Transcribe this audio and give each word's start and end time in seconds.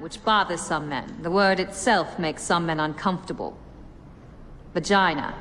which 0.00 0.22
bothers 0.24 0.60
some 0.60 0.88
men. 0.88 1.22
The 1.22 1.30
word 1.30 1.60
itself 1.60 2.18
makes 2.18 2.42
some 2.42 2.66
men 2.66 2.80
uncomfortable. 2.80 3.56
Vagina. 4.74 5.34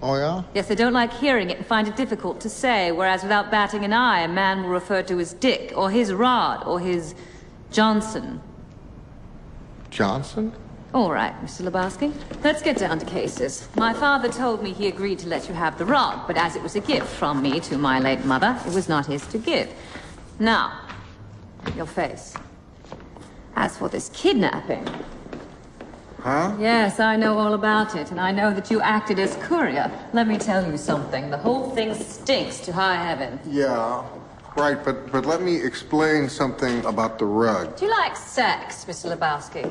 Oh, 0.00 0.14
yeah? 0.14 0.42
Yes, 0.54 0.68
they 0.68 0.74
don't 0.74 0.92
like 0.92 1.12
hearing 1.12 1.50
it 1.50 1.58
and 1.58 1.66
find 1.66 1.88
it 1.88 1.96
difficult 1.96 2.40
to 2.42 2.48
say, 2.48 2.92
whereas 2.92 3.22
without 3.22 3.50
batting 3.50 3.84
an 3.84 3.92
eye, 3.92 4.20
a 4.20 4.28
man 4.28 4.62
will 4.62 4.70
refer 4.70 5.02
to 5.02 5.16
his 5.16 5.32
dick, 5.32 5.72
or 5.76 5.90
his 5.90 6.12
rod, 6.12 6.64
or 6.66 6.78
his 6.78 7.14
Johnson. 7.72 8.40
Johnson? 9.90 10.52
All 10.94 11.12
right, 11.12 11.34
Mr. 11.44 11.68
Lebowski. 11.68 12.14
Let's 12.42 12.62
get 12.62 12.78
down 12.78 12.98
to 12.98 13.06
cases. 13.06 13.68
My 13.76 13.92
father 13.92 14.28
told 14.28 14.62
me 14.62 14.72
he 14.72 14.86
agreed 14.86 15.18
to 15.20 15.28
let 15.28 15.48
you 15.48 15.54
have 15.54 15.76
the 15.76 15.84
rod, 15.84 16.26
but 16.26 16.36
as 16.36 16.56
it 16.56 16.62
was 16.62 16.76
a 16.76 16.80
gift 16.80 17.08
from 17.08 17.42
me 17.42 17.60
to 17.60 17.76
my 17.76 17.98
late 17.98 18.24
mother, 18.24 18.58
it 18.66 18.72
was 18.72 18.88
not 18.88 19.06
his 19.06 19.26
to 19.28 19.38
give. 19.38 19.68
Now, 20.38 20.80
your 21.76 21.86
face. 21.86 22.34
As 23.58 23.76
for 23.76 23.88
this 23.88 24.08
kidnapping. 24.10 24.86
Huh? 26.20 26.54
Yes, 26.60 27.00
I 27.00 27.16
know 27.16 27.36
all 27.40 27.54
about 27.54 27.96
it, 27.96 28.12
and 28.12 28.20
I 28.20 28.30
know 28.30 28.54
that 28.54 28.70
you 28.70 28.80
acted 28.80 29.18
as 29.18 29.34
courier. 29.48 29.90
Let 30.12 30.28
me 30.28 30.38
tell 30.38 30.64
you 30.70 30.76
something. 30.76 31.28
The 31.28 31.38
whole 31.38 31.70
thing 31.70 31.92
stinks 31.94 32.60
to 32.60 32.72
high 32.72 32.94
heaven. 32.94 33.40
Yeah, 33.44 34.04
right, 34.56 34.78
but, 34.84 35.10
but 35.10 35.26
let 35.26 35.42
me 35.42 35.56
explain 35.60 36.28
something 36.28 36.84
about 36.84 37.18
the 37.18 37.24
rug. 37.24 37.76
Do 37.76 37.86
you 37.86 37.90
like 37.90 38.16
sex, 38.16 38.84
Mr. 38.84 39.12
Lebowski? 39.12 39.68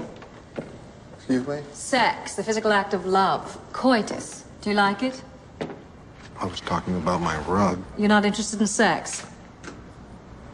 Excuse 1.16 1.48
me? 1.48 1.62
Sex, 1.72 2.36
the 2.36 2.44
physical 2.44 2.74
act 2.74 2.94
of 2.94 3.06
love, 3.06 3.58
coitus. 3.72 4.44
Do 4.60 4.70
you 4.72 4.76
like 4.76 5.02
it? 5.02 5.24
I 6.42 6.46
was 6.46 6.60
talking 6.60 6.98
about 6.98 7.22
my 7.22 7.38
rug. 7.44 7.82
You're 7.98 8.10
not 8.10 8.26
interested 8.26 8.60
in 8.60 8.68
sex? 8.68 9.26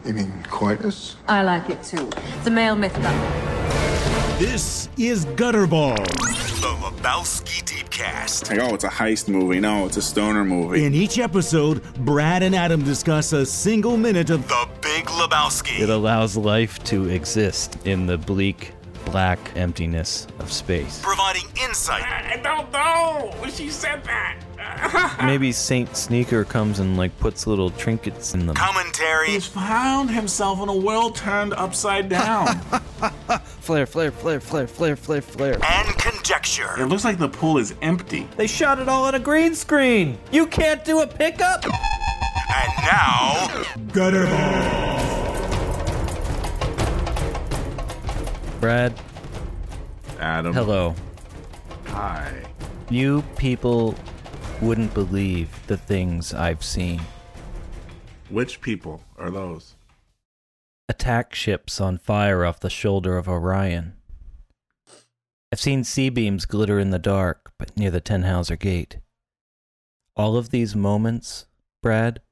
You 0.04 0.12
mean 0.12 0.32
coitus? 0.50 1.16
I 1.28 1.42
like 1.42 1.70
it 1.70 1.82
too. 1.82 2.10
It's 2.36 2.46
a 2.46 2.50
male 2.50 2.76
myth 2.76 2.94
about 2.98 4.38
This 4.38 4.90
is 4.98 5.24
Gutterball. 5.24 5.96
The 5.96 6.74
Lebowski 6.82 7.62
Deepcast. 7.64 8.50
Like, 8.50 8.60
oh, 8.60 8.74
it's 8.74 8.84
a 8.84 8.88
heist 8.88 9.28
movie. 9.28 9.60
No, 9.60 9.86
it's 9.86 9.96
a 9.96 10.02
stoner 10.02 10.44
movie. 10.44 10.84
In 10.84 10.92
each 10.92 11.18
episode, 11.18 11.82
Brad 12.04 12.42
and 12.42 12.54
Adam 12.54 12.82
discuss 12.82 13.32
a 13.32 13.46
single 13.46 13.96
minute 13.96 14.28
of 14.28 14.46
The 14.46 14.68
Big 14.82 15.06
Lebowski. 15.06 15.80
It 15.80 15.88
allows 15.88 16.36
life 16.36 16.82
to 16.84 17.08
exist 17.08 17.78
in 17.86 18.06
the 18.06 18.18
bleak, 18.18 18.72
black 19.06 19.38
emptiness 19.56 20.26
of 20.38 20.52
space. 20.52 21.00
providing 21.02 21.46
insight, 21.62 22.02
I 22.04 22.36
don't 22.42 22.70
know. 22.72 23.32
When 23.40 23.50
she 23.50 23.70
said 23.70 24.04
that. 24.04 24.38
Maybe 25.24 25.52
Saint 25.52 25.96
Sneaker 25.96 26.44
comes 26.44 26.78
and 26.80 26.96
like 26.96 27.16
puts 27.18 27.46
little 27.46 27.70
trinkets 27.70 28.34
in 28.34 28.46
them. 28.46 28.54
commentary, 28.56 29.28
He's 29.30 29.46
found 29.46 30.10
himself 30.10 30.60
in 30.62 30.68
a 30.68 30.76
world 30.76 31.16
turned 31.16 31.52
upside 31.54 32.08
down. 32.08 32.46
Flare, 33.60 33.86
flare, 33.86 34.10
flare, 34.10 34.40
flare, 34.40 34.66
flare, 34.66 34.96
flare, 34.96 35.22
flare. 35.22 35.58
and 35.64 35.88
conjecture. 35.98 36.68
it 36.78 36.86
looks 36.86 37.04
like 37.04 37.18
the 37.18 37.28
pool 37.28 37.56
is 37.58 37.74
empty. 37.82 38.28
They 38.36 38.46
shot 38.46 38.78
it 38.78 38.88
all 38.88 39.04
on 39.04 39.14
a 39.14 39.18
green 39.18 39.54
screen. 39.54 40.18
You 40.30 40.46
can't 40.46 40.84
do 40.84 41.00
a 41.00 41.06
pickup. 41.06 41.64
And 41.64 42.72
now, 42.84 43.48
Gutterball. 43.92 45.00
Brad, 48.60 48.94
Adam. 50.20 50.52
hello. 50.54 50.94
Hi. 51.86 52.42
You 52.90 53.22
people 53.36 53.94
wouldn't 54.64 54.94
believe 54.94 55.66
the 55.66 55.76
things 55.76 56.32
I've 56.32 56.64
seen. 56.64 56.98
Which 58.30 58.62
people 58.62 59.02
are 59.18 59.30
those? 59.30 59.74
Attack 60.88 61.34
ships 61.34 61.82
on 61.82 61.98
fire 61.98 62.46
off 62.46 62.60
the 62.60 62.70
shoulder 62.70 63.18
of 63.18 63.28
Orion. 63.28 63.92
I've 65.52 65.60
seen 65.60 65.84
C-beams 65.84 66.46
glitter 66.46 66.78
in 66.78 66.90
the 66.90 66.98
dark, 66.98 67.52
but 67.58 67.76
near 67.76 67.90
the 67.90 68.00
Tannhäuser 68.00 68.58
Gate. 68.58 69.00
All 70.16 70.34
of 70.34 70.48
these 70.48 70.74
moments, 70.74 71.46
Brad, 71.82 72.22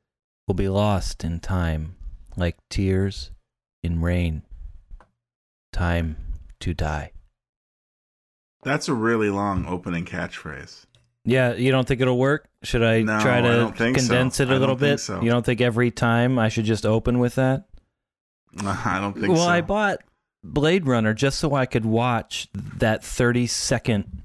will 0.49 0.55
be 0.55 0.71
lost 0.71 1.25
in 1.25 1.39
time, 1.39 1.97
like 2.35 2.57
tears 2.71 3.31
in 3.83 4.01
rain. 4.01 4.43
Time 5.71 6.17
to 6.61 6.73
die. 6.73 7.13
That's 8.63 8.89
a 8.89 8.95
really 8.95 9.29
long 9.29 9.67
opening 9.67 10.07
catchphrase. 10.07 10.87
Yeah, 11.25 11.55
you 11.55 11.71
don't 11.71 11.87
think 11.87 12.01
it'll 12.01 12.19
work? 12.19 12.49
Should 12.63 12.83
I 12.83 13.03
No, 13.03 13.21
try 13.21 13.39
I 13.39 13.43
to 13.43 13.49
don't 13.49 13.77
think 13.79 13.99
so. 13.99 14.07
condense 14.07 14.41
it 14.41 14.49
I 14.49 14.55
a 14.55 14.59
little 14.59 14.75
bit? 14.77 14.99
so. 14.99 15.21
You 15.23 15.31
don't 15.31 15.45
think 15.47 15.61
every 15.61 15.91
time 15.91 16.39
I 16.39 16.49
should 16.49 16.65
just 16.65 16.85
open 16.85 17.19
with 17.21 17.37
that? 17.37 17.65
I 18.61 18.99
don't 19.01 19.13
think 19.15 19.27
so. 19.27 19.33
well, 19.33 19.45
so. 19.45 19.49
I 19.51 19.61
bought 19.61 19.99
Blade 20.45 20.87
Runner 20.87 21.15
just 21.15 21.39
so 21.39 21.55
I 21.55 21.67
could 21.67 21.85
watch 21.87 22.49
that 22.79 23.05
30 23.05 23.47
second 23.47 24.23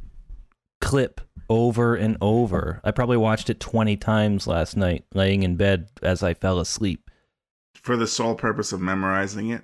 clip 0.81 1.21
over 1.49 1.95
and 1.95 2.17
over. 2.19 2.81
I 2.83 2.91
probably 2.91 3.17
watched 3.17 3.49
it 3.49 3.59
20 3.59 3.95
times 3.97 4.47
last 4.47 4.75
night, 4.75 5.05
laying 5.13 5.43
in 5.43 5.55
bed 5.55 5.89
as 6.01 6.23
I 6.23 6.33
fell 6.33 6.59
asleep. 6.59 7.09
For 7.75 7.95
the 7.95 8.07
sole 8.07 8.35
purpose 8.35 8.73
of 8.73 8.81
memorizing 8.81 9.49
it. 9.51 9.61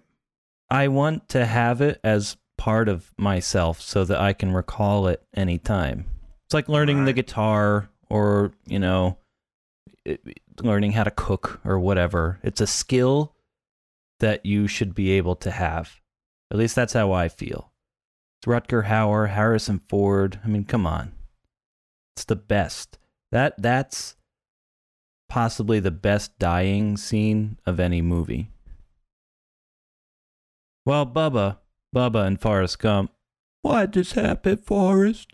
I 0.69 0.87
want 0.87 1.27
to 1.29 1.45
have 1.45 1.81
it 1.81 1.99
as 2.03 2.37
part 2.57 2.87
of 2.87 3.11
myself 3.17 3.81
so 3.81 4.05
that 4.05 4.21
I 4.21 4.33
can 4.33 4.53
recall 4.53 5.07
it 5.07 5.21
anytime. 5.33 6.05
It's 6.53 6.55
like 6.55 6.69
learning 6.69 7.05
the 7.05 7.13
guitar 7.13 7.89
or, 8.11 8.51
you 8.67 8.77
know, 8.77 9.17
it- 10.05 10.39
learning 10.61 10.91
how 10.91 11.03
to 11.03 11.09
cook 11.09 11.59
or 11.65 11.79
whatever. 11.79 12.39
It's 12.43 12.61
a 12.61 12.67
skill 12.67 13.35
that 14.19 14.45
you 14.45 14.67
should 14.67 14.93
be 14.93 15.09
able 15.13 15.35
to 15.37 15.49
have. 15.49 15.99
At 16.51 16.59
least 16.59 16.75
that's 16.75 16.93
how 16.93 17.11
I 17.11 17.27
feel. 17.27 17.73
It's 18.37 18.45
Rutger 18.45 18.85
Hauer, 18.85 19.29
Harrison 19.29 19.79
Ford. 19.89 20.41
I 20.43 20.47
mean, 20.47 20.63
come 20.63 20.85
on. 20.85 21.13
It's 22.15 22.25
the 22.25 22.35
best. 22.35 22.99
That 23.31 23.59
that's 23.59 24.15
possibly 25.29 25.79
the 25.79 25.89
best 25.89 26.37
dying 26.37 26.97
scene 26.97 27.57
of 27.65 27.79
any 27.79 28.03
movie. 28.03 28.51
Well, 30.85 31.07
Bubba, 31.07 31.57
Bubba 31.95 32.27
and 32.27 32.39
Forrest 32.39 32.77
Gump. 32.77 33.11
Why'd 33.63 33.93
this 33.93 34.11
happen, 34.11 34.57
Forrest? 34.57 35.33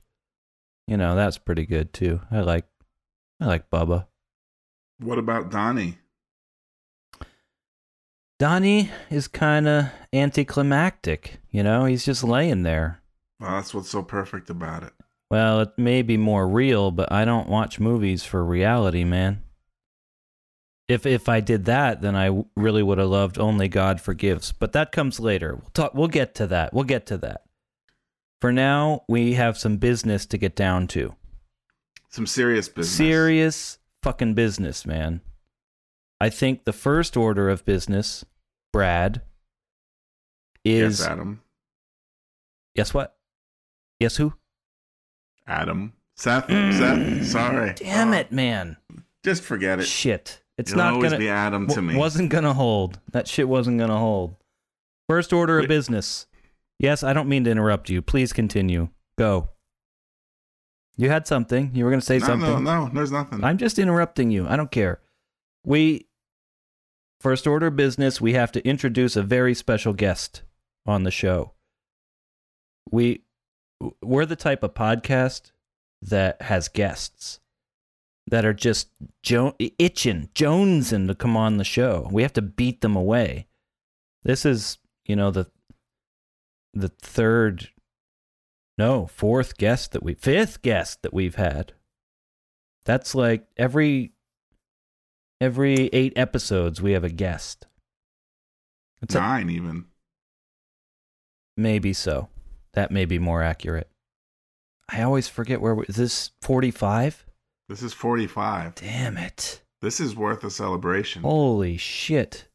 You 0.90 0.98
know, 0.98 1.14
that's 1.14 1.38
pretty 1.38 1.68
good 1.68 1.94
too. 1.94 2.20
I 2.32 2.40
like 2.40 2.66
I 3.40 3.46
like 3.46 3.70
Bubba. 3.70 4.08
What 5.00 5.20
about 5.20 5.52
Donnie? 5.52 6.00
Donnie 8.40 8.90
is 9.12 9.28
kind 9.28 9.68
of 9.68 9.86
anticlimactic, 10.12 11.42
you 11.52 11.62
know? 11.62 11.86
He's 11.86 12.06
just 12.06 12.24
laying 12.24 12.64
there. 12.64 13.02
Well, 13.40 13.52
that's 13.52 13.72
what's 13.72 13.90
so 13.90 14.02
perfect 14.02 14.50
about 14.50 14.82
it. 14.82 14.94
Well, 15.30 15.60
it 15.60 15.78
may 15.78 16.02
be 16.02 16.18
more 16.18 16.48
real, 16.48 16.90
but 16.90 17.12
I 17.12 17.24
don't 17.24 17.50
watch 17.50 17.80
movies 17.80 18.24
for 18.24 18.44
reality, 18.44 19.04
man. 19.04 19.44
If 20.88 21.06
if 21.06 21.30
I 21.30 21.40
did 21.40 21.66
that, 21.66 22.02
then 22.02 22.16
I 22.16 22.44
really 22.56 22.82
would 22.82 22.98
have 22.98 23.10
loved 23.10 23.38
Only 23.38 23.68
God 23.68 24.02
Forgives. 24.02 24.54
But 24.54 24.72
that 24.72 24.92
comes 24.92 25.20
later. 25.20 25.54
We'll 25.54 25.70
talk. 25.72 25.94
We'll 25.94 26.08
get 26.08 26.34
to 26.36 26.48
that. 26.48 26.74
We'll 26.74 26.84
get 26.84 27.06
to 27.08 27.18
that. 27.20 27.44
For 28.42 28.52
now, 28.52 29.04
we 29.08 29.34
have 29.34 29.58
some 29.58 29.78
business 29.78 30.26
to 30.28 30.38
get 30.38 30.56
down 30.56 30.88
to. 30.90 31.16
Some 32.10 32.26
serious 32.26 32.70
business. 32.70 32.96
Serious 32.96 33.80
fucking 34.02 34.34
business, 34.34 34.86
man. 34.86 35.22
I 36.22 36.30
think 36.30 36.64
the 36.66 36.74
first 36.74 37.16
order 37.18 37.50
of 37.50 37.66
business, 37.66 38.26
Brad, 38.74 39.22
is 40.66 41.00
Yes, 41.00 41.08
Adam. 41.08 41.42
guess 42.76 42.94
what? 42.94 43.16
Guess 44.02 44.18
who? 44.18 44.34
Adam. 45.48 45.94
Seth. 46.16 46.48
Seth. 46.48 47.26
Sorry. 47.32 47.74
Damn 47.76 48.14
it, 48.14 48.32
man. 48.32 48.78
Just 49.24 49.44
forget 49.44 49.80
it. 49.80 49.84
Shit. 49.86 50.42
It's 50.58 50.72
It'll 50.72 50.84
not 50.84 50.94
always 50.94 51.12
gonna 51.12 51.20
be 51.20 51.30
Adam 51.30 51.68
to 51.68 51.76
w- 51.76 51.94
me. 51.94 51.98
Wasn't 52.00 52.30
gonna 52.30 52.54
hold. 52.54 53.00
That 53.12 53.28
shit 53.28 53.48
wasn't 53.48 53.80
gonna 53.80 53.98
hold. 53.98 54.36
First 55.08 55.32
order 55.32 55.60
of 55.60 55.68
business. 55.68 56.28
Yes, 56.80 57.04
I 57.04 57.14
don't 57.14 57.30
mean 57.30 57.44
to 57.44 57.52
interrupt 57.52 57.90
you. 57.90 58.02
Please 58.02 58.34
continue. 58.34 58.90
Go. 59.18 59.50
You 60.98 61.10
had 61.10 61.28
something. 61.28 61.72
You 61.74 61.86
were 61.86 61.92
gonna 61.92 62.02
say 62.02 62.20
no, 62.20 62.26
something. 62.26 62.64
no, 62.64 62.86
no. 62.86 62.92
There's 62.94 63.12
nothing. 63.12 63.44
I'm 63.44 63.58
just 63.58 63.80
interrupting 63.80 64.32
you. 64.32 64.48
I 64.48 64.56
don't 64.56 64.72
care. 64.72 65.02
We 65.64 66.08
first 67.20 67.48
order 67.48 67.68
of 67.68 67.76
business, 67.76 68.22
we 68.22 68.34
have 68.34 68.52
to 68.54 68.66
introduce 68.68 69.16
a 69.16 69.24
very 69.24 69.54
special 69.54 69.94
guest 69.94 70.42
on 70.86 71.04
the 71.04 71.12
show. 71.12 71.54
We 72.92 73.24
we're 74.02 74.26
the 74.26 74.36
type 74.36 74.64
of 74.64 74.74
podcast 74.74 75.52
that 76.02 76.42
has 76.42 76.68
guests 76.68 77.40
that 78.28 78.46
are 78.46 78.54
just 78.54 78.90
jo- 79.24 79.56
itching, 79.58 80.30
jonesing 80.36 81.08
to 81.08 81.16
come 81.16 81.36
on 81.36 81.58
the 81.58 81.64
show. 81.64 82.08
We 82.12 82.22
have 82.22 82.34
to 82.34 82.42
beat 82.42 82.82
them 82.82 82.96
away. 82.96 83.48
This 84.24 84.46
is, 84.46 84.78
you 85.06 85.16
know, 85.16 85.32
the 85.32 85.48
the 86.74 86.90
third 86.90 87.70
no, 88.78 89.08
fourth 89.08 89.58
guest 89.58 89.92
that 89.92 90.04
we 90.04 90.14
fifth 90.14 90.62
guest 90.62 91.02
that 91.02 91.14
we've 91.14 91.36
had. 91.36 91.74
That's 92.86 93.14
like 93.14 93.46
every 93.58 94.14
every 95.42 95.88
8 95.88 96.14
episodes 96.16 96.82
we 96.82 96.94
have 96.94 97.04
a 97.04 97.10
guest. 97.10 97.68
It's 99.02 99.16
a, 99.16 99.20
Nine 99.20 99.50
even. 99.50 99.86
maybe 101.58 101.94
so. 101.94 102.30
That 102.74 102.92
may 102.92 103.06
be 103.06 103.20
more 103.20 103.42
accurate. 103.44 103.90
I 104.90 105.02
always 105.04 105.28
forget 105.28 105.62
where 105.62 105.76
we, 105.76 105.86
is 105.88 105.96
this 105.96 106.32
45? 106.42 107.26
This 107.68 107.84
is 107.84 107.94
45. 107.94 108.76
Damn 108.76 109.18
it. 109.18 109.62
This 109.82 110.00
is 110.00 110.16
worth 110.16 110.44
a 110.44 110.50
celebration. 110.50 111.22
Holy 111.22 111.78
shit. 111.78 112.48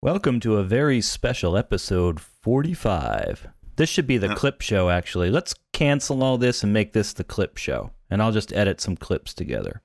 Welcome 0.00 0.38
to 0.40 0.58
a 0.58 0.62
very 0.62 1.00
special 1.00 1.56
episode 1.56 2.20
45. 2.20 3.48
This 3.74 3.88
should 3.90 4.06
be 4.06 4.16
the 4.16 4.32
clip 4.32 4.60
show, 4.60 4.90
actually. 4.90 5.28
Let's 5.28 5.56
cancel 5.72 6.22
all 6.22 6.38
this 6.38 6.62
and 6.62 6.72
make 6.72 6.92
this 6.92 7.12
the 7.12 7.24
clip 7.24 7.56
show. 7.56 7.90
And 8.08 8.22
I'll 8.22 8.30
just 8.30 8.52
edit 8.52 8.80
some 8.80 8.96
clips 8.96 9.34
together. 9.34 9.82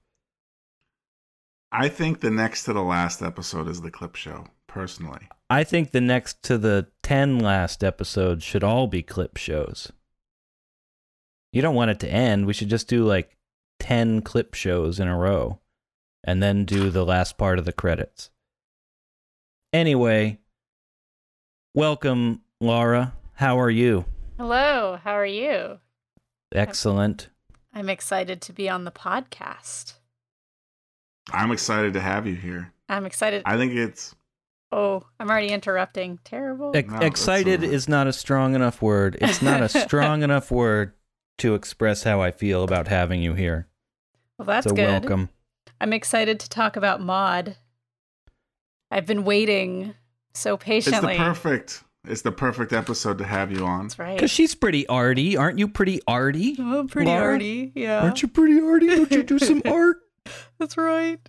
I 1.72 1.90
think 1.90 2.20
the 2.20 2.30
next 2.30 2.66
to 2.66 2.74
the 2.74 2.84
last 2.84 3.24
episode 3.24 3.68
is 3.68 3.82
the 3.82 3.90
clip 3.90 4.16
show, 4.16 4.46
personally. 4.68 5.28
I 5.50 5.64
think 5.64 5.90
the 5.90 6.00
next 6.00 6.44
to 6.44 6.60
the 6.60 6.90
10 7.02 7.40
last 7.40 7.84
episodes 7.84 8.44
should 8.44 8.64
all 8.64 8.86
be 8.86 9.02
clip 9.02 9.38
shows. 9.38 9.92
You 11.52 11.64
don't 11.64 11.74
want 11.74 11.90
it 11.90 12.00
to 12.02 12.08
end. 12.08 12.46
We 12.46 12.54
should 12.54 12.70
just 12.70 12.88
do 12.88 13.04
like 13.04 13.36
10 13.80 14.22
clip 14.22 14.54
shows 14.54 15.00
in 15.00 15.08
a 15.08 15.18
row 15.18 15.60
and 16.24 16.44
then 16.44 16.66
do 16.66 16.92
the 16.92 17.04
last 17.04 17.36
part 17.40 17.58
of 17.58 17.66
the 17.66 17.74
credits. 17.74 18.30
Anyway, 19.74 20.40
welcome, 21.74 22.42
Laura. 22.62 23.14
How 23.34 23.60
are 23.60 23.70
you? 23.72 24.06
Hello, 24.38 25.00
how 25.04 25.14
are 25.14 25.26
you? 25.26 25.80
Excellent. 26.54 27.30
I'm 27.74 27.90
excited 27.90 28.40
to 28.44 28.54
be 28.54 28.70
on 28.70 28.84
the 28.84 28.92
podcast. 28.92 29.94
I'm 31.32 31.52
excited 31.52 31.94
to 31.94 32.00
have 32.00 32.28
you 32.28 32.36
here. 32.36 32.72
I'm 32.88 33.06
excited. 33.08 33.42
I 33.46 33.58
think 33.58 33.74
it's 33.74 34.14
oh, 34.72 35.04
I'm 35.20 35.30
already 35.30 35.50
interrupting. 35.50 36.20
Terrible. 36.24 36.72
Ex- 36.76 36.90
No, 36.92 37.00
excited 37.00 37.62
all 37.62 37.68
right. 37.68 37.74
is 37.76 37.90
not 37.90 38.06
a 38.08 38.14
strong 38.14 38.54
enough 38.54 38.82
word. 38.82 39.18
It's 39.22 39.42
not 39.42 39.62
a 39.64 39.70
strong 39.70 40.22
enough 40.24 40.52
word 40.52 40.94
to 41.40 41.56
express 41.56 42.04
how 42.04 42.22
I 42.22 42.30
feel 42.30 42.64
about 42.64 42.88
having 42.90 43.24
you 43.24 43.34
here. 43.34 43.68
well, 44.38 44.46
that's 44.46 44.68
so 44.68 44.76
good. 44.76 44.88
welcome. 44.88 45.30
I'm 45.82 45.94
excited 45.94 46.40
to 46.42 46.50
talk 46.50 46.76
about 46.76 47.02
Maud. 47.02 47.58
I've 48.94 49.06
been 49.06 49.24
waiting 49.24 49.96
so 50.34 50.56
patiently. 50.58 50.98
it's 50.98 51.02
the 51.02 51.08
patiently. 51.08 51.26
perfect 51.26 51.84
it's 52.06 52.22
the 52.22 52.32
perfect 52.34 52.74
episode 52.74 53.18
to 53.20 53.24
have 53.24 53.50
you 53.50 53.66
on. 53.66 53.84
That's 53.84 53.98
right. 53.98 54.16
Because 54.18 54.30
she's 54.30 54.56
pretty 54.56 54.86
arty. 54.88 55.38
Aren't 55.38 55.58
you 55.58 55.70
pretty 55.70 56.02
arty? 56.06 56.58
oh, 56.60 56.86
pretty 56.90 57.10
Laura? 57.10 57.32
arty. 57.34 57.72
Yeah. 57.76 58.02
Aren't 58.02 58.22
you 58.22 58.28
pretty 58.28 58.60
arty? 58.60 58.88
Don't 58.88 59.10
you 59.10 59.24
do 59.24 59.40
some 59.40 59.62
art? 59.66 59.98
That's 60.60 60.76
right. 60.76 61.20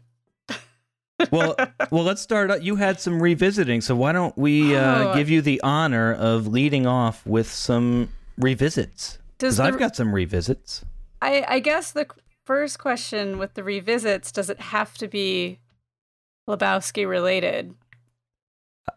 well, 1.30 1.54
well, 1.92 2.02
let's 2.04 2.20
start. 2.20 2.50
out- 2.50 2.62
You 2.64 2.74
had 2.76 3.00
some 3.00 3.22
revisiting, 3.22 3.82
so 3.82 3.94
why 3.94 4.10
don't 4.12 4.36
we 4.36 4.74
uh, 4.76 5.10
Oh. 5.10 5.14
give 5.14 5.30
you 5.30 5.42
the 5.42 5.60
honor 5.62 6.12
of 6.12 6.48
leading 6.48 6.86
off 6.88 7.24
with 7.24 7.48
some 7.50 8.08
revisits? 8.36 9.18
Because 9.38 9.60
I've 9.60 9.78
got 9.78 9.94
some 9.94 10.12
revisits. 10.12 10.84
I, 11.22 11.44
I 11.46 11.58
guess 11.60 11.92
the 11.92 12.06
first 12.44 12.78
question 12.80 13.38
with 13.38 13.54
the 13.54 13.62
revisits 13.62 14.32
does 14.32 14.50
it 14.50 14.60
have 14.60 14.94
to 14.98 15.06
be 15.08 15.60
Lebowski 16.48 17.08
related? 17.08 17.74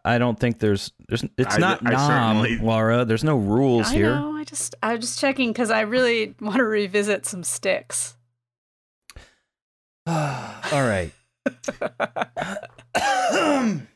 I 0.04 0.18
don't 0.18 0.38
think 0.38 0.58
there's 0.58 0.92
there's 1.08 1.24
it's 1.38 1.54
I- 1.56 1.58
not 1.58 1.86
I 1.86 1.90
nom, 1.92 2.36
certainly- 2.44 2.58
Laura. 2.64 3.04
There's 3.04 3.24
no 3.24 3.36
rules 3.36 3.88
I 3.88 3.94
here. 3.94 4.14
know. 4.14 4.36
I 4.36 4.44
just 4.44 4.74
I'm 4.82 5.00
just 5.00 5.18
checking 5.18 5.50
because 5.52 5.70
I 5.70 5.80
really 5.80 6.34
want 6.40 6.56
to 6.58 6.64
revisit 6.64 7.26
some 7.26 7.42
Styx. 7.42 8.16
All 10.06 10.52
right. 10.72 11.10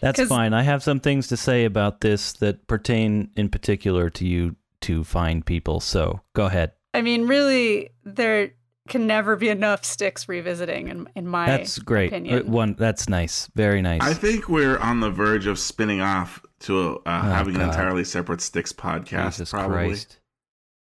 That's 0.00 0.22
fine. 0.24 0.52
I 0.52 0.62
have 0.62 0.82
some 0.82 1.00
things 1.00 1.28
to 1.28 1.36
say 1.36 1.64
about 1.64 2.00
this 2.00 2.32
that 2.34 2.66
pertain 2.66 3.30
in 3.36 3.48
particular 3.48 4.10
to 4.10 4.26
you 4.26 4.56
two 4.80 5.04
fine 5.04 5.42
people. 5.42 5.80
So 5.80 6.20
go 6.34 6.46
ahead. 6.46 6.72
I 6.92 7.02
mean, 7.02 7.26
really, 7.28 7.90
there 8.04 8.50
can 8.88 9.06
never 9.06 9.36
be 9.36 9.48
enough 9.48 9.84
Styx 9.84 10.28
revisiting 10.28 10.88
in 10.88 11.08
in 11.14 11.26
my 11.26 11.46
That's 11.46 11.78
great. 11.78 12.08
opinion. 12.08 12.46
Uh, 12.48 12.50
One. 12.50 12.74
That's 12.78 13.08
nice. 13.08 13.48
Very 13.54 13.80
nice. 13.82 14.00
I 14.02 14.12
think 14.14 14.48
we're 14.48 14.78
on 14.78 15.00
the 15.00 15.10
verge 15.10 15.46
of 15.46 15.58
spinning 15.58 16.00
off 16.00 16.42
to 16.60 17.00
uh, 17.06 17.22
having 17.22 17.54
an 17.56 17.62
Oh, 17.62 17.66
entirely 17.66 18.04
separate 18.04 18.40
Styx 18.40 18.72
podcast. 18.72 19.32
Jesus 19.32 19.50
probably. 19.50 19.88
Christ. 19.88 20.18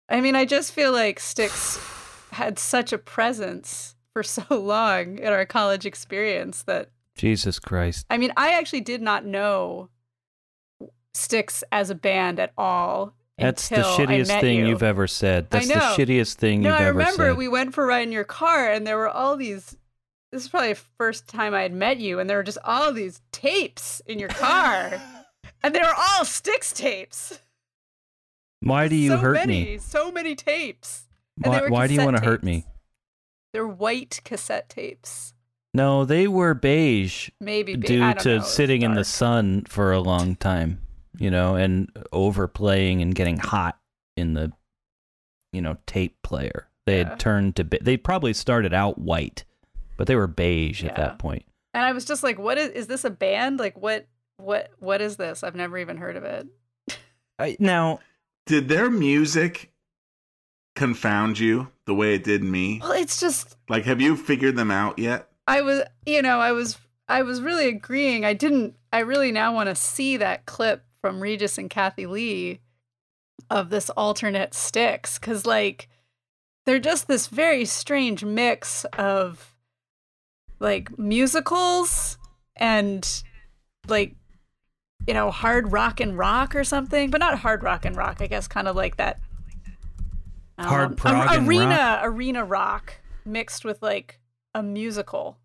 I 0.08 0.20
mean, 0.20 0.36
I 0.36 0.44
just 0.44 0.72
feel 0.72 0.92
like 0.92 1.18
Styx 1.18 1.78
had 2.32 2.58
such 2.58 2.92
a 2.92 2.98
presence 2.98 3.94
for 4.12 4.22
so 4.22 4.42
long 4.50 5.18
in 5.18 5.28
our 5.32 5.46
college 5.46 5.86
experience 5.86 6.62
that 6.64 6.90
Jesus 7.16 7.58
Christ. 7.58 8.04
I 8.10 8.18
mean, 8.18 8.32
I 8.36 8.52
actually 8.52 8.82
did 8.82 9.00
not 9.00 9.24
know 9.24 9.88
Styx 11.14 11.64
as 11.72 11.88
a 11.90 11.94
band 11.94 12.38
at 12.38 12.52
all. 12.58 13.14
That's 13.38 13.68
the 13.68 13.76
shittiest 13.76 14.40
thing 14.40 14.60
you. 14.60 14.68
have 14.70 14.82
ever 14.82 15.06
said. 15.06 15.48
I 15.52 15.58
That's 15.58 15.68
the 15.68 15.74
shittiest 15.74 16.34
thing 16.36 16.62
No, 16.62 16.70
you've 16.70 16.80
I 16.80 16.84
ever 16.86 16.98
remember 16.98 17.30
said. 17.30 17.36
we 17.36 17.48
went 17.48 17.74
for 17.74 17.84
a 17.84 17.86
ride 17.86 18.02
in 18.06 18.12
your 18.12 18.24
car, 18.24 18.70
and 18.70 18.86
there 18.86 18.96
were 18.96 19.08
all 19.10 19.36
these. 19.36 19.76
This 20.32 20.42
is 20.44 20.48
probably 20.48 20.72
the 20.72 20.80
first 20.98 21.28
time 21.28 21.54
I 21.54 21.62
had 21.62 21.72
met 21.72 21.98
you, 21.98 22.18
and 22.18 22.28
there 22.28 22.38
were 22.38 22.42
just 22.42 22.58
all 22.64 22.92
these 22.92 23.20
tapes 23.32 24.00
in 24.06 24.18
your 24.18 24.28
car, 24.30 25.00
and 25.62 25.74
they 25.74 25.80
were 25.80 25.94
all 25.96 26.24
Styx 26.24 26.72
tapes. 26.72 27.38
why 28.60 28.88
do 28.88 28.96
you 28.96 29.10
so 29.10 29.18
hurt 29.18 29.34
many, 29.34 29.64
me? 29.64 29.78
So 29.78 30.10
many 30.10 30.34
tapes. 30.34 31.04
Why, 31.36 31.68
why 31.68 31.86
do 31.86 31.94
you 31.94 32.04
want 32.04 32.16
to 32.16 32.24
hurt 32.24 32.42
me? 32.42 32.64
They're 33.52 33.66
white 33.68 34.20
cassette 34.24 34.68
tapes. 34.70 35.34
No, 35.74 36.06
they 36.06 36.26
were 36.26 36.54
beige 36.54 37.28
Maybe 37.40 37.76
ba- 37.76 37.86
due 37.86 38.14
to 38.14 38.42
sitting 38.42 38.80
in 38.82 38.94
the 38.94 39.04
sun 39.04 39.64
for 39.68 39.92
a 39.92 40.00
long 40.00 40.36
time, 40.36 40.80
you 41.18 41.30
know, 41.30 41.54
and 41.56 41.90
overplaying 42.12 43.02
and 43.02 43.14
getting 43.14 43.38
hot 43.38 43.78
in 44.16 44.34
the, 44.34 44.52
you 45.52 45.60
know, 45.60 45.76
tape 45.86 46.16
player. 46.22 46.68
They 46.86 46.98
Yeah. 47.00 47.08
had 47.10 47.20
turned 47.20 47.56
to, 47.56 47.64
be- 47.64 47.78
they 47.80 47.96
probably 47.96 48.32
started 48.32 48.72
out 48.72 48.98
white, 48.98 49.44
but 49.96 50.06
they 50.06 50.14
were 50.16 50.26
beige 50.26 50.84
at 50.84 50.96
that 50.96 51.18
point. 51.18 51.44
And 51.74 51.84
I 51.84 51.92
was 51.92 52.04
just 52.06 52.22
like, 52.22 52.38
"What 52.38 52.56
is? 52.56 52.70
Is 52.70 52.86
this 52.86 53.04
a 53.04 53.10
band? 53.10 53.58
Like, 53.58 53.76
what? 53.76 54.06
What? 54.38 54.70
What 54.78 55.02
is 55.02 55.16
this? 55.16 55.42
I've 55.44 55.54
never 55.54 55.76
even 55.76 55.98
heard 55.98 56.16
of 56.16 56.24
it." 56.24 56.46
I, 57.38 57.56
now, 57.60 58.00
Did 58.46 58.68
their 58.68 58.88
music 58.88 59.72
confound 60.74 61.38
you 61.38 61.68
the 61.84 61.94
way 61.94 62.14
it 62.14 62.24
did 62.24 62.42
me? 62.42 62.78
Well, 62.82 62.92
it's 62.92 63.20
just 63.20 63.56
Like, 63.68 63.84
have 63.84 64.00
you 64.00 64.16
figured 64.16 64.56
them 64.56 64.70
out 64.70 64.98
yet? 64.98 65.28
I 65.46 65.60
was, 65.60 65.82
you 66.06 66.22
know, 66.22 66.40
I 66.40 66.52
was, 66.52 66.78
I 67.08 67.22
was 67.22 67.42
really 67.42 67.68
agreeing. 67.68 68.24
I 68.24 68.32
didn't. 68.32 68.74
I 68.92 69.00
really 69.00 69.30
now 69.32 69.52
want 69.54 69.68
to 69.68 69.74
see 69.74 70.16
that 70.16 70.46
clip 70.46 70.82
from 71.00 71.22
Regis 71.22 71.58
and 71.58 71.70
Kathie 71.70 72.06
Lee 72.06 72.60
of 73.50 73.70
this 73.70 73.90
alternate 73.90 74.54
Styx 74.54 75.18
because, 75.18 75.46
like, 75.46 75.88
they're 76.64 76.78
just 76.78 77.06
this 77.08 77.28
very 77.28 77.64
strange 77.64 78.24
mix 78.24 78.84
of 78.98 79.54
like 80.58 80.98
musicals 80.98 82.16
and 82.56 83.22
like 83.88 84.14
you 85.06 85.14
know 85.14 85.30
hard 85.30 85.70
rock 85.70 86.00
and 86.00 86.18
rock 86.18 86.56
or 86.56 86.64
something, 86.64 87.10
but 87.10 87.18
not 87.18 87.38
hard 87.38 87.62
rock 87.62 87.84
and 87.84 87.96
rock. 87.96 88.16
I 88.20 88.26
guess 88.26 88.48
kind 88.48 88.66
of 88.66 88.74
like 88.74 88.96
that 88.96 89.20
Hard 90.58 90.90
um, 90.90 90.96
prog 90.96 91.32
and 91.32 91.46
arena 91.46 91.66
rock? 91.68 92.00
arena 92.04 92.44
rock 92.44 92.94
mixed 93.24 93.64
with 93.64 93.82
like 93.82 94.18
a 94.54 94.62
musical. 94.62 95.36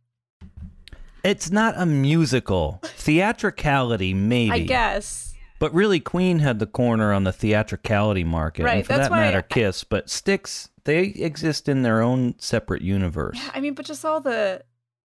it's 1.23 1.51
not 1.51 1.73
a 1.77 1.85
musical. 1.85 2.79
Theatricality, 2.83 4.13
maybe. 4.13 4.51
I 4.51 4.59
guess. 4.59 5.30
But 5.61 5.73
really, 5.73 5.99
Queen 6.01 6.39
had 6.39 6.59
the 6.59 6.65
corner 6.65 7.13
on 7.13 7.23
the 7.23 7.31
theatricality 7.31 8.23
market, 8.25 8.63
Right, 8.65 8.77
and 8.77 8.85
for 8.85 8.93
that's 8.93 9.07
that 9.09 9.15
matter, 9.15 9.37
I- 9.37 9.53
Kiss. 9.53 9.83
But 9.85 10.09
Styx, 10.09 10.69
they 10.83 11.03
exist 11.03 11.69
in 11.69 11.83
their 11.83 12.01
own 12.01 12.33
separate 12.39 12.81
universe. 12.81 13.37
Yeah, 13.41 13.51
I 13.53 13.59
mean, 13.61 13.75
but 13.75 13.85
just 13.85 14.03
all 14.03 14.19
the, 14.19 14.63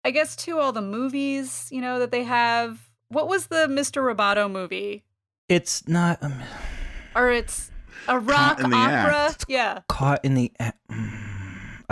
I 0.04 0.10
guess 0.12 0.36
too, 0.36 0.58
all 0.60 0.72
the 0.74 0.82
movies, 0.82 1.70
you 1.72 1.80
know, 1.82 2.00
that 2.00 2.10
they 2.12 2.24
have. 2.24 2.90
What 3.10 3.28
was 3.30 3.48
the 3.48 3.68
Mr. 3.70 4.02
Roboto 4.04 4.52
movie? 4.52 5.06
It's 5.48 5.88
not 5.88 6.22
um, 6.24 6.34
Or 7.16 7.30
it's 7.32 7.72
a 8.08 8.20
rock 8.20 8.60
in 8.60 8.72
the 8.72 8.76
opera? 8.76 9.16
act. 9.30 9.46
Yeah. 9.48 9.80
caught 9.88 10.26
in 10.26 10.34
the. 10.34 10.52
a- 10.60 10.74
Mm. 10.92 11.26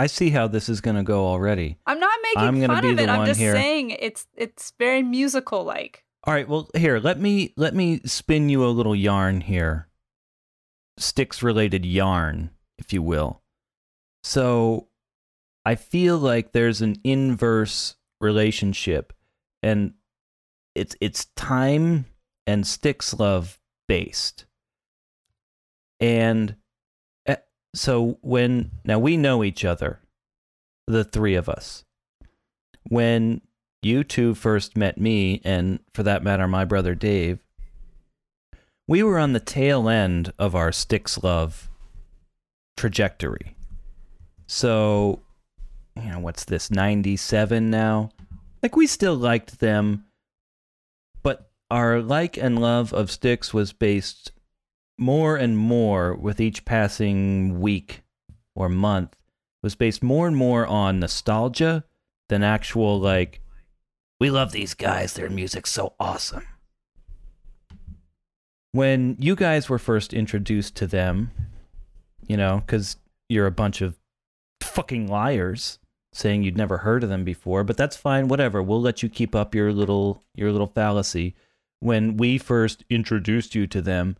I 0.00 0.06
see 0.06 0.30
how 0.30 0.46
this 0.46 0.68
is 0.68 0.80
going 0.80 0.96
to 0.96 1.02
go 1.02 1.26
already. 1.26 1.76
I'm 1.86 1.98
not 1.98 2.16
making 2.22 2.42
I'm 2.42 2.66
fun 2.74 2.82
be 2.82 2.90
of 2.90 2.96
the 2.98 3.02
it. 3.04 3.08
I'm 3.08 3.26
just 3.26 3.40
here. 3.40 3.52
saying 3.52 3.90
it's 3.90 4.26
it's 4.36 4.72
very 4.78 5.02
musical 5.02 5.64
like. 5.64 6.04
All 6.24 6.34
right, 6.34 6.48
well, 6.48 6.68
here 6.76 6.98
let 6.98 7.18
me 7.18 7.54
let 7.56 7.74
me 7.74 8.00
spin 8.04 8.48
you 8.48 8.64
a 8.64 8.68
little 8.68 8.94
yarn 8.94 9.40
here. 9.40 9.88
Styx 10.98 11.42
related 11.42 11.86
yarn, 11.86 12.50
if 12.78 12.92
you 12.92 13.02
will. 13.02 13.42
So, 14.24 14.88
I 15.64 15.76
feel 15.76 16.18
like 16.18 16.52
there's 16.52 16.82
an 16.82 16.96
inverse 17.04 17.96
relationship, 18.20 19.12
and 19.62 19.94
it's 20.74 20.96
it's 21.00 21.26
time 21.36 22.06
and 22.46 22.66
Styx 22.66 23.14
love 23.14 23.60
based. 23.86 24.46
And 26.00 26.56
eh, 27.26 27.36
so 27.74 28.18
when 28.22 28.70
now 28.84 28.98
we 28.98 29.16
know 29.16 29.44
each 29.44 29.64
other, 29.64 30.00
the 30.86 31.04
three 31.04 31.34
of 31.34 31.48
us. 31.48 31.84
When 32.88 33.42
you 33.82 34.04
two 34.04 34.34
first 34.34 34.76
met 34.76 35.00
me, 35.00 35.40
and 35.44 35.80
for 35.94 36.02
that 36.02 36.22
matter, 36.22 36.48
my 36.48 36.64
brother 36.64 36.94
Dave, 36.94 37.38
we 38.86 39.02
were 39.02 39.18
on 39.18 39.34
the 39.34 39.40
tail 39.40 39.88
end 39.88 40.32
of 40.38 40.54
our 40.54 40.72
Styx 40.72 41.22
love 41.22 41.68
trajectory. 42.76 43.54
So, 44.46 45.20
you 45.94 46.10
know, 46.10 46.20
what's 46.20 46.44
this, 46.44 46.70
97 46.70 47.70
now? 47.70 48.10
Like, 48.62 48.76
we 48.76 48.86
still 48.86 49.14
liked 49.14 49.60
them, 49.60 50.06
but 51.22 51.50
our 51.70 52.00
like 52.00 52.36
and 52.36 52.60
love 52.60 52.92
of 52.94 53.10
Styx 53.10 53.52
was 53.52 53.72
based 53.72 54.32
more 54.96 55.36
and 55.36 55.56
more 55.56 56.14
with 56.14 56.40
each 56.40 56.64
passing 56.64 57.60
week 57.60 58.02
or 58.54 58.68
month, 58.68 59.14
was 59.62 59.74
based 59.74 60.02
more 60.02 60.26
and 60.26 60.36
more 60.36 60.66
on 60.66 60.98
nostalgia 60.98 61.84
than 62.28 62.42
actual, 62.42 62.98
like, 62.98 63.40
we 64.20 64.30
love 64.30 64.52
these 64.52 64.74
guys, 64.74 65.14
their 65.14 65.30
music's 65.30 65.70
so 65.70 65.94
awesome. 66.00 66.46
When 68.72 69.16
you 69.18 69.34
guys 69.34 69.68
were 69.68 69.78
first 69.78 70.12
introduced 70.12 70.76
to 70.76 70.86
them, 70.86 71.30
you 72.26 72.36
know, 72.36 72.62
because 72.64 72.96
you're 73.28 73.46
a 73.46 73.52
bunch 73.52 73.80
of 73.80 73.96
fucking 74.60 75.08
liars 75.08 75.78
saying 76.12 76.42
you'd 76.42 76.56
never 76.56 76.78
heard 76.78 77.02
of 77.02 77.08
them 77.08 77.24
before, 77.24 77.64
but 77.64 77.76
that's 77.76 77.96
fine, 77.96 78.28
whatever. 78.28 78.62
We'll 78.62 78.80
let 78.80 79.02
you 79.02 79.08
keep 79.08 79.34
up 79.34 79.54
your 79.54 79.72
little 79.72 80.22
your 80.34 80.52
little 80.52 80.66
fallacy. 80.66 81.34
When 81.80 82.16
we 82.16 82.38
first 82.38 82.84
introduced 82.90 83.54
you 83.54 83.66
to 83.68 83.80
them, 83.80 84.16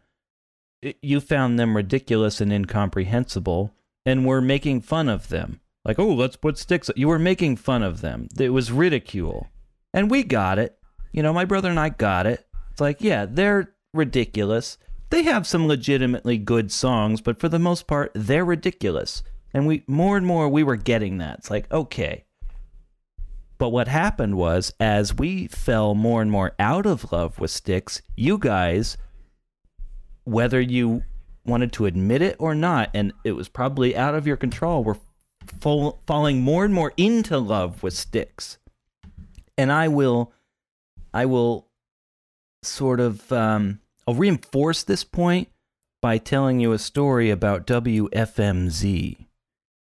it, 0.80 0.96
you 1.02 1.20
found 1.20 1.58
them 1.58 1.76
ridiculous 1.76 2.40
and 2.40 2.52
incomprehensible 2.52 3.74
and 4.06 4.24
were 4.24 4.40
making 4.40 4.82
fun 4.82 5.08
of 5.08 5.28
them. 5.28 5.60
Like, 5.84 5.98
"Oh, 5.98 6.14
let's 6.14 6.36
put 6.36 6.56
Styx." 6.56 6.90
You 6.94 7.08
were 7.08 7.18
making 7.18 7.56
fun 7.56 7.82
of 7.82 8.00
them. 8.00 8.28
It 8.38 8.50
was 8.50 8.70
ridicule. 8.70 9.48
And 9.98 10.08
we 10.08 10.22
got 10.22 10.60
it. 10.60 10.78
You 11.10 11.24
know, 11.24 11.32
my 11.32 11.44
brother 11.44 11.68
and 11.68 11.80
I 11.80 11.88
got 11.88 12.24
it. 12.24 12.46
It's 12.70 12.80
like, 12.80 13.00
yeah, 13.00 13.26
they're 13.28 13.74
ridiculous. 13.92 14.78
They 15.10 15.24
have 15.24 15.44
some 15.44 15.66
legitimately 15.66 16.38
good 16.38 16.70
songs, 16.70 17.20
but 17.20 17.40
for 17.40 17.48
the 17.48 17.58
most 17.58 17.88
part, 17.88 18.12
they're 18.14 18.44
ridiculous. 18.44 19.24
And 19.52 19.66
we 19.66 19.82
more 19.88 20.16
and 20.16 20.24
more 20.24 20.48
we 20.48 20.62
were 20.62 20.76
getting 20.76 21.18
that. 21.18 21.38
It's 21.38 21.50
like, 21.50 21.68
okay. 21.72 22.26
But 23.58 23.70
what 23.70 23.88
happened 23.88 24.36
was 24.36 24.72
as 24.78 25.16
we 25.16 25.48
fell 25.48 25.96
more 25.96 26.22
and 26.22 26.30
more 26.30 26.54
out 26.60 26.86
of 26.86 27.10
love 27.10 27.40
with 27.40 27.50
Styx, 27.50 28.00
you 28.14 28.38
guys 28.38 28.96
whether 30.22 30.60
you 30.60 31.02
wanted 31.44 31.72
to 31.72 31.86
admit 31.86 32.22
it 32.22 32.36
or 32.38 32.54
not, 32.54 32.88
and 32.94 33.12
it 33.24 33.32
was 33.32 33.48
probably 33.48 33.96
out 33.96 34.14
of 34.14 34.28
your 34.28 34.36
control, 34.36 34.84
were 34.84 34.98
fall, 35.60 36.00
falling 36.06 36.40
more 36.40 36.64
and 36.64 36.72
more 36.72 36.92
into 36.96 37.36
love 37.36 37.82
with 37.82 37.94
Styx. 37.94 38.57
And 39.58 39.70
I 39.72 39.88
will, 39.88 40.32
I 41.12 41.26
will 41.26 41.68
sort 42.62 43.00
of, 43.00 43.30
um, 43.32 43.80
I'll 44.06 44.14
reinforce 44.14 44.82
this 44.82 45.04
point 45.04 45.48
by 46.00 46.16
telling 46.16 46.60
you 46.60 46.72
a 46.72 46.78
story 46.78 47.28
about 47.28 47.66
WFMZ. 47.66 49.26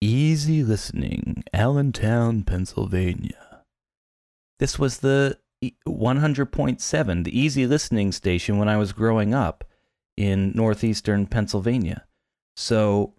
Easy 0.00 0.62
listening, 0.62 1.44
Allentown, 1.52 2.42
Pennsylvania. 2.42 3.62
This 4.59 4.78
was 4.78 4.99
the 4.99 5.38
e- 5.62 5.73
100.7, 5.88 7.25
the 7.25 7.38
easy 7.38 7.66
listening 7.66 8.12
station 8.12 8.59
when 8.59 8.68
I 8.68 8.76
was 8.76 8.92
growing 8.92 9.35
up 9.35 9.64
in 10.16 10.52
northeastern 10.54 11.26
Pennsylvania. 11.26 12.04
So 12.56 13.14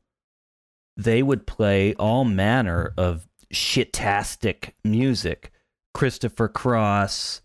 they 0.96 1.24
would 1.24 1.48
play 1.48 1.94
all 1.96 2.24
manner 2.24 2.94
of 2.98 3.28
shitastic 3.54 4.72
music. 4.84 5.52
Christopher 5.96 6.50
Cross, 6.50 7.42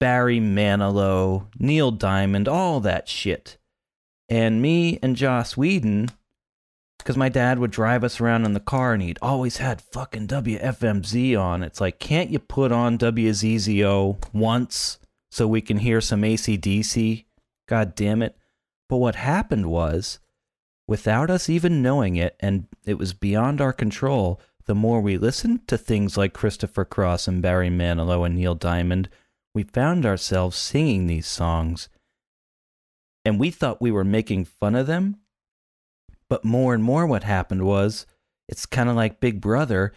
Barry 0.00 0.40
Manilow, 0.40 1.46
Neil 1.60 1.92
Diamond, 1.92 2.48
all 2.48 2.80
that 2.80 3.08
shit. 3.08 3.56
And 4.28 4.60
me 4.60 4.98
and 5.00 5.14
Joss 5.14 5.56
Whedon, 5.56 6.10
because 6.98 7.16
my 7.16 7.28
dad 7.28 7.60
would 7.60 7.70
drive 7.70 8.02
us 8.02 8.20
around 8.20 8.46
in 8.46 8.52
the 8.52 8.58
car 8.58 8.94
and 8.94 9.02
he'd 9.02 9.20
always 9.22 9.58
had 9.58 9.80
fucking 9.80 10.26
WFMZ 10.26 11.40
on. 11.40 11.62
It's 11.62 11.80
like, 11.80 12.00
can't 12.00 12.30
you 12.30 12.40
put 12.40 12.72
on 12.72 12.98
WZZO 12.98 14.34
once 14.34 14.98
so 15.30 15.46
we 15.46 15.60
can 15.60 15.78
hear 15.78 16.00
some 16.00 16.22
ACDC? 16.22 17.26
God 17.68 17.94
damn 17.94 18.22
it. 18.22 18.36
But 18.88 18.96
what 18.96 19.14
happened 19.14 19.66
was, 19.66 20.18
without 20.88 21.30
us 21.30 21.48
even 21.48 21.80
knowing 21.80 22.16
it, 22.16 22.34
and 22.40 22.66
it 22.84 22.98
was 22.98 23.14
beyond 23.14 23.60
our 23.60 23.72
control, 23.72 24.40
the 24.66 24.74
more 24.74 25.00
we 25.00 25.18
listened 25.18 25.68
to 25.68 25.76
things 25.76 26.16
like 26.16 26.32
Christopher 26.32 26.84
Cross 26.84 27.28
and 27.28 27.42
Barry 27.42 27.68
Manilow 27.68 28.24
and 28.24 28.36
Neil 28.36 28.54
Diamond, 28.54 29.08
we 29.54 29.62
found 29.62 30.06
ourselves 30.06 30.56
singing 30.56 31.06
these 31.06 31.26
songs. 31.26 31.88
And 33.24 33.38
we 33.38 33.50
thought 33.50 33.82
we 33.82 33.90
were 33.90 34.04
making 34.04 34.46
fun 34.46 34.74
of 34.74 34.86
them. 34.86 35.16
But 36.28 36.44
more 36.44 36.74
and 36.74 36.82
more, 36.82 37.06
what 37.06 37.24
happened 37.24 37.64
was, 37.64 38.06
it's 38.48 38.66
kind 38.66 38.88
of 38.88 38.96
like 38.96 39.20
Big 39.20 39.40
Brother. 39.40 39.92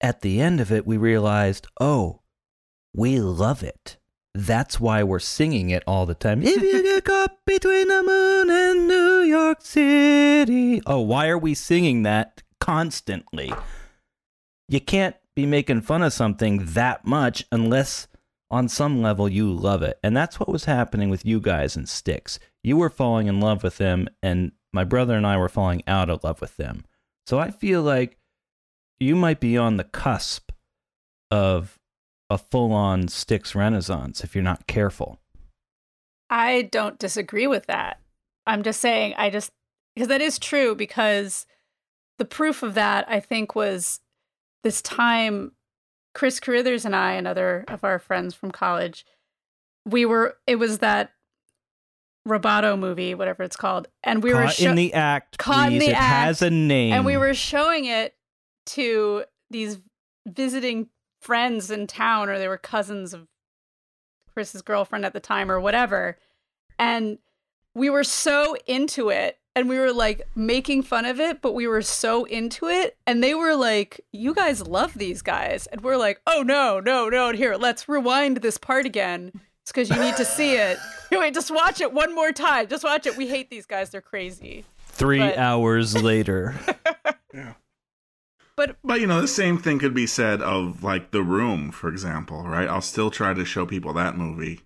At 0.00 0.20
the 0.20 0.40
end 0.40 0.60
of 0.60 0.70
it, 0.70 0.86
we 0.86 0.96
realized, 0.96 1.66
oh, 1.80 2.20
we 2.94 3.20
love 3.20 3.62
it. 3.62 3.96
That's 4.34 4.78
why 4.78 5.02
we're 5.02 5.18
singing 5.18 5.70
it 5.70 5.82
all 5.86 6.06
the 6.06 6.14
time. 6.14 6.42
if 6.42 6.62
you 6.62 6.82
get 6.82 7.04
caught 7.04 7.44
between 7.44 7.88
the 7.88 8.02
moon 8.02 8.50
and 8.50 8.86
New 8.86 9.22
York 9.22 9.62
City. 9.62 10.80
Oh, 10.86 11.00
why 11.00 11.28
are 11.28 11.38
we 11.38 11.54
singing 11.54 12.02
that 12.04 12.42
constantly? 12.60 13.52
You 14.70 14.80
can't 14.80 15.16
be 15.34 15.46
making 15.46 15.80
fun 15.80 16.00
of 16.00 16.12
something 16.12 16.64
that 16.64 17.04
much 17.04 17.44
unless 17.50 18.06
on 18.52 18.68
some 18.68 19.02
level 19.02 19.28
you 19.28 19.52
love 19.52 19.82
it. 19.82 19.98
And 20.04 20.16
that's 20.16 20.38
what 20.38 20.48
was 20.48 20.66
happening 20.66 21.10
with 21.10 21.26
you 21.26 21.40
guys 21.40 21.74
and 21.74 21.88
Styx. 21.88 22.38
You 22.62 22.76
were 22.76 22.88
falling 22.88 23.26
in 23.26 23.40
love 23.40 23.64
with 23.64 23.78
them, 23.78 24.06
and 24.22 24.52
my 24.72 24.84
brother 24.84 25.16
and 25.16 25.26
I 25.26 25.36
were 25.38 25.48
falling 25.48 25.82
out 25.88 26.08
of 26.08 26.22
love 26.22 26.40
with 26.40 26.56
them. 26.56 26.84
So 27.26 27.40
I 27.40 27.50
feel 27.50 27.82
like 27.82 28.16
you 29.00 29.16
might 29.16 29.40
be 29.40 29.58
on 29.58 29.76
the 29.76 29.84
cusp 29.84 30.52
of 31.32 31.76
a 32.28 32.38
full 32.38 32.72
on 32.72 33.08
Styx 33.08 33.56
renaissance 33.56 34.22
if 34.22 34.36
you're 34.36 34.44
not 34.44 34.68
careful. 34.68 35.20
I 36.28 36.62
don't 36.70 36.96
disagree 36.96 37.48
with 37.48 37.66
that. 37.66 37.98
I'm 38.46 38.62
just 38.62 38.80
saying, 38.80 39.14
I 39.16 39.30
just, 39.30 39.50
because 39.96 40.06
that 40.08 40.20
is 40.20 40.38
true, 40.38 40.76
because 40.76 41.44
the 42.18 42.24
proof 42.24 42.62
of 42.62 42.74
that, 42.74 43.04
I 43.08 43.18
think, 43.18 43.56
was 43.56 43.98
this 44.62 44.82
time 44.82 45.52
Chris 46.14 46.40
Carithers 46.40 46.84
and 46.84 46.94
I, 46.96 47.12
and 47.12 47.26
other 47.26 47.64
of 47.68 47.84
our 47.84 47.98
friends 47.98 48.34
from 48.34 48.50
college, 48.50 49.04
we 49.86 50.04
were, 50.04 50.36
it 50.46 50.56
was 50.56 50.78
that 50.78 51.12
Roboto 52.28 52.78
movie, 52.78 53.14
whatever 53.14 53.42
it's 53.42 53.56
called. 53.56 53.88
And 54.02 54.22
we 54.22 54.32
Caught 54.32 54.42
were 54.44 54.48
sho- 54.50 54.70
in 54.70 54.74
the 54.76 54.92
act, 54.92 55.38
Caught 55.38 55.72
in 55.72 55.78
please. 55.78 55.86
the 55.86 55.90
it 55.92 55.96
act. 55.96 56.24
has 56.26 56.42
a 56.42 56.50
name. 56.50 56.92
and 56.92 57.04
we 57.04 57.16
were 57.16 57.32
showing 57.34 57.86
it 57.86 58.14
to 58.66 59.24
these 59.50 59.78
visiting 60.26 60.88
friends 61.20 61.70
in 61.70 61.86
town 61.86 62.28
or 62.28 62.38
they 62.38 62.48
were 62.48 62.58
cousins 62.58 63.14
of 63.14 63.26
Chris's 64.34 64.62
girlfriend 64.62 65.04
at 65.04 65.12
the 65.12 65.20
time 65.20 65.50
or 65.50 65.58
whatever 65.60 66.16
and 66.78 67.18
we 67.74 67.90
were 67.90 68.04
so 68.04 68.54
into 68.66 69.08
it 69.08 69.38
and 69.56 69.68
we 69.68 69.78
were 69.78 69.92
like 69.92 70.22
making 70.34 70.82
fun 70.82 71.04
of 71.04 71.18
it 71.20 71.42
but 71.42 71.52
we 71.54 71.66
were 71.66 71.82
so 71.82 72.24
into 72.24 72.66
it 72.68 72.96
and 73.06 73.22
they 73.22 73.34
were 73.34 73.54
like 73.56 74.00
you 74.12 74.34
guys 74.34 74.66
love 74.66 74.94
these 74.94 75.22
guys. 75.22 75.66
And 75.68 75.80
we're 75.80 75.96
like 75.96 76.20
oh 76.26 76.42
no 76.42 76.80
no 76.80 77.08
no 77.08 77.32
here 77.32 77.56
let's 77.56 77.88
rewind 77.88 78.38
this 78.38 78.58
part 78.58 78.86
again. 78.86 79.32
It's 79.62 79.72
because 79.72 79.90
you 79.90 80.00
need 80.00 80.16
to 80.16 80.24
see 80.24 80.54
it. 80.54 80.78
Wait 81.12 81.34
just 81.34 81.50
watch 81.50 81.80
it 81.80 81.92
one 81.92 82.14
more 82.14 82.32
time. 82.32 82.68
Just 82.68 82.84
watch 82.84 83.06
it. 83.06 83.16
We 83.16 83.26
hate 83.28 83.50
these 83.50 83.66
guys. 83.66 83.90
They're 83.90 84.00
crazy. 84.00 84.64
Three 84.78 85.18
but- 85.18 85.36
hours 85.38 86.00
later. 86.00 86.54
Yeah. 87.32 87.52
But 88.56 88.76
But 88.82 89.00
you 89.00 89.06
know, 89.06 89.20
the 89.20 89.28
same 89.28 89.56
thing 89.56 89.78
could 89.78 89.94
be 89.94 90.06
said 90.06 90.42
of 90.42 90.82
like 90.82 91.12
The 91.12 91.22
Room, 91.22 91.70
for 91.70 91.88
example, 91.88 92.42
right? 92.42 92.68
I'll 92.68 92.80
still 92.80 93.10
try 93.10 93.32
to 93.32 93.44
show 93.44 93.64
people 93.64 93.92
that 93.94 94.16
movie, 94.18 94.60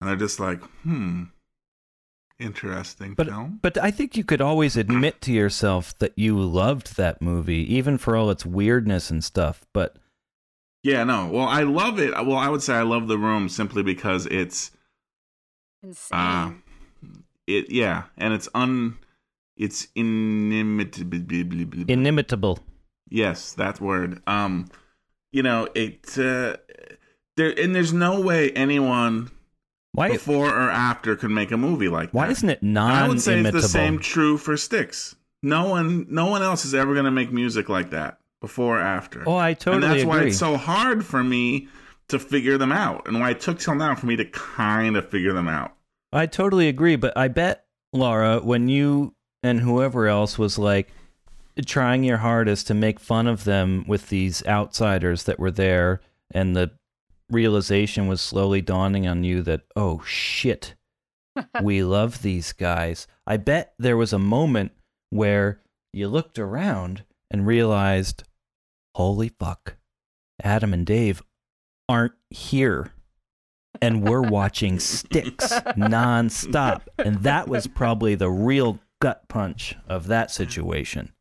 and 0.00 0.08
they're 0.08 0.16
just 0.16 0.38
like, 0.38 0.62
"Hmm, 0.84 1.24
interesting 2.38 3.14
But 3.14 3.28
film." 3.28 3.58
but 3.62 3.78
I 3.78 3.90
think 3.90 4.16
you 4.16 4.24
could 4.24 4.40
always 4.40 4.76
admit 4.76 5.20
to 5.22 5.32
yourself 5.32 5.96
that 5.98 6.12
you 6.16 6.38
loved 6.40 6.96
that 6.96 7.22
movie, 7.22 7.74
even 7.74 7.96
for 7.98 8.16
all 8.16 8.30
its 8.30 8.44
weirdness 8.44 9.10
and 9.10 9.22
stuff. 9.22 9.64
But 9.72 9.96
Yeah, 10.82 11.04
no. 11.04 11.28
Well, 11.28 11.46
I 11.46 11.62
love 11.62 11.98
it. 11.98 12.12
Well, 12.12 12.36
I 12.36 12.48
would 12.48 12.62
say 12.62 12.74
I 12.74 12.82
love 12.82 13.08
The 13.08 13.18
Room 13.18 13.48
simply 13.48 13.82
because 13.82 14.26
it's 14.26 14.70
insane 15.82 16.18
uh 16.18 16.52
it 17.46 17.70
yeah, 17.70 18.04
and 18.16 18.32
it's 18.34 18.48
un 18.54 18.98
it's 19.56 19.88
inimitable. 19.94 21.84
inimitable. 21.88 22.58
Yes, 23.08 23.52
that 23.52 23.80
word. 23.80 24.20
Um, 24.26 24.66
you 25.30 25.42
know, 25.42 25.68
it 25.74 26.18
uh, 26.18 26.56
there 27.36 27.58
and 27.58 27.74
there's 27.74 27.92
no 27.92 28.20
way 28.20 28.50
anyone 28.52 29.30
Why 29.94 30.08
before 30.08 30.48
or 30.48 30.70
after 30.70 31.14
could 31.14 31.30
make 31.30 31.52
a 31.52 31.56
movie 31.56 31.88
like 31.88 32.10
that. 32.10 32.16
why 32.16 32.28
isn't 32.28 32.50
it 32.50 32.62
And 32.62 32.76
I 32.78 33.06
would 33.06 33.20
say 33.20 33.38
it's 33.38 33.52
the 33.52 33.62
same 33.62 34.00
true 34.00 34.36
for 34.36 34.56
Styx. 34.56 35.14
No 35.40 35.68
one, 35.68 36.06
no 36.10 36.26
one 36.26 36.42
else 36.42 36.64
is 36.64 36.74
ever 36.74 36.94
going 36.94 37.04
to 37.04 37.12
make 37.12 37.30
music 37.30 37.68
like 37.68 37.90
that 37.90 38.18
before 38.40 38.78
or 38.78 38.82
after. 38.82 39.22
Oh, 39.24 39.36
I 39.36 39.54
totally 39.54 39.84
and 39.84 39.94
that's 39.94 40.04
why 40.04 40.22
it's 40.24 40.38
so 40.38 40.56
hard 40.56 41.04
for 41.04 41.22
me 41.22 41.68
to 42.08 42.18
figure 42.18 42.58
them 42.58 42.72
out, 42.72 43.06
and 43.06 43.20
why 43.20 43.30
it 43.30 43.40
took 43.40 43.58
till 43.58 43.74
now 43.76 43.94
for 43.94 44.06
me 44.06 44.16
to 44.16 44.24
kind 44.26 44.96
of 44.96 45.08
figure 45.08 45.32
them 45.32 45.48
out. 45.48 45.74
I 46.12 46.26
totally 46.26 46.68
agree, 46.68 46.96
but 46.96 47.16
I 47.16 47.28
bet 47.28 47.64
Laura, 47.92 48.40
when 48.40 48.68
you 48.68 49.14
and 49.42 49.60
whoever 49.60 50.08
else 50.08 50.38
was 50.38 50.58
like 50.58 50.92
trying 51.66 52.02
your 52.02 52.18
hardest 52.18 52.66
to 52.66 52.74
make 52.74 52.98
fun 52.98 53.26
of 53.26 53.44
them 53.44 53.84
with 53.86 54.08
these 54.08 54.44
outsiders 54.46 55.22
that 55.24 55.38
were 55.38 55.52
there, 55.52 56.00
and 56.32 56.56
the 56.56 56.72
realization 57.30 58.06
was 58.06 58.20
slowly 58.20 58.60
dawning 58.60 59.06
on 59.06 59.24
you 59.24 59.42
that 59.42 59.62
oh 59.76 60.02
shit, 60.06 60.74
we 61.62 61.82
love 61.82 62.22
these 62.22 62.52
guys. 62.52 63.06
I 63.26 63.36
bet 63.36 63.74
there 63.78 63.96
was 63.96 64.12
a 64.12 64.18
moment 64.18 64.72
where 65.10 65.60
you 65.92 66.08
looked 66.08 66.38
around 66.38 67.04
and 67.30 67.46
realized, 67.46 68.24
holy 68.94 69.28
fuck, 69.28 69.76
Adam 70.42 70.72
and 70.72 70.84
Dave 70.84 71.22
aren't 71.88 72.14
here. 72.30 72.92
And 73.80 74.06
we're 74.08 74.22
watching 74.22 74.78
Styx 74.78 75.48
nonstop. 75.76 76.82
And 76.98 77.22
that 77.22 77.48
was 77.48 77.66
probably 77.66 78.14
the 78.14 78.30
real 78.30 78.78
gut 79.00 79.28
punch 79.28 79.76
of 79.88 80.06
that 80.06 80.30
situation. 80.30 81.12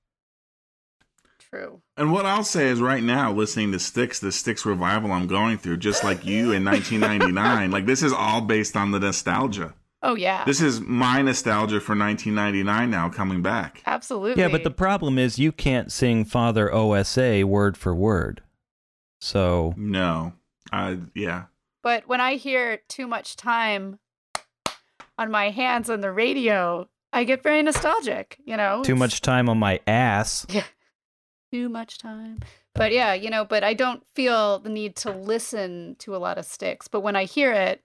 True. 1.39 1.82
And 1.95 2.11
what 2.11 2.25
I'll 2.25 2.43
say 2.43 2.69
is 2.69 2.81
right 2.81 3.03
now, 3.03 3.31
listening 3.31 3.71
to 3.73 3.79
Styx, 3.79 4.19
the 4.19 4.31
Styx 4.31 4.65
revival 4.65 5.11
I'm 5.11 5.27
going 5.27 5.59
through, 5.59 5.77
just 5.77 6.03
like 6.03 6.25
you 6.25 6.51
in 6.51 6.65
1999, 6.65 7.69
like 7.69 7.85
this 7.85 8.01
is 8.01 8.11
all 8.11 8.41
based 8.41 8.75
on 8.75 8.91
the 8.91 8.99
nostalgia. 8.99 9.75
Oh 10.01 10.15
yeah. 10.15 10.43
This 10.43 10.59
is 10.59 10.81
my 10.81 11.21
nostalgia 11.21 11.79
for 11.79 11.95
1999 11.95 12.89
now 12.89 13.09
coming 13.09 13.41
back. 13.41 13.83
Absolutely. 13.85 14.41
Yeah, 14.41 14.49
but 14.49 14.63
the 14.63 14.71
problem 14.71 15.19
is 15.19 15.37
you 15.37 15.51
can't 15.51 15.91
sing 15.91 16.25
Father 16.25 16.73
OSA 16.73 17.45
word 17.45 17.77
for 17.77 17.93
word. 17.93 18.41
So, 19.21 19.73
No. 19.77 20.33
Uh, 20.71 20.95
yeah. 21.13 21.45
But 21.83 22.07
when 22.07 22.19
I 22.19 22.35
hear 22.35 22.79
too 22.89 23.07
much 23.07 23.35
time 23.35 23.99
on 25.17 25.29
my 25.29 25.51
hands 25.51 25.89
on 25.89 26.01
the 26.01 26.11
radio, 26.11 26.89
I 27.13 27.23
get 27.23 27.43
very 27.43 27.61
nostalgic, 27.61 28.37
you 28.43 28.57
know? 28.57 28.81
too 28.83 28.93
It's 28.93 28.99
much 28.99 29.21
time 29.21 29.47
on 29.47 29.59
my 29.59 29.79
ass. 29.85 30.47
too 31.53 31.69
much 31.69 31.99
time. 31.99 32.39
But 32.73 32.91
yeah, 32.91 33.13
you 33.13 33.29
know, 33.29 33.45
but 33.45 33.63
I 33.63 33.75
don't 33.75 34.03
feel 34.15 34.57
the 34.57 34.69
need 34.69 34.95
to 34.97 35.11
listen 35.11 35.95
to 35.99 36.15
a 36.15 36.17
lot 36.17 36.39
of 36.39 36.45
Styx. 36.45 36.87
But 36.87 37.01
when 37.01 37.15
I 37.15 37.25
hear 37.25 37.51
it, 37.53 37.83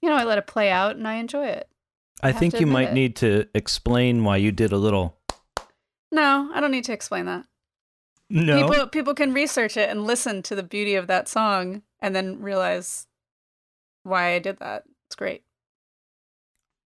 you 0.00 0.08
know, 0.08 0.16
I 0.16 0.24
let 0.24 0.38
it 0.38 0.46
play 0.46 0.70
out 0.70 0.96
and 0.96 1.06
I 1.06 1.16
enjoy 1.16 1.46
it. 1.48 1.68
I 2.22 2.28
have 2.28 2.38
think 2.38 2.58
you 2.58 2.66
might 2.66 2.88
it. 2.88 2.94
need 2.94 3.16
to 3.16 3.46
explain 3.54 4.24
why 4.24 4.38
you 4.38 4.50
did 4.50 4.72
a 4.72 4.78
little. 4.78 5.18
No, 6.10 6.50
I 6.54 6.60
don't 6.60 6.70
need 6.70 6.84
to 6.84 6.94
explain 6.94 7.26
that. 7.26 7.44
No. 8.30 8.66
People 8.66 8.86
people 8.86 9.14
can 9.14 9.34
research 9.34 9.76
it 9.76 9.90
and 9.90 10.06
listen 10.06 10.40
to 10.44 10.54
the 10.54 10.62
beauty 10.62 10.94
of 10.94 11.06
that 11.08 11.28
song 11.28 11.82
and 12.00 12.16
then 12.16 12.40
realize 12.40 13.06
why 14.04 14.32
I 14.32 14.38
did 14.38 14.58
that. 14.60 14.84
It's 15.08 15.16
great. 15.16 15.42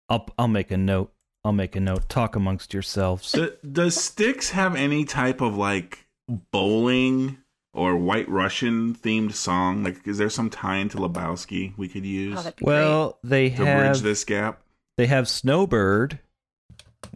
I'll 0.10 0.28
I'll 0.40 0.48
make 0.48 0.72
a 0.72 0.78
note. 0.78 1.14
I'll 1.46 1.54
make 1.54 1.76
a 1.76 1.80
note. 1.80 2.10
Talk 2.10 2.36
amongst 2.36 2.74
yourselves. 2.74 3.32
Do, 3.32 3.54
does 3.72 3.96
Styx 3.96 4.50
have 4.50 4.76
any 4.76 5.06
type 5.06 5.42
of 5.42 5.56
like 5.56 6.08
bowling 6.52 7.38
or 7.72 7.96
White 7.96 8.28
Russian 8.28 8.96
themed 8.96 9.34
song? 9.34 9.84
Like, 9.84 10.08
is 10.08 10.18
there 10.18 10.32
some 10.32 10.50
tie 10.50 10.78
into 10.78 10.98
Lebowski 10.98 11.78
we 11.78 11.88
could 11.88 12.02
oh, 12.02 12.08
use 12.08 12.40
Oh, 12.40 12.42
that'd 12.42 12.56
be 12.58 12.66
Well, 12.66 13.20
they 13.24 13.52
to 13.52 13.64
have 13.64 13.80
bridge 13.92 14.02
this 14.02 14.24
gap? 14.24 14.62
they 14.98 15.06
have 15.06 15.28
Snowbird, 15.30 16.20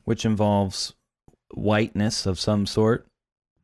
which 0.04 0.26
involves 0.26 0.94
whiteness 1.56 2.28
of 2.28 2.40
some 2.40 2.68
sort. 2.68 3.08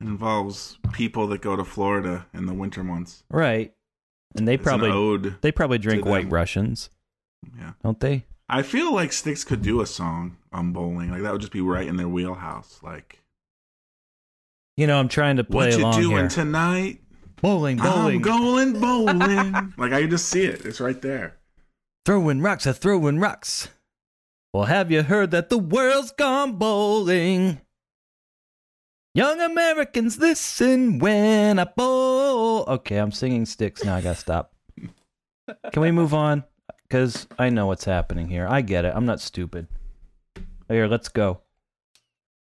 It 0.02 0.08
involves 0.08 0.80
people 0.94 1.28
that 1.28 1.42
go 1.44 1.56
to 1.56 1.64
Florida 1.64 2.26
in 2.34 2.48
the 2.48 2.54
winter 2.56 2.84
months. 2.84 3.24
Right. 3.30 3.72
And 4.36 4.48
they 4.48 4.56
It's 4.56 4.64
probably 4.64 4.90
an 4.90 4.96
ode. 4.96 5.36
they 5.42 5.52
probably 5.52 5.78
drink 5.78 6.06
white. 6.06 6.28
Russians, 6.30 6.90
Yeah. 7.56 7.74
don't 7.84 8.00
they? 8.00 8.26
I 8.48 8.62
feel 8.62 8.94
like 8.94 9.12
Styx 9.12 9.44
could 9.44 9.62
do 9.62 9.82
a 9.82 9.86
song 9.88 10.38
on 10.54 10.72
bowling. 10.72 11.10
Like 11.12 11.24
that 11.24 11.32
would 11.32 11.42
just 11.42 11.54
be 11.54 11.62
right 11.62 11.88
in 11.88 11.98
their 11.98 12.08
wheelhouse. 12.08 12.80
Like, 12.84 13.20
You 14.78 14.86
know, 14.88 15.00
I'm 15.00 15.08
trying 15.10 15.38
to 15.38 15.44
play 15.44 15.70
what 15.70 15.78
you 15.78 15.84
along 15.84 16.02
doing 16.02 16.18
here. 16.18 16.28
tonight? 16.30 17.02
bowling, 17.42 17.78
bowling, 17.78 18.16
I'm 18.16 18.22
going 18.22 18.74
bowling. 18.80 19.52
like 19.78 19.92
I 19.94 20.02
can 20.02 20.10
just 20.10 20.30
see 20.30 20.44
it. 20.46 20.66
It's 20.66 20.80
right 20.80 21.00
there. 21.02 21.38
throwing 22.06 22.42
rocks, 22.42 22.66
a 22.66 22.74
throwing 22.74 23.20
rocks. 23.20 23.68
Well, 24.54 24.66
have 24.66 24.90
you 24.92 25.04
heard 25.04 25.32
that 25.32 25.50
the 25.50 25.58
world's 25.58 26.12
gone 26.12 26.54
bowling? 26.54 27.60
Young 29.14 29.40
Americans, 29.42 30.18
listen 30.18 31.00
when 31.00 31.58
I 31.60 31.64
bowl. 31.66 32.64
Okay, 32.68 32.98
I'm 32.98 33.12
singing 33.12 33.46
Styx 33.46 33.84
now. 33.84 33.96
I 33.96 34.02
gotta 34.02 34.20
stop. 34.20 34.54
Can 35.72 35.82
we 35.82 35.92
move 35.92 36.14
on? 36.14 36.44
Because 36.96 37.28
I 37.38 37.50
know 37.50 37.66
what's 37.68 37.84
happening 37.84 38.30
here. 38.30 38.48
I 38.50 38.62
get 38.62 38.86
it. 38.86 38.94
I'm 38.96 39.06
not 39.06 39.20
stupid. 39.20 39.68
Here, 40.70 40.88
let's 40.88 41.10
go. 41.10 41.42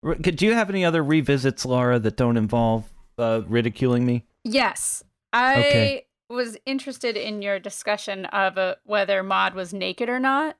R- 0.06 0.14
Do 0.14 0.46
you 0.46 0.54
have 0.54 0.70
any 0.70 0.86
other 0.86 1.04
revisits, 1.04 1.66
Laura, 1.66 1.98
that 1.98 2.18
don't 2.18 2.38
involve 2.38 2.84
uh, 3.18 3.42
ridiculing 3.48 4.06
me? 4.06 4.26
Yes. 4.44 5.04
I 5.34 5.54
Okay. 5.60 6.06
was 6.30 6.56
interested 6.68 7.18
in 7.18 7.42
your 7.42 7.58
discussion 7.58 8.26
of 8.28 8.60
uh, 8.60 8.76
whether 8.84 9.24
Maud 9.24 9.56
was 9.56 9.74
naked 9.74 10.08
or 10.08 10.20
not. 10.20 10.56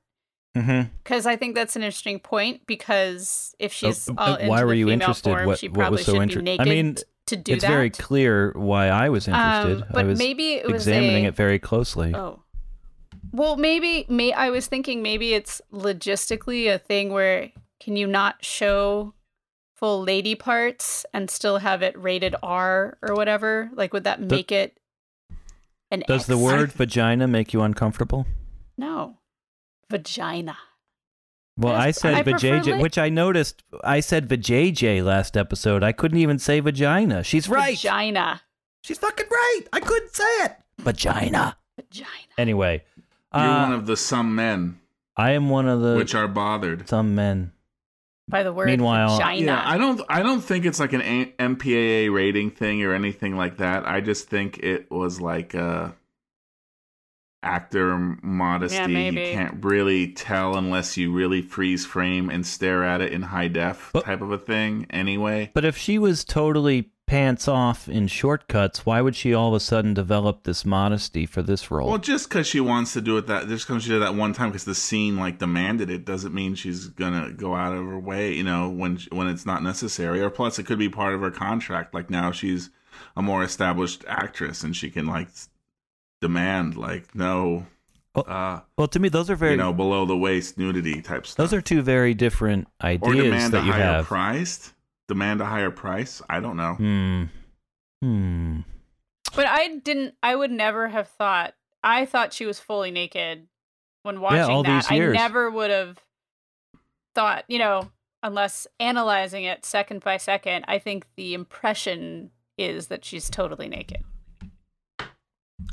Mm-hmm. 0.58 0.90
Because 1.04 1.28
I 1.28 1.36
think 1.36 1.54
that's 1.54 1.76
an 1.76 1.84
interesting 1.84 2.18
point. 2.18 2.66
Because 2.66 3.56
if 3.60 3.72
she's 3.74 4.10
Uh, 4.10 4.14
all 4.18 4.38
why 4.48 4.64
were 4.64 4.72
the 4.72 4.78
you 4.80 4.90
interested? 4.90 5.30
form, 5.30 5.46
What- 5.46 5.60
she 5.60 5.68
what 5.70 5.92
was 5.92 6.04
so 6.04 6.14
should 6.14 6.22
inter- 6.24 6.42
be 6.42 6.60
I 6.60 6.66
mean, 6.66 6.96
to 7.28 7.36
do 7.36 7.54
it's 7.54 7.62
that. 7.64 7.70
very 7.70 7.92
clear 7.92 8.54
why 8.56 8.88
I 8.88 9.10
was 9.10 9.28
interested. 9.28 9.84
Um, 9.84 9.88
but 9.92 10.00
I 10.00 10.04
was 10.08 10.18
maybe 10.18 10.54
it 10.54 10.66
was 10.66 10.88
examining 10.88 11.26
a- 11.26 11.30
it 11.30 11.36
very 11.36 11.60
closely. 11.60 12.16
Oh. 12.16 12.40
Well, 13.34 13.58
maybe 13.58 14.06
may 14.08 14.32
I 14.32 14.52
was 14.52 14.68
thinking 14.68 15.02
maybe 15.02 15.34
it's 15.34 15.60
logistically 15.74 16.72
a 16.74 16.78
thing 16.78 17.12
where 17.12 17.50
can 17.80 17.98
you 17.98 18.06
not 18.06 18.46
show 18.46 19.16
full 19.76 20.04
lady 20.04 20.36
parts 20.36 21.06
and 21.14 21.30
still 21.30 21.58
have 21.58 21.82
it 21.82 22.00
rated 22.00 22.36
R 22.44 22.98
or 23.02 23.16
whatever? 23.16 23.72
Like 23.74 23.92
would 23.92 24.04
that 24.04 24.22
make 24.22 24.52
it 24.52 24.78
an 25.90 26.04
Does 26.08 26.28
the 26.28 26.36
X? 26.38 26.44
word 26.44 26.72
vagina 26.72 27.28
make 27.28 27.54
you 27.54 27.64
uncomfortable? 27.64 28.28
No. 28.78 29.18
Vagina. 29.90 30.58
Well, 31.58 31.76
I 31.76 31.92
said 31.92 32.14
I 32.16 32.24
vajayjay, 32.24 32.82
which 32.82 32.98
I 32.98 33.10
noticed. 33.10 33.64
I 33.84 34.00
said 34.00 34.28
vajayjay 34.28 35.04
last 35.04 35.38
episode. 35.38 35.84
I 35.84 35.92
couldn't 35.92 36.18
even 36.18 36.40
say 36.40 36.60
vagina. 36.60 37.24
She's 37.24 37.48
right. 37.48 37.78
Vagina. 37.78 38.42
She's 38.84 38.98
fucking 38.98 39.28
right. 39.30 39.62
I 39.72 39.80
couldn't 39.80 40.16
say 40.16 40.24
it. 40.46 40.56
Vagina. 40.80 41.58
Vagina. 41.78 42.08
Anyway, 42.38 42.84
You're 43.34 43.44
uh, 43.44 43.62
one 43.64 43.74
of 43.74 43.86
the 43.86 43.98
some 43.98 44.36
men 44.36 44.80
I 45.18 45.32
am 45.32 45.50
one 45.50 45.68
of 45.68 45.82
the 45.82 45.96
which 45.96 46.16
are 46.16 46.28
bothered. 46.28 46.88
some 46.90 47.16
men. 47.16 47.52
By 48.30 48.44
the 48.44 48.54
word 48.54 48.68
Meanwhile- 48.68 49.18
vagina. 49.18 49.46
Yeah, 49.46 49.62
I 49.66 49.78
don't. 49.78 50.02
I 50.10 50.24
don't 50.24 50.42
think 50.42 50.66
it's 50.66 50.80
like 50.80 50.94
an 50.94 51.02
A- 51.02 51.34
MPAA 51.40 52.10
rating 52.14 52.52
thing 52.52 52.82
or 52.84 52.94
anything 52.94 53.36
like 53.36 53.58
that. 53.58 53.86
I 53.88 54.00
just 54.02 54.30
think 54.30 54.60
it 54.60 54.90
was 54.90 55.20
like 55.20 55.54
a 55.54 55.94
actor 57.42 57.98
modesty. 58.24 58.78
Yeah, 58.78 58.88
maybe. 58.88 59.22
You 59.22 59.34
can't 59.34 59.64
really 59.66 60.14
tell 60.14 60.56
unless 60.56 60.96
you 60.96 61.12
really 61.12 61.42
freeze 61.42 61.86
frame 61.86 62.30
and 62.30 62.46
stare 62.48 62.84
at 62.86 63.02
it 63.02 63.12
in 63.12 63.24
high 63.24 63.50
def 63.50 63.90
But- 63.94 64.06
type 64.06 64.22
of 64.22 64.32
a 64.32 64.38
thing. 64.38 64.88
Anyway, 64.90 65.52
But 65.54 65.66
if 65.66 65.78
she 65.78 66.00
was 66.00 66.24
totally 66.24 66.92
pants 67.14 67.48
off 67.48 67.88
in 67.88 68.08
Short 68.08 68.48
Cuts, 68.48 68.88
why 68.88 69.00
would 69.00 69.16
she 69.16 69.36
all 69.36 69.50
of 69.50 69.54
a 69.54 69.60
sudden 69.60 69.94
develop 69.94 70.46
this 70.46 70.66
modesty 70.66 71.28
for 71.28 71.44
this 71.44 71.70
role? 71.70 71.88
well, 71.88 72.00
just 72.00 72.28
because 72.28 72.48
she 72.48 72.60
wants 72.60 72.94
to 72.94 73.02
do 73.02 73.18
it 73.18 73.28
that, 73.28 73.48
just 73.48 73.68
because 73.68 73.84
she 73.84 73.90
did 73.90 74.02
that 74.02 74.16
one 74.16 74.34
time, 74.34 74.50
because 74.50 74.66
the 74.66 74.74
scene 74.74 75.16
like 75.16 75.38
demanded 75.38 75.92
it, 75.92 76.06
doesn't 76.06 76.34
mean 76.34 76.56
she's 76.56 76.88
gonna 76.88 77.32
go 77.32 77.54
out 77.54 77.72
of 77.72 77.86
her 77.86 78.00
way. 78.00 78.34
You 78.34 78.44
know, 78.44 78.68
when 78.68 78.98
when 79.12 79.28
it's 79.28 79.46
not 79.46 79.62
necessary. 79.62 80.22
Or 80.22 80.32
plus, 80.32 80.58
it 80.58 80.64
could 80.64 80.80
be 80.80 80.90
part 80.90 81.14
of 81.14 81.22
her 81.22 81.30
contract. 81.30 81.94
Like 81.94 82.10
now, 82.10 82.32
she's 82.32 82.72
a 83.16 83.22
more 83.22 83.44
established 83.44 84.04
actress, 84.08 84.64
and 84.64 84.76
she 84.76 84.90
can 84.90 85.06
like 85.06 85.28
demand 86.20 86.78
like 86.78 87.14
no, 87.14 87.68
Well, 88.16 88.26
uh, 88.28 88.62
well, 88.76 88.88
to 88.88 89.00
me, 89.00 89.10
those 89.10 89.30
are 89.30 89.36
very 89.36 89.52
you 89.52 89.58
know, 89.58 89.72
below 89.72 90.08
the 90.08 90.18
waist 90.18 90.58
nudity 90.58 91.04
type 91.04 91.28
stuff. 91.28 91.38
those 91.38 91.54
are 91.54 91.62
two 91.62 91.84
very 91.84 92.16
different 92.16 92.70
ideas 92.82 93.52
that 93.52 93.66
you 93.66 93.72
have. 93.72 94.06
price. 94.06 94.74
Demand 95.14 95.42
a 95.42 95.46
higher 95.46 95.70
price. 95.70 96.24
I 96.28 96.40
don't 96.40 96.58
know. 96.58 96.74
Hmm. 96.74 97.24
Hmm. 98.02 98.60
But 99.36 99.46
I 99.46 99.78
didn't 99.78 100.16
I 100.24 100.36
would 100.36 100.50
never 100.50 100.88
have 100.88 101.08
thought 101.08 101.54
I 101.84 102.08
thought 102.08 102.34
she 102.34 102.48
was 102.48 102.60
fully 102.60 102.90
naked 102.90 103.46
when 104.02 104.22
watching 104.22 104.40
all 104.40 104.64
that. 104.64 104.88
these 104.88 104.92
years. 104.98 105.16
I 105.16 105.20
never 105.20 105.52
would 105.52 105.70
have 105.70 106.00
thought, 107.14 107.44
you 107.48 107.60
know, 107.60 107.92
unless 108.24 108.66
analyzing 108.80 109.44
it 109.44 109.66
second 109.66 110.04
by 110.04 110.18
second, 110.18 110.66
I 110.68 110.80
think 110.80 111.06
the 111.16 111.36
impression 111.36 112.32
is 112.58 112.88
that 112.88 113.06
she's 113.06 113.30
totally 113.30 113.68
naked. 113.68 114.04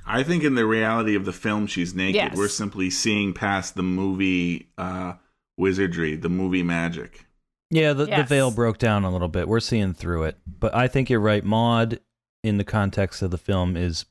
I 0.04 0.22
think 0.22 0.44
in 0.44 0.54
the 0.54 0.66
reality 0.66 1.14
of 1.14 1.24
the 1.24 1.32
film, 1.32 1.66
she's 1.66 1.94
naked. 1.94 2.16
Yes. 2.16 2.36
We're 2.36 2.48
simply 2.48 2.90
seeing 2.90 3.32
past 3.32 3.74
the 3.74 3.82
movie 3.82 4.68
uh, 4.76 5.14
wizardry, 5.56 6.14
the 6.14 6.28
movie 6.28 6.62
magic. 6.62 7.24
Yeah, 7.70 7.92
the, 7.92 8.06
the 8.06 8.24
veil 8.24 8.50
broke 8.50 8.78
down 8.78 9.04
a 9.04 9.10
little 9.10 9.28
bit. 9.28 9.46
We're 9.48 9.60
seeing 9.60 9.94
through 9.94 10.24
it. 10.24 10.38
But 10.46 10.74
I 10.74 10.88
think 10.88 11.08
you're 11.08 11.20
right. 11.20 11.44
Maud, 11.44 12.00
in 12.42 12.56
the 12.58 12.64
context 12.64 13.22
of 13.22 13.30
the 13.30 13.38
film, 13.38 13.76
is 13.76 14.06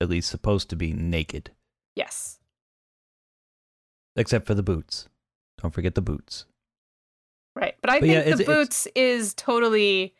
at 0.00 0.08
least 0.10 0.28
supposed 0.28 0.68
to 0.70 0.76
be 0.76 0.92
naked. 0.92 1.50
Yes. 1.96 2.38
except 4.16 4.46
for 4.46 4.54
the 4.54 4.62
boots. 4.62 5.08
Don't 5.60 5.72
forget 5.72 5.94
the 5.94 6.02
boots. 6.02 6.44
Right. 7.56 7.76
But 7.80 7.90
I 7.90 8.00
But 8.00 8.06
think 8.08 8.18
it's- 8.26 8.38
the 8.38 8.44
boots 8.44 8.86
is 8.94 9.34
totally 9.34 10.14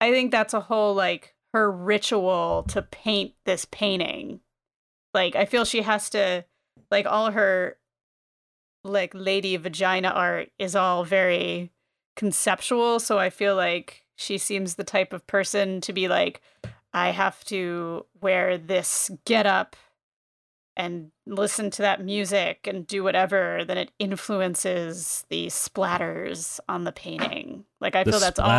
I 0.00 0.10
think 0.10 0.30
that's 0.30 0.54
a 0.54 0.60
whole 0.60 0.94
like 0.94 1.34
her 1.52 1.70
ritual 1.70 2.64
to 2.68 2.80
paint 2.82 3.34
this 3.44 3.66
painting. 3.66 4.40
Like 5.12 5.36
I 5.36 5.44
feel 5.44 5.64
she 5.66 5.82
has 5.82 6.08
to 6.10 6.44
like 6.90 7.06
all 7.06 7.30
her 7.32 7.76
like 8.84 9.12
lady 9.14 9.56
vagina 9.58 10.08
art 10.08 10.50
is 10.58 10.74
all 10.74 11.04
very 11.04 11.70
conceptual, 12.20 13.00
so 13.00 13.18
I 13.18 13.30
feel 13.30 13.56
like 13.56 14.04
she 14.14 14.36
seems 14.36 14.74
the 14.74 14.84
type 14.84 15.14
of 15.14 15.26
person 15.26 15.80
to 15.80 15.90
be 15.94 16.06
like 16.06 16.42
I 16.92 17.12
have 17.12 17.42
to 17.46 18.04
wear 18.20 18.58
this 18.58 19.10
get 19.24 19.46
up 19.46 19.74
and 20.76 21.12
listen 21.26 21.70
to 21.70 21.82
that 21.82 22.04
music 22.04 22.66
and 22.66 22.86
do 22.86 23.02
whatever, 23.02 23.64
then 23.66 23.78
it 23.78 23.90
influences 23.98 25.24
the 25.30 25.46
splatters 25.46 26.60
on 26.68 26.84
the 26.84 26.92
painting. 26.92 27.64
Like 27.80 27.96
I 27.96 28.04
the 28.04 28.10
feel 28.10 28.20
that's 28.20 28.38
all. 28.38 28.50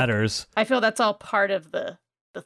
I 0.58 0.64
feel 0.64 0.82
that's 0.82 1.00
all 1.00 1.14
part 1.14 1.52
of 1.52 1.72
the. 1.72 2.00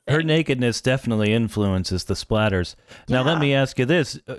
Her 0.10 0.22
nakedness 0.22 0.82
definitely 0.82 1.32
influences 1.32 2.04
the 2.04 2.16
splatters. 2.16 2.76
Now, 3.08 3.24
let 3.24 3.40
me 3.40 3.54
ask 3.54 3.80
you 3.80 3.86
this: 3.86 4.20
Uh, 4.28 4.36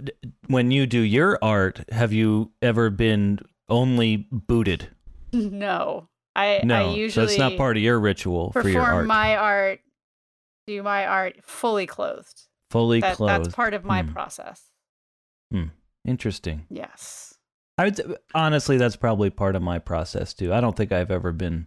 When 0.48 0.70
you 0.70 0.86
do 0.86 1.00
your 1.00 1.38
art, 1.40 1.84
have 1.90 2.12
you 2.12 2.50
ever 2.60 2.90
been 2.90 3.38
only 3.70 4.28
booted? 4.30 4.90
no, 5.32 6.08
I 6.36 6.60
No, 6.64 6.90
I 6.90 6.94
usually 6.94 7.26
so 7.26 7.30
it's 7.30 7.38
not 7.38 7.56
part 7.56 7.76
of 7.76 7.82
your 7.82 7.98
ritual 7.98 8.52
for 8.52 8.68
your 8.68 8.82
perform 8.82 8.96
art. 8.98 9.06
my 9.06 9.36
art, 9.36 9.80
do 10.66 10.82
my 10.82 11.06
art 11.06 11.36
fully 11.42 11.86
clothed. 11.86 12.42
Fully 12.70 13.00
That, 13.00 13.16
clothed. 13.16 13.46
That's 13.46 13.54
part 13.54 13.74
of 13.74 13.84
my 13.84 14.02
Hmm. 14.02 14.12
process. 14.12 14.70
Hmm. 15.50 15.64
Interesting. 16.04 16.66
Yes. 16.68 17.34
I 17.78 17.84
would 17.84 18.00
s- 18.00 18.06
honestly, 18.34 18.76
that's 18.76 18.96
probably 18.96 19.30
part 19.30 19.54
of 19.56 19.62
my 19.62 19.78
process 19.78 20.34
too. 20.34 20.52
I 20.52 20.60
don't 20.60 20.76
think 20.76 20.92
I've 20.92 21.10
ever 21.10 21.32
been 21.32 21.66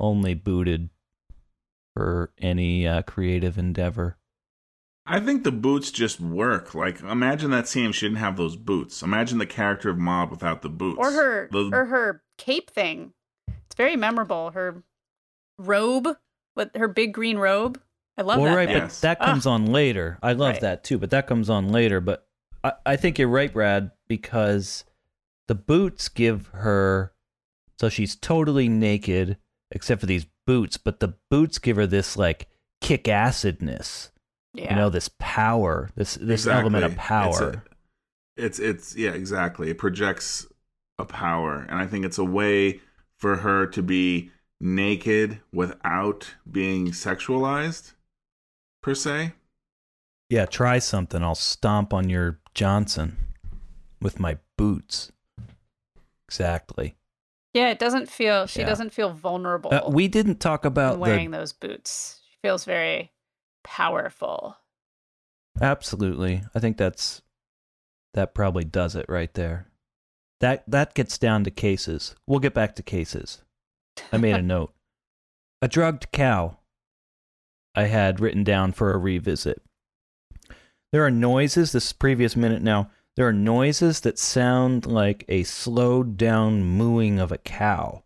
only 0.00 0.34
booted 0.34 0.90
for 1.94 2.32
any 2.38 2.86
uh, 2.86 3.02
creative 3.02 3.58
endeavor. 3.58 4.18
I 5.06 5.20
think 5.20 5.42
the 5.44 5.52
boots 5.52 5.90
just 5.90 6.20
work. 6.20 6.74
Like, 6.74 7.00
imagine 7.00 7.50
that 7.52 7.66
scene 7.66 7.90
if 7.90 7.96
she 7.96 8.06
didn't 8.06 8.18
have 8.18 8.36
those 8.36 8.56
boots. 8.56 9.02
Imagine 9.02 9.38
the 9.38 9.46
character 9.46 9.88
of 9.88 9.98
Maud 9.98 10.30
without 10.30 10.60
the 10.62 10.68
boots. 10.68 10.98
Or 10.98 11.10
her 11.10 11.48
The- 11.50 11.70
or 11.72 11.84
her 11.86 12.22
cape 12.36 12.70
thing. 12.70 13.14
It's 13.78 13.84
very 13.84 13.94
memorable. 13.96 14.50
Her 14.50 14.82
robe 15.56 16.08
with 16.56 16.74
her 16.74 16.88
big 16.88 17.14
green 17.14 17.38
robe. 17.38 17.80
I 18.16 18.22
love 18.22 18.40
well, 18.40 18.50
that. 18.50 18.56
right, 18.56 18.68
thing. 18.68 18.78
but 18.78 18.82
Yes. 18.86 19.00
that 19.02 19.18
Ah. 19.20 19.26
comes 19.26 19.46
on 19.46 19.66
later. 19.66 20.18
I 20.20 20.32
love 20.32 20.54
Right. 20.54 20.60
that 20.62 20.82
too, 20.82 20.98
but 20.98 21.10
that 21.10 21.28
comes 21.28 21.48
on 21.48 21.68
later. 21.68 22.00
But 22.00 22.26
I, 22.64 22.72
I 22.84 22.96
think 22.96 23.20
you're 23.20 23.28
right, 23.28 23.52
Brad, 23.52 23.92
because 24.08 24.84
the 25.46 25.54
boots 25.54 26.08
give 26.08 26.48
her 26.48 27.12
so 27.78 27.88
she's 27.88 28.16
totally 28.16 28.68
naked 28.68 29.36
except 29.70 30.00
for 30.00 30.06
these 30.06 30.26
boots, 30.44 30.76
but 30.76 30.98
the 30.98 31.14
boots 31.30 31.60
give 31.60 31.76
her 31.76 31.86
this 31.86 32.16
like 32.16 32.48
kick 32.80 33.04
acidness. 33.04 34.10
yeah. 34.54 34.70
You 34.70 34.76
know, 34.76 34.90
this 34.90 35.08
power, 35.20 35.90
this 35.94 36.14
this 36.16 36.48
element 36.48 36.84
of 36.84 36.92
Exactly. 36.94 37.28
It's 37.28 37.38
power. 37.38 37.50
a- 37.50 38.44
It's, 38.44 38.58
it's 38.58 38.96
yeah, 38.96 39.10
exactly. 39.10 39.70
It 39.70 39.78
projects 39.78 40.46
a 40.98 41.04
power, 41.04 41.64
and 41.68 41.78
I 41.80 41.86
think 41.86 42.04
it's 42.04 42.18
a 42.18 42.24
way 42.24 42.80
for 43.18 43.36
her 43.36 43.66
to 43.66 43.82
be 43.82 44.30
naked 44.60 45.40
without 45.52 46.34
being 46.50 46.88
sexualized, 46.88 47.92
per 48.82 48.94
se. 48.94 49.32
Yeah, 50.30 50.46
try 50.46 50.78
something. 50.78 51.22
I'll 51.22 51.34
stomp 51.34 51.92
on 51.94 52.08
your 52.08 52.40
Johnson 52.54 53.16
with 54.00 54.18
my 54.20 54.38
boots. 54.56 55.10
Exactly. 56.28 56.94
yeah, 57.54 57.70
it 57.70 57.78
doesn't 57.78 58.08
feel 58.10 58.46
she 58.46 58.60
Yeah. 58.60 58.66
doesn't 58.66 58.92
feel 58.92 59.10
vulnerable 59.10 59.72
Uh, 59.72 59.88
we 59.88 60.06
didn't 60.06 60.38
talk 60.38 60.64
about 60.66 60.98
wearing 60.98 61.30
the 61.30 61.38
those 61.38 61.52
boots. 61.54 62.20
She 62.30 62.36
feels 62.42 62.64
very 62.64 63.12
powerful. 63.64 64.56
absolutely. 65.60 66.42
I 66.54 66.60
think 66.60 66.76
that's 66.76 67.22
that 68.14 68.34
probably 68.34 68.64
does 68.64 68.94
it 68.94 69.06
right 69.08 69.32
there. 69.34 69.67
That 70.40 70.64
that 70.68 70.94
gets 70.94 71.18
down 71.18 71.44
to 71.44 71.50
cases. 71.50 72.14
We'll 72.26 72.38
get 72.38 72.54
back 72.54 72.76
to 72.76 72.82
cases. 72.82 73.42
I 74.12 74.18
made 74.18 74.36
a 74.36 74.42
note. 74.54 74.72
A 75.60 75.68
drugged 75.68 76.12
cow. 76.12 76.58
I 77.74 77.84
had 77.84 78.20
written 78.20 78.44
down 78.44 78.72
for 78.72 78.92
a 78.92 78.98
revisit. 78.98 79.62
There 80.92 81.04
are 81.04 81.10
noises 81.10 81.72
this 81.72 81.92
previous 81.92 82.36
minute 82.36 82.62
now. 82.62 82.90
There 83.16 83.26
are 83.26 83.32
noises 83.32 84.00
that 84.00 84.18
sound 84.18 84.86
like 84.86 85.24
a 85.28 85.42
slowed 85.42 86.16
down 86.16 86.62
mooing 86.62 87.18
of 87.18 87.32
a 87.32 87.38
cow 87.38 88.04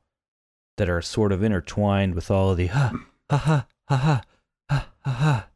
that 0.79 0.89
are 0.89 1.03
sort 1.03 1.33
of 1.33 1.43
intertwined 1.43 2.15
with 2.15 2.31
all 2.31 2.51
of 2.51 2.57
the 2.57 2.69
ha 2.69 2.93
ha 3.31 3.37
ha 3.37 3.67
ha 3.89 4.23
ha 4.69 4.89
ha 5.05 5.11
ha 5.11 5.49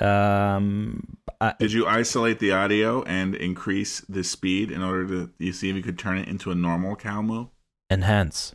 um, 0.00 1.18
I, 1.40 1.54
Did 1.58 1.72
you 1.72 1.86
isolate 1.86 2.38
the 2.38 2.52
audio 2.52 3.02
and 3.02 3.34
increase 3.34 4.00
the 4.00 4.24
speed 4.24 4.70
in 4.70 4.82
order 4.82 5.06
to 5.08 5.30
you 5.38 5.52
see 5.52 5.70
if 5.70 5.76
you 5.76 5.82
could 5.82 5.98
turn 5.98 6.18
it 6.18 6.28
into 6.28 6.50
a 6.50 6.54
normal 6.54 6.96
cow 6.96 7.20
moo? 7.22 7.46
enhance. 7.90 8.54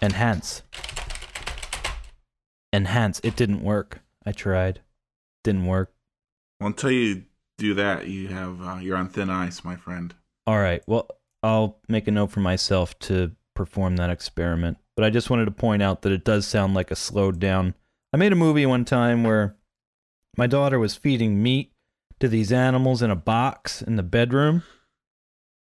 Enhance. 0.00 0.62
Enhance. 2.72 3.20
It 3.24 3.34
didn't 3.34 3.62
work. 3.62 4.00
I 4.24 4.32
tried. 4.32 4.80
Didn't 5.42 5.66
work. 5.66 5.92
Well, 6.60 6.68
until 6.68 6.92
you 6.92 7.24
do 7.56 7.74
that, 7.74 8.06
you 8.06 8.28
have 8.28 8.62
uh, 8.62 8.76
you're 8.80 8.96
on 8.96 9.08
thin 9.08 9.28
ice, 9.30 9.64
my 9.64 9.74
friend. 9.74 10.14
All 10.46 10.58
right. 10.58 10.82
Well, 10.86 11.08
I'll 11.42 11.78
make 11.88 12.06
a 12.06 12.12
note 12.12 12.30
for 12.30 12.40
myself 12.40 12.96
to 13.00 13.32
perform 13.54 13.96
that 13.96 14.10
experiment. 14.10 14.78
But 14.94 15.04
I 15.04 15.10
just 15.10 15.30
wanted 15.30 15.46
to 15.46 15.50
point 15.50 15.82
out 15.82 16.02
that 16.02 16.12
it 16.12 16.24
does 16.24 16.46
sound 16.46 16.74
like 16.74 16.90
a 16.90 16.96
slowed 16.96 17.40
down. 17.40 17.74
I 18.12 18.16
made 18.16 18.32
a 18.32 18.36
movie 18.36 18.64
one 18.64 18.84
time 18.84 19.22
where 19.22 19.56
my 20.36 20.46
daughter 20.46 20.78
was 20.78 20.94
feeding 20.94 21.42
meat 21.42 21.72
to 22.20 22.28
these 22.28 22.52
animals 22.52 23.02
in 23.02 23.10
a 23.10 23.16
box 23.16 23.82
in 23.82 23.96
the 23.96 24.02
bedroom, 24.02 24.62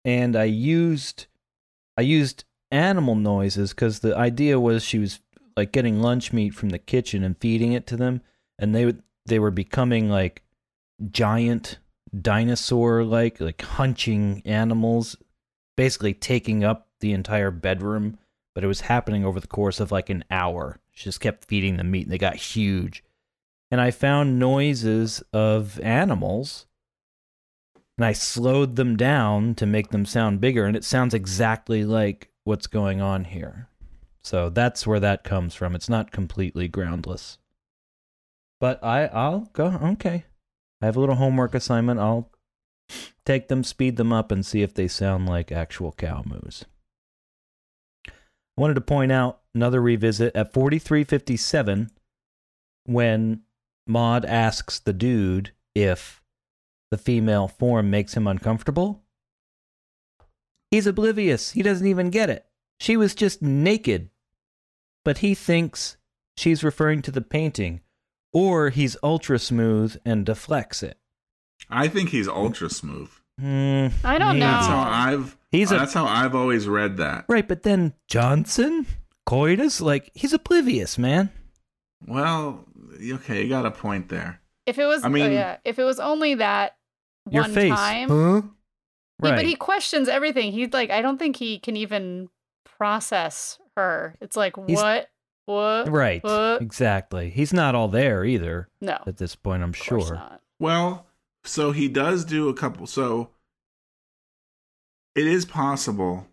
and 0.04 0.34
I 0.34 0.44
used 0.44 1.26
I 1.96 2.02
used 2.02 2.44
animal 2.70 3.14
noises 3.14 3.70
because 3.70 4.00
the 4.00 4.16
idea 4.16 4.58
was 4.58 4.82
she 4.82 4.98
was 4.98 5.20
like 5.56 5.72
getting 5.72 6.00
lunch 6.00 6.32
meat 6.32 6.54
from 6.54 6.70
the 6.70 6.78
kitchen 6.78 7.22
and 7.22 7.36
feeding 7.38 7.72
it 7.72 7.86
to 7.88 7.96
them, 7.96 8.22
and 8.58 8.74
they 8.74 8.86
would 8.86 9.02
they 9.26 9.38
were 9.38 9.50
becoming 9.50 10.08
like 10.08 10.42
giant 11.10 11.78
dinosaur 12.18 13.04
like 13.04 13.40
like 13.40 13.62
hunching 13.62 14.42
animals 14.44 15.16
basically 15.76 16.12
taking 16.12 16.62
up 16.62 16.88
the 17.00 17.12
entire 17.12 17.50
bedroom 17.50 18.18
but 18.54 18.62
it 18.62 18.66
was 18.66 18.82
happening 18.82 19.24
over 19.24 19.40
the 19.40 19.46
course 19.46 19.80
of 19.80 19.90
like 19.90 20.10
an 20.10 20.22
hour 20.30 20.78
she 20.92 21.04
just 21.04 21.20
kept 21.20 21.46
feeding 21.46 21.76
them 21.76 21.90
meat 21.90 22.04
and 22.04 22.12
they 22.12 22.18
got 22.18 22.36
huge. 22.36 23.02
And 23.70 23.80
i 23.80 23.90
found 23.90 24.38
noises 24.38 25.22
of 25.32 25.80
animals 25.80 26.66
and 27.96 28.04
i 28.04 28.12
slowed 28.12 28.76
them 28.76 28.96
down 28.96 29.54
to 29.56 29.66
make 29.66 29.90
them 29.90 30.04
sound 30.04 30.40
bigger 30.40 30.66
and 30.66 30.76
it 30.76 30.84
sounds 30.84 31.14
exactly 31.14 31.84
like 31.84 32.30
what's 32.44 32.66
going 32.66 33.00
on 33.00 33.24
here. 33.24 33.68
So 34.24 34.50
that's 34.50 34.86
where 34.86 35.00
that 35.00 35.24
comes 35.24 35.54
from. 35.54 35.74
It's 35.74 35.88
not 35.88 36.12
completely 36.12 36.68
groundless. 36.68 37.38
But 38.60 38.82
i 38.84 39.06
i'll 39.06 39.50
go 39.52 39.78
okay. 39.82 40.24
I 40.80 40.86
have 40.86 40.96
a 40.96 41.00
little 41.00 41.16
homework 41.16 41.54
assignment. 41.54 42.00
I'll 42.00 42.30
take 43.24 43.48
them, 43.48 43.64
speed 43.64 43.96
them 43.96 44.12
up, 44.12 44.30
and 44.32 44.44
see 44.44 44.62
if 44.62 44.74
they 44.74 44.88
sound 44.88 45.26
like 45.26 45.52
actual 45.52 45.92
cow 45.92 46.22
moos. 46.24 46.64
Wanted 48.56 48.74
to 48.74 48.80
point 48.82 49.12
out 49.12 49.40
another 49.54 49.80
revisit 49.80 50.36
at 50.36 50.52
4357 50.52 51.90
when 52.84 53.42
Maud 53.86 54.24
asks 54.24 54.78
the 54.78 54.92
dude 54.92 55.52
if 55.74 56.22
the 56.90 56.98
female 56.98 57.48
form 57.48 57.90
makes 57.90 58.14
him 58.14 58.26
uncomfortable. 58.26 59.02
He's 60.70 60.86
oblivious. 60.86 61.52
He 61.52 61.62
doesn't 61.62 61.86
even 61.86 62.10
get 62.10 62.30
it. 62.30 62.46
She 62.78 62.96
was 62.96 63.14
just 63.14 63.42
naked. 63.42 64.10
But 65.04 65.18
he 65.18 65.34
thinks 65.34 65.96
she's 66.36 66.62
referring 66.64 67.02
to 67.02 67.10
the 67.10 67.20
painting 67.20 67.80
or 68.32 68.70
he's 68.70 68.96
ultra 69.02 69.38
smooth 69.38 69.96
and 70.04 70.24
deflects 70.24 70.82
it. 70.82 70.98
I 71.68 71.88
think 71.88 72.10
he's 72.10 72.28
ultra 72.28 72.70
smooth. 72.70 73.10
Hmm, 73.40 73.88
I 74.04 74.18
don't 74.18 74.36
yeah. 74.38 74.52
That's 74.52 74.68
know. 74.68 74.74
how 74.74 74.90
I've. 74.90 75.36
He's 75.50 75.72
a- 75.72 75.76
that's 75.78 75.92
how 75.94 76.06
I've 76.06 76.34
always 76.34 76.68
read 76.68 76.96
that. 76.98 77.24
Right, 77.28 77.46
but 77.46 77.62
then 77.62 77.94
Johnson, 78.08 78.86
coitus, 79.26 79.80
like 79.80 80.10
he's 80.14 80.32
oblivious, 80.32 80.98
man. 80.98 81.30
Well, 82.06 82.64
okay, 83.02 83.42
you 83.42 83.48
got 83.48 83.66
a 83.66 83.70
point 83.70 84.08
there. 84.08 84.40
If 84.66 84.78
it 84.78 84.86
was, 84.86 85.02
I 85.02 85.06
oh 85.06 85.10
mean- 85.10 85.32
yeah, 85.32 85.56
if 85.64 85.78
it 85.78 85.84
was 85.84 85.98
only 86.00 86.34
that 86.36 86.76
Your 87.30 87.42
one 87.44 87.52
face, 87.52 87.70
time, 87.74 88.08
huh? 88.08 88.42
Yeah, 89.22 89.30
Right. 89.30 89.36
but 89.36 89.44
he 89.44 89.54
questions 89.54 90.08
everything. 90.08 90.52
He's 90.52 90.72
like, 90.72 90.90
I 90.90 91.00
don't 91.00 91.18
think 91.18 91.36
he 91.36 91.58
can 91.58 91.76
even 91.76 92.28
process 92.78 93.58
her. 93.76 94.16
It's 94.20 94.36
like, 94.36 94.54
He's- 94.66 94.80
what? 94.80 95.08
What? 95.46 95.90
right. 95.90 96.22
What? 96.22 96.62
Exactly. 96.62 97.28
He's 97.30 97.52
not 97.52 97.74
all 97.74 97.88
there 97.88 98.24
either 98.24 98.68
No. 98.80 98.98
at 99.06 99.16
this 99.16 99.34
point, 99.34 99.62
I'm 99.62 99.70
Of 99.70 99.76
sure. 99.76 100.14
not. 100.14 100.40
Well, 100.60 101.06
So 101.44 101.72
he 101.72 101.88
does 101.88 102.24
do 102.24 102.48
a 102.48 102.54
couple. 102.54 102.86
So 102.86 103.30
it 105.14 105.26
is 105.26 105.44
possible 105.44 106.26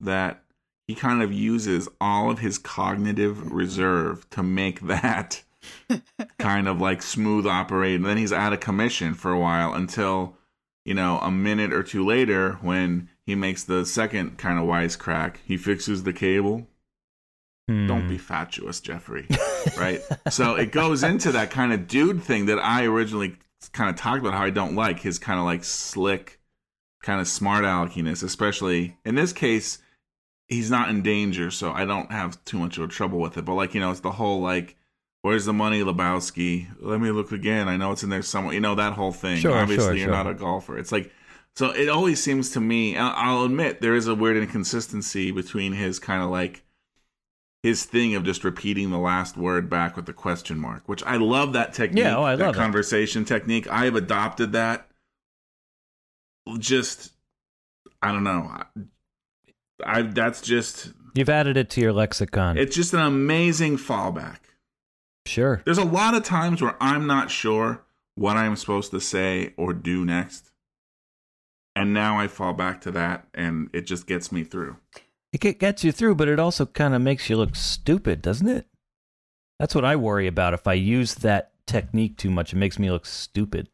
that 0.00 0.42
he 0.86 0.94
kind 0.94 1.22
of 1.22 1.32
uses 1.32 1.88
all 2.00 2.30
of 2.30 2.38
his 2.40 2.58
cognitive 2.58 3.50
reserve 3.52 4.28
to 4.30 4.42
make 4.42 4.80
that 4.82 5.42
kind 6.38 6.68
of 6.68 6.80
like 6.80 7.02
smooth 7.02 7.46
operate. 7.46 7.96
And 7.96 8.04
then 8.04 8.18
he's 8.18 8.32
out 8.32 8.52
of 8.52 8.60
commission 8.60 9.14
for 9.14 9.32
a 9.32 9.38
while 9.38 9.72
until, 9.74 10.36
you 10.84 10.94
know, 10.94 11.18
a 11.20 11.30
minute 11.30 11.72
or 11.72 11.82
two 11.82 12.04
later 12.04 12.52
when 12.60 13.08
he 13.24 13.34
makes 13.34 13.64
the 13.64 13.84
second 13.84 14.38
kind 14.38 14.58
of 14.58 14.66
wisecrack. 14.66 15.36
He 15.44 15.56
fixes 15.56 16.02
the 16.04 16.12
cable. 16.12 16.66
Don't 17.68 18.02
Hmm. 18.02 18.08
be 18.08 18.18
fatuous, 18.18 18.80
Jeffrey. 18.80 19.26
right? 19.76 20.00
so 20.30 20.54
it 20.54 20.70
goes 20.70 21.02
into 21.02 21.32
that 21.32 21.50
kind 21.50 21.72
of 21.72 21.88
dude 21.88 22.22
thing 22.22 22.46
that 22.46 22.60
I 22.60 22.84
originally 22.84 23.36
kind 23.68 23.90
of 23.90 23.96
talked 23.96 24.20
about 24.20 24.34
how 24.34 24.42
I 24.44 24.50
don't 24.50 24.74
like 24.74 25.00
his 25.00 25.18
kind 25.18 25.38
of 25.38 25.44
like 25.44 25.64
slick, 25.64 26.40
kind 27.02 27.20
of 27.20 27.28
smart 27.28 27.64
aleckiness, 27.64 28.22
especially 28.22 28.96
in 29.04 29.14
this 29.14 29.32
case. 29.32 29.78
He's 30.48 30.70
not 30.70 30.90
in 30.90 31.02
danger, 31.02 31.50
so 31.50 31.72
I 31.72 31.84
don't 31.84 32.12
have 32.12 32.42
too 32.44 32.58
much 32.58 32.78
of 32.78 32.84
a 32.84 32.88
trouble 32.88 33.18
with 33.18 33.36
it. 33.36 33.44
But 33.44 33.54
like 33.54 33.74
you 33.74 33.80
know, 33.80 33.90
it's 33.90 34.00
the 34.00 34.12
whole 34.12 34.40
like, 34.40 34.76
where's 35.22 35.44
the 35.44 35.52
money, 35.52 35.82
Lebowski? 35.82 36.68
Let 36.80 37.00
me 37.00 37.10
look 37.10 37.32
again. 37.32 37.68
I 37.68 37.76
know 37.76 37.92
it's 37.92 38.04
in 38.04 38.10
there 38.10 38.22
somewhere. 38.22 38.54
You 38.54 38.60
know 38.60 38.76
that 38.76 38.92
whole 38.92 39.12
thing. 39.12 39.38
Sure, 39.38 39.56
Obviously, 39.56 39.84
sure, 39.84 39.94
you're 39.94 40.06
sure. 40.06 40.12
not 40.14 40.28
a 40.28 40.34
golfer. 40.34 40.78
It's 40.78 40.92
like 40.92 41.10
so. 41.56 41.70
It 41.70 41.88
always 41.88 42.22
seems 42.22 42.50
to 42.52 42.60
me. 42.60 42.96
I'll 42.96 43.44
admit 43.44 43.80
there 43.80 43.96
is 43.96 44.06
a 44.06 44.14
weird 44.14 44.36
inconsistency 44.36 45.32
between 45.32 45.72
his 45.72 45.98
kind 45.98 46.22
of 46.22 46.30
like 46.30 46.62
his 47.66 47.84
thing 47.84 48.14
of 48.14 48.22
just 48.22 48.44
repeating 48.44 48.90
the 48.90 48.98
last 48.98 49.36
word 49.36 49.68
back 49.68 49.96
with 49.96 50.06
the 50.06 50.12
question 50.12 50.56
mark, 50.58 50.88
which 50.88 51.02
I 51.04 51.16
love 51.16 51.52
that 51.54 51.74
technique. 51.74 52.04
Yeah, 52.04 52.16
oh, 52.16 52.22
I 52.22 52.36
that 52.36 52.46
love 52.46 52.54
it. 52.54 52.58
conversation 52.58 53.24
technique. 53.24 53.66
I 53.68 53.86
have 53.86 53.96
adopted 53.96 54.52
that. 54.52 54.86
Just, 56.58 57.12
I 58.00 58.12
don't 58.12 58.22
know. 58.24 58.48
I, 58.48 58.64
I 59.84 60.02
that's 60.02 60.40
just 60.40 60.92
You've 61.14 61.28
added 61.28 61.56
it 61.56 61.68
to 61.70 61.80
your 61.80 61.92
lexicon. 61.92 62.56
it's 62.56 62.76
just 62.76 62.94
an 62.94 63.00
amazing 63.00 63.78
fallback. 63.78 64.38
sure. 65.26 65.60
There's 65.64 65.78
a 65.78 65.84
lot 65.84 66.14
of 66.14 66.22
times 66.22 66.62
where 66.62 66.76
I'm 66.80 67.06
not 67.06 67.30
sure 67.30 67.82
what 68.14 68.36
I'm 68.36 68.54
supposed 68.56 68.92
to 68.92 69.00
say 69.00 69.54
or 69.56 69.72
do 69.72 70.04
next. 70.04 70.52
And 71.74 71.92
now 71.92 72.18
I 72.18 72.28
fall 72.28 72.52
back 72.54 72.80
to 72.82 72.90
that 72.92 73.26
and 73.34 73.68
it 73.72 73.82
just 73.82 74.06
gets 74.06 74.30
me 74.30 74.44
through. 74.44 74.76
It 75.32 75.58
gets 75.58 75.84
you 75.84 75.92
through, 75.92 76.14
but 76.14 76.28
it 76.28 76.38
also 76.38 76.66
kind 76.66 76.94
of 76.94 77.02
makes 77.02 77.28
you 77.28 77.36
look 77.36 77.54
stupid, 77.56 78.22
doesn't 78.22 78.48
it? 78.48 78.66
That's 79.58 79.74
what 79.74 79.84
I 79.84 79.96
worry 79.96 80.26
about. 80.26 80.54
If 80.54 80.66
I 80.66 80.74
use 80.74 81.14
that 81.16 81.52
technique 81.66 82.16
too 82.16 82.30
much, 82.30 82.52
it 82.52 82.56
makes 82.56 82.78
me 82.78 82.90
look 82.90 83.04
stupid. 83.06 83.68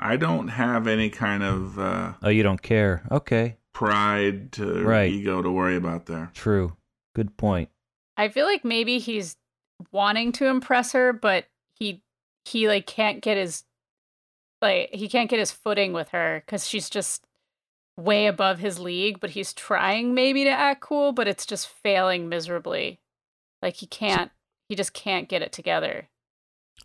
I 0.00 0.16
don't 0.16 0.48
have 0.48 0.86
any 0.86 1.10
kind 1.10 1.42
of 1.42 1.78
uh, 1.78 2.12
Oh, 2.22 2.28
you 2.28 2.42
don't 2.42 2.62
care. 2.62 3.06
Okay. 3.10 3.56
pride 3.72 4.52
to 4.52 4.82
Right. 4.84 5.10
ego 5.12 5.42
to 5.42 5.50
worry 5.50 5.76
about 5.76 6.06
there. 6.06 6.30
True. 6.34 6.76
Good 7.14 7.36
point. 7.36 7.68
I 8.16 8.28
feel 8.28 8.46
like 8.46 8.64
maybe 8.64 8.98
he's 8.98 9.36
wanting 9.90 10.32
to 10.32 10.46
impress 10.46 10.92
her, 10.92 11.12
but 11.12 11.46
he 11.74 12.02
he 12.44 12.68
like 12.68 12.86
can't 12.86 13.20
get 13.22 13.36
his 13.36 13.64
like 14.60 14.90
he 14.92 15.08
can't 15.08 15.30
get 15.30 15.38
his 15.38 15.50
footing 15.52 15.92
with 15.92 16.08
her 16.10 16.42
because 16.44 16.66
she's 16.68 16.90
just 16.90 17.24
way 18.04 18.26
above 18.26 18.58
his 18.58 18.78
league. 18.78 19.20
But 19.20 19.30
he's 19.30 19.52
trying 19.52 20.14
maybe 20.14 20.44
to 20.44 20.50
act 20.50 20.80
cool, 20.80 21.12
but 21.12 21.28
it's 21.28 21.46
just 21.46 21.68
failing 21.68 22.28
miserably. 22.28 23.00
Like 23.60 23.76
he 23.76 23.86
can't, 23.86 24.30
he 24.68 24.74
just 24.74 24.92
can't 24.92 25.28
get 25.28 25.42
it 25.42 25.52
together. 25.52 26.08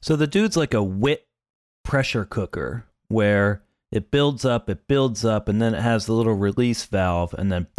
So 0.01 0.15
the 0.15 0.27
dude's 0.27 0.57
like 0.57 0.73
a 0.73 0.83
wit 0.83 1.27
pressure 1.83 2.25
cooker 2.25 2.85
where 3.07 3.63
it 3.91 4.11
builds 4.11 4.45
up, 4.45 4.69
it 4.69 4.87
builds 4.87 5.23
up, 5.23 5.47
and 5.47 5.61
then 5.61 5.73
it 5.73 5.81
has 5.81 6.05
the 6.05 6.13
little 6.13 6.33
release 6.33 6.85
valve, 6.85 7.33
and 7.33 7.51
then 7.51 7.67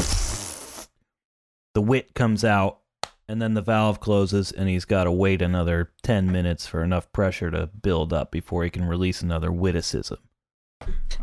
the 1.74 1.82
wit 1.82 2.14
comes 2.14 2.44
out, 2.44 2.80
and 3.28 3.42
then 3.42 3.54
the 3.54 3.62
valve 3.62 4.00
closes, 4.00 4.50
and 4.50 4.68
he's 4.68 4.86
got 4.86 5.04
to 5.04 5.12
wait 5.12 5.42
another 5.42 5.92
10 6.02 6.32
minutes 6.32 6.66
for 6.66 6.82
enough 6.82 7.12
pressure 7.12 7.50
to 7.50 7.66
build 7.66 8.12
up 8.12 8.30
before 8.30 8.64
he 8.64 8.70
can 8.70 8.84
release 8.84 9.20
another 9.20 9.52
witticism. 9.52 10.18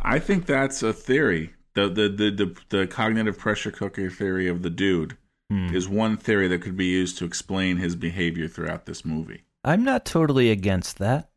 I 0.03 0.19
think 0.19 0.45
that's 0.45 0.83
a 0.83 0.93
theory. 0.93 1.53
The 1.75 1.89
the 1.89 2.09
the 2.09 2.31
the, 2.31 2.55
the 2.69 2.87
cognitive 2.87 3.37
pressure 3.37 3.71
cooker 3.71 4.09
theory 4.09 4.47
of 4.47 4.61
the 4.63 4.69
dude 4.69 5.17
Hmm. 5.51 5.67
is 5.75 5.87
one 5.87 6.17
theory 6.17 6.47
that 6.47 6.63
could 6.63 6.75
be 6.75 6.85
used 6.87 7.19
to 7.19 7.25
explain 7.25 7.77
his 7.77 7.95
behavior 7.95 8.47
throughout 8.47 8.87
this 8.87 9.05
movie. 9.05 9.43
I'm 9.63 9.83
not 9.83 10.03
totally 10.03 10.49
against 10.49 10.97
that. 10.97 11.29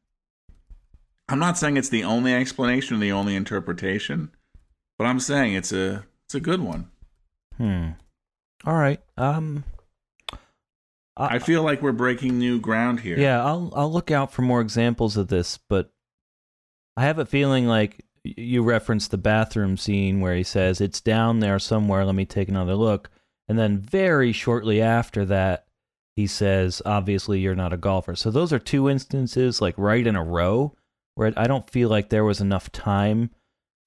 I'm 1.29 1.39
not 1.39 1.59
saying 1.59 1.77
it's 1.77 1.91
the 1.91 2.05
only 2.05 2.33
explanation 2.33 2.97
or 2.97 3.01
the 3.01 3.13
only 3.13 3.37
interpretation, 3.37 4.31
but 4.97 5.05
I'm 5.05 5.21
saying 5.21 5.53
it's 5.55 5.73
a 5.73 6.07
it's 6.25 6.35
a 6.35 6.41
good 6.41 6.63
one. 6.63 6.89
Hmm. 7.59 7.91
All 8.65 8.77
right. 8.79 9.01
Um. 9.19 9.65
I 11.21 11.41
feel 11.41 11.65
like 11.65 11.83
we're 11.83 11.91
breaking 11.93 12.39
new 12.39 12.61
ground 12.61 13.01
here. 13.01 13.19
Yeah, 13.19 13.45
I'll 13.45 13.73
I'll 13.75 13.93
look 13.93 14.11
out 14.11 14.33
for 14.33 14.43
more 14.43 14.61
examples 14.61 15.17
of 15.17 15.29
this, 15.29 15.59
but 15.69 15.91
I 16.97 17.03
have 17.03 17.19
a 17.19 17.27
feeling 17.27 17.67
like 17.67 18.05
you 18.37 18.63
referenced 18.63 19.11
the 19.11 19.19
bathroom 19.19 19.77
scene 19.77 20.21
where 20.21 20.35
he 20.35 20.43
says 20.43 20.81
it's 20.81 21.01
down 21.01 21.41
there 21.41 21.59
somewhere, 21.59 22.05
let 22.05 22.15
me 22.15 22.25
take 22.25 22.49
another 22.49 22.75
look. 22.75 23.11
And 23.49 23.59
then 23.59 23.79
very 23.79 24.33
shortly 24.33 24.83
after 24.83 25.25
that, 25.27 25.67
he 26.17 26.27
says, 26.27 26.83
obviously 26.85 27.41
you're 27.41 27.55
not 27.55 27.73
a 27.73 27.77
golfer. 27.77 28.17
So 28.17 28.31
those 28.31 28.53
are 28.53 28.59
two 28.59 28.89
instances 28.89 29.61
like 29.61 29.75
right 29.79 30.07
in 30.07 30.17
a 30.17 30.25
row 30.25 30.75
where 31.15 31.33
I 31.37 31.47
don't 31.47 31.71
feel 31.71 31.89
like 31.89 32.09
there 32.09 32.25
was 32.25 32.41
enough 32.41 32.71
time 32.73 33.31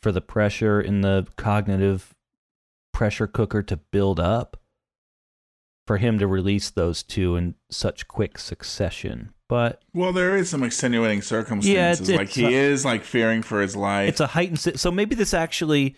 for 0.02 0.12
the 0.12 0.22
pressure 0.22 0.82
in 0.82 1.02
the 1.02 1.28
cognitive 1.36 2.16
pressure 2.94 3.28
cooker 3.28 3.62
to 3.64 3.78
build 3.78 4.20
up 4.20 4.58
for 5.88 5.98
him 5.98 6.20
to 6.20 6.28
release 6.28 6.70
those 6.70 7.04
two 7.04 7.36
in 7.36 7.56
such 7.70 8.08
quick 8.08 8.38
succession. 8.38 9.34
But 9.52 9.82
Well, 9.94 10.14
there 10.14 10.38
is 10.38 10.50
some 10.50 10.64
extenuating 10.64 11.22
circumstances. 11.22 12.08
Yeah, 12.08 12.14
it's- 12.16 12.18
like 12.18 12.28
it's 12.30 12.36
he 12.36 12.46
a- 12.46 12.50
is 12.52 12.86
like 12.86 13.04
fearing 13.04 13.42
for 13.42 13.62
his 13.62 13.76
life. 13.76 14.08
it's 14.08 14.22
a 14.22 14.28
heightened. 14.28 14.62
si- 14.62 14.78
So 14.78 14.92
maybe 14.92 15.14
this 15.14 15.34
actually, 15.34 15.98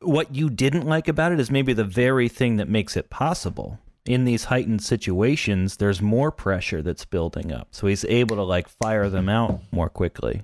what 0.00 0.32
you 0.32 0.48
didn't 0.48 0.86
like 0.86 1.08
about 1.08 1.32
it 1.32 1.40
is 1.40 1.50
maybe 1.50 1.72
the 1.72 1.82
very 1.82 2.28
thing 2.28 2.54
that 2.58 2.68
makes 2.68 2.96
it 2.96 3.10
possible. 3.10 3.80
In 4.06 4.26
these 4.26 4.44
heightened 4.44 4.80
situations, 4.80 5.78
there's 5.78 6.00
more 6.00 6.30
pressure 6.30 6.82
that's 6.82 7.04
building 7.04 7.50
up. 7.50 7.66
So 7.72 7.88
he's 7.88 8.04
able 8.04 8.36
to 8.36 8.44
like 8.44 8.68
fire 8.68 9.08
them 9.10 9.28
out 9.28 9.62
more 9.72 9.88
quickly. 9.88 10.42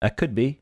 That 0.00 0.16
could 0.16 0.34
be. 0.34 0.60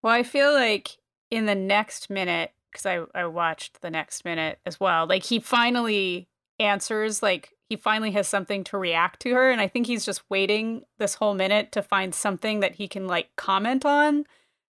Well, 0.00 0.12
I 0.14 0.22
feel 0.22 0.52
like 0.52 0.96
in 1.32 1.46
the 1.46 1.56
next 1.56 2.08
minute, 2.08 2.52
because 2.70 2.86
I, 2.86 3.00
I 3.20 3.26
watched 3.26 3.80
the 3.80 3.90
next 3.90 4.24
minute 4.24 4.60
as 4.64 4.78
well, 4.78 5.08
like 5.08 5.24
he 5.24 5.40
finally 5.40 6.28
answers, 6.58 7.22
like 7.22 7.52
he 7.68 7.76
finally 7.76 8.12
has 8.12 8.28
something 8.28 8.64
to 8.64 8.78
react 8.78 9.20
to 9.20 9.34
her. 9.34 9.50
And 9.50 9.60
I 9.60 9.68
think 9.68 9.86
he's 9.86 10.04
just 10.04 10.22
waiting 10.30 10.82
this 10.98 11.14
whole 11.14 11.34
minute 11.34 11.72
to 11.72 11.82
find 11.82 12.14
something 12.14 12.60
that 12.60 12.76
he 12.76 12.88
can 12.88 13.06
like 13.06 13.30
comment 13.36 13.84
on 13.84 14.24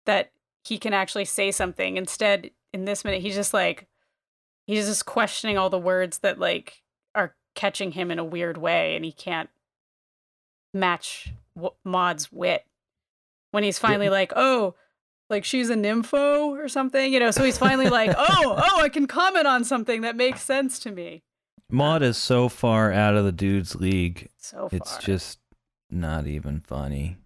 that 0.05 0.31
he 0.63 0.77
can 0.77 0.93
actually 0.93 1.25
say 1.25 1.51
something. 1.51 1.97
Instead, 1.97 2.51
in 2.73 2.85
this 2.85 3.03
minute, 3.03 3.21
he's 3.21 3.35
just 3.35 3.53
like, 3.53 3.87
he's 4.67 4.87
just 4.87 5.05
questioning 5.05 5.57
all 5.57 5.69
the 5.69 5.79
words 5.79 6.19
that 6.19 6.39
like 6.39 6.83
are 7.15 7.35
catching 7.55 7.91
him 7.91 8.11
in 8.11 8.19
a 8.19 8.23
weird 8.23 8.57
way 8.57 8.95
and 8.95 9.03
he 9.03 9.11
can't 9.11 9.49
match 10.73 11.33
w- 11.55 11.75
Maud's 11.83 12.31
wit. 12.31 12.65
When 13.51 13.63
he's 13.63 13.77
finally 13.77 14.09
like, 14.09 14.33
oh, 14.35 14.73
like 15.29 15.45
she's 15.45 15.69
a 15.69 15.75
nympho 15.75 16.49
or 16.49 16.67
something, 16.67 17.13
you 17.13 17.19
know. 17.19 17.31
So 17.31 17.43
he's 17.43 17.57
finally 17.57 17.89
like, 17.89 18.11
"Oh, 18.17 18.55
oh, 18.57 18.81
I 18.81 18.89
can 18.89 19.07
comment 19.07 19.47
on 19.47 19.63
something 19.63 20.01
that 20.01 20.15
makes 20.15 20.41
sense 20.41 20.79
to 20.79 20.91
me." 20.91 21.23
Maud 21.69 22.01
is 22.03 22.17
so 22.17 22.49
far 22.49 22.91
out 22.91 23.15
of 23.15 23.23
the 23.25 23.31
dude's 23.31 23.75
league. 23.75 24.29
So 24.37 24.69
far, 24.69 24.77
It's 24.77 24.97
just 24.97 25.39
not 25.89 26.27
even 26.27 26.59
funny. 26.61 27.17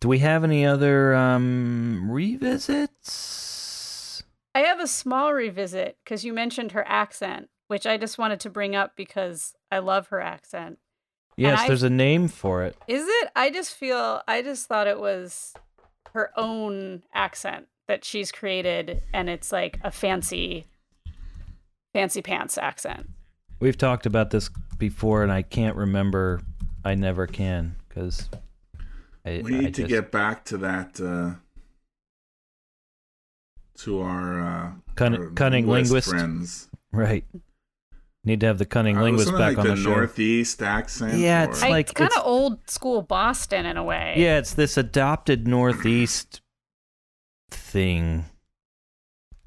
Do 0.00 0.08
we 0.08 0.18
have 0.18 0.44
any 0.44 0.66
other 0.66 1.14
um 1.14 2.08
revisits? 2.10 4.22
I 4.54 4.60
have 4.60 4.80
a 4.80 4.86
small 4.86 5.32
revisit 5.32 5.96
because 6.04 6.24
you 6.24 6.32
mentioned 6.34 6.72
her 6.72 6.86
accent, 6.86 7.48
which 7.68 7.86
I 7.86 7.96
just 7.96 8.18
wanted 8.18 8.40
to 8.40 8.50
bring 8.50 8.74
up 8.76 8.96
because 8.96 9.54
I 9.70 9.78
love 9.78 10.08
her 10.08 10.20
accent. 10.20 10.78
Yes, 11.36 11.60
I- 11.60 11.66
there's 11.68 11.82
a 11.84 11.88
name 11.90 12.28
for 12.28 12.64
it. 12.64 12.76
Is 12.88 13.04
it? 13.06 13.30
I 13.36 13.50
just 13.50 13.74
feel 13.74 14.20
I 14.28 14.42
just 14.42 14.66
thought 14.66 14.86
it 14.88 15.00
was 15.00 15.54
her 16.12 16.30
own 16.36 17.04
accent 17.14 17.68
that 17.88 18.04
she's 18.04 18.30
created, 18.32 19.02
and 19.14 19.30
it's 19.30 19.50
like 19.52 19.78
a 19.82 19.90
fancy, 19.90 20.66
fancy 21.92 22.22
pants 22.22 22.58
accent. 22.58 23.08
We've 23.60 23.78
talked 23.78 24.06
about 24.06 24.30
this 24.30 24.50
before, 24.78 25.22
and 25.22 25.30
I 25.32 25.42
can't 25.42 25.76
remember. 25.76 26.40
I 26.84 26.94
never 26.96 27.26
can 27.28 27.76
because 27.88 28.28
I, 29.24 29.40
we 29.44 29.52
need 29.52 29.58
I 29.60 29.70
to 29.70 29.82
just- 29.82 29.88
get 29.88 30.10
back 30.10 30.44
to 30.46 30.56
that 30.58 31.00
uh 31.00 31.34
to 33.78 34.00
our 34.00 34.40
uh 34.42 34.70
Cunning- 34.94 35.20
our 35.20 35.30
cunning 35.30 35.66
linguist 35.66 35.92
linguist. 35.92 36.08
friends. 36.10 36.68
right. 36.92 37.24
Need 38.24 38.38
to 38.40 38.46
have 38.46 38.58
the 38.58 38.66
cunning 38.66 38.98
Uh, 38.98 39.02
linguist 39.02 39.32
back 39.32 39.56
like 39.56 39.58
on 39.58 39.64
the, 39.66 39.74
the, 39.74 39.76
show. 39.82 39.90
Northeast 39.90 40.62
accent. 40.62 41.18
Yeah, 41.18 41.46
or- 41.46 41.50
it's 41.50 41.62
I, 41.62 41.68
like- 41.70 41.86
it's 41.90 41.98
kind 41.98 42.10
of 42.16 42.22
old 42.24 42.68
school 42.70 43.02
Boston 43.02 43.66
in 43.66 43.76
a 43.76 43.82
way. 43.82 44.14
Yeah, 44.16 44.38
it's 44.38 44.54
this 44.54 44.76
adopted 44.76 45.46
Northeast 45.48 46.40
thing. 47.50 48.24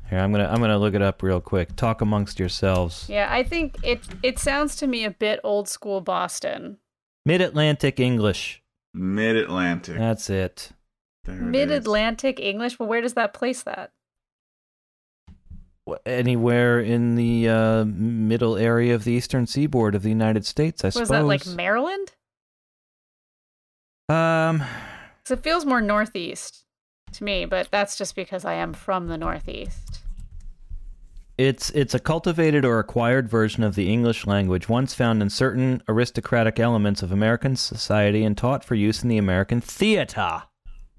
Here, 0.09 0.19
I'm 0.19 0.31
gonna 0.31 0.47
I'm 0.47 0.59
gonna 0.59 0.77
look 0.77 0.93
it 0.93 1.01
up 1.01 1.23
real 1.23 1.41
quick. 1.41 1.75
Talk 1.75 2.01
amongst 2.01 2.39
yourselves. 2.39 3.07
Yeah, 3.09 3.27
I 3.31 3.43
think 3.43 3.77
it 3.83 4.01
it 4.21 4.37
sounds 4.39 4.75
to 4.77 4.87
me 4.87 5.03
a 5.03 5.11
bit 5.11 5.39
old 5.43 5.67
school 5.67 6.01
Boston. 6.01 6.77
Mid 7.25 7.41
Atlantic 7.41 7.99
English. 7.99 8.61
Mid 8.93 9.35
Atlantic. 9.35 9.97
That's 9.97 10.29
it. 10.29 10.69
Mid 11.27 11.71
Atlantic 11.71 12.39
English, 12.39 12.77
but 12.77 12.85
where 12.85 13.01
does 13.01 13.15
that 13.15 13.33
place 13.33 13.63
that? 13.63 13.91
Wh- 15.89 15.95
Anywhere 16.05 16.79
in 16.79 17.15
the 17.15 17.49
uh, 17.49 17.85
middle 17.85 18.55
area 18.57 18.93
of 18.93 19.05
the 19.05 19.13
eastern 19.13 19.47
seaboard 19.47 19.95
of 19.95 20.03
the 20.03 20.09
United 20.09 20.45
States, 20.45 20.85
I 20.85 20.89
suppose. 20.89 21.01
Was 21.01 21.09
that 21.09 21.25
like 21.25 21.47
Maryland? 21.47 22.11
um, 24.07 24.59
Because 25.23 25.39
it 25.39 25.43
feels 25.43 25.65
more 25.65 25.81
northeast 25.81 26.64
to 27.17 27.23
me, 27.23 27.45
but 27.45 27.69
that's 27.71 27.97
just 27.97 28.15
because 28.15 28.45
I 28.45 28.54
am 28.54 28.73
from 28.73 29.08
the 29.08 29.17
northeast. 29.17 30.01
It's 31.38 31.69
it's 31.71 31.93
a 31.93 31.99
cultivated 31.99 32.63
or 32.63 32.80
acquired 32.80 33.28
version 33.28 33.63
of 33.63 33.75
the 33.75 33.91
English 33.91 34.25
language, 34.25 34.69
once 34.69 34.93
found 34.93 35.21
in 35.21 35.30
certain 35.30 35.84
aristocratic 35.89 36.60
elements 36.60 37.04
of 37.04 37.12
American 37.12 37.58
society 37.58 38.23
and 38.23 38.38
taught 38.38 38.63
for 38.63 38.75
use 38.75 39.04
in 39.04 39.10
the 39.10 39.17
American 39.17 39.60
theater. 39.60 40.43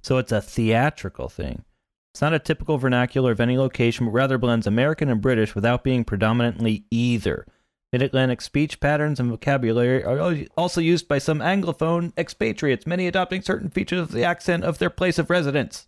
So 0.03 0.19
it's 0.19 0.33
a 0.33 0.43
theatrical 0.43 1.31
thing. 1.31 1.65
It's 2.13 2.21
not 2.21 2.35
a 2.35 2.39
typical 2.39 2.77
vernacular 2.77 3.33
of 3.33 3.41
any 3.41 3.57
location, 3.57 4.07
but 4.07 4.13
rather 4.13 4.37
blends 4.37 4.67
American 4.67 5.09
and 5.09 5.23
British 5.23 5.55
without 5.55 5.83
being 5.83 6.05
predominantly 6.05 6.85
either. 6.91 7.47
Mid 7.93 8.03
Atlantic 8.03 8.43
speech 8.43 8.79
patterns 8.79 9.19
and 9.19 9.31
vocabulary 9.31 10.05
are 10.05 10.45
also 10.57 10.81
used 10.83 11.09
by 11.09 11.19
some 11.19 11.39
Anglophone 11.39 12.13
expatriates, 12.19 12.87
many 12.87 13.07
adopting 13.07 13.41
certain 13.41 13.71
features 13.71 14.01
of 14.01 14.13
the 14.13 14.25
accent 14.25 14.65
of 14.65 14.79
their 14.79 14.91
place 14.91 15.19
of 15.19 15.31
residence. 15.31 15.87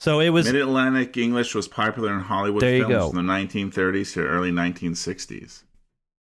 So 0.00 0.20
it 0.20 0.30
was 0.30 0.46
Mid 0.46 0.56
Atlantic 0.60 1.16
English 1.18 1.54
was 1.54 1.68
popular 1.68 2.14
in 2.14 2.20
Hollywood 2.20 2.62
There 2.62 2.76
you 2.76 2.86
films 2.86 3.12
go. 3.12 3.18
in 3.18 3.26
the 3.26 3.32
1930s 3.32 4.14
to 4.14 4.22
early 4.26 4.50
1960s. 4.50 5.62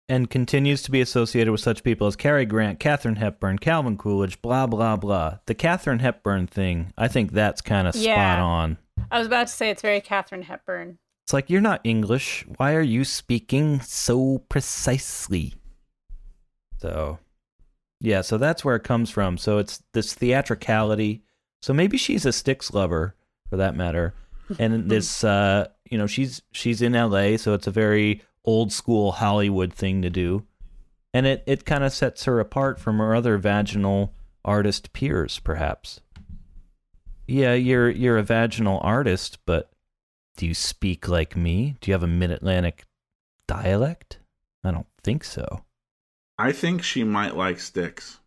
and 0.07 0.29
continues 0.29 0.81
to 0.83 0.91
be 0.91 1.01
associated 1.01 1.51
with 1.51 1.59
such 1.61 1.83
people 1.83 2.07
as 2.07 2.15
Cary 2.15 2.45
Grant, 2.45 2.79
Katharine 2.79 3.17
Hepburn, 3.17 3.57
Calvin 3.59 3.97
Coolidge, 3.97 4.41
blah 4.41 4.65
blah 4.67 4.95
blah. 4.95 5.39
The 5.45 5.55
Katharine 5.55 5.99
Hepburn 5.99 6.47
thing, 6.47 6.93
I 6.97 7.07
think 7.09 7.31
that's 7.33 7.61
kind 7.61 7.87
of 7.87 7.95
spot 7.95 8.03
Yeah. 8.05 8.41
on. 8.43 8.77
I 9.11 9.17
was 9.19 9.27
about 9.27 9.47
to 9.47 9.53
say 9.53 9.69
it's 9.71 9.81
very 9.81 9.99
Katharine 9.99 10.43
Hepburn. 10.43 10.97
It's 11.25 11.33
like 11.33 11.49
you're 11.49 11.59
not 11.59 11.81
English. 11.83 12.45
Why 12.57 12.75
are 12.75 12.81
you 12.81 13.03
speaking 13.03 13.81
so 13.81 14.37
precisely? 14.47 15.55
So, 16.77 17.17
yeah, 17.99 18.21
so 18.21 18.37
that's 18.37 18.63
where 18.63 18.75
it 18.75 18.83
comes 18.83 19.09
from. 19.09 19.37
So 19.37 19.57
it's 19.57 19.81
this 19.93 20.13
theatricality. 20.13 21.23
So 21.61 21.73
maybe 21.73 21.97
she's 21.97 22.25
a 22.27 22.31
Styx 22.31 22.73
lover, 22.73 23.14
for 23.49 23.57
that 23.57 23.75
matter. 23.75 24.13
And 24.59 24.91
this, 24.91 25.23
uh, 25.23 25.69
you 25.89 25.97
know, 25.97 26.05
she's 26.05 26.43
she's 26.51 26.83
in 26.83 26.93
L.A., 26.93 27.37
so 27.37 27.55
it's 27.55 27.65
a 27.65 27.71
very 27.71 28.21
old 28.43 28.71
school 28.71 29.13
Hollywood 29.13 29.73
thing 29.73 30.03
to 30.03 30.11
do, 30.11 30.45
and 31.15 31.25
it 31.25 31.43
it 31.47 31.65
kind 31.65 31.83
of 31.83 31.91
sets 31.91 32.25
her 32.25 32.39
apart 32.39 32.79
from 32.79 32.99
her 32.99 33.15
other 33.15 33.39
vaginal 33.39 34.13
artist 34.43 34.93
peers, 34.93 35.39
perhaps. 35.39 35.99
Yeah, 37.27 37.55
you're 37.55 37.89
you're 37.89 38.19
a 38.19 38.23
vaginal 38.23 38.79
artist, 38.83 39.39
but 39.47 39.71
do 40.37 40.45
you 40.45 40.53
speak 40.53 41.07
like 41.07 41.35
me? 41.35 41.75
Do 41.81 41.89
you 41.89 41.93
have 41.93 42.03
a 42.03 42.07
mid 42.07 42.29
Atlantic 42.31 42.85
dialect? 43.47 44.19
I 44.63 44.71
don't 44.71 44.87
think 45.03 45.23
so. 45.23 45.63
I 46.37 46.51
think 46.51 46.83
she 46.83 47.03
might 47.03 47.35
like 47.35 47.59
Styx. 47.59 48.19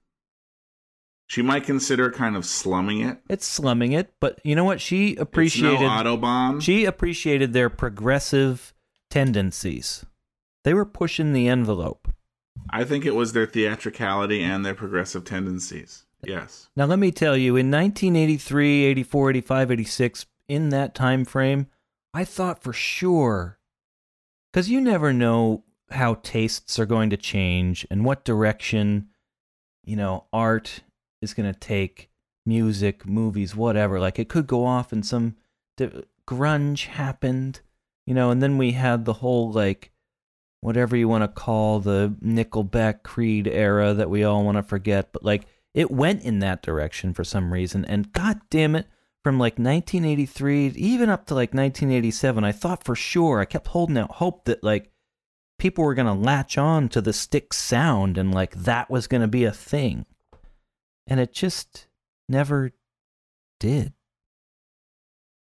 She 1.29 1.43
might 1.43 1.65
consider 1.65 2.11
kind 2.11 2.37
of 2.37 2.47
slumming 2.47 3.01
it. 3.03 3.19
It's 3.29 3.47
slumming 3.47 3.93
it, 3.93 4.15
but 4.19 4.41
you 4.45 4.55
know 4.57 4.65
what? 4.65 4.81
She 4.81 5.11
It's 5.11 5.19
no 5.19 5.23
appreciated 5.23 5.81
Autobahn. 5.89 6.63
she 6.63 6.87
appreciated 6.87 7.53
their 7.53 7.69
progressive 7.69 8.73
tendencies. 9.11 10.07
They 10.65 10.73
were 10.73 10.87
pushing 10.87 11.35
the 11.35 11.47
envelope. 11.47 12.09
I 12.71 12.83
think 12.85 13.05
it 13.05 13.15
was 13.15 13.35
their 13.35 13.47
theatricality 13.47 14.43
and 14.43 14.65
their 14.65 14.75
progressive 14.75 15.25
tendencies. 15.25 16.07
Yes. 16.25 16.71
Now 16.75 16.87
let 16.87 16.99
me 16.99 17.13
tell 17.13 17.37
you, 17.37 17.57
in 17.57 17.71
1983, 17.71 18.85
84, 18.85 19.31
85, 19.31 19.71
86, 19.71 20.27
in 20.49 20.71
that 20.71 20.95
time 20.95 21.27
frame, 21.27 21.67
I 22.15 22.25
thought 22.25 22.63
for 22.63 22.73
sure 22.73 23.59
cuz 24.55 24.71
you 24.71 24.81
never 24.81 25.13
know 25.13 25.65
how 25.91 26.15
tastes 26.15 26.79
are 26.79 26.87
going 26.87 27.11
to 27.11 27.19
change 27.19 27.87
and 27.91 28.05
what 28.05 28.25
direction 28.25 29.09
you 29.85 29.95
know 29.95 30.25
art 30.33 30.81
is 31.21 31.35
going 31.35 31.53
to 31.53 31.59
take, 31.59 32.11
music, 32.49 33.07
movies, 33.07 33.55
whatever. 33.55 34.01
Like 34.01 34.19
it 34.19 34.29
could 34.29 34.47
go 34.47 34.65
off 34.65 34.91
and 34.91 35.07
some 35.07 35.37
di- 35.77 36.03
grunge 36.27 36.87
happened, 36.87 37.61
you 38.07 38.15
know, 38.15 38.31
and 38.31 38.43
then 38.43 38.59
we 38.59 38.73
had 38.73 39.05
the 39.05 39.15
whole 39.15 39.53
like 39.53 39.93
whatever 40.61 40.97
you 40.97 41.07
want 41.07 41.23
to 41.23 41.29
call 41.29 41.79
the 41.79 42.17
Nickelback 42.25 43.05
Creed 43.05 43.47
era 43.47 43.95
that 43.95 44.11
we 44.11 44.25
all 44.25 44.45
want 44.45 44.57
to 44.57 44.63
forget, 44.63 45.13
but 45.13 45.23
like 45.25 45.47
it 45.75 45.91
went 45.91 46.23
in 46.23 46.41
that 46.41 46.63
direction 46.63 47.15
for 47.15 47.23
some 47.23 47.53
reason. 47.53 47.85
And 47.85 48.13
god 48.13 48.41
damn 48.51 48.75
it, 48.75 48.87
from 49.23 49.39
like 49.39 49.59
1983 49.59 50.69
even 50.69 51.11
up 51.11 51.27
to 51.27 51.35
like 51.35 51.53
1987, 51.53 52.43
I 52.45 52.53
thought 52.53 52.85
for 52.85 52.97
sure, 52.97 53.41
I 53.41 53.45
kept 53.45 53.69
holding 53.69 53.99
out 53.99 54.13
hope 54.13 54.47
that 54.47 54.65
like 54.65 54.91
people 55.59 55.85
were 55.85 55.95
going 55.95 56.07
to 56.07 56.13
latch 56.13 56.57
on 56.57 56.89
to 56.89 57.01
the 57.01 57.13
Styx 57.13 57.59
sound 57.59 58.17
and 58.17 58.33
like 58.33 58.55
that 58.55 58.91
was 58.91 59.07
going 59.07 59.21
to 59.21 59.29
be 59.29 59.45
a 59.45 59.53
thing. 59.53 60.07
And 61.09 61.19
it 61.19 61.33
just 61.33 61.87
never 62.29 62.73
did. 63.59 63.95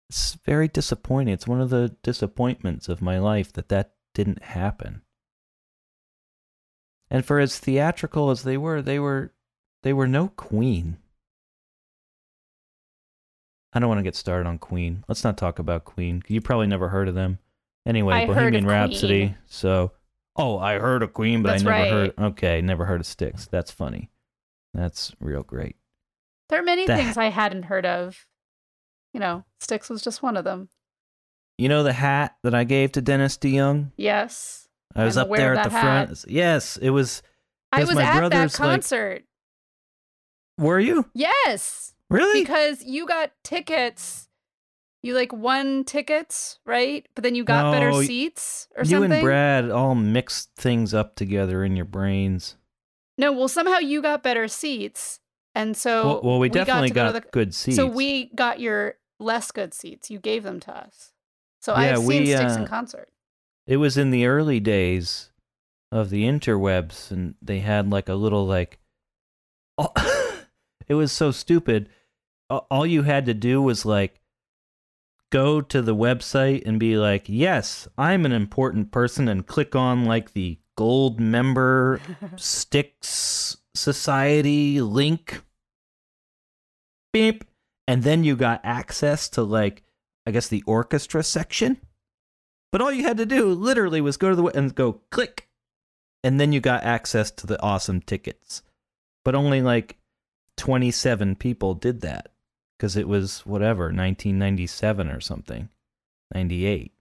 It's 0.09 0.35
very 0.45 0.67
disappointing. 0.67 1.33
It's 1.33 1.47
one 1.47 1.59
of 1.59 1.71
the 1.71 1.95
disappointments 2.03 2.87
of 2.87 3.01
my 3.01 3.17
life 3.17 3.51
that 3.53 3.69
that 3.69 3.95
didn't 4.13 4.43
happen. 4.43 5.01
And 7.09 7.25
for 7.25 7.39
as 7.39 7.59
theatrical 7.59 8.29
as 8.29 8.43
they 8.43 8.57
were, 8.57 8.81
they 8.81 8.99
were 8.99 9.33
they 9.83 9.93
were 9.93 10.07
no 10.07 10.29
Queen. 10.29 10.97
I 13.73 13.79
don't 13.79 13.89
want 13.89 13.99
to 13.99 14.03
get 14.03 14.15
started 14.15 14.47
on 14.47 14.57
Queen. 14.57 15.03
Let's 15.07 15.23
not 15.23 15.37
talk 15.37 15.59
about 15.59 15.85
Queen. 15.85 16.23
You 16.27 16.39
probably 16.39 16.67
never 16.67 16.89
heard 16.89 17.09
of 17.09 17.15
them. 17.15 17.39
Anyway, 17.85 18.13
I 18.13 18.25
Bohemian 18.25 18.65
Rhapsody. 18.65 19.27
Queen. 19.27 19.37
So, 19.47 19.91
oh, 20.35 20.57
I 20.57 20.79
heard 20.79 21.03
of 21.03 21.13
Queen, 21.13 21.43
but 21.43 21.49
That's 21.49 21.63
I 21.63 21.65
never 21.65 21.81
right. 21.81 21.91
heard. 21.91 22.31
Okay, 22.31 22.61
never 22.61 22.85
heard 22.85 23.01
of 23.01 23.05
Styx. 23.05 23.47
That's 23.47 23.71
funny. 23.71 24.09
That's 24.75 25.13
real 25.19 25.43
great. 25.43 25.77
There 26.49 26.59
are 26.59 26.63
many 26.63 26.85
The- 26.85 26.95
things 26.95 27.17
I 27.17 27.29
hadn't 27.29 27.63
heard 27.63 27.85
of. 27.85 28.25
You 29.13 29.19
know, 29.19 29.45
Styx 29.59 29.89
was 29.89 30.01
just 30.01 30.21
one 30.21 30.35
of 30.35 30.43
them. 30.43 30.69
You 31.57 31.69
know 31.69 31.83
the 31.83 31.93
hat 31.93 32.35
that 32.43 32.53
I 32.53 32.65
gave 32.65 32.91
to 32.93 33.01
Dennis 33.01 33.37
DeYoung? 33.37 33.93
Yes. 33.95 34.67
I 34.93 35.05
was 35.05 35.17
I'm 35.17 35.23
up 35.31 35.37
there 35.37 35.55
at 35.55 35.63
the 35.63 35.69
that 35.69 35.81
front. 36.09 36.25
Yes, 36.27 36.77
it 36.77 36.89
was. 36.89 37.23
I 37.71 37.81
was 37.81 37.91
at 37.91 37.95
that 37.95 38.17
brother's, 38.17 38.59
like- 38.59 38.69
concert. 38.69 39.23
Were 40.57 40.79
you 40.79 41.05
yes. 41.13 41.93
really? 42.09 42.41
Because 42.41 42.83
you 42.83 43.05
got 43.05 43.31
tickets. 43.43 44.29
You 45.03 45.13
like 45.13 45.31
won 45.33 45.83
tickets, 45.83 46.59
right? 46.65 47.05
But 47.13 47.23
then 47.23 47.35
you 47.35 47.43
got 47.43 47.71
better 47.71 47.93
seats 48.03 48.67
or 48.75 48.83
you 48.83 48.89
something. 48.89 49.11
You 49.11 49.15
and 49.17 49.23
Brad 49.23 49.69
all 49.69 49.95
mixed 49.95 50.55
things 50.55 50.93
up 50.93 51.15
together 51.15 51.63
in 51.63 51.75
your 51.75 51.85
brains. 51.85 52.55
No, 53.17 53.31
well, 53.31 53.47
somehow 53.47 53.77
you 53.77 54.01
got 54.01 54.23
better 54.23 54.47
seats, 54.47 55.19
and 55.53 55.75
so 55.77 56.05
well, 56.05 56.21
well, 56.23 56.39
we, 56.39 56.49
got 56.49 56.65
definitely 56.65 56.89
to 56.89 56.93
go 56.93 57.11
got, 57.11 57.13
the- 57.13 57.29
good 57.31 57.53
seats. 57.53 57.77
So 57.77 57.85
we 57.85 58.25
got 58.35 58.59
your 58.59 58.95
less 59.19 59.51
good 59.51 59.73
seats. 59.73 60.11
You 60.11 60.19
gave 60.19 60.43
them 60.43 60.59
to 60.61 60.75
us. 60.77 61.13
So 61.61 61.73
Yeah, 61.73 61.93
I've 61.93 61.99
seen 61.99 62.23
we, 62.23 62.35
Styx 62.35 62.55
uh, 62.57 62.59
in 62.59 62.67
concert. 62.67 63.09
it 63.65 63.77
was 63.77 63.97
in 63.97 64.11
the 64.11 64.25
early 64.25 64.59
days 64.59 65.31
of 65.91 66.09
the 66.09 66.23
interwebs, 66.23 67.09
and 67.11 67.35
they 67.41 67.59
had 67.59 67.89
like 67.89 68.09
a 68.09 68.15
little 68.15 68.45
like. 68.45 68.79
it 70.87 70.93
was 70.93 71.11
so 71.11 71.31
stupid. 71.31 71.89
All 72.49 72.85
you 72.85 73.03
had 73.03 73.25
to 73.25 73.33
do 73.33 73.61
was 73.61 73.85
like 73.85 74.21
go 75.31 75.59
to 75.59 75.81
the 75.81 75.95
website 75.95 76.63
and 76.65 76.79
be 76.79 76.97
like, 76.97 77.23
"Yes, 77.27 77.87
I'm 77.97 78.25
an 78.25 78.31
important 78.31 78.91
person," 78.91 79.27
and 79.27 79.47
click 79.47 79.75
on 79.75 80.05
like 80.05 80.33
the 80.33 80.59
gold 80.75 81.19
member 81.19 81.99
Styx 82.35 83.57
Society 83.73 84.81
link. 84.81 85.41
Beep. 87.13 87.43
And 87.87 88.03
then 88.03 88.23
you 88.23 88.35
got 88.35 88.61
access 88.63 89.29
to 89.29 89.43
like 89.43 89.83
I 90.25 90.31
guess 90.31 90.47
the 90.47 90.63
orchestra 90.65 91.23
section. 91.23 91.77
But 92.71 92.81
all 92.81 92.91
you 92.91 93.03
had 93.03 93.17
to 93.17 93.25
do 93.25 93.53
literally 93.53 94.01
was 94.01 94.17
go 94.17 94.29
to 94.29 94.35
the 94.35 94.45
and 94.47 94.73
go 94.73 95.01
click. 95.11 95.47
And 96.23 96.39
then 96.39 96.51
you 96.51 96.59
got 96.59 96.83
access 96.83 97.29
to 97.31 97.47
the 97.47 97.61
awesome 97.61 98.01
tickets. 98.01 98.63
But 99.23 99.35
only 99.35 99.61
like 99.61 99.97
27 100.57 101.35
people 101.35 101.73
did 101.73 102.01
that 102.01 102.29
because 102.77 102.97
it 102.97 103.07
was 103.07 103.45
whatever, 103.45 103.85
1997 103.85 105.09
or 105.09 105.21
something. 105.21 105.69
98. 106.33 106.91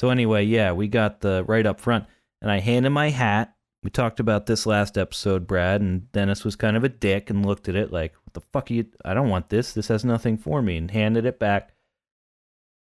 So 0.00 0.10
anyway, 0.10 0.44
yeah, 0.44 0.72
we 0.72 0.88
got 0.88 1.20
the 1.20 1.44
right 1.46 1.64
up 1.64 1.80
front. 1.80 2.06
And 2.44 2.52
I 2.52 2.60
hand 2.60 2.84
him 2.84 2.92
my 2.92 3.08
hat. 3.08 3.54
We 3.82 3.88
talked 3.88 4.20
about 4.20 4.44
this 4.44 4.66
last 4.66 4.98
episode, 4.98 5.46
Brad, 5.46 5.80
and 5.80 6.12
Dennis 6.12 6.44
was 6.44 6.56
kind 6.56 6.76
of 6.76 6.84
a 6.84 6.90
dick 6.90 7.30
and 7.30 7.44
looked 7.44 7.70
at 7.70 7.74
it 7.74 7.90
like, 7.90 8.14
"What 8.22 8.34
the 8.34 8.42
fuck 8.42 8.70
are 8.70 8.74
you? 8.74 8.84
I 9.02 9.14
don't 9.14 9.30
want 9.30 9.48
this. 9.48 9.72
This 9.72 9.88
has 9.88 10.04
nothing 10.04 10.36
for 10.36 10.60
me," 10.60 10.76
and 10.76 10.90
handed 10.90 11.24
it 11.24 11.38
back. 11.38 11.72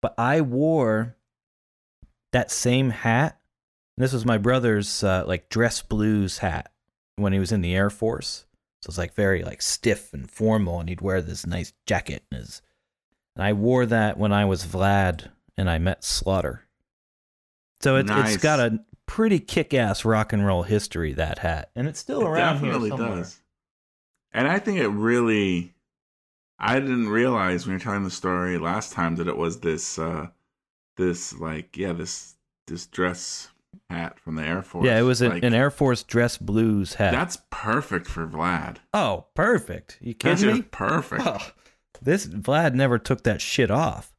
But 0.01 0.15
I 0.17 0.41
wore 0.41 1.15
that 2.33 2.51
same 2.51 2.89
hat. 2.89 3.39
This 3.95 4.11
was 4.11 4.25
my 4.25 4.37
brother's 4.37 5.01
uh, 5.01 5.23
like 5.25 5.47
dress 5.47 5.81
blues 5.81 6.39
hat 6.39 6.73
when 7.15 7.31
he 7.31 7.39
was 7.39 7.53
in 7.53 7.61
the 7.61 7.73
Air 7.73 7.89
Force. 7.89 8.45
So 8.81 8.89
it's 8.89 8.97
like 8.97 9.13
very 9.13 9.43
like 9.43 9.61
stiff 9.61 10.13
and 10.13 10.29
formal, 10.29 10.81
and 10.81 10.89
he'd 10.89 10.99
wear 10.99 11.21
this 11.21 11.47
nice 11.47 11.71
jacket. 11.85 12.23
And, 12.31 12.41
his, 12.41 12.61
and 13.37 13.45
I 13.45 13.53
wore 13.53 13.85
that 13.85 14.17
when 14.17 14.33
I 14.33 14.43
was 14.43 14.65
Vlad 14.65 15.29
and 15.57 15.69
I 15.69 15.77
met 15.77 16.03
Slaughter. 16.03 16.65
So 17.81 17.95
it's 17.95 18.09
Nice. 18.09 18.35
it's 18.35 18.43
got 18.43 18.59
a 18.59 18.79
pretty 19.13 19.39
kick-ass 19.39 20.03
rock 20.03 20.33
and 20.33 20.43
roll 20.45 20.63
history 20.63 21.13
that 21.13 21.37
hat, 21.39 21.69
and 21.75 21.87
it's 21.87 21.99
still 21.99 22.21
It 22.21 22.29
around 22.29 22.55
definitely 22.55 22.89
here 22.89 22.97
somewhere. 22.97 23.17
does. 23.19 23.39
And 24.31 24.47
I 24.47 24.57
think 24.57 24.79
it 24.79 24.87
really 24.87 25.73
I 26.57 26.79
didn't 26.79 27.09
realize 27.09 27.65
when 27.65 27.73
you 27.73 27.77
were 27.77 27.83
telling 27.83 28.03
the 28.03 28.09
story 28.11 28.57
last 28.57 28.93
time 28.93 29.15
that 29.17 29.27
it 29.27 29.37
was 29.37 29.59
this 29.59 29.99
uh 29.99 30.27
this 30.97 31.37
like 31.39 31.77
yeah, 31.77 31.93
this 31.93 32.33
this 32.67 32.87
dress 32.87 33.49
hat 33.89 34.19
from 34.19 34.35
the 34.35 34.43
Air 34.43 34.61
Force. 34.63 34.85
Yeah, 34.85 34.99
it 34.99 35.03
was 35.03 35.21
an, 35.21 35.29
Like, 35.31 35.43
an 35.43 35.53
Air 35.53 35.69
Force 35.71 36.03
dress 36.03 36.37
blues 36.37 36.95
hat. 36.95 37.11
That's 37.11 37.37
perfect 37.51 38.07
for 38.07 38.25
Vlad. 38.27 38.77
oh, 38.93 39.25
perfect. 39.35 39.97
You 40.01 40.15
That's 40.19 40.41
kidding 40.41 40.55
me? 40.55 40.61
just 40.61 40.71
perfect. 40.71 41.23
Oh, 41.25 41.51
this 42.01 42.25
Vlad 42.27 42.73
never 42.75 42.97
took 42.97 43.23
that 43.23 43.41
shit 43.41 43.69
off. 43.71 44.12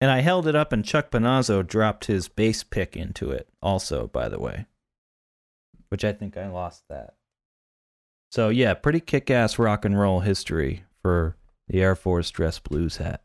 And 0.00 0.10
I 0.10 0.20
held 0.20 0.46
it 0.46 0.54
up, 0.56 0.72
and 0.72 0.84
Chuck 0.84 1.10
Panazzo 1.10 1.66
dropped 1.66 2.06
his 2.06 2.28
bass 2.28 2.62
pick 2.62 2.96
into 2.96 3.30
it, 3.30 3.48
also, 3.62 4.06
by 4.08 4.28
the 4.28 4.38
way. 4.40 4.66
Which 5.88 6.04
I 6.04 6.12
think 6.12 6.36
I 6.36 6.48
lost 6.48 6.82
that. 6.88 7.14
So, 8.30 8.48
yeah, 8.48 8.74
pretty 8.74 9.00
kick 9.00 9.30
ass 9.30 9.58
rock 9.58 9.84
and 9.84 9.98
roll 9.98 10.20
history 10.20 10.84
for 11.00 11.36
the 11.68 11.80
Air 11.80 11.94
Force 11.94 12.30
dress 12.30 12.58
blues 12.58 12.96
hat. 12.96 13.22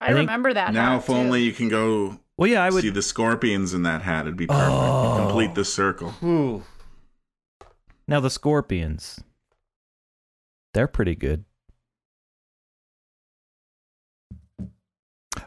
I, 0.00 0.06
I 0.06 0.08
think- 0.08 0.20
remember 0.20 0.52
that. 0.54 0.72
now 0.72 0.92
hat, 0.92 0.98
if 1.00 1.06
too. 1.06 1.12
only 1.12 1.42
you 1.44 1.52
can 1.52 1.68
go 1.68 2.18
Well, 2.36 2.50
yeah, 2.50 2.64
I 2.64 2.70
would. 2.70 2.82
see 2.82 2.88
the 2.90 3.02
scorpions 3.02 3.74
in 3.74 3.82
that 3.84 4.02
hat, 4.02 4.22
it'd 4.26 4.36
be 4.36 4.46
perfect. 4.46 4.68
Oh. 4.70 5.16
Complete 5.26 5.54
the 5.54 5.64
circle. 5.64 6.14
Ooh. 6.24 6.64
Now, 8.08 8.18
the 8.18 8.30
Scorpions. 8.30 9.20
They're 10.74 10.88
pretty 10.88 11.14
good. 11.14 11.44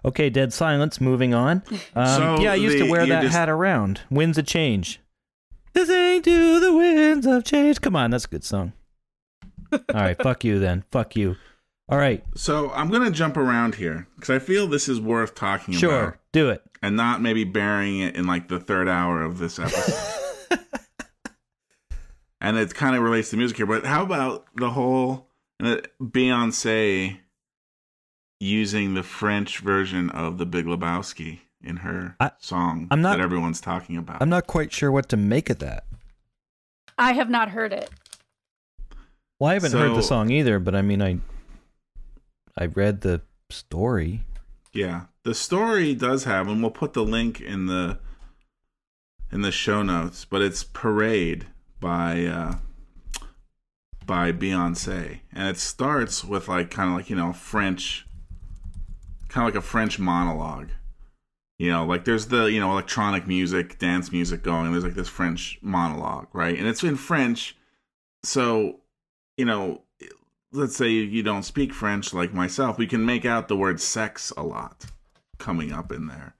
Okay, 0.05 0.29
dead 0.29 0.53
silence. 0.53 1.01
Moving 1.01 1.33
on. 1.33 1.63
Um, 1.95 2.05
So 2.07 2.39
yeah, 2.41 2.51
I 2.51 2.55
used 2.55 2.77
to 2.77 2.89
wear 2.89 3.05
that 3.05 3.23
just- 3.23 3.35
hat 3.35 3.49
around. 3.49 4.01
Winds 4.09 4.37
of 4.37 4.45
Change. 4.45 5.01
This 5.73 5.89
ain't 5.89 6.23
to 6.23 6.59
the 6.61 6.73
winds 6.73 7.25
of 7.25 7.43
change. 7.43 7.81
Come 7.81 7.97
on, 7.97 8.11
that's 8.11 8.23
a 8.23 8.29
good 8.29 8.45
song. 8.45 8.71
All 9.73 9.79
right, 9.93 10.17
fuck 10.21 10.45
you 10.45 10.57
then. 10.57 10.85
Fuck 10.89 11.17
you. 11.17 11.35
All 11.89 11.97
right, 11.97 12.23
So 12.35 12.71
I'm 12.71 12.89
gonna 12.89 13.11
jump 13.11 13.35
around 13.35 13.75
here 13.75 14.07
because 14.15 14.29
I 14.29 14.39
feel 14.39 14.67
this 14.67 14.87
is 14.87 15.01
worth 15.01 15.35
talking 15.35 15.73
sure, 15.73 15.89
about, 15.91 15.99
Sure, 16.13 16.19
do 16.31 16.49
it. 16.49 16.63
and 16.81 16.95
not 16.95 17.21
maybe 17.21 17.43
burying 17.43 17.99
it 17.99 18.15
in 18.15 18.25
like 18.25 18.47
the 18.47 18.59
third 18.59 18.87
hour 18.87 19.21
of 19.21 19.37
this 19.37 19.59
episode. 19.59 20.19
and 22.41 22.57
it 22.57 22.73
kind 22.73 22.95
of 22.95 23.01
relates 23.03 23.29
to 23.31 23.37
music 23.37 23.57
here. 23.57 23.65
But 23.65 23.85
how 23.85 24.03
about 24.03 24.45
the 24.55 24.69
whole 24.71 25.27
uh, 25.61 25.77
Beyonce 26.01 27.19
using 28.39 28.93
the 28.93 29.03
French 29.03 29.59
version 29.59 30.09
of 30.09 30.37
the 30.37 30.45
Big 30.45 30.65
Lebowski 30.65 31.39
in 31.63 31.77
her 31.77 32.15
I- 32.19 32.31
song 32.39 32.87
I'm 32.91 33.01
not- 33.01 33.17
that 33.17 33.23
everyone's 33.23 33.61
talking 33.61 33.97
about? 33.97 34.21
I'm 34.21 34.29
not 34.29 34.47
quite 34.47 34.71
sure 34.71 34.91
what 34.91 35.09
to 35.09 35.17
make 35.17 35.49
of 35.49 35.59
that. 35.59 35.85
I 36.97 37.13
have 37.13 37.29
not 37.29 37.49
heard 37.49 37.73
it. 37.73 37.89
Well, 39.39 39.51
I 39.51 39.55
haven't 39.55 39.73
heard 39.73 39.95
the 39.95 40.01
song 40.03 40.29
either, 40.31 40.59
but 40.59 40.75
I 40.75 40.81
mean, 40.81 41.01
I 41.01 41.19
I 42.57 42.67
read 42.67 43.01
the 43.01 43.21
story. 43.49 44.23
Yeah, 44.71 45.05
the 45.23 45.35
story 45.35 45.93
does 45.93 46.23
have, 46.23 46.47
and 46.47 46.61
we'll 46.61 46.71
put 46.71 46.93
the 46.93 47.03
link 47.03 47.41
in 47.41 47.65
the 47.65 47.99
in 49.31 49.41
the 49.41 49.51
show 49.51 49.83
notes. 49.83 50.23
But 50.23 50.41
it's 50.41 50.63
"Parade" 50.63 51.47
by 51.81 52.25
uh, 52.25 52.55
by 54.05 54.31
Beyonce, 54.31 55.19
and 55.33 55.49
it 55.49 55.57
starts 55.57 56.23
with 56.23 56.47
like 56.47 56.71
kind 56.71 56.89
of 56.91 56.95
like 56.95 57.09
you 57.09 57.17
know 57.17 57.33
French, 57.33 58.04
kind 59.35 59.47
of 59.47 59.53
like 59.53 59.61
a 59.61 59.67
French 59.67 59.99
monologue. 59.99 60.69
You 61.59 61.69
know, 61.69 61.85
like 61.85 62.05
there's 62.05 62.27
the 62.27 62.45
you 62.45 62.59
know 62.59 62.71
electronic 62.71 63.27
music, 63.27 63.77
dance 63.79 64.11
music 64.11 64.43
going. 64.43 64.65
And 64.65 64.73
there's 64.73 64.83
like 64.85 64.95
this 64.95 65.09
French 65.09 65.59
monologue, 65.61 66.27
right? 66.33 66.57
And 66.57 66.67
it's 66.67 66.83
in 66.83 66.95
French, 66.95 67.55
so 68.23 68.79
you 69.37 69.45
know 69.45 69.81
let's 70.51 70.75
say 70.77 70.89
you 70.89 71.21
don't 71.21 71.43
speak 71.43 71.73
French 71.73 72.13
like 72.13 72.33
myself, 72.33 72.77
we 72.77 72.87
can 72.87 73.05
make 73.05 73.25
out 73.25 73.49
the 73.49 73.57
word 73.57 73.81
sex 73.81 74.31
a 74.37 74.43
lot 74.43 74.85
coming 75.37 75.73
up 75.73 75.91
in 75.91 76.07
there. 76.07 76.33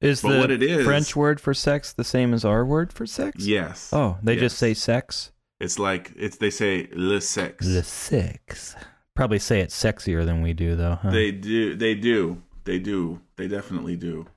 Is 0.00 0.22
But 0.22 0.32
the 0.32 0.38
what 0.38 0.50
it 0.50 0.62
is- 0.62 0.86
French 0.86 1.14
word 1.14 1.38
for 1.40 1.52
sex 1.52 1.92
the 1.92 2.04
same 2.04 2.32
as 2.32 2.44
our 2.46 2.64
word 2.64 2.92
for 2.94 3.04
sex? 3.04 3.44
Yes. 3.44 3.90
Oh, 3.92 4.16
they 4.22 4.36
just 4.36 4.56
say 4.56 4.72
sex. 4.72 5.32
it's 5.60 5.78
like 5.78 6.12
it's 6.16 6.36
they 6.38 6.50
say 6.50 6.88
le 6.92 7.20
sex. 7.20 7.66
The 7.66 7.82
sex. 7.82 8.74
Probably 9.18 9.40
say 9.40 9.58
it 9.58 9.70
sexier 9.70 10.24
than 10.24 10.42
we 10.42 10.52
do, 10.52 10.76
though. 10.76 11.00
Huh? 11.02 11.10
They 11.10 11.32
do 11.32 11.74
they 11.74 11.96
do. 11.96 12.40
They 12.62 12.78
do. 12.78 13.20
They 13.34 13.48
definitely 13.48 13.96
do. 13.96 14.28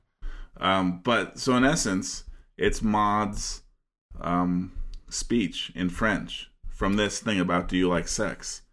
Um 0.58 1.02
but 1.04 1.38
so 1.38 1.56
in 1.56 1.64
essence, 1.64 2.24
it's 2.58 2.82
Maud's 2.82 3.62
um 4.20 4.72
speech 5.08 5.72
in 5.76 5.92
French 5.92 6.50
from 6.68 6.96
this 6.96 7.20
thing 7.20 7.40
about 7.40 7.68
do 7.68 7.78
you 7.78 7.88
like 7.90 8.08
sex? 8.08 8.64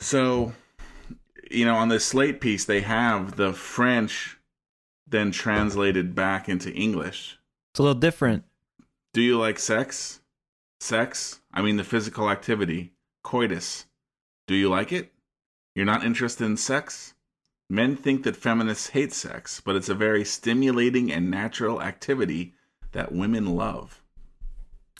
So 0.00 0.52
you 1.48 1.64
know, 1.64 1.76
on 1.76 1.88
this 1.88 2.04
slate 2.04 2.40
piece 2.40 2.64
they 2.64 2.80
have 2.80 3.36
the 3.36 3.52
French 3.52 4.36
then 5.06 5.30
translated 5.30 6.16
back 6.16 6.48
into 6.48 6.72
English. 6.72 7.38
it's 7.72 7.78
a 7.78 7.82
little 7.84 7.94
different. 8.00 8.42
Do 9.12 9.22
you 9.22 9.38
like 9.38 9.60
sex? 9.60 10.22
Sex? 10.80 11.40
I 11.54 11.62
mean 11.62 11.76
the 11.76 11.84
physical 11.84 12.28
activity. 12.28 12.94
Coitus. 13.22 13.86
Do 14.50 14.56
you 14.56 14.68
like 14.68 14.90
it? 14.90 15.12
You're 15.76 15.86
not 15.86 16.02
interested 16.02 16.44
in 16.44 16.56
sex? 16.56 17.14
Men 17.68 17.94
think 17.94 18.24
that 18.24 18.34
feminists 18.34 18.88
hate 18.88 19.12
sex, 19.12 19.62
but 19.64 19.76
it's 19.76 19.88
a 19.88 19.94
very 19.94 20.24
stimulating 20.24 21.12
and 21.12 21.30
natural 21.30 21.80
activity 21.80 22.54
that 22.90 23.12
women 23.12 23.54
love. 23.54 24.02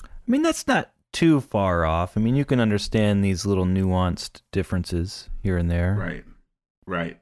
I 0.05 0.07
mean, 0.29 0.43
that's 0.43 0.69
not 0.69 0.93
too 1.11 1.41
far 1.41 1.85
off. 1.85 2.17
I 2.17 2.21
mean, 2.21 2.37
you 2.37 2.45
can 2.45 2.61
understand 2.61 3.25
these 3.25 3.45
little 3.45 3.65
nuanced 3.65 4.43
differences 4.53 5.29
here 5.43 5.57
and 5.57 5.69
there. 5.69 5.97
Right. 5.99 6.25
Right. 6.87 7.19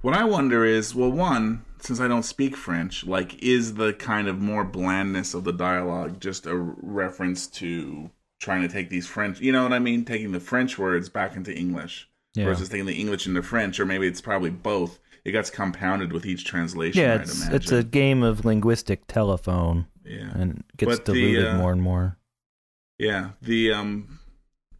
What 0.00 0.14
I 0.14 0.24
wonder 0.24 0.64
is, 0.64 0.92
well, 0.92 1.12
one, 1.12 1.64
since 1.78 2.00
I 2.00 2.08
don't 2.08 2.24
speak 2.24 2.56
French, 2.56 3.06
like, 3.06 3.40
is 3.40 3.74
the 3.74 3.92
kind 3.92 4.26
of 4.26 4.42
more 4.42 4.64
blandness 4.64 5.34
of 5.34 5.44
the 5.44 5.52
dialogue 5.52 6.20
just 6.20 6.46
a 6.46 6.56
reference 6.56 7.46
to 7.46 8.10
trying 8.44 8.62
to 8.62 8.68
take 8.68 8.90
these 8.90 9.06
French, 9.06 9.40
you 9.40 9.50
know 9.52 9.62
what 9.62 9.72
I 9.72 9.78
mean? 9.78 10.04
Taking 10.04 10.32
the 10.32 10.40
French 10.40 10.78
words 10.78 11.08
back 11.08 11.34
into 11.34 11.52
English 11.56 12.08
Yeah. 12.34 12.44
versus 12.44 12.68
taking 12.68 12.86
the 12.86 12.94
English 13.00 13.26
into 13.26 13.42
French, 13.42 13.80
or 13.80 13.86
maybe 13.86 14.06
it's 14.06 14.20
probably 14.20 14.50
both. 14.50 14.98
It 15.24 15.32
gets 15.32 15.48
compounded 15.48 16.12
with 16.12 16.26
each 16.26 16.44
translation, 16.44 17.00
Yeah, 17.02 17.14
it's 17.22 17.36
imagine. 17.40 17.56
it's 17.56 17.72
a 17.72 17.82
game 17.82 18.22
of 18.22 18.44
linguistic 18.44 19.06
telephone, 19.06 19.86
yeah. 20.04 20.30
and 20.34 20.62
gets 20.76 20.96
But 20.98 21.04
the, 21.06 21.12
diluted 21.14 21.46
uh, 21.46 21.56
more 21.56 21.72
and 21.72 21.80
more. 21.80 22.18
Yeah, 22.98 23.30
the 23.40 23.72
um, 23.72 24.20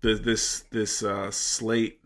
the 0.03 0.15
this 0.15 0.65
this 0.71 1.03
uh, 1.03 1.31
Slate 1.31 2.01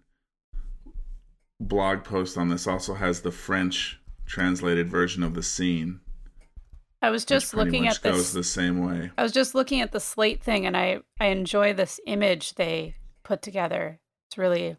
blog 1.61 2.05
post 2.05 2.39
on 2.39 2.49
this 2.49 2.67
also 2.69 2.95
has 2.95 3.23
the 3.23 3.33
French 3.33 3.99
translated 4.27 4.89
version 4.89 5.23
of 5.25 5.35
the 5.35 5.43
scene. 5.43 6.01
I 7.01 7.11
was 7.11 7.24
just 7.24 7.55
looking 7.55 7.84
much 7.84 7.96
at 7.96 8.03
goes 8.03 8.16
this. 8.16 8.32
the 8.32 8.42
same 8.44 8.84
way. 8.84 9.11
I 9.16 9.22
was 9.22 9.32
just 9.32 9.55
looking 9.55 9.80
at 9.80 9.92
the 9.92 10.01
slate 10.01 10.42
thing, 10.42 10.66
and 10.66 10.76
I 10.76 11.01
I 11.20 11.26
enjoy 11.26 11.72
this 11.74 12.01
image 12.07 12.55
they 12.55 12.96
put 13.22 13.40
together. 13.42 14.01
It's 14.28 14.38
really 14.38 14.76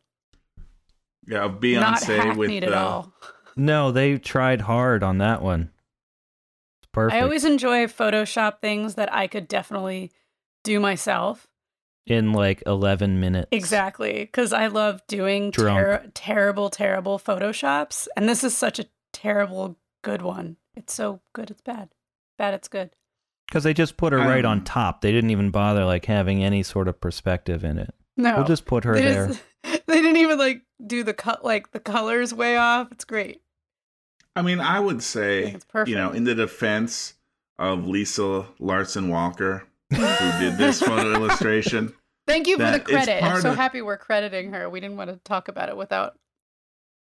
Yeah, 1.27 1.45
of 1.45 1.53
not 1.53 1.61
Beyonce 1.61 2.35
with 2.37 2.49
hackneyed 2.49 2.63
the 2.63 2.67
at 2.67 2.73
all. 2.73 3.13
No, 3.55 3.91
they 3.91 4.17
tried 4.17 4.61
hard 4.61 5.03
on 5.03 5.17
that 5.19 5.41
one. 5.41 5.71
It's 6.81 6.89
perfect. 6.91 7.15
I 7.15 7.21
always 7.23 7.45
enjoy 7.45 7.85
Photoshop 7.87 8.59
things 8.61 8.95
that 8.95 9.13
I 9.13 9.27
could 9.27 9.47
definitely 9.47 10.11
do 10.63 10.79
myself. 10.79 11.47
in 12.05 12.33
like 12.33 12.63
eleven 12.65 13.19
minutes. 13.19 13.47
Exactly, 13.51 14.19
because 14.25 14.51
I 14.51 14.67
love 14.67 15.01
doing 15.07 15.51
Drunk. 15.51 15.79
ter- 15.79 16.11
terrible, 16.13 16.69
terrible 16.69 17.17
Photoshops, 17.19 18.07
and 18.17 18.27
this 18.27 18.43
is 18.43 18.57
such 18.57 18.79
a 18.79 18.85
terrible 19.13 19.77
good 20.03 20.21
one. 20.21 20.57
It's 20.75 20.93
so 20.93 21.21
good, 21.33 21.49
it's 21.51 21.61
bad. 21.61 21.89
Bad, 22.39 22.55
it's 22.55 22.67
good. 22.67 22.89
Because 23.47 23.63
they 23.63 23.73
just 23.75 23.97
put 23.97 24.13
her 24.13 24.19
right 24.19 24.45
on 24.45 24.59
Um, 24.59 24.63
top. 24.63 25.01
They 25.01 25.11
didn't 25.11 25.29
even 25.29 25.51
bother 25.51 25.85
like 25.85 26.05
having 26.05 26.43
any 26.43 26.63
sort 26.63 26.87
of 26.87 26.99
perspective 27.01 27.63
in 27.63 27.77
it. 27.77 27.93
No, 28.17 28.37
We'll 28.37 28.45
just 28.45 28.65
put 28.65 28.83
her 28.85 28.95
they 28.95 29.01
there. 29.03 29.27
just- 29.27 29.43
they 29.87 30.01
didn't 30.01 30.17
even 30.17 30.37
like 30.39 30.61
do 30.85 31.03
the 31.03 31.13
cut, 31.13 31.43
like 31.45 31.71
the 31.71 31.79
colors 31.79 32.33
way 32.33 32.57
off. 32.57 32.91
It's 32.91 33.05
great. 33.05 33.41
I 34.35 34.41
mean, 34.41 34.59
I 34.59 34.79
would 34.79 35.03
say, 35.03 35.43
think 35.43 35.55
it's 35.55 35.65
perfect. 35.65 35.89
you 35.89 35.95
know, 35.95 36.11
in 36.11 36.23
the 36.23 36.33
defense 36.35 37.15
of 37.57 37.87
Lisa 37.87 38.45
Larson 38.59 39.09
Walker, 39.09 39.63
who 39.89 39.97
did 40.39 40.57
this 40.57 40.81
photo 40.81 41.13
illustration. 41.13 41.93
Thank 42.27 42.47
you 42.47 42.57
for 42.57 42.71
the 42.71 42.79
credit. 42.79 43.21
I'm 43.23 43.41
so 43.41 43.51
of- 43.51 43.57
happy 43.57 43.81
we're 43.81 43.97
crediting 43.97 44.53
her. 44.53 44.69
We 44.69 44.79
didn't 44.79 44.95
want 44.97 45.09
to 45.09 45.17
talk 45.25 45.47
about 45.49 45.67
it 45.69 45.75
without. 45.75 46.17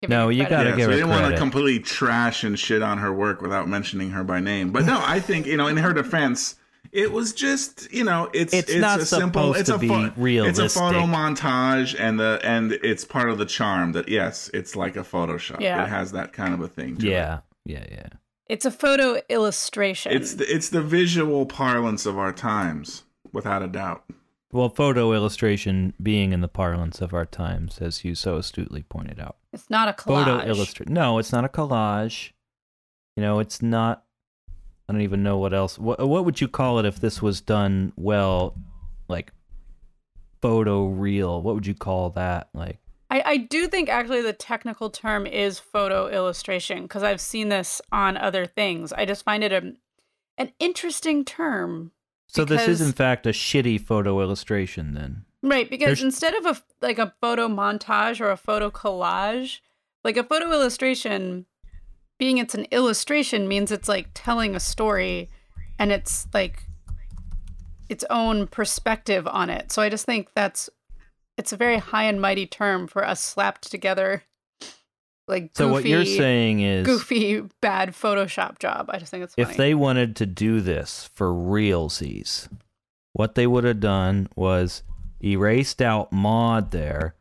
Giving 0.00 0.16
No, 0.16 0.28
you 0.28 0.46
gotta 0.46 0.70
Yeah, 0.70 0.76
give 0.76 0.78
so 0.78 0.82
her 0.82 0.88
we 0.88 0.94
didn't 0.96 1.10
want 1.10 1.32
to 1.32 1.38
completely 1.38 1.80
trash 1.80 2.44
and 2.44 2.58
shit 2.58 2.82
on 2.82 2.98
her 2.98 3.12
work 3.12 3.42
without 3.42 3.68
mentioning 3.68 4.10
her 4.10 4.22
by 4.22 4.38
name. 4.38 4.70
But 4.70 4.84
no, 4.84 5.02
I 5.04 5.18
think 5.18 5.46
you 5.46 5.56
know, 5.56 5.66
in 5.66 5.76
her 5.76 5.92
defense, 5.92 6.54
it 6.92 7.10
was 7.10 7.32
just 7.32 7.92
you 7.92 8.04
know, 8.04 8.30
it's 8.32 8.54
It's 8.54 8.74
not 8.76 9.00
a 9.00 9.06
simple, 9.06 9.54
it's 9.54 9.68
a 9.68 9.76
be 9.78 9.88
pho- 9.88 10.12
It's 10.16 10.58
a 10.60 10.68
photo 10.68 11.00
montage, 11.00 11.98
and 11.98 12.18
the 12.18 12.40
and 12.44 12.72
it's 12.72 13.04
part 13.04 13.28
of 13.28 13.38
the 13.38 13.46
charm 13.46 13.92
that 13.92 14.08
yes, 14.08 14.50
it's 14.54 14.76
like 14.76 14.96
a 14.96 15.02
Photoshop. 15.02 15.60
Yeah. 15.60 15.82
It 15.82 15.88
has 15.88 16.12
that 16.12 16.32
kind 16.32 16.54
of 16.54 16.60
a 16.60 16.68
thing. 16.68 16.96
To 16.98 17.06
It. 17.06 17.10
Yeah, 17.10 17.40
yeah, 17.64 17.84
yeah. 17.90 18.08
It's 18.48 18.64
a 18.64 18.70
photo 18.70 19.20
illustration. 19.28 20.12
It's 20.12 20.34
the, 20.34 20.44
it's 20.54 20.70
the 20.70 20.80
visual 20.80 21.44
parlance 21.44 22.06
of 22.06 22.16
our 22.16 22.32
times, 22.32 23.02
without 23.32 23.62
a 23.62 23.66
doubt. 23.68 24.04
Well, 24.50 24.70
photo 24.70 25.12
illustration 25.12 25.92
being 26.02 26.32
in 26.32 26.40
the 26.40 26.48
parlance 26.48 27.02
of 27.02 27.12
our 27.12 27.26
times, 27.26 27.78
as 27.80 28.02
you 28.02 28.14
so 28.14 28.36
astutely 28.36 28.82
pointed 28.82 29.20
out. 29.20 29.36
It's 29.52 29.68
not 29.68 29.88
a 29.88 29.92
collage. 29.92 30.24
Photo 30.24 30.46
illustrate. 30.46 30.88
No, 30.88 31.18
it's 31.18 31.32
not 31.32 31.44
a 31.44 31.48
collage. 31.48 32.30
You 33.16 33.22
know, 33.22 33.40
it's 33.40 33.60
not. 33.60 34.04
I 34.88 34.92
don't 34.92 35.02
even 35.02 35.22
know 35.22 35.36
what 35.36 35.52
else. 35.52 35.78
What 35.78 36.06
what 36.08 36.24
would 36.24 36.40
you 36.40 36.48
call 36.48 36.78
it 36.78 36.86
if 36.86 36.98
this 36.98 37.20
was 37.20 37.42
done 37.42 37.92
well, 37.96 38.56
like 39.06 39.32
photo 40.40 40.86
real? 40.86 41.42
What 41.42 41.54
would 41.54 41.66
you 41.66 41.74
call 41.74 42.08
that? 42.10 42.48
Like, 42.54 42.78
I, 43.10 43.22
I 43.24 43.36
do 43.36 43.68
think 43.68 43.90
actually 43.90 44.22
the 44.22 44.32
technical 44.32 44.88
term 44.88 45.26
is 45.26 45.58
photo 45.58 46.08
illustration 46.08 46.82
because 46.82 47.02
I've 47.02 47.20
seen 47.20 47.50
this 47.50 47.82
on 47.92 48.16
other 48.16 48.46
things. 48.46 48.94
I 48.94 49.04
just 49.04 49.24
find 49.24 49.44
it 49.44 49.52
a, 49.52 49.74
an 50.38 50.52
interesting 50.58 51.22
term. 51.24 51.92
So 52.28 52.44
this 52.44 52.68
is 52.68 52.80
in 52.80 52.92
fact 52.92 53.26
a 53.26 53.30
shitty 53.30 53.80
photo 53.80 54.20
illustration. 54.20 54.94
Then 54.94 55.24
Right, 55.42 55.68
because 55.70 55.86
There's- 55.86 56.02
instead 56.02 56.34
of 56.34 56.46
a 56.46 56.62
like 56.80 56.98
a 56.98 57.14
photo 57.20 57.48
montage 57.48 58.20
or 58.20 58.30
a 58.30 58.36
photo 58.36 58.70
collage, 58.70 59.60
like 60.04 60.16
a 60.16 60.24
photo 60.24 60.50
illustration, 60.52 61.46
being 62.18 62.38
it's 62.38 62.54
an 62.54 62.66
illustration 62.70 63.46
means 63.48 63.70
it's 63.70 63.88
like 63.88 64.08
telling 64.14 64.54
a 64.54 64.60
story, 64.60 65.30
and 65.78 65.92
it's 65.92 66.26
like 66.34 66.64
its 67.88 68.04
own 68.10 68.46
perspective 68.46 69.26
on 69.26 69.48
it. 69.48 69.72
So 69.72 69.80
I 69.80 69.88
just 69.88 70.04
think 70.06 70.28
that's 70.34 70.68
it's 71.36 71.52
a 71.52 71.56
very 71.56 71.78
high 71.78 72.04
and 72.04 72.20
mighty 72.20 72.46
term 72.46 72.86
for 72.88 73.02
a 73.02 73.14
slapped 73.14 73.70
together, 73.70 74.24
like 75.28 75.50
so 75.54 75.68
what 75.68 75.84
you're 75.84 76.00
goofy- 76.00 76.16
saying 76.16 76.60
is 76.60 76.86
goofy 76.86 77.42
bad 77.60 77.90
Photoshop 77.90 78.58
job. 78.58 78.86
I 78.88 78.98
just 78.98 79.10
think 79.10 79.24
it's 79.24 79.34
funny. 79.34 79.50
if 79.50 79.56
they 79.56 79.74
wanted 79.74 80.16
to 80.16 80.26
do 80.26 80.60
this 80.60 81.10
for 81.14 81.28
realsies, 81.28 82.48
what 83.12 83.34
they 83.34 83.46
would 83.46 83.64
have 83.64 83.80
done 83.80 84.28
was 84.36 84.82
erased 85.22 85.82
out 85.82 86.12
Maud 86.12 86.70
there 86.70 87.14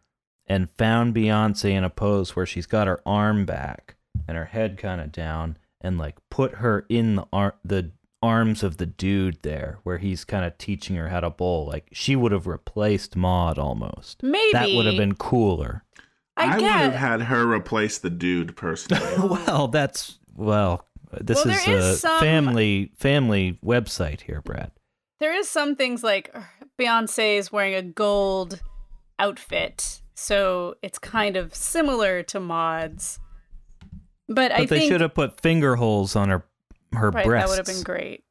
and 0.46 0.70
found 0.70 1.14
Beyonce 1.14 1.72
in 1.72 1.84
a 1.84 1.90
pose 1.90 2.36
where 2.36 2.46
she's 2.46 2.66
got 2.66 2.88
her 2.88 3.02
arm 3.06 3.46
back 3.46 3.96
and 4.28 4.38
her 4.38 4.46
head 4.46 4.78
kind 4.78 5.02
of 5.02 5.12
down 5.12 5.58
and 5.82 5.98
like 5.98 6.16
put 6.30 6.56
her 6.56 6.86
in 6.90 7.16
the 7.16 7.26
ar- 7.34 7.56
the 7.64 7.92
arms 8.24 8.64
of 8.64 8.78
the 8.78 8.86
dude 8.86 9.38
there 9.44 9.78
where 9.84 10.00
he's 10.00 10.26
kind 10.26 10.44
of 10.44 10.58
teaching 10.58 10.96
her 10.96 11.10
how 11.10 11.20
to 11.20 11.30
bowl 11.30 11.68
like 11.68 11.88
she 11.92 12.16
would 12.16 12.32
have 12.32 12.48
replaced 12.48 13.16
Maud 13.16 13.60
almost 13.60 14.24
maybe 14.24 14.52
that 14.54 14.70
would 14.72 14.88
have 14.88 14.98
been 14.98 15.14
cooler 15.16 15.84
I, 16.38 16.56
would 16.56 16.60
get 16.62 16.72
have 16.72 16.94
had 16.94 17.22
her 17.24 17.52
replace 17.52 17.98
the 17.98 18.10
dude 18.10 18.56
personally. 18.56 19.04
well 19.48 19.68
that's 19.68 20.20
well 20.36 20.86
this 21.22 21.44
Well, 21.44 21.54
is 21.56 21.66
there 21.66 21.76
a 21.76 21.80
is 21.80 22.00
some- 22.02 22.20
family 22.20 22.92
family 22.98 23.60
website 23.64 24.22
here 24.22 24.42
Brad 24.42 24.72
There 25.20 25.34
is 25.34 25.48
some 25.50 25.76
things 25.76 26.04
like 26.04 26.34
Beyonce 26.80 27.38
is 27.38 27.52
wearing 27.52 27.74
a 27.76 27.82
gold 27.82 28.62
outfit, 29.20 30.02
so 30.14 30.76
it's 30.84 31.00
kind 31.00 31.36
of 31.36 31.56
similar 31.56 32.22
to 32.24 32.40
Maud's. 32.40 33.20
But, 34.30 34.52
I 34.52 34.60
But 34.60 34.70
they 34.70 34.80
think 34.80 34.92
should 34.92 35.02
have 35.02 35.14
put 35.14 35.40
finger 35.42 35.76
holes 35.78 36.16
on 36.16 36.30
her 36.30 36.46
her 36.94 37.10
right, 37.12 37.26
breasts. 37.26 37.50
that 37.52 37.58
would 37.58 37.68
have 37.68 37.76
been 37.76 37.84
great. 37.84 38.24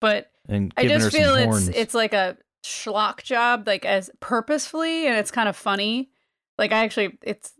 But 0.00 0.30
And 0.48 0.72
I 0.76 0.86
just 0.86 1.10
feel 1.14 1.34
it's 1.34 1.44
horns. 1.44 1.68
it's 1.70 1.94
like 1.94 2.12
a 2.12 2.36
schlock 2.64 3.22
job, 3.22 3.66
like 3.66 3.84
as 3.84 4.10
purposefully, 4.20 5.06
and 5.06 5.16
it's 5.16 5.30
kind 5.30 5.48
of 5.48 5.56
funny. 5.56 6.10
Like 6.58 6.72
I 6.72 6.84
actually, 6.84 7.18
it's 7.22 7.52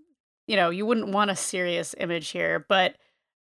you 0.46 0.56
know, 0.56 0.70
you 0.70 0.84
wouldn't 0.86 1.08
want 1.08 1.30
a 1.30 1.36
serious 1.36 1.94
image 1.98 2.28
here, 2.28 2.64
but 2.68 2.96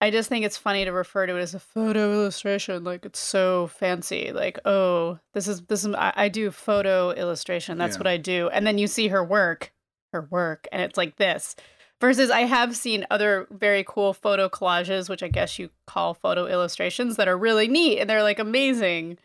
I 0.00 0.10
just 0.10 0.28
think 0.28 0.44
it's 0.44 0.56
funny 0.58 0.84
to 0.84 0.92
refer 0.92 1.26
to 1.26 1.36
it 1.36 1.40
as 1.40 1.54
a 1.54 1.60
photo 1.60 2.12
illustration. 2.12 2.84
Like 2.84 3.04
it's 3.04 3.18
so 3.18 3.66
fancy. 3.68 4.32
Like 4.32 4.58
oh, 4.64 5.18
this 5.32 5.48
is 5.48 5.62
this 5.62 5.84
is 5.84 5.94
I, 5.94 6.12
I 6.16 6.28
do 6.28 6.50
photo 6.50 7.10
illustration. 7.10 7.78
That's 7.78 7.96
Yeah. 7.96 8.00
what 8.00 8.06
I 8.06 8.16
do. 8.16 8.48
And 8.50 8.66
then 8.66 8.78
you 8.78 8.86
see 8.86 9.08
her 9.08 9.24
work, 9.24 9.72
her 10.12 10.28
work, 10.30 10.66
and 10.72 10.82
it's 10.82 10.96
like 10.96 11.16
this. 11.16 11.56
Versus, 12.00 12.28
I 12.28 12.40
have 12.40 12.76
seen 12.76 13.06
other 13.10 13.46
very 13.50 13.82
cool 13.86 14.12
photo 14.12 14.48
collages, 14.48 15.08
which 15.08 15.22
I 15.22 15.28
guess 15.28 15.58
you 15.58 15.70
call 15.86 16.12
photo 16.12 16.46
illustrations, 16.46 17.16
that 17.16 17.28
are 17.28 17.38
really 17.38 17.66
neat 17.68 17.98
and 17.98 18.10
they're 18.10 18.22
like 18.22 18.40
amazing 18.40 19.16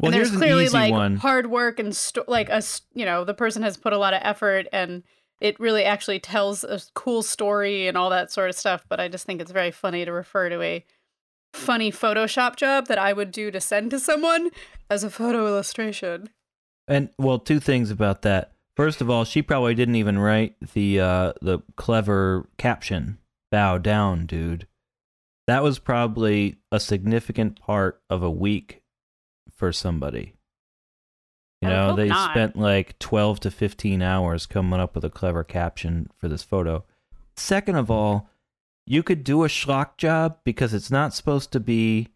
well, 0.00 0.08
and 0.08 0.14
there's 0.14 0.28
here's 0.30 0.40
clearly 0.40 0.68
like 0.68 0.92
one. 0.92 1.16
hard 1.16 1.48
work 1.50 1.78
and 1.78 1.94
sto- 1.94 2.24
like 2.28 2.48
a 2.48 2.62
you 2.94 3.04
know 3.04 3.24
the 3.24 3.34
person 3.34 3.62
has 3.62 3.76
put 3.76 3.92
a 3.92 3.98
lot 3.98 4.14
of 4.14 4.20
effort 4.22 4.66
and 4.72 5.02
it 5.40 5.58
really 5.60 5.84
actually 5.84 6.18
tells 6.18 6.64
a 6.64 6.80
cool 6.94 7.22
story 7.22 7.86
and 7.88 7.96
all 7.96 8.10
that 8.10 8.30
sort 8.30 8.48
of 8.48 8.56
stuff 8.56 8.84
but 8.88 9.00
i 9.00 9.08
just 9.08 9.26
think 9.26 9.40
it's 9.40 9.52
very 9.52 9.70
funny 9.70 10.04
to 10.04 10.12
refer 10.12 10.48
to 10.48 10.60
a 10.62 10.84
funny 11.52 11.90
photoshop 11.92 12.56
job 12.56 12.86
that 12.86 12.98
i 12.98 13.12
would 13.12 13.30
do 13.30 13.50
to 13.50 13.60
send 13.60 13.90
to 13.90 13.98
someone 14.00 14.50
as 14.90 15.04
a 15.04 15.10
photo 15.10 15.46
illustration 15.46 16.28
And 16.86 17.08
well, 17.18 17.38
two 17.38 17.60
things 17.60 17.90
about 17.90 18.22
that. 18.22 18.52
First 18.76 19.00
of 19.00 19.08
all, 19.08 19.24
she 19.24 19.40
probably 19.40 19.74
didn't 19.74 19.94
even 19.94 20.18
write 20.18 20.56
the 20.74 21.00
uh, 21.00 21.32
the 21.40 21.60
clever 21.76 22.48
caption 22.58 23.18
"Bow 23.50 23.78
down, 23.78 24.26
dude." 24.26 24.66
That 25.46 25.62
was 25.62 25.78
probably 25.78 26.56
a 26.70 26.78
significant 26.80 27.58
part 27.60 28.02
of 28.10 28.22
a 28.22 28.30
week 28.30 28.82
for 29.50 29.72
somebody. 29.72 30.33
You 31.64 31.70
know, 31.70 31.96
they 31.96 32.08
not. 32.08 32.30
spent 32.30 32.56
like 32.56 32.98
12 32.98 33.40
to 33.40 33.50
15 33.50 34.02
hours 34.02 34.46
coming 34.46 34.80
up 34.80 34.94
with 34.94 35.04
a 35.04 35.10
clever 35.10 35.44
caption 35.44 36.08
for 36.16 36.28
this 36.28 36.42
photo. 36.42 36.84
Second 37.36 37.76
of 37.76 37.90
all, 37.90 38.28
you 38.86 39.02
could 39.02 39.24
do 39.24 39.44
a 39.44 39.48
schlock 39.48 39.96
job 39.96 40.38
because 40.44 40.72
it's 40.74 40.90
not 40.90 41.14
supposed 41.14 41.50
to 41.52 41.60
be 41.60 42.08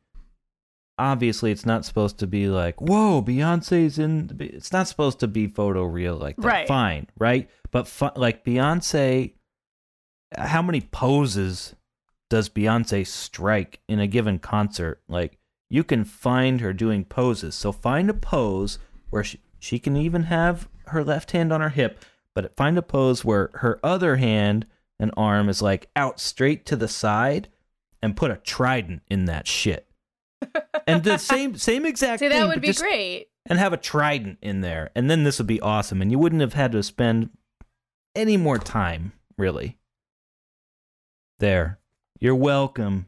obviously 1.01 1.53
it's 1.53 1.64
not 1.64 1.84
supposed 1.84 2.18
to 2.18 2.26
be 2.26 2.49
like 2.49 2.80
whoa 2.80 3.22
beyonce's 3.22 4.01
in 4.01 4.36
it's 4.40 4.72
not 4.72 4.88
supposed 4.88 5.20
to 5.20 5.28
be 5.28 5.46
photo 5.46 5.84
real 5.84 6.16
like 6.16 6.34
that 6.36 6.44
Right. 6.44 6.66
fine 6.68 7.07
right 7.16 7.49
but 7.70 7.86
fu- 7.86 8.11
like 8.16 8.44
beyonce 8.44 9.34
how 10.36 10.61
many 10.61 10.80
poses 10.80 11.76
does 12.30 12.49
beyonce 12.49 13.07
strike 13.07 13.78
in 13.88 14.01
a 14.01 14.09
given 14.09 14.40
concert 14.40 15.01
like 15.09 15.38
you 15.70 15.84
can 15.84 16.05
find 16.05 16.61
her 16.61 16.72
doing 16.72 17.05
poses 17.05 17.55
so 17.55 17.70
find 17.70 18.11
a 18.11 18.14
pose 18.14 18.80
where 19.11 19.25
she, 19.25 19.41
she 19.59 19.79
can 19.79 19.97
even 19.97 20.25
have 20.25 20.69
her 20.87 21.05
left 21.05 21.33
hand 21.33 21.53
on 21.53 21.61
her 21.61 21.71
hip 21.71 22.05
but 22.35 22.57
find 22.57 22.79
a 22.79 22.83
pose 22.83 23.25
where 23.25 23.51
her 23.55 23.81
other 23.83 24.17
hand 24.17 24.67
and 25.01 25.11
arm 25.17 25.49
is 25.49 25.61
like 25.61 25.89
out 25.97 26.21
straight 26.21 26.65
to 26.67 26.77
the 26.77 26.89
side 26.89 27.49
and 28.03 28.17
put 28.17 28.31
a 28.31 28.37
trident 28.37 29.03
in 29.09 29.25
that 29.25 29.47
shit 29.47 29.89
and 30.87 31.05
the 31.05 31.19
same 31.19 31.57
same 31.57 31.85
exact 31.85 32.21
see 32.21 32.29
thing, 32.29 32.39
that 32.39 32.49
would 32.49 32.61
be 32.61 32.69
just- 32.69 32.81
great 32.81 33.29
and 33.49 33.59
have 33.59 33.73
a 33.73 33.79
trident 33.79 34.39
in 34.43 34.61
there, 34.61 34.91
and 34.95 35.11
then 35.11 35.25
this 35.25 35.39
would 35.39 35.47
be 35.47 35.61
awesome, 35.61 36.03
and 36.03 36.11
you 36.13 36.19
wouldn't 36.19 36.43
have 36.43 36.53
had 36.53 36.71
to 36.73 36.83
spend 36.83 37.31
any 38.15 38.37
more 38.37 38.59
time, 38.59 39.13
really. 39.39 39.79
There, 41.39 41.79
you're 42.21 42.35
welcome, 42.35 43.07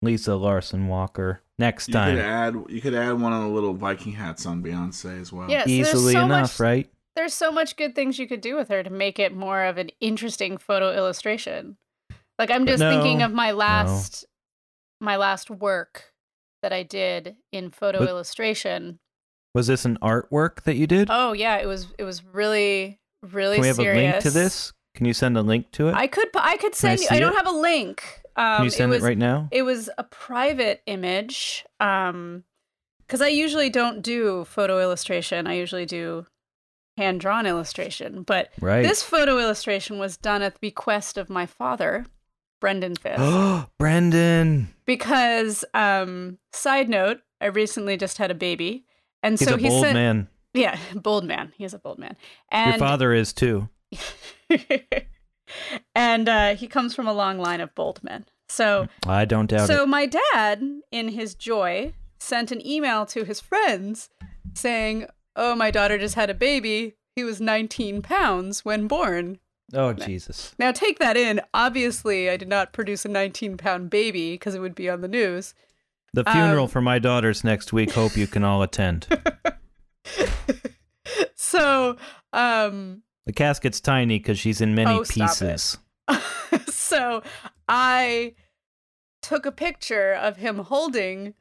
Lisa 0.00 0.34
Larson 0.34 0.88
Walker. 0.88 1.42
Next 1.58 1.88
You 1.88 1.92
could 1.92 1.98
time, 1.98 2.18
add 2.18 2.54
you 2.68 2.80
could 2.80 2.94
add 2.94 3.20
one 3.20 3.32
of 3.32 3.42
the 3.42 3.48
little 3.48 3.74
Viking 3.74 4.12
hats 4.12 4.46
on 4.46 4.62
Beyonce 4.62 5.20
as 5.20 5.32
well. 5.32 5.48
Yes, 5.50 5.68
easily 5.68 6.14
so 6.14 6.24
enough, 6.24 6.58
much, 6.58 6.60
right? 6.60 6.90
there's 7.14 7.34
so 7.34 7.52
much 7.52 7.76
good 7.76 7.94
things 7.94 8.18
you 8.18 8.26
could 8.26 8.40
do 8.40 8.56
with 8.56 8.68
her 8.70 8.82
to 8.82 8.88
make 8.90 9.18
it 9.18 9.36
more 9.36 9.64
of 9.64 9.76
an 9.76 9.90
interesting 10.00 10.56
photo 10.56 10.92
illustration. 10.94 11.76
Like 12.38 12.50
I'm 12.50 12.64
But 12.64 12.78
just 12.78 12.82
thinking 12.82 13.22
of 13.22 13.32
my 13.32 13.52
last 13.52 14.24
my 15.00 15.16
last 15.16 15.50
work 15.50 16.12
that 16.62 16.72
I 16.72 16.82
did 16.82 17.36
in 17.52 17.70
photo 17.70 17.98
But- 18.00 18.08
illustration. 18.08 18.98
Was 19.54 19.66
this 19.66 19.84
an 19.84 19.98
artwork 20.00 20.62
that 20.62 20.76
you 20.76 20.86
did? 20.86 21.08
Oh 21.10 21.34
yeah, 21.34 21.58
it 21.58 21.66
was 21.66 21.88
it 21.98 22.04
was 22.04 22.24
really 22.24 22.98
really 23.22 23.56
Can 23.56 23.60
we 23.62 23.66
have 23.68 23.76
serious. 23.76 23.98
a 23.98 24.10
link 24.12 24.22
to 24.22 24.30
this? 24.30 24.72
Can 24.94 25.04
you 25.06 25.12
send 25.12 25.36
a 25.36 25.42
link 25.42 25.70
to 25.72 25.88
it? 25.88 25.94
I 25.94 26.06
could 26.06 26.28
I 26.34 26.56
could 26.56 26.72
Can 26.72 26.90
I 26.92 26.96
send 26.96 27.00
you. 27.02 27.08
I 27.10 27.20
don't 27.20 27.34
it? 27.34 27.36
have 27.36 27.46
a 27.46 27.52
link. 27.58 28.02
Um, 28.36 28.56
Can 28.56 28.64
you 28.64 28.70
send 28.70 28.92
it, 28.92 28.96
was, 28.96 29.02
right 29.02 29.18
now? 29.18 29.48
It 29.50 29.62
was 29.62 29.90
a 29.98 30.04
private 30.04 30.82
image. 30.86 31.64
Um, 31.80 32.44
because 33.06 33.20
I 33.20 33.28
usually 33.28 33.68
don't 33.68 34.00
do 34.00 34.44
photo 34.46 34.80
illustration. 34.80 35.46
I 35.46 35.54
usually 35.54 35.84
do 35.84 36.24
hand 36.96 37.20
drawn 37.20 37.44
illustration. 37.46 38.22
But 38.22 38.50
Right. 38.60 38.82
this 38.82 39.02
photo 39.02 39.38
illustration 39.38 39.98
was 39.98 40.16
done 40.16 40.40
at 40.40 40.54
the 40.54 40.58
bequest 40.60 41.18
of 41.18 41.28
my 41.28 41.44
father, 41.44 42.06
Brendan 42.60 42.94
Fisk. 42.96 43.16
Oh, 43.18 43.66
Brendan. 43.78 44.68
because 44.86 45.62
um 45.74 46.38
side 46.54 46.88
note 46.88 47.20
I 47.40 47.46
recently 47.46 47.96
just 47.98 48.16
had 48.18 48.30
a 48.30 48.34
baby, 48.34 48.86
and 49.22 49.38
so 49.38 49.44
He's 49.44 49.48
so 49.50 49.54
a 49.56 49.58
he 49.58 49.68
bold 49.68 49.82
sent 49.82 49.94
man. 49.94 50.28
yeah, 50.54 50.78
bold 50.94 51.24
man. 51.24 51.52
He 51.58 51.64
is 51.64 51.74
a 51.74 51.78
bold 51.78 51.98
man, 51.98 52.16
and 52.50 52.70
Your 52.72 52.78
father 52.78 53.12
is 53.12 53.32
too. 53.34 53.68
and 55.94 56.28
uh, 56.28 56.54
he 56.54 56.66
comes 56.66 56.94
from 56.94 57.06
a 57.06 57.12
long 57.12 57.38
line 57.38 57.60
of 57.60 57.74
bold 57.74 58.02
men. 58.02 58.26
So 58.48 58.88
I 59.06 59.24
don't 59.24 59.46
doubt 59.48 59.66
so 59.66 59.84
it. 59.84 59.88
my 59.88 60.06
dad, 60.06 60.62
in 60.90 61.08
his 61.08 61.34
joy, 61.34 61.94
sent 62.20 62.52
an 62.52 62.64
email 62.66 63.06
to 63.06 63.24
his 63.24 63.40
friends 63.40 64.10
saying, 64.54 65.06
"Oh, 65.36 65.54
my 65.54 65.70
daughter 65.70 65.98
just 65.98 66.14
had 66.14 66.30
a 66.30 66.34
baby. 66.34 66.96
He 67.16 67.24
was 67.24 67.40
19 67.40 68.02
pounds 68.02 68.64
when 68.64 68.88
born." 68.88 69.38
Oh 69.74 69.94
Jesus. 69.94 70.54
Now 70.58 70.70
take 70.70 70.98
that 70.98 71.16
in. 71.16 71.40
Obviously, 71.54 72.28
I 72.28 72.36
did 72.36 72.48
not 72.48 72.74
produce 72.74 73.06
a 73.06 73.08
19 73.08 73.56
pound 73.56 73.88
baby 73.88 74.34
because 74.34 74.54
it 74.54 74.60
would 74.60 74.74
be 74.74 74.90
on 74.90 75.00
the 75.00 75.08
news. 75.08 75.54
The 76.12 76.24
funeral 76.24 76.64
Um, 76.64 76.70
for 76.70 76.82
my 76.82 76.98
daughter's 76.98 77.42
next 77.42 77.72
week. 77.72 77.92
Hope 77.92 78.16
you 78.18 78.26
can 78.26 78.44
all 78.44 78.62
attend. 78.62 79.06
So, 81.34 81.96
um, 82.32 83.02
The 83.26 83.32
casket's 83.32 83.80
tiny 83.80 84.18
because 84.18 84.38
she's 84.38 84.60
in 84.60 84.74
many 84.74 84.90
Oh, 84.94 85.04
pieces. 85.08 85.78
so 86.68 87.22
I 87.68 88.34
took 89.22 89.46
a 89.46 89.52
picture 89.52 90.12
of 90.14 90.36
him 90.38 90.58
holding 90.58 91.34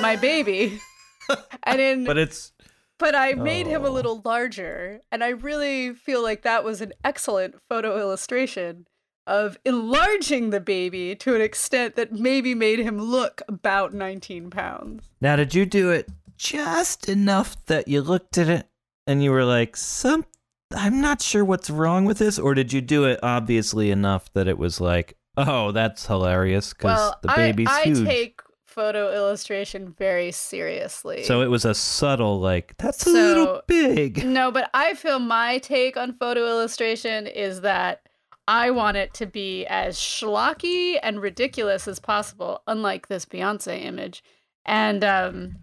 my 0.00 0.16
baby, 0.20 0.80
and 1.64 1.80
in 1.80 2.04
But 2.04 2.18
it's 2.18 2.52
but 2.98 3.14
I 3.16 3.34
made 3.34 3.66
him 3.66 3.84
a 3.84 3.88
Oh. 3.88 3.92
little 3.92 4.22
larger, 4.24 5.00
and 5.10 5.24
I 5.24 5.30
really 5.30 5.92
feel 5.92 6.22
like 6.22 6.42
that 6.42 6.62
was 6.64 6.80
an 6.80 6.92
excellent 7.04 7.56
photo 7.68 7.98
illustration 7.98 8.86
of 9.26 9.58
enlarging 9.64 10.50
the 10.50 10.60
baby 10.60 11.16
to 11.16 11.34
an 11.34 11.40
extent 11.40 11.96
that 11.96 12.12
maybe 12.12 12.54
made 12.54 12.78
him 12.78 12.98
look 13.00 13.42
about 13.48 13.92
19 13.94 14.50
pounds. 14.50 15.08
now. 15.20 15.34
Did 15.34 15.54
you 15.54 15.66
do 15.66 15.90
it 15.90 16.08
just 16.36 17.08
enough 17.08 17.56
that 17.66 17.88
you 17.88 18.00
looked 18.02 18.38
at 18.38 18.48
it 18.48 18.68
and 19.06 19.22
you 19.22 19.30
were 19.32 19.44
like, 19.44 19.76
"Some, 19.76 20.24
I'm 20.76 21.00
not 21.00 21.22
sure 21.22 21.44
what's 21.44 21.70
wrong 21.70 22.04
with 22.04 22.18
this," 22.18 22.38
or 22.38 22.54
did 22.54 22.72
you 22.72 22.80
do 22.80 23.04
it 23.04 23.20
obviously 23.22 23.90
enough 23.90 24.32
that 24.34 24.48
it 24.48 24.58
was 24.58 24.80
like, 24.80 25.16
"Oh, 25.36 25.72
that's 25.72 26.06
hilarious" 26.06 26.72
because 26.72 26.98
Well, 26.98 27.18
the 27.22 27.28
baby's 27.36 27.68
I, 27.68 27.80
I 27.80 27.84
huge. 27.84 28.06
take 28.06 28.40
photo 28.66 29.14
illustration 29.14 29.94
very 29.96 30.32
seriously. 30.32 31.22
So 31.22 31.42
it 31.42 31.46
was 31.48 31.64
a 31.64 31.74
subtle 31.74 32.40
like, 32.40 32.76
"That's 32.78 33.06
a 33.06 33.10
little 33.10 33.62
big." 33.66 34.24
No, 34.24 34.50
but 34.50 34.68
I 34.74 34.94
feel 34.94 35.18
my 35.20 35.58
take 35.58 35.96
on 35.96 36.14
photo 36.14 36.46
illustration 36.46 37.26
is 37.26 37.60
that 37.60 38.02
I 38.46 38.70
want 38.72 38.96
it 38.96 39.14
to 39.14 39.26
be 39.26 39.64
as 39.66 39.96
schlocky 39.96 40.98
and 41.02 41.20
ridiculous 41.22 41.88
as 41.88 41.98
possible, 41.98 42.62
unlike 42.66 43.08
this 43.08 43.24
Beyonce 43.24 43.82
image. 43.84 44.22
And 44.66 45.02
um, 45.04 45.56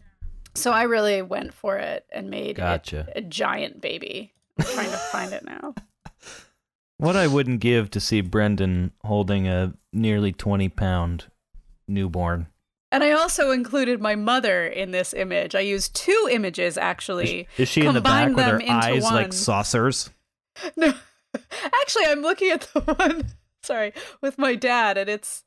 so 0.56 0.72
I 0.72 0.84
really 0.84 1.22
went 1.22 1.54
for 1.54 1.78
it 1.78 2.06
and 2.12 2.30
made 2.30 2.56
Gotcha. 2.56 3.08
it 3.10 3.14
a 3.18 3.22
giant 3.22 3.82
baby. 3.82 4.34
Trying 4.62 4.92
to 4.92 4.98
find 4.98 5.34
it 5.34 5.44
now. 5.46 5.76
What 6.98 7.16
I 7.16 7.26
wouldn't 7.26 7.62
give 7.62 7.90
to 7.92 8.00
see 8.00 8.22
Brendan 8.22 8.92
holding 9.04 9.48
a 9.48 9.74
nearly 9.92 10.32
20 10.32 10.70
pound 10.70 11.26
newborn. 11.88 12.46
And 12.92 13.04
I 13.04 13.12
also 13.14 13.50
included 13.50 14.00
my 14.00 14.16
mother 14.16 14.68
in 14.68 14.92
this 14.92 15.12
image. 15.12 15.56
I 15.56 15.62
used 15.62 15.96
two 15.96 16.30
images 16.30 16.78
actually. 16.78 17.48
Is 17.58 17.70
she 17.70 17.86
in 17.88 17.96
the 17.96 18.02
back 18.02 18.36
with 18.36 18.46
her 18.46 18.52
them 18.52 18.62
into 18.62 18.74
eyes 18.74 19.02
one. 19.02 19.16
like 19.16 19.34
saucers? 19.34 20.12
No, 20.76 20.94
actually, 21.64 22.06
I'm 22.06 22.22
looking 22.22 22.52
at 22.52 22.70
the 22.74 22.82
one. 22.98 23.26
Sorry, 23.64 23.94
with 24.22 24.38
my 24.38 24.54
dad, 24.54 24.98
and 24.98 25.10
it's. 25.10 25.44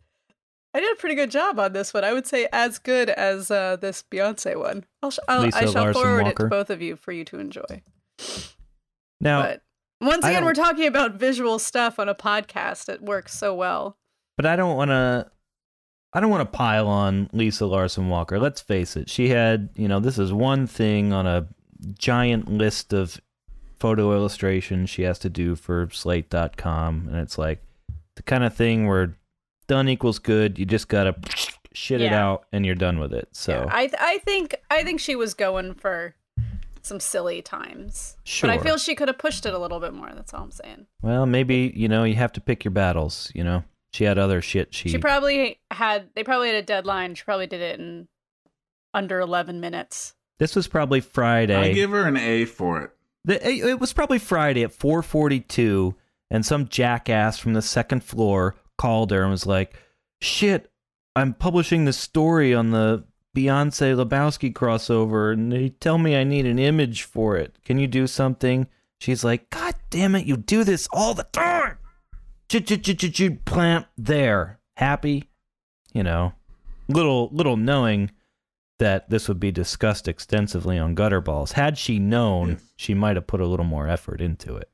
I 0.72 0.80
did 0.80 0.90
a 0.92 0.96
pretty 0.96 1.14
good 1.14 1.30
job 1.30 1.60
on 1.60 1.72
this 1.72 1.94
one. 1.94 2.02
I 2.02 2.12
would 2.14 2.26
say 2.26 2.48
as 2.52 2.78
good 2.78 3.10
as 3.10 3.50
uh, 3.50 3.76
this 3.76 4.02
Beyonce 4.10 4.58
one. 4.58 4.84
I'll 5.02 5.10
sh- 5.12 5.18
I'll, 5.28 5.44
I 5.44 5.50
shall 5.50 5.72
Larson 5.72 5.92
forward 5.92 6.26
it 6.26 6.36
to 6.36 6.46
both 6.46 6.70
of 6.70 6.82
you 6.82 6.96
for 6.96 7.12
you 7.12 7.24
to 7.26 7.38
enjoy. 7.38 7.82
Now, 9.20 9.42
but 9.42 9.62
once 10.00 10.24
again, 10.24 10.44
we're 10.44 10.54
talking 10.54 10.86
about 10.86 11.14
visual 11.14 11.58
stuff 11.58 11.98
on 11.98 12.08
a 12.08 12.14
podcast. 12.14 12.88
It 12.88 13.02
works 13.02 13.34
so 13.36 13.54
well. 13.54 13.96
but 14.36 14.46
I 14.46 14.56
don't 14.56 14.76
want 14.76 14.90
to. 14.90 15.30
I 16.12 16.20
don't 16.20 16.30
want 16.30 16.42
to 16.50 16.56
pile 16.56 16.86
on 16.86 17.28
Lisa 17.32 17.66
Larson 17.66 18.08
Walker. 18.08 18.38
Let's 18.38 18.60
face 18.60 18.96
it. 18.96 19.10
She 19.10 19.30
had, 19.30 19.70
you 19.74 19.88
know, 19.88 19.98
this 19.98 20.16
is 20.16 20.32
one 20.32 20.68
thing 20.68 21.12
on 21.12 21.26
a 21.26 21.48
giant 21.98 22.48
list 22.48 22.92
of 22.92 23.20
photo 23.80 24.12
illustrations 24.12 24.90
she 24.90 25.02
has 25.02 25.18
to 25.18 25.28
do 25.28 25.56
for 25.56 25.88
slate.com. 25.90 27.08
And 27.08 27.16
it's 27.16 27.36
like 27.36 27.64
the 28.14 28.22
kind 28.22 28.44
of 28.44 28.54
thing 28.54 28.86
where 28.86 29.16
done 29.66 29.88
equals 29.88 30.20
good. 30.20 30.56
You 30.56 30.64
just 30.66 30.86
got 30.88 31.04
to 31.04 31.16
shit 31.72 32.00
it 32.00 32.12
out 32.12 32.44
and 32.52 32.64
you're 32.64 32.76
done 32.76 33.00
with 33.00 33.12
it. 33.12 33.28
So, 33.32 33.66
I 33.68 33.88
th- 33.88 33.98
I 34.00 34.18
think 34.18 34.54
I 34.70 34.84
think 34.84 35.00
she 35.00 35.16
was 35.16 35.34
going 35.34 35.74
for 35.74 36.14
some 36.85 37.01
silly 37.01 37.41
times, 37.43 38.16
sure. 38.24 38.49
but 38.49 38.59
I 38.61 38.62
feel 38.62 38.76
she 38.76 38.95
could 38.95 39.09
have 39.09 39.18
pushed 39.18 39.47
it 39.47 39.55
a 39.55 39.59
little 39.59 39.80
bit 39.80 39.95
more. 39.95 40.11
That's 40.14 40.32
all 40.35 40.43
I'm 40.45 40.51
saying. 40.51 40.87
Well, 41.03 41.26
maybe 41.26 41.72
you 41.74 41.89
know 41.89 42.05
you 42.05 42.14
have 42.16 42.32
to 42.35 42.41
pick 42.41 42.64
your 42.64 42.72
battles. 42.72 43.32
You 43.35 43.43
know, 43.45 43.64
she 43.93 44.05
had 44.05 44.18
other 44.18 44.41
shit. 44.43 44.74
She, 44.74 44.89
She 44.91 44.99
probably 44.99 45.59
had. 45.70 46.11
They 46.14 46.22
probably 46.24 46.49
had 46.49 46.57
a 46.57 46.62
deadline. 46.62 47.14
She 47.14 47.24
probably 47.24 47.47
did 47.47 47.61
it 47.61 47.80
in 47.80 48.09
under 48.93 49.18
11 49.20 49.61
minutes. 49.61 50.14
this 50.39 50.55
was 50.55 50.68
probably 50.68 51.01
Friday. 51.01 51.57
I 51.57 51.72
give 51.72 51.91
her 51.91 52.07
an 52.07 52.16
A 52.16 52.45
for 52.45 52.82
it. 52.82 52.91
The- 53.24 53.49
it 53.49 53.64
it 53.64 53.80
was 53.80 53.93
probably 53.93 54.18
Friday 54.18 54.62
at 54.62 54.72
4:42, 54.72 55.95
and 56.30 56.45
some 56.45 56.68
jackass 56.68 57.39
from 57.39 57.55
the 57.55 57.62
second 57.62 58.05
floor 58.05 58.57
called 58.76 59.11
her 59.11 59.22
and 59.22 59.30
was 59.30 59.47
like, 59.47 59.74
"Shit, 60.20 60.70
I'm 61.16 61.32
publishing 61.35 61.85
this 61.87 61.97
story 61.97 62.55
on 62.55 62.70
the 62.72 63.05
Beyonce 63.35 63.95
Lebowski 63.97 64.53
crossover, 64.53 65.32
and 65.32 65.51
they 65.53 65.70
tell 65.70 65.99
me 65.99 66.16
I 66.16 66.24
need 66.24 66.47
an 66.47 66.59
image 66.59 67.03
for 67.03 67.37
it. 67.37 67.59
Can 67.64 67.78
you 67.78 67.87
do 67.87 68.07
something?" 68.07 68.66
She's 68.99 69.24
like, 69.24 69.51
"God 69.51 69.74
damn 69.91 70.14
it, 70.14 70.26
you 70.26 70.37
do 70.37 70.64
this 70.64 70.89
all 70.93 71.14
the 71.14 71.24
time." 71.32 71.78
Ch-ch-ch-ch-ch- 72.49 73.45
Plant 73.45 73.87
there, 73.99 74.61
happy, 74.76 75.24
you 75.93 76.03
know, 76.03 76.35
little 76.89 77.28
little 77.32 77.57
knowing 77.57 78.11
that 78.78 79.09
this 79.11 79.28
would 79.28 79.39
be 79.41 79.53
discussed 79.53 80.09
extensively 80.09 80.78
on 80.78 80.97
Gutterballs. 80.97 81.53
Had 81.53 81.78
she 81.78 81.99
known, 81.99 82.51
Yes. 82.51 82.72
she 82.76 82.95
might 82.95 83.16
have 83.16 83.26
put 83.26 83.41
a 83.41 83.47
little 83.47 83.64
more 83.64 83.89
effort 83.89 84.20
into 84.20 84.57
it. 84.57 84.68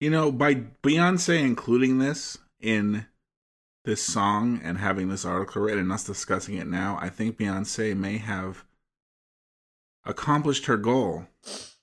You 0.00 0.10
know, 0.10 0.30
by 0.32 0.54
Beyonce 0.82 1.40
including 1.40 1.98
this 1.98 2.38
in 2.60 3.06
this 3.84 4.02
song 4.02 4.60
and 4.62 4.78
having 4.78 5.08
this 5.08 5.24
article 5.24 5.62
read 5.62 5.78
and 5.78 5.90
us 5.90 6.04
discussing 6.04 6.56
it 6.56 6.66
now, 6.66 6.98
I 7.00 7.08
think 7.08 7.36
Beyonce 7.38 7.96
may 7.96 8.18
have 8.18 8.64
accomplished 10.04 10.66
her 10.66 10.76
goal 10.76 11.26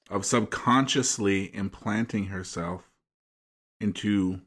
of 0.10 0.26
subconsciously 0.26 1.54
implanting 1.56 2.26
herself 2.28 2.90
into 3.80 4.42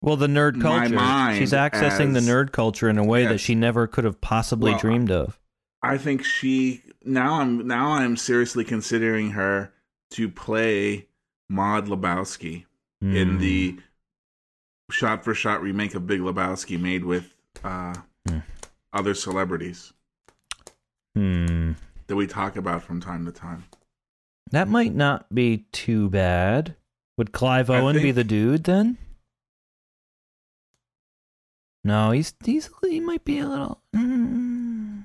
Well, 0.00 0.16
the 0.16 0.26
nerd 0.26 0.56
My 0.56 0.80
culture. 0.80 0.94
mind 0.94 1.38
She's 1.38 1.52
accessing 1.52 2.12
the 2.14 2.20
nerd 2.20 2.52
culture 2.52 2.88
in 2.88 2.98
a 2.98 3.04
way 3.04 3.26
that 3.26 3.38
she 3.38 3.54
never 3.54 3.86
could 3.86 4.04
have 4.04 4.20
possibly 4.20 4.72
Well, 4.72 4.80
dreamed 4.80 5.10
of. 5.10 5.38
I 5.82 5.98
think 5.98 6.24
she 6.24 6.82
now 7.04 7.40
I'm 7.40 7.66
now 7.66 7.90
I'm 7.92 8.16
seriously 8.16 8.64
considering 8.64 9.30
her 9.32 9.72
to 10.12 10.28
play 10.28 11.06
Maud 11.48 11.86
Lebowski 11.86 12.64
in 13.00 13.36
Mm. 13.36 13.38
the 13.40 13.78
shot 14.90 15.24
for 15.24 15.34
shot 15.34 15.62
remake 15.62 15.94
of 15.94 16.06
Big 16.06 16.20
Lebowski 16.20 16.78
made 16.80 17.04
with 17.04 17.34
uh, 17.64 17.94
Hmm. 18.28 18.38
other 18.92 19.14
celebrities 19.14 19.92
Hmm. 21.14 21.72
that 22.06 22.16
we 22.16 22.26
talk 22.26 22.56
about 22.56 22.82
from 22.82 23.00
time 23.00 23.24
to 23.26 23.32
time. 23.32 23.64
That 24.50 24.68
might 24.68 24.94
not 24.94 25.32
be 25.34 25.66
too 25.72 26.08
bad. 26.10 26.76
Would 27.16 27.32
Clive 27.32 27.70
Owen 27.70 27.96
be 28.02 28.10
the 28.12 28.24
dude 28.24 28.64
then? 28.64 28.98
No, 31.82 32.10
he's 32.10 32.34
he's 32.44 32.68
he 32.82 33.00
might 33.00 33.24
be 33.24 33.38
a 33.38 33.46
little. 33.48 33.80
Mm. 33.94 35.04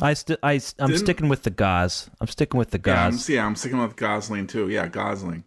I 0.00 0.12
st- 0.14 0.38
I 0.42 0.52
I'm 0.78 0.90
Didn't- 0.90 0.98
sticking 0.98 1.28
with 1.28 1.42
the 1.42 1.50
gauze. 1.50 2.10
I'm 2.20 2.26
sticking 2.28 2.58
with 2.58 2.70
the 2.70 2.80
Yeah, 2.84 3.06
I'm, 3.06 3.18
yeah, 3.28 3.46
I'm 3.46 3.56
sticking 3.56 3.78
with 3.78 3.96
Gosling 3.96 4.46
too. 4.46 4.68
Yeah, 4.68 4.86
Gosling. 4.88 5.44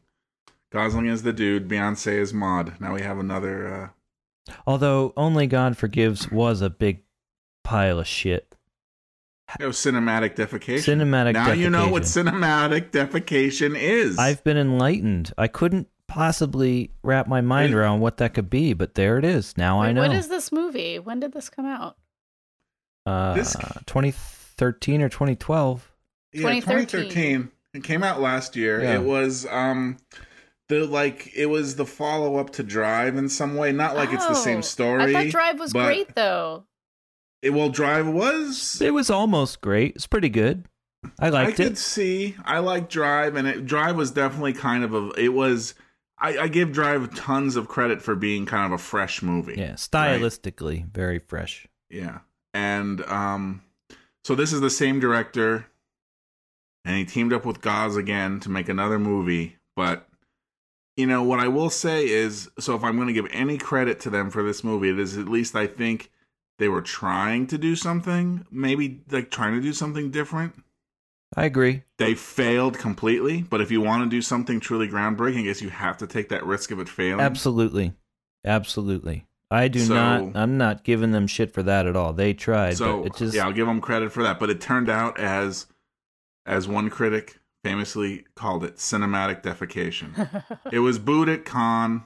Gosling 0.72 1.08
is 1.08 1.24
the 1.24 1.34
dude. 1.34 1.68
Beyonce 1.68 2.14
is 2.14 2.34
Maud. 2.34 2.80
Now 2.80 2.94
we 2.94 3.02
have 3.02 3.18
another. 3.20 3.92
Uh, 4.48 4.54
Although 4.68 5.14
Only 5.18 5.48
God 5.48 5.78
Forgives 5.78 6.32
was 6.32 6.62
a 6.62 6.70
big 6.70 7.04
pile 7.64 8.00
of 8.00 8.08
shit. 8.08 8.56
you 9.60 9.66
know, 9.66 9.72
cinematic 9.72 10.36
defecation. 10.36 11.00
Cinematic 11.00 11.34
now 11.34 11.52
you 11.52 11.70
know 11.70 11.88
what 11.90 12.04
cinematic 12.04 12.92
defecation 12.92 13.76
is. 13.78 14.18
I've 14.20 14.44
been 14.44 14.58
enlightened. 14.58 15.34
I 15.38 15.48
couldn't 15.48 15.88
possibly 16.08 16.92
wrap 17.04 17.28
my 17.28 17.42
mind 17.42 17.74
around 17.74 18.00
what 18.00 18.18
that 18.18 18.34
could 18.34 18.50
be, 18.50 18.74
but 18.74 18.96
there 18.96 19.18
it 19.18 19.26
is. 19.26 19.58
Now 19.58 19.82
I 19.82 19.92
know. 19.92 20.02
What 20.02 20.14
is 20.16 20.28
this 20.28 20.52
movie? 20.52 20.98
When 21.00 21.20
did 21.20 21.34
this 21.34 21.50
come 21.50 21.66
out? 21.66 21.98
uh, 23.06 23.34
This- 23.34 23.56
2013 23.88 25.02
or 25.02 25.10
2012. 25.10 25.92
Yeah, 26.32 26.42
2013. 26.42 26.86
2013. 27.10 27.52
It 27.74 27.84
came 27.84 28.04
out 28.04 28.20
last 28.22 28.56
year. 28.56 28.82
Yeah. 28.82 28.96
It 28.96 29.04
was 29.04 29.46
um 29.48 29.98
the 30.70 30.86
like 30.88 31.32
it 31.36 31.48
was 31.48 31.76
the 31.76 31.86
follow 31.86 32.38
up 32.38 32.52
to 32.52 32.64
Drive 32.64 33.18
in 33.18 33.28
some 33.30 33.56
way. 33.56 33.72
Not 33.72 33.96
like 33.96 34.14
it's 34.14 34.26
the 34.26 34.32
Oh, 34.32 34.36
same 34.36 34.62
story. 34.62 35.16
I 35.16 35.24
thought 35.26 35.32
Drive 35.32 35.60
was 35.60 35.74
great 35.74 36.16
though. 36.16 36.66
It, 37.42 37.52
well, 37.52 37.70
Drive 37.70 38.08
was. 38.08 38.82
It 38.82 38.94
was 38.94 39.10
almost 39.10 39.62
great. 39.62 39.96
It's 39.96 40.08
pretty 40.08 40.30
good. 40.30 40.66
I 41.20 41.30
liked 41.30 41.36
I 41.36 41.44
liked 41.46 41.58
could 41.58 41.72
it. 41.74 41.78
see. 41.78 42.36
I 42.44 42.60
like 42.60 42.90
Drive, 42.90 43.36
and 43.38 43.48
it, 43.48 43.66
Drive 43.66 43.96
was 43.96 44.12
definitely 44.12 44.54
kind 44.54 44.84
of 44.84 44.94
a. 44.94 45.10
It 45.18 45.30
was. 45.30 45.74
I, 46.22 46.38
I 46.38 46.48
give 46.50 46.74
Drive 46.74 47.16
tons 47.16 47.56
of 47.56 47.70
credit 47.70 48.02
for 48.02 48.14
being 48.14 48.46
kind 48.46 48.66
of 48.66 48.78
a 48.78 48.84
fresh 48.84 49.22
movie. 49.22 49.56
Yeah, 49.58 49.74
stylistically 49.76 50.92
very 50.92 51.18
fresh. 51.20 51.66
Yeah. 51.90 52.20
And 52.54 53.02
um 53.06 53.62
so 54.26 54.36
this 54.36 54.52
is 54.52 54.60
the 54.60 54.70
same 54.70 55.00
director 55.00 55.68
and 56.84 56.98
he 56.98 57.06
teamed 57.06 57.32
up 57.32 57.46
with 57.46 57.62
Gauze 57.62 57.96
again 57.96 58.42
to 58.42 58.50
make 58.50 58.68
another 58.68 59.00
movie, 59.00 59.56
but 59.78 60.09
you 61.00 61.08
know 61.08 61.24
what 61.24 61.40
I 61.40 61.48
will 61.48 61.70
say 61.70 62.10
is 62.10 62.50
so 62.60 62.76
if 62.76 62.84
I'm 62.84 62.98
going 62.98 63.08
to 63.08 63.14
give 63.14 63.28
any 63.32 63.58
credit 63.58 64.02
to 64.02 64.10
them 64.10 64.30
for 64.30 64.44
this 64.44 64.66
movie, 64.66 64.90
it 64.90 65.00
is 65.00 65.18
at 65.18 65.30
least 65.30 65.56
I 65.56 65.66
think 65.66 66.12
they 66.58 66.68
were 66.68 66.82
trying 66.82 67.48
to 67.48 67.58
do 67.58 67.78
something, 67.78 68.46
maybe 68.52 69.02
like 69.10 69.32
trying 69.32 69.54
to 69.54 69.62
do 69.62 69.72
something 69.72 70.12
different. 70.12 70.62
I 71.38 71.46
agree. 71.46 71.84
They 72.00 72.16
failed 72.16 72.78
completely, 72.78 73.44
but 73.44 73.62
if 73.62 73.72
you 73.72 73.80
want 73.80 74.04
to 74.04 74.10
do 74.10 74.22
something 74.22 74.60
truly 74.60 74.90
groundbreaking, 74.90 75.40
I 75.40 75.44
guess 75.44 75.62
you 75.62 75.70
have 75.70 75.98
to 76.00 76.08
take 76.08 76.28
that 76.30 76.46
risk 76.46 76.72
of 76.72 76.80
it 76.80 76.90
failing. 76.90 77.22
Absolutely. 77.22 77.94
Absolutely. 78.44 79.26
I 79.50 79.70
do 79.70 79.80
So- 79.80 79.94
not 79.94 80.36
I'm 80.36 80.58
not 80.58 80.84
giving 80.84 81.12
them 81.12 81.28
shit 81.28 81.54
for 81.54 81.64
that 81.64 81.88
at 81.88 81.96
all. 81.96 82.12
They 82.12 82.34
tried, 82.34 82.76
so 82.76 83.08
just 83.16 83.34
yeah, 83.36 83.46
I'll 83.46 83.54
give 83.54 83.68
them 83.68 83.80
credit 83.80 84.12
for 84.12 84.24
that. 84.24 84.38
But 84.38 84.50
it 84.50 84.60
turned 84.60 84.90
out 84.90 85.18
as 85.18 85.66
as 86.46 86.68
one 86.68 86.90
critic 86.90 87.40
famously 87.64 88.26
called 88.36 88.64
it 88.64 88.78
cinematic 88.78 89.42
defecation. 89.44 90.44
it 90.72 90.80
was 90.80 91.00
booed 91.00 91.30
at 91.30 91.46
Cannes, 91.46 92.04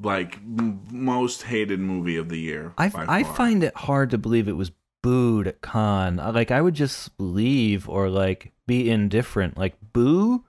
like 0.00 0.36
m- 0.36 0.80
most 0.90 1.42
hated 1.42 1.80
movie 1.80 2.16
of 2.16 2.28
the 2.28 2.38
year. 2.38 2.72
I, 2.78 2.90
I 3.08 3.22
find 3.24 3.62
it 3.64 3.74
hard 3.76 4.10
to 4.10 4.18
believe 4.18 4.48
it 4.48 4.56
was 4.56 4.72
booed 5.02 5.46
at 5.46 5.60
Cannes. 5.62 6.18
Uh, 6.20 6.32
Like 6.32 6.50
I 6.50 6.60
would 6.60 6.74
just 6.74 7.10
leave 7.18 7.88
or 7.88 8.08
like 8.08 8.52
be 8.66 8.90
indifferent. 8.90 9.56
Like 9.58 9.76
boo. 9.92 10.44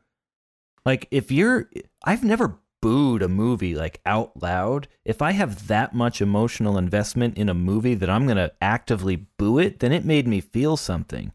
Like 0.85 1.07
if 1.11 1.31
you're, 1.31 1.69
I've 2.03 2.23
never 2.23 2.57
booed 2.81 3.21
a 3.21 3.27
movie 3.27 3.75
like 3.75 3.99
out 4.05 4.41
loud. 4.41 4.87
If 5.05 5.21
I 5.21 5.31
have 5.31 5.67
that 5.67 5.93
much 5.93 6.21
emotional 6.21 6.77
investment 6.77 7.37
in 7.37 7.49
a 7.49 7.53
movie 7.53 7.93
that 7.95 8.09
I'm 8.09 8.25
gonna 8.25 8.51
actively 8.61 9.27
boo 9.37 9.59
it, 9.59 9.79
then 9.79 9.91
it 9.91 10.05
made 10.05 10.27
me 10.27 10.39
feel 10.41 10.77
something. 10.77 11.31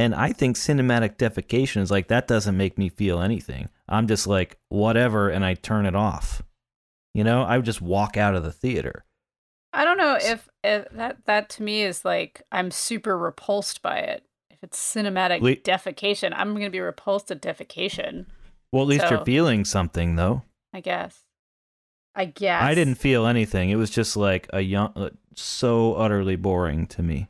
And 0.00 0.14
I 0.14 0.32
think 0.32 0.56
cinematic 0.56 1.18
defecation 1.18 1.82
is 1.82 1.90
like 1.90 2.08
that 2.08 2.26
doesn't 2.26 2.56
make 2.56 2.78
me 2.78 2.88
feel 2.88 3.20
anything. 3.20 3.68
I'm 3.86 4.06
just 4.08 4.26
like 4.26 4.56
whatever, 4.70 5.28
and 5.28 5.44
I 5.44 5.52
turn 5.54 5.84
it 5.84 5.94
off. 5.94 6.42
You 7.12 7.22
know, 7.22 7.42
I 7.42 7.56
would 7.58 7.66
just 7.66 7.82
walk 7.82 8.16
out 8.16 8.34
of 8.34 8.42
the 8.42 8.52
theater. 8.52 9.04
I 9.74 9.84
don't 9.84 9.98
know 9.98 10.16
if, 10.20 10.48
if 10.64 10.88
that 10.92 11.18
that 11.26 11.50
to 11.50 11.62
me 11.62 11.82
is 11.82 12.02
like 12.02 12.42
I'm 12.50 12.70
super 12.70 13.18
repulsed 13.18 13.82
by 13.82 13.98
it. 13.98 14.24
If 14.48 14.58
it's 14.62 14.78
cinematic 14.78 15.42
Le- 15.42 15.56
defecation, 15.56 16.32
I'm 16.34 16.52
going 16.54 16.64
to 16.64 16.70
be 16.70 16.80
repulsed 16.80 17.30
at 17.30 17.42
defecation. 17.42 18.24
Well, 18.72 18.82
at 18.84 18.88
least 18.88 19.02
So- 19.04 19.10
you're 19.16 19.24
feeling 19.26 19.64
something, 19.66 20.16
though. 20.16 20.42
I 20.72 20.80
guess. 20.80 21.24
I 22.14 22.24
guess. 22.24 22.62
I 22.62 22.74
didn't 22.74 22.94
feel 22.96 23.26
anything. 23.26 23.68
It 23.70 23.76
was 23.76 23.90
just 23.90 24.16
like 24.16 24.48
a 24.52 24.60
young, 24.60 24.92
uh, 24.96 25.10
so 25.34 25.94
utterly 25.94 26.36
boring 26.36 26.86
to 26.88 27.02
me. 27.02 27.28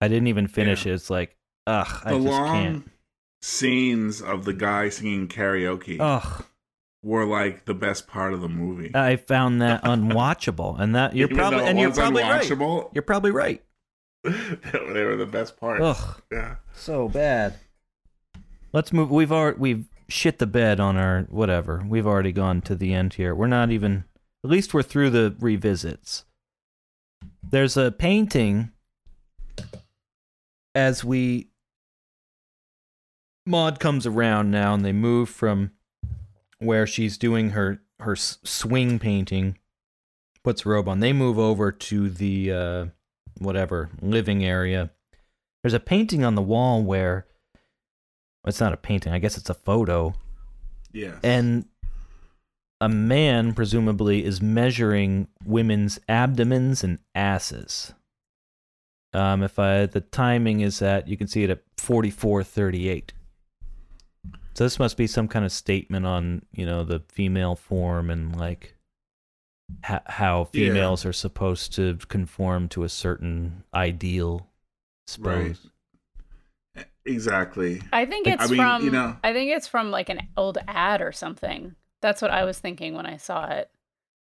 I 0.00 0.08
didn't 0.08 0.28
even 0.28 0.46
finish 0.48 0.84
Yeah. 0.86 0.92
it. 0.92 0.94
It's 0.96 1.10
like, 1.10 1.36
ugh, 1.66 2.02
I 2.04 2.12
the 2.12 2.18
just 2.18 2.28
long 2.28 2.52
can't. 2.62 2.90
scenes 3.42 4.20
of 4.22 4.44
the 4.44 4.52
guy 4.52 4.88
singing 4.88 5.28
karaoke 5.28 5.96
Ugh, 6.00 6.44
were 7.02 7.24
like 7.24 7.64
the 7.64 7.74
best 7.74 8.06
part 8.06 8.32
of 8.32 8.40
the 8.40 8.48
movie. 8.48 8.90
I 8.94 9.16
found 9.16 9.60
that 9.62 9.82
unwatchable, 9.84 10.78
and 10.80 10.94
that 10.94 11.14
you're 11.16 11.26
Even 11.28 11.36
probably 11.38 11.64
and 11.64 11.78
you're 11.78 11.92
probably 11.92 12.22
right. 12.22 12.48
You're 12.92 13.02
probably 13.02 13.30
right. 13.30 13.62
they 14.24 15.04
were 15.04 15.16
the 15.16 15.28
best 15.30 15.56
part. 15.58 15.80
Ugh, 15.80 16.22
Yeah. 16.30 16.56
so 16.74 17.08
bad. 17.08 17.54
Let's 18.72 18.92
move. 18.92 19.10
We've 19.10 19.32
already 19.32 19.58
we've 19.58 19.84
shit 20.08 20.38
the 20.38 20.46
bed 20.46 20.78
on 20.80 20.96
our 20.96 21.22
whatever. 21.30 21.82
We've 21.88 22.06
already 22.06 22.32
gone 22.32 22.60
to 22.62 22.74
the 22.74 22.92
end 22.94 23.14
here. 23.14 23.34
We're 23.34 23.46
not 23.46 23.70
even. 23.70 24.04
At 24.44 24.50
least 24.50 24.72
we're 24.72 24.82
through 24.82 25.10
the 25.10 25.34
revisits. 25.38 26.24
There's 27.42 27.76
a 27.76 27.90
painting. 27.90 28.70
As 30.74 31.02
we. 31.04 31.48
Maud 33.46 33.80
comes 33.80 34.06
around 34.06 34.50
now, 34.50 34.74
and 34.74 34.84
they 34.84 34.92
move 34.92 35.28
from 35.28 35.72
where 36.58 36.86
she's 36.86 37.16
doing 37.18 37.50
her 37.50 37.82
her 38.00 38.16
swing 38.16 38.98
painting. 38.98 39.58
Puts 40.42 40.64
robe 40.64 40.88
on. 40.88 41.00
They 41.00 41.12
move 41.12 41.38
over 41.38 41.70
to 41.70 42.08
the 42.08 42.52
uh, 42.52 42.86
whatever 43.38 43.90
living 44.00 44.44
area. 44.44 44.90
There's 45.62 45.74
a 45.74 45.80
painting 45.80 46.24
on 46.24 46.34
the 46.34 46.42
wall 46.42 46.82
where 46.82 47.26
it's 48.46 48.60
not 48.60 48.72
a 48.72 48.78
painting. 48.78 49.12
I 49.12 49.18
guess 49.18 49.36
it's 49.36 49.50
a 49.50 49.54
photo, 49.54 50.14
Yeah. 50.92 51.18
and 51.22 51.66
a 52.80 52.88
man 52.88 53.52
presumably 53.52 54.24
is 54.24 54.40
measuring 54.40 55.28
women's 55.44 55.98
abdomens 56.08 56.82
and 56.82 56.98
asses. 57.14 57.92
Um, 59.12 59.42
if 59.42 59.58
I 59.58 59.84
the 59.84 60.00
timing 60.00 60.60
is 60.60 60.80
at, 60.80 61.06
you 61.06 61.18
can 61.18 61.26
see 61.26 61.42
it 61.44 61.50
at 61.50 61.62
forty 61.76 62.10
four 62.10 62.42
thirty 62.42 62.88
eight. 62.88 63.12
So 64.54 64.64
this 64.64 64.78
must 64.78 64.96
be 64.96 65.06
some 65.06 65.28
kind 65.28 65.44
of 65.44 65.52
statement 65.52 66.06
on 66.06 66.42
you 66.52 66.66
know 66.66 66.84
the 66.84 67.00
female 67.08 67.54
form 67.56 68.10
and 68.10 68.36
like 68.38 68.76
ha- 69.84 70.02
how 70.06 70.48
Yeah. 70.52 70.68
females 70.68 71.04
are 71.06 71.12
supposed 71.12 71.72
to 71.74 71.96
conform 72.08 72.68
to 72.70 72.82
a 72.84 72.88
certain 72.88 73.64
ideal. 73.74 74.48
right. 75.18 75.56
Suppose. 75.56 75.70
Exactly. 77.06 77.82
I 77.92 78.04
think 78.06 78.28
I 78.28 78.32
it's 78.34 78.50
mean, 78.50 78.58
from 78.60 78.84
you 78.84 78.90
know- 78.90 79.16
I 79.24 79.32
think 79.32 79.50
it's 79.50 79.66
from 79.66 79.90
like 79.90 80.08
an 80.08 80.20
old 80.36 80.58
ad 80.68 81.00
or 81.00 81.12
something. 81.12 81.74
That's 82.02 82.22
what 82.22 82.30
I 82.30 82.44
was 82.44 82.58
thinking 82.58 82.94
when 82.94 83.06
I 83.06 83.16
saw 83.16 83.46
it. 83.50 83.70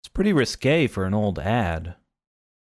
It's 0.01 0.07
pretty 0.07 0.31
risque 0.33 0.87
for 0.87 1.05
an 1.05 1.13
old 1.13 1.39
ad. 1.39 1.95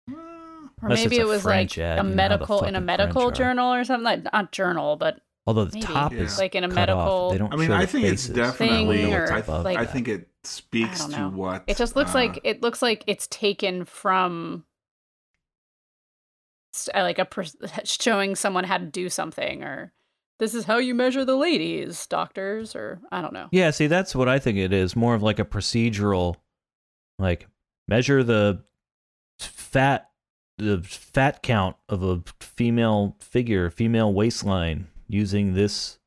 Mm. 0.09 0.15
Or 0.17 0.71
Unless 0.89 1.01
maybe 1.05 1.19
it 1.19 1.27
was 1.27 1.43
French 1.43 1.77
like 1.77 1.85
ad, 1.85 1.99
a 1.99 2.03
you 2.03 2.09
know 2.09 2.15
medical 2.15 2.65
in 2.65 2.77
a 2.77 2.81
medical 2.81 3.23
French 3.23 3.41
are. 3.41 3.45
journal 3.45 3.75
or 3.75 3.85
something 3.85 4.05
like 4.05 4.33
not 4.33 4.53
journal, 4.53 4.97
but 4.97 5.21
Although 5.47 5.67
the 5.67 5.75
Maybe. 5.75 5.87
top 5.87 6.13
Yeah. 6.13 6.21
is 6.21 6.39
Like 6.39 6.55
in 6.55 6.65
a 6.65 6.69
cut 6.69 6.75
medical- 6.75 7.01
Off. 7.01 7.33
They 7.33 7.39
don't 7.39 7.53
I 7.53 7.57
mean, 7.57 7.69
show 7.69 7.75
I 7.75 7.87
think 7.87 8.07
it's 8.07 8.27
definitely. 8.29 9.03
Thing 9.03 9.11
what's 9.11 9.31
or, 9.31 9.37
above 9.37 9.65
like- 9.65 9.77
I 9.79 9.85
think 9.85 10.09
it 10.09 10.29
speaks 10.43 11.05
to 11.07 11.29
what 11.29 11.65
it 11.67 11.77
just 11.79 11.97
looks 11.97 12.11
uh, 12.15 12.19
like 12.19 12.39
it 12.45 12.61
looks 12.63 12.83
like 12.83 13.03
it's 13.07 13.27
taken 13.29 13.85
from 13.87 14.65
uh, 16.95 17.03
like 17.03 17.19
a 17.19 17.27
showing 17.85 18.35
someone 18.35 18.65
how 18.65 18.79
to 18.79 18.85
do 18.87 19.09
something 19.09 19.63
or 19.63 19.93
this 20.39 20.55
is 20.55 20.65
how 20.65 20.79
you 20.79 20.95
measure 20.95 21.25
the 21.25 21.37
ladies, 21.37 22.07
doctors 22.09 22.75
or 22.75 23.01
I 23.13 23.23
don't 23.23 23.33
know. 23.33 23.47
Yeah, 23.53 23.71
see, 23.71 23.87
that's 23.87 24.15
what 24.17 24.29
I 24.29 24.39
think 24.39 24.59
it 24.59 24.73
is. 24.73 24.97
More 24.97 25.15
of 25.15 25.23
like 25.23 25.39
a 25.39 25.45
procedural, 25.45 26.35
like 27.19 27.47
measure 27.87 28.25
the 28.25 28.65
fat, 29.39 30.11
the 30.59 30.83
fat 30.83 31.43
count 31.43 31.77
of 31.89 32.03
a 32.03 32.23
female 32.41 33.17
figure, 33.21 33.71
female 33.71 34.13
waistline 34.13 34.89
using 35.15 35.55
this, 35.55 35.99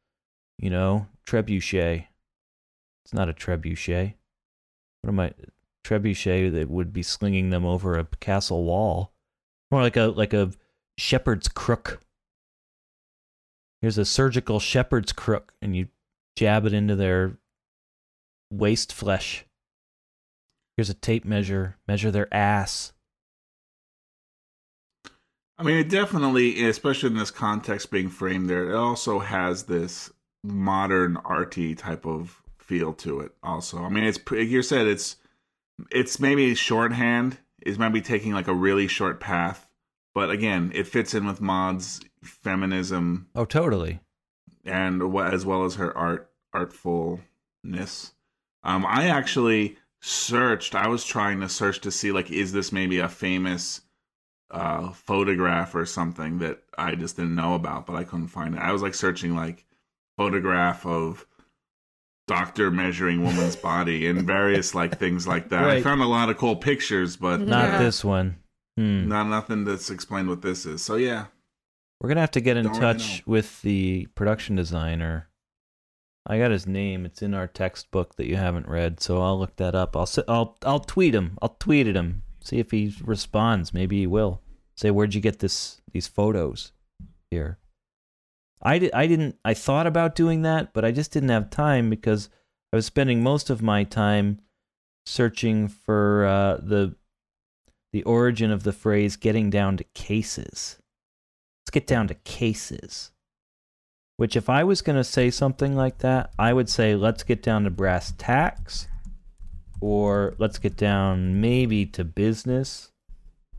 you 0.59 0.69
know, 0.69 1.07
trebuchet. 1.25 2.07
It's 3.05 3.13
not 3.13 3.29
a 3.29 3.33
trebuchet. 3.33 4.13
What 5.01 5.09
am 5.09 5.19
I? 5.19 5.33
Trebuchet 5.83 6.51
that 6.51 6.69
would 6.69 6.91
be 6.91 7.03
slinging 7.03 7.49
them 7.49 7.65
over 7.65 7.97
a 7.97 8.07
castle 8.19 8.65
wall, 8.65 9.13
more 9.71 9.81
like 9.81 9.95
a 9.95 10.07
like 10.07 10.33
a 10.33 10.51
shepherd's 10.97 11.47
crook. 11.47 12.01
Here's 13.81 13.97
a 13.97 14.03
surgical 14.03 14.59
shepherd's 14.59 15.13
crook, 15.13 15.53
and 15.61 15.75
you 15.75 15.87
jab 16.35 16.65
it 16.65 16.73
into 16.73 16.95
their 16.95 17.37
waist 18.51 18.91
flesh. 18.91 19.45
Here's 20.75 20.89
a 20.89 20.93
tape 20.93 21.23
measure, 21.23 21.77
measure 21.87 22.11
their 22.11 22.31
ass. 22.33 22.91
I 25.59 25.63
mean, 25.63 25.77
it 25.77 25.89
definitely, 25.89 26.63
especially 26.67 27.09
in 27.09 27.17
this 27.17 27.31
context 27.31 27.89
being 27.89 28.09
framed 28.09 28.49
there, 28.49 28.69
it 28.69 28.75
also 28.75 29.19
has 29.19 29.63
this 29.63 30.11
modern 30.43 31.17
arty 31.17 31.73
type 31.75 32.05
of 32.05 32.41
feel 32.59 32.93
to 32.93 33.21
it. 33.21 33.31
Also, 33.41 33.79
I 33.83 33.89
mean, 33.89 34.03
it's 34.03 34.19
like 34.29 34.47
you 34.47 34.61
said, 34.61 34.87
it's 34.87 35.15
it's 35.91 36.19
maybe 36.19 36.53
shorthand 36.55 37.37
is 37.65 37.79
maybe 37.79 38.01
taking 38.01 38.33
like 38.33 38.47
a 38.47 38.53
really 38.53 38.87
short 38.87 39.19
path, 39.19 39.67
but 40.13 40.29
again, 40.29 40.71
it 40.75 40.85
fits 40.87 41.13
in 41.13 41.25
with 41.25 41.41
Maud's 41.41 42.01
feminism 42.23 43.27
Oh, 43.35 43.45
totally. 43.45 43.99
and 44.65 45.01
as 45.17 45.45
well 45.45 45.65
as 45.65 45.75
her 45.75 45.95
art 45.97 46.29
artfulness. 46.53 48.11
Um, 48.63 48.85
I 48.85 49.07
actually 49.07 49.77
searched. 50.01 50.75
I 50.75 50.87
was 50.87 51.03
trying 51.05 51.39
to 51.41 51.49
search 51.49 51.81
to 51.81 51.91
see 51.91 52.11
like, 52.11 52.29
is 52.31 52.51
this 52.51 52.71
maybe 52.71 52.99
a 52.99 53.07
famous 53.09 53.81
uh, 54.51 54.91
photograph 54.91 55.75
or 55.75 55.85
something 55.85 56.39
that 56.39 56.61
I 56.77 56.95
just 56.95 57.15
didn't 57.17 57.35
know 57.35 57.55
about, 57.55 57.85
but 57.85 57.95
I 57.95 58.03
couldn't 58.03 58.27
find 58.27 58.55
it. 58.55 58.61
I 58.61 58.71
was 58.71 58.81
like 58.81 58.93
searching 58.95 59.35
like 59.35 59.65
photograph 60.17 60.85
of 60.85 61.25
doctor 62.27 62.71
measuring 62.71 63.23
woman's 63.23 63.55
body 63.71 64.07
and 64.07 64.23
various 64.25 64.75
like 64.75 64.97
things 64.99 65.27
like 65.27 65.49
that. 65.49 65.69
I 65.69 65.81
found 65.81 66.01
a 66.01 66.05
lot 66.07 66.29
of 66.29 66.37
cool 66.37 66.55
pictures, 66.55 67.15
but 67.17 67.39
Not 67.41 67.65
Yeah. 67.73 67.77
this 67.79 68.03
one. 68.03 68.37
Hmm. 68.77 69.07
Not 69.07 69.27
nothing 69.27 69.63
that's 69.65 69.89
explained 69.89 70.29
what 70.29 70.41
this 70.41 70.65
is. 70.65 70.81
So 70.83 70.95
yeah, 70.95 71.25
We're 71.99 72.09
gonna 72.09 72.21
have 72.21 72.31
to 72.31 72.41
get 72.41 72.57
in 72.57 72.65
Don't 72.65 72.79
touch 72.79 73.19
know. 73.19 73.31
with 73.33 73.61
the 73.63 74.07
production 74.15 74.55
designer. 74.55 75.29
I 76.29 76.37
got 76.37 76.51
his 76.51 76.67
name. 76.67 77.05
It's 77.05 77.21
in 77.21 77.33
our 77.33 77.47
textbook 77.47 78.15
that 78.17 78.27
you 78.27 78.35
haven't 78.35 78.67
read, 78.67 78.99
so 78.99 79.21
I'll 79.21 79.39
look 79.39 79.55
that 79.55 79.73
up. 79.75 79.95
I'll 79.95 80.01
s- 80.03 80.19
I'll 80.27 80.57
I'll 80.63 80.81
tweet 80.81 81.15
him. 81.15 81.37
I'll 81.41 81.55
tweet 81.59 81.87
at 81.87 81.95
him. 81.95 82.21
See 82.47 82.59
if 82.59 82.71
he 82.71 82.95
responds. 83.03 83.73
Maybe 83.73 83.99
he 83.99 84.07
will. 84.07 84.39
Say 84.77 84.89
where'd 84.89 85.13
you 85.13 85.19
get 85.19 85.39
this 85.39 85.81
these 85.91 86.07
photos 86.07 86.71
here? 87.29 87.57
I 88.61 88.79
did. 88.79 88.93
I 88.93 89.05
didn't. 89.05 89.35
I 89.43 89.53
thought 89.53 89.85
about 89.85 90.15
doing 90.15 90.43
that, 90.43 90.71
but 90.71 90.85
I 90.85 90.91
just 90.91 91.11
didn't 91.11 91.27
have 91.27 91.49
time 91.49 91.89
because 91.89 92.29
I 92.71 92.77
was 92.77 92.85
spending 92.85 93.21
most 93.21 93.49
of 93.49 93.61
my 93.61 93.83
time 93.83 94.39
searching 95.05 95.67
for 95.67 96.25
uh, 96.25 96.57
the 96.63 96.95
the 97.91 98.03
origin 98.03 98.49
of 98.49 98.63
the 98.63 98.71
phrase 98.71 99.17
"getting 99.17 99.49
down 99.49 99.75
to 99.75 99.83
cases." 99.83 100.79
Let's 101.63 101.73
get 101.73 101.85
down 101.85 102.07
to 102.07 102.15
cases. 102.15 103.11
Which, 104.15 104.37
if 104.37 104.47
I 104.47 104.63
was 104.63 104.81
going 104.81 104.95
to 104.95 105.03
say 105.03 105.29
something 105.31 105.75
like 105.75 105.97
that, 105.97 106.31
I 106.39 106.53
would 106.53 106.69
say, 106.69 106.95
let's 106.95 107.23
get 107.23 107.43
down 107.43 107.65
to 107.65 107.69
brass 107.69 108.13
tacks, 108.17 108.87
or 109.81 110.35
let's 110.37 110.59
get 110.59 110.75
down 110.75 111.41
maybe 111.41 111.85
to 111.85 112.03
business. 112.03 112.91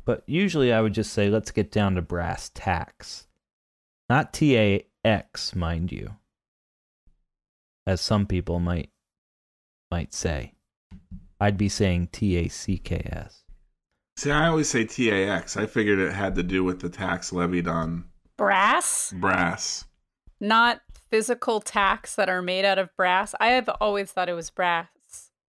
But 0.05 0.23
usually 0.27 0.73
I 0.73 0.81
would 0.81 0.95
just 0.95 1.13
say, 1.13 1.29
let's 1.29 1.51
get 1.51 1.71
down 1.71 1.95
to 1.95 2.03
brass 2.03 2.51
tacks. 2.55 3.27
Not 4.09 4.33
T 4.33 4.57
A 4.57 4.87
X, 5.05 5.55
mind 5.55 5.93
you, 5.93 6.17
as 7.87 8.01
some 8.01 8.27
people 8.27 8.59
might 8.59 8.91
might 9.91 10.15
say. 10.15 10.55
I'd 11.41 11.59
be 11.59 11.69
saying 11.69 12.09
T 12.11 12.37
A 12.37 12.49
C 12.49 12.79
K 12.79 13.03
S. 13.05 13.45
see, 14.17 14.31
I 14.31 14.49
always 14.49 14.69
say 14.69 14.85
TAX. 14.85 15.57
I 15.57 15.67
figured 15.67 15.99
it 15.99 16.13
had 16.13 16.35
to 16.35 16.43
do 16.43 16.65
with 16.65 16.81
the 16.81 16.89
tax 16.89 17.33
levied 17.33 17.69
on 17.69 18.07
Brass, 18.37 19.13
brass. 19.17 19.85
not 20.41 20.81
physical 21.11 21.61
tacks 21.61 22.15
that 22.17 22.29
are 22.29 22.43
made 22.43 22.65
out 22.65 22.79
of 22.79 22.95
brass. 22.97 23.35
I 23.41 23.49
have 23.49 23.69
always 23.81 24.11
thought 24.11 24.29
it 24.29 24.35
was 24.35 24.51
brass. 24.51 24.89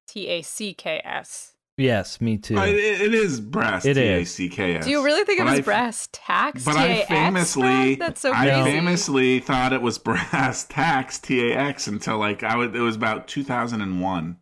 T 0.10 0.28
A 0.28 0.42
C 0.42 0.74
K 0.74 1.02
S. 1.04 1.54
Yes, 1.78 2.20
me 2.20 2.38
too. 2.38 2.58
Uh, 2.58 2.66
it, 2.66 2.76
it 2.76 3.14
is 3.14 3.40
brass. 3.40 3.86
It 3.86 3.94
T 3.94 4.02
is. 4.02 4.28
A 4.28 4.30
C 4.30 4.50
K 4.50 4.76
S. 4.76 4.84
Do 4.86 4.92
you 4.92 5.04
really 5.04 5.24
think 5.24 5.40
it 5.40 5.44
was 5.46 5.60
I- 5.60 5.62
brass 5.62 6.10
tacks? 6.12 6.66
But 6.66 6.76
I 6.76 6.88
T-A-X, 6.88 7.08
famously, 7.08 7.96
That's 7.96 8.20
so 8.22 8.34
crazy. 8.34 8.52
I 8.52 8.64
famously 8.64 9.40
thought 9.40 9.72
it 9.72 9.82
was 9.82 9.98
brass 9.98 10.66
tax 10.66 11.20
T 11.20 11.52
A 11.52 11.56
X 11.56 11.88
until 11.88 12.18
like 12.18 12.44
I 12.44 12.56
was. 12.58 12.74
It 12.76 12.80
was 12.80 12.96
about 12.98 13.28
2001 13.30 14.38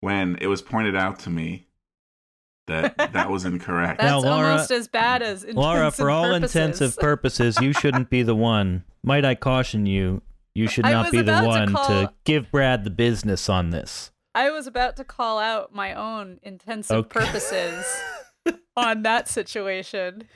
when 0.00 0.36
it 0.40 0.46
was 0.46 0.62
pointed 0.62 0.96
out 0.96 1.18
to 1.20 1.30
me 1.30 1.68
that 2.66 2.96
that 3.12 3.30
was 3.30 3.44
incorrect. 3.44 4.00
That's 4.00 4.10
Now, 4.10 4.18
Laura- 4.18 4.50
almost 4.52 4.70
as 4.72 4.88
bad 4.88 5.22
as 5.22 5.44
Laura, 5.44 5.90
for 5.90 6.10
all 6.10 6.24
purposes. 6.24 6.56
intensive 6.56 6.96
purposes, 7.00 7.60
you 7.60 7.72
shouldn't 7.72 8.10
be 8.10 8.22
the 8.22 8.34
one. 8.34 8.84
Might 9.04 9.24
I 9.24 9.34
caution 9.36 9.86
you? 9.86 10.22
You 10.54 10.66
should 10.68 10.86
not 10.86 11.12
be 11.12 11.20
the 11.20 11.38
about 11.38 11.66
to 11.66 11.72
one 11.72 11.86
to 11.86 12.12
give 12.24 12.50
Brad 12.50 12.82
the 12.82 12.90
business 12.90 13.48
on 13.48 13.70
this. 13.70 14.10
I 14.36 14.50
was 14.50 14.66
about 14.66 14.96
to 14.96 15.04
call 15.04 15.38
out 15.38 15.74
my 15.74 15.94
own 15.94 16.38
intensive 16.42 16.96
Okay. 16.96 17.20
purposes 17.20 17.84
on 18.76 19.02
that 19.02 19.28
situation. 19.28 20.28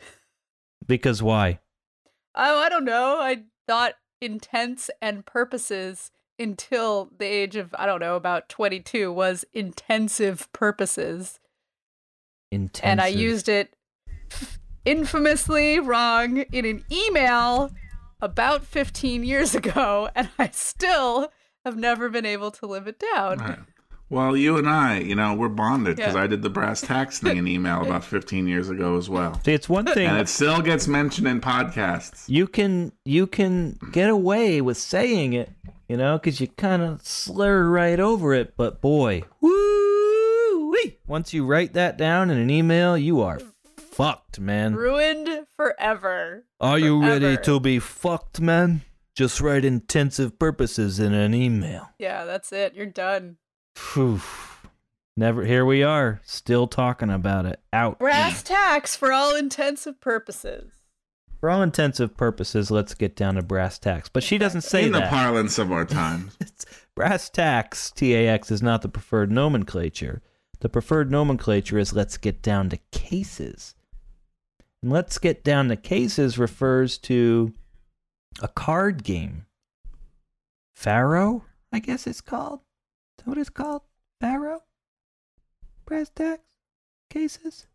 Because 0.87 1.23
why? 1.23 1.61
Oh, 2.35 2.59
I 2.59 2.69
don't 2.71 2.85
know. 2.87 3.19
I 3.21 3.43
thought 3.69 3.95
intents 4.21 4.91
and 5.03 5.25
purposes 5.27 6.11
until 6.39 7.11
the 7.19 7.27
age 7.27 7.57
of 7.57 7.75
I 7.79 7.85
don't 7.87 8.01
know 8.01 8.17
about 8.17 8.49
22 8.49 9.13
was 9.13 9.45
intensive 9.53 10.51
purposes 10.55 11.39
Intensive. 12.51 12.85
and 12.91 13.01
I 13.01 13.09
used 13.09 13.49
it 13.49 13.75
infamously 14.85 15.79
wrong 15.79 16.39
in 16.39 16.65
an 16.65 16.85
email 16.91 17.71
about 18.21 18.65
15 18.65 19.23
years 19.25 19.55
ago 19.55 20.09
and 20.15 20.31
I 20.39 20.49
still 20.53 21.31
have 21.65 21.77
never 21.77 22.09
been 22.09 22.27
able 22.27 22.51
to 22.53 22.67
live 22.67 22.87
it 22.87 23.03
down. 23.15 23.67
Right. 24.11 24.17
Well, 24.17 24.37
you 24.37 24.57
and 24.59 24.69
I, 24.69 24.99
you 24.99 25.15
know, 25.15 25.35
we're 25.35 25.49
bonded 25.49 25.97
because 25.97 26.15
Yeah. 26.15 26.23
I 26.23 26.27
did 26.27 26.43
the 26.43 26.51
brass 26.51 26.81
tax 26.81 27.19
thing 27.19 27.37
in 27.37 27.47
email 27.47 27.83
about 27.83 28.05
15 28.17 28.47
years 28.49 28.69
ago 28.69 28.97
as 28.97 29.09
well. 29.09 29.41
See, 29.45 29.53
it's 29.53 29.69
one 29.69 29.87
thing 29.87 30.09
And 30.09 30.19
it 30.19 30.29
still 30.29 30.61
gets 30.61 30.87
mentioned 30.89 31.29
in 31.29 31.41
podcasts. 31.41 32.25
you 32.29 32.47
can 32.47 32.93
you 33.05 33.27
can 33.27 33.79
get 33.93 34.09
away 34.11 34.61
with 34.61 34.77
saying 34.77 35.33
it, 35.33 35.51
you 35.89 35.97
know, 35.97 36.19
because 36.19 36.41
you 36.41 36.49
kind 36.49 36.83
of 36.83 37.07
slur 37.07 37.69
right 37.69 38.01
over 38.01 38.35
it. 38.35 38.55
But 38.57 38.81
boy, 38.81 39.23
woo 39.41 40.75
Once 41.07 41.33
you 41.35 41.45
write 41.47 41.75
that 41.75 41.97
down 41.99 42.31
in 42.31 42.39
an 42.39 42.51
email, 42.51 42.97
you 42.97 43.21
are 43.21 43.41
fucked, 43.77 44.41
man. 44.41 44.75
Ruined 44.75 45.47
forever. 45.57 46.45
Are 46.61 46.79
you 46.79 47.01
ready 47.03 47.37
to 47.45 47.61
be 47.61 47.79
fucked, 47.79 48.41
man? 48.41 48.83
Just 49.15 49.41
write 49.41 49.65
intensive 49.65 50.39
purposes 50.39 50.99
in 51.01 51.13
an 51.13 51.35
email. 51.35 51.91
Yeah, 51.99 52.25
that's 52.25 52.53
it. 52.53 52.75
You're 52.75 52.87
done. 52.87 53.37
Phew. 53.81 54.21
Never. 55.17 55.45
Here 55.45 55.65
we 55.65 55.83
are, 55.83 56.21
still 56.25 56.69
talking 56.69 57.11
about 57.11 57.45
it. 57.45 57.61
Out. 57.73 57.99
Brass 57.99 58.43
tacks 58.43 58.95
for 58.95 59.13
all 59.13 59.35
intensive 59.35 60.01
purposes. 60.01 60.73
For 61.41 61.51
all 61.51 61.63
intensive 61.63 62.17
purposes, 62.17 62.71
let's 62.71 62.95
get 62.95 63.17
down 63.17 63.35
to 63.35 63.43
brass 63.43 63.79
tacks. 63.79 64.09
But 64.09 64.23
she 64.23 64.39
doesn't 64.39 64.61
say 64.61 64.85
in 64.85 64.93
the 64.93 65.01
parlance 65.01 65.59
of 65.59 65.73
our 65.73 65.85
times. 65.85 66.37
It's- 66.41 66.65
brass 66.95 67.31
tacks, 67.31 67.91
TAX, 67.91 68.51
is 68.51 68.63
not 68.63 68.83
the 68.83 68.89
preferred 68.89 69.33
nomenclature. 69.33 70.23
The 70.61 70.69
preferred 70.69 71.11
nomenclature 71.11 71.79
is 71.79 71.95
let's 71.95 72.19
get 72.19 72.43
down 72.43 72.69
to 72.69 72.79
cases. 72.93 73.75
And 74.83 74.93
let's 74.93 75.19
get 75.19 75.43
down 75.43 75.69
to 75.69 75.77
cases 75.77 76.39
refers 76.39 76.99
to 76.99 77.55
a 78.41 78.49
card 78.49 79.03
game. 79.03 79.47
Faro, 80.77 81.45
I 81.73 81.79
guess 81.79 82.07
it's 82.07 82.21
called. 82.21 82.61
Is 83.21 83.25
that 83.25 83.29
what 83.29 83.39
it's 83.39 83.51
called? 83.51 83.83
Faro? 84.19 84.63
Brass 85.85 86.11
tacks? 86.15 86.43
Cases? 87.11 87.67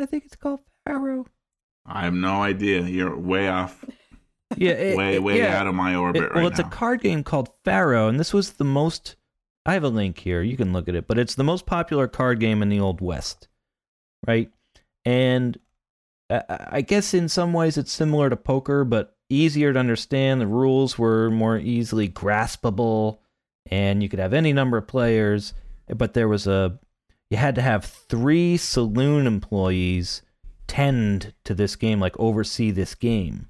I 0.00 0.06
think 0.06 0.24
it's 0.24 0.36
called 0.36 0.60
Faro. 0.86 1.26
I 1.84 2.02
have 2.02 2.14
no 2.14 2.42
idea. 2.42 2.82
You're 2.82 3.16
way 3.18 3.48
off, 3.48 3.84
Yeah, 4.56 4.72
it- 4.72 4.96
way, 4.96 5.14
it- 5.16 5.22
way 5.22 5.38
yeah. 5.38 5.58
out 5.58 5.66
of 5.66 5.74
my 5.74 5.96
orbit 5.96 6.22
It- 6.22 6.26
right 6.26 6.34
well, 6.36 6.46
it's 6.46 6.60
now. 6.60 6.68
a 6.68 6.70
card 6.70 7.00
game 7.00 7.24
called 7.24 7.50
Faro, 7.64 8.06
and 8.08 8.20
this 8.20 8.32
was 8.32 8.52
the 8.52 8.64
most. 8.64 9.16
I 9.66 9.72
have 9.74 9.82
a 9.84 9.88
link 9.88 10.18
here. 10.18 10.42
You 10.42 10.56
can 10.56 10.72
look 10.72 10.88
at 10.88 10.94
it, 10.94 11.08
but 11.08 11.18
it's 11.18 11.34
the 11.34 11.44
most 11.44 11.66
popular 11.66 12.06
card 12.08 12.38
game 12.40 12.62
in 12.62 12.68
the 12.68 12.78
Old 12.80 13.00
West, 13.00 13.48
right? 14.26 14.50
And 15.04 15.58
I 16.30 16.80
guess 16.82 17.14
in 17.14 17.28
some 17.28 17.52
ways 17.52 17.76
it's 17.76 17.92
similar 17.92 18.30
to 18.30 18.36
poker, 18.36 18.84
but 18.84 19.16
easier 19.28 19.72
to 19.72 19.78
understand. 19.78 20.40
The 20.40 20.46
rules 20.46 20.98
were 20.98 21.30
more 21.30 21.58
easily 21.58 22.08
graspable, 22.08 23.18
and 23.70 24.02
you 24.02 24.08
could 24.08 24.18
have 24.18 24.32
any 24.34 24.52
number 24.52 24.76
of 24.76 24.86
players. 24.86 25.54
But 25.88 26.14
there 26.14 26.28
was 26.28 26.46
a. 26.46 26.78
You 27.30 27.36
had 27.38 27.54
to 27.54 27.62
have 27.62 27.84
three 27.84 28.56
saloon 28.56 29.26
employees 29.26 30.22
tend 30.66 31.34
to 31.44 31.54
this 31.54 31.76
game, 31.76 32.00
like 32.00 32.18
oversee 32.18 32.70
this 32.70 32.94
game. 32.94 33.48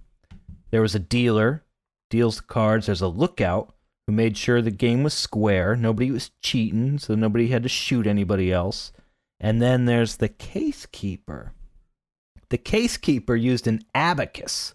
There 0.70 0.82
was 0.82 0.94
a 0.94 1.00
dealer, 1.00 1.64
deals 2.10 2.36
the 2.36 2.42
cards. 2.44 2.86
There's 2.86 3.02
a 3.02 3.08
lookout 3.08 3.74
who 4.06 4.12
made 4.12 4.36
sure 4.36 4.62
the 4.62 4.70
game 4.70 5.02
was 5.02 5.14
square. 5.14 5.76
Nobody 5.76 6.10
was 6.10 6.30
cheating, 6.40 6.98
so 6.98 7.14
nobody 7.14 7.48
had 7.48 7.62
to 7.62 7.68
shoot 7.68 8.06
anybody 8.06 8.52
else. 8.52 8.92
And 9.40 9.60
then 9.60 9.84
there's 9.84 10.16
the 10.16 10.28
case 10.28 10.86
keeper. 10.86 11.52
The 12.48 12.58
case 12.58 12.96
keeper 12.96 13.34
used 13.34 13.66
an 13.66 13.82
abacus 13.94 14.74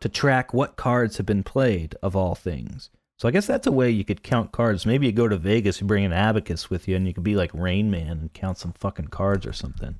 to 0.00 0.08
track 0.08 0.52
what 0.52 0.76
cards 0.76 1.16
have 1.18 1.26
been 1.26 1.44
played, 1.44 1.94
of 2.02 2.16
all 2.16 2.34
things. 2.34 2.90
So 3.22 3.28
I 3.28 3.30
guess 3.30 3.46
that's 3.46 3.68
a 3.68 3.72
way 3.72 3.88
you 3.88 4.04
could 4.04 4.24
count 4.24 4.50
cards. 4.50 4.84
Maybe 4.84 5.06
you 5.06 5.12
go 5.12 5.28
to 5.28 5.36
Vegas, 5.36 5.80
you 5.80 5.86
bring 5.86 6.04
an 6.04 6.12
abacus 6.12 6.68
with 6.68 6.88
you, 6.88 6.96
and 6.96 7.06
you 7.06 7.14
could 7.14 7.22
be 7.22 7.36
like 7.36 7.52
Rain 7.54 7.88
Man 7.88 8.18
and 8.18 8.32
count 8.32 8.58
some 8.58 8.72
fucking 8.72 9.06
cards 9.06 9.46
or 9.46 9.52
something. 9.52 9.94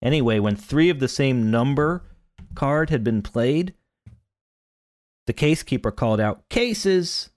Anyway, 0.00 0.38
when 0.38 0.54
three 0.54 0.88
of 0.88 1.00
the 1.00 1.08
same 1.08 1.50
number 1.50 2.04
card 2.54 2.90
had 2.90 3.02
been 3.02 3.20
played, 3.20 3.74
the 5.26 5.32
casekeeper 5.32 5.90
called 5.90 6.20
out 6.20 6.48
cases. 6.50 7.30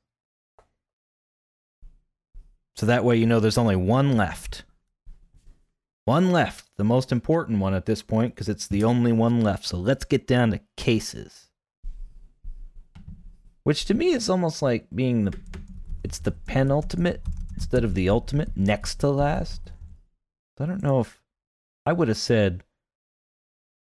So 2.75 2.85
that 2.85 3.03
way 3.03 3.15
you 3.15 3.25
know 3.25 3.39
there's 3.39 3.57
only 3.57 3.75
one 3.75 4.15
left. 4.15 4.63
One 6.03 6.31
left, 6.31 6.69
the 6.77 6.83
most 6.83 7.11
important 7.11 7.57
one 7.57 7.73
at 7.73 7.87
this 7.87 8.03
point, 8.03 8.35
because 8.35 8.47
it's 8.47 8.67
the 8.67 8.83
only 8.83 9.11
one 9.11 9.41
left. 9.41 9.65
So 9.65 9.77
let's 9.77 10.05
get 10.05 10.27
down 10.27 10.51
to 10.51 10.61
cases. 10.77 11.44
Which 13.65 13.85
to 13.85 13.95
me 13.95 14.11
is 14.11 14.29
almost 14.29 14.61
like 14.61 14.85
being 14.93 15.25
the 15.25 15.37
it's 16.03 16.19
the 16.19 16.31
penultimate 16.31 17.23
instead 17.55 17.83
of 17.83 17.95
the 17.95 18.07
ultimate, 18.07 18.55
next 18.55 18.99
to 18.99 19.09
last. 19.09 19.71
I 20.59 20.67
don't 20.67 20.83
know 20.83 20.99
if 20.99 21.19
I 21.83 21.91
would 21.91 22.07
have 22.07 22.17
said 22.17 22.63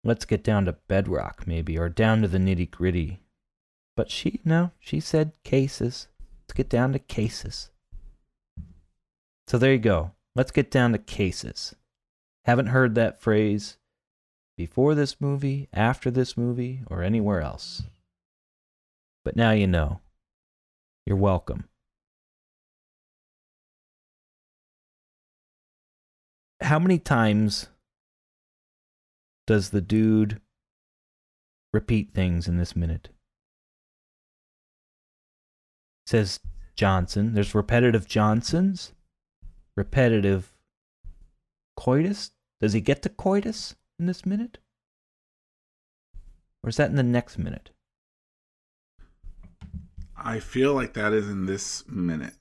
let's 0.03 0.24
get 0.24 0.43
down 0.43 0.64
to 0.64 0.72
bedrock 0.89 1.47
maybe 1.47 1.79
or 1.79 1.91
down 1.91 2.22
to 2.22 2.29
the 2.29 2.39
nitty 2.39 2.70
gritty. 2.70 3.20
But 3.97 4.11
she 4.11 4.41
no, 4.47 4.70
she 4.81 4.99
said 4.99 5.33
cases. 5.45 6.09
Let's 6.43 6.57
get 6.57 6.70
down 6.70 6.95
to 6.95 6.99
cases. 6.99 7.68
So 9.47 9.59
there 9.59 9.72
you 9.72 9.79
go. 9.79 10.12
Let's 10.35 10.53
get 10.53 10.70
down 10.70 10.93
to 10.93 10.99
cases. 10.99 11.74
Haven't 12.47 12.68
heard 12.68 12.95
that 12.95 13.20
phrase 13.20 13.77
before 14.57 14.95
this 14.95 15.20
movie, 15.20 15.68
after 15.74 16.11
this 16.11 16.35
movie, 16.35 16.81
or 16.87 17.03
anywhere 17.03 17.43
else. 17.43 17.83
But 19.27 19.35
now 19.35 19.51
you 19.51 19.66
know. 19.66 19.99
You're 21.05 21.16
welcome. 21.16 21.64
How 26.61 26.79
many 26.79 27.01
times 27.01 27.66
does 29.49 29.70
the 29.70 29.81
dude 29.81 30.41
repeat 31.72 32.12
things 32.12 32.47
in 32.47 32.57
this 32.57 32.77
minute? 32.77 33.09
Says 36.07 36.39
Johnson. 36.77 37.35
There's 37.35 37.53
repetitive 37.53 38.07
Johnsons, 38.07 38.93
repetitive 39.77 40.55
coitus. 41.77 42.31
Does 42.61 42.74
he 42.74 42.81
get 42.81 43.03
to 43.03 43.09
coitus 43.09 43.74
in 43.99 44.07
this 44.07 44.24
minute? 44.24 44.59
Or 46.62 46.68
is 46.68 46.77
that 46.77 46.91
in 46.91 46.97
the 46.97 47.03
next 47.03 47.39
minute? 47.39 47.70
I 50.27 50.41
feel 50.41 50.74
like 50.74 50.95
that 50.95 51.12
is 51.12 51.29
in 51.29 51.47
this 51.47 51.87
minute. 51.89 52.35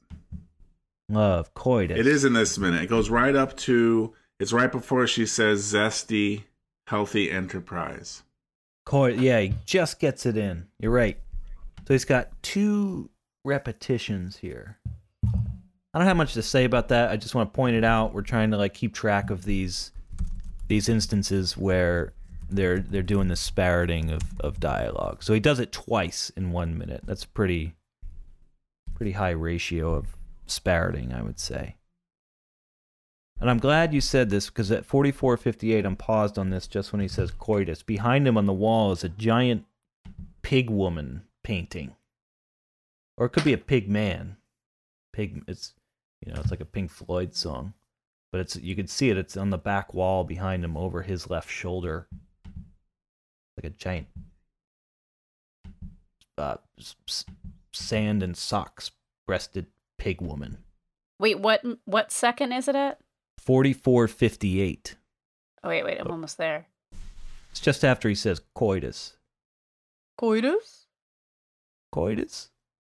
Love 1.07 1.53
coitus. 1.53 1.99
It 1.99 2.07
is 2.07 2.25
in 2.25 2.33
this 2.33 2.57
minute. 2.57 2.81
It 2.81 2.89
goes 2.89 3.11
right 3.11 3.35
up 3.35 3.55
to. 3.57 4.11
It's 4.39 4.51
right 4.51 4.71
before 4.71 5.05
she 5.05 5.27
says 5.27 5.71
zesty, 5.71 6.45
healthy 6.87 7.29
enterprise. 7.29 8.23
Coit. 8.87 9.17
Yeah, 9.17 9.39
he 9.39 9.53
just 9.65 9.99
gets 9.99 10.25
it 10.25 10.35
in. 10.35 10.65
You're 10.79 10.91
right. 10.91 11.19
So 11.87 11.93
he's 11.93 12.05
got 12.05 12.29
two 12.41 13.11
repetitions 13.43 14.37
here. 14.37 14.79
I 15.93 15.99
don't 15.99 16.07
have 16.07 16.17
much 16.17 16.33
to 16.33 16.41
say 16.41 16.65
about 16.65 16.87
that. 16.87 17.11
I 17.11 17.17
just 17.17 17.35
want 17.35 17.53
to 17.53 17.55
point 17.55 17.75
it 17.75 17.83
out. 17.83 18.15
We're 18.15 18.23
trying 18.23 18.49
to 18.49 18.57
like 18.57 18.73
keep 18.73 18.95
track 18.95 19.29
of 19.29 19.45
these 19.45 19.91
these 20.67 20.89
instances 20.89 21.55
where 21.55 22.13
they're 22.49 22.79
they're 22.79 23.03
doing 23.03 23.27
the 23.27 23.35
sparating 23.35 24.11
of, 24.11 24.21
of 24.39 24.59
dialogue. 24.59 25.23
So 25.23 25.33
he 25.33 25.39
does 25.39 25.59
it 25.59 25.71
twice 25.71 26.31
in 26.35 26.51
one 26.51 26.77
minute. 26.77 27.01
That's 27.05 27.25
pretty 27.25 27.75
pretty 28.95 29.13
high 29.13 29.31
ratio 29.31 29.93
of 29.93 30.15
sparating, 30.47 31.13
I 31.17 31.21
would 31.21 31.39
say. 31.39 31.75
And 33.39 33.49
I'm 33.49 33.59
glad 33.59 33.93
you 33.93 33.99
said 33.99 34.29
this 34.29 34.49
because 34.49 34.71
at 34.71 34.87
44:58 34.87 35.85
I'm 35.85 35.95
paused 35.95 36.37
on 36.37 36.49
this 36.49 36.67
just 36.67 36.91
when 36.93 37.01
he 37.01 37.07
says 37.07 37.31
coitus. 37.31 37.83
Behind 37.83 38.27
him 38.27 38.37
on 38.37 38.45
the 38.45 38.53
wall 38.53 38.91
is 38.91 39.03
a 39.03 39.09
giant 39.09 39.65
pig 40.41 40.69
woman 40.69 41.23
painting. 41.43 41.95
Or 43.17 43.25
it 43.25 43.29
could 43.29 43.43
be 43.43 43.53
a 43.53 43.57
pig 43.57 43.89
man. 43.89 44.37
Pig 45.11 45.43
it's 45.47 45.73
you 46.25 46.33
know, 46.33 46.39
it's 46.39 46.51
like 46.51 46.61
a 46.61 46.65
Pink 46.65 46.91
Floyd 46.91 47.35
song. 47.35 47.73
But 48.31 48.41
it's 48.41 48.55
you 48.55 48.75
can 48.75 48.87
see 48.87 49.09
it 49.09 49.17
it's 49.17 49.37
on 49.37 49.49
the 49.49 49.57
back 49.57 49.93
wall 49.93 50.23
behind 50.23 50.63
him 50.63 50.75
over 50.75 51.01
his 51.01 51.29
left 51.29 51.49
shoulder. 51.49 52.07
Like 53.57 53.71
a 53.71 53.75
giant 53.75 54.07
uh, 56.37 56.55
s- 56.79 56.95
s- 57.07 57.25
sand 57.71 58.21
and 58.23 58.35
socks 58.35 58.91
breasted 59.25 59.67
pig 59.97 60.21
woman. 60.21 60.57
Wait, 61.19 61.39
what 61.39 61.63
what 61.85 62.11
second 62.11 62.51
is 62.51 62.67
it 62.67 62.75
at? 62.75 62.99
4458. 63.39 64.95
Oh 65.63 65.69
wait, 65.69 65.83
wait, 65.83 65.99
I'm 65.99 66.11
almost 66.11 66.37
there. 66.37 66.67
It's 67.51 67.61
just 67.61 67.85
after 67.85 68.09
he 68.09 68.15
says 68.15 68.41
coitus. 68.53 69.15
Coitus? 70.17 70.85
Coitus? 71.93 72.49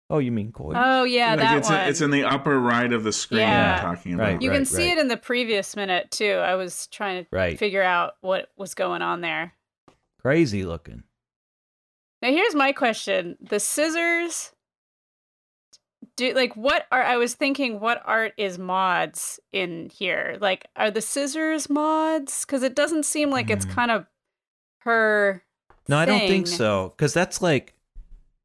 Oh, 0.08 0.18
you 0.18 0.30
mean 0.30 0.52
coitus? 0.52 0.80
Oh 0.84 1.02
yeah, 1.04 1.30
Like, 1.30 1.38
that 1.40 1.58
it's, 1.58 1.68
one. 1.70 1.80
it's 1.88 2.00
in 2.00 2.10
the 2.10 2.24
upper 2.24 2.60
right 2.60 2.92
of 2.92 3.02
the 3.02 3.12
screen 3.12 3.40
Yeah. 3.40 3.76
I'm 3.84 3.96
talking 3.96 4.16
Right, 4.16 4.30
about. 4.32 4.42
you 4.42 4.50
can 4.50 4.64
see 4.64 4.88
right. 4.88 4.98
it 4.98 5.00
in 5.00 5.08
the 5.08 5.16
previous 5.16 5.74
minute 5.74 6.10
too. 6.12 6.34
I 6.34 6.54
was 6.54 6.86
trying 6.88 7.24
to 7.24 7.28
Right. 7.32 7.58
figure 7.58 7.82
out 7.82 8.14
what 8.20 8.50
was 8.56 8.74
going 8.74 9.02
on 9.02 9.20
there. 9.22 9.54
Crazy 10.22 10.64
looking. 10.64 11.02
Now 12.20 12.30
here's 12.30 12.54
my 12.54 12.72
question: 12.72 13.36
the 13.40 13.60
scissors. 13.60 14.52
Do 16.16 16.32
like 16.34 16.54
what 16.56 16.86
are 16.92 17.02
I 17.02 17.16
was 17.16 17.34
thinking? 17.34 17.80
What 17.80 18.02
art 18.04 18.32
is 18.36 18.58
Maud's 18.58 19.40
in 19.52 19.88
here? 19.90 20.36
Like, 20.40 20.66
are 20.76 20.90
the 20.90 21.00
scissors 21.00 21.70
Maud's? 21.70 22.44
Because 22.44 22.62
it 22.62 22.74
doesn't 22.74 23.04
seem 23.04 23.30
like 23.30 23.50
it's 23.50 23.66
Mm. 23.66 23.70
kind 23.74 23.90
of 23.90 24.06
her. 24.80 25.44
No, 25.88 25.96
I 25.98 26.04
don't 26.04 26.20
think 26.20 26.46
so. 26.48 26.92
Because 26.96 27.12
that's 27.14 27.40
like, 27.40 27.74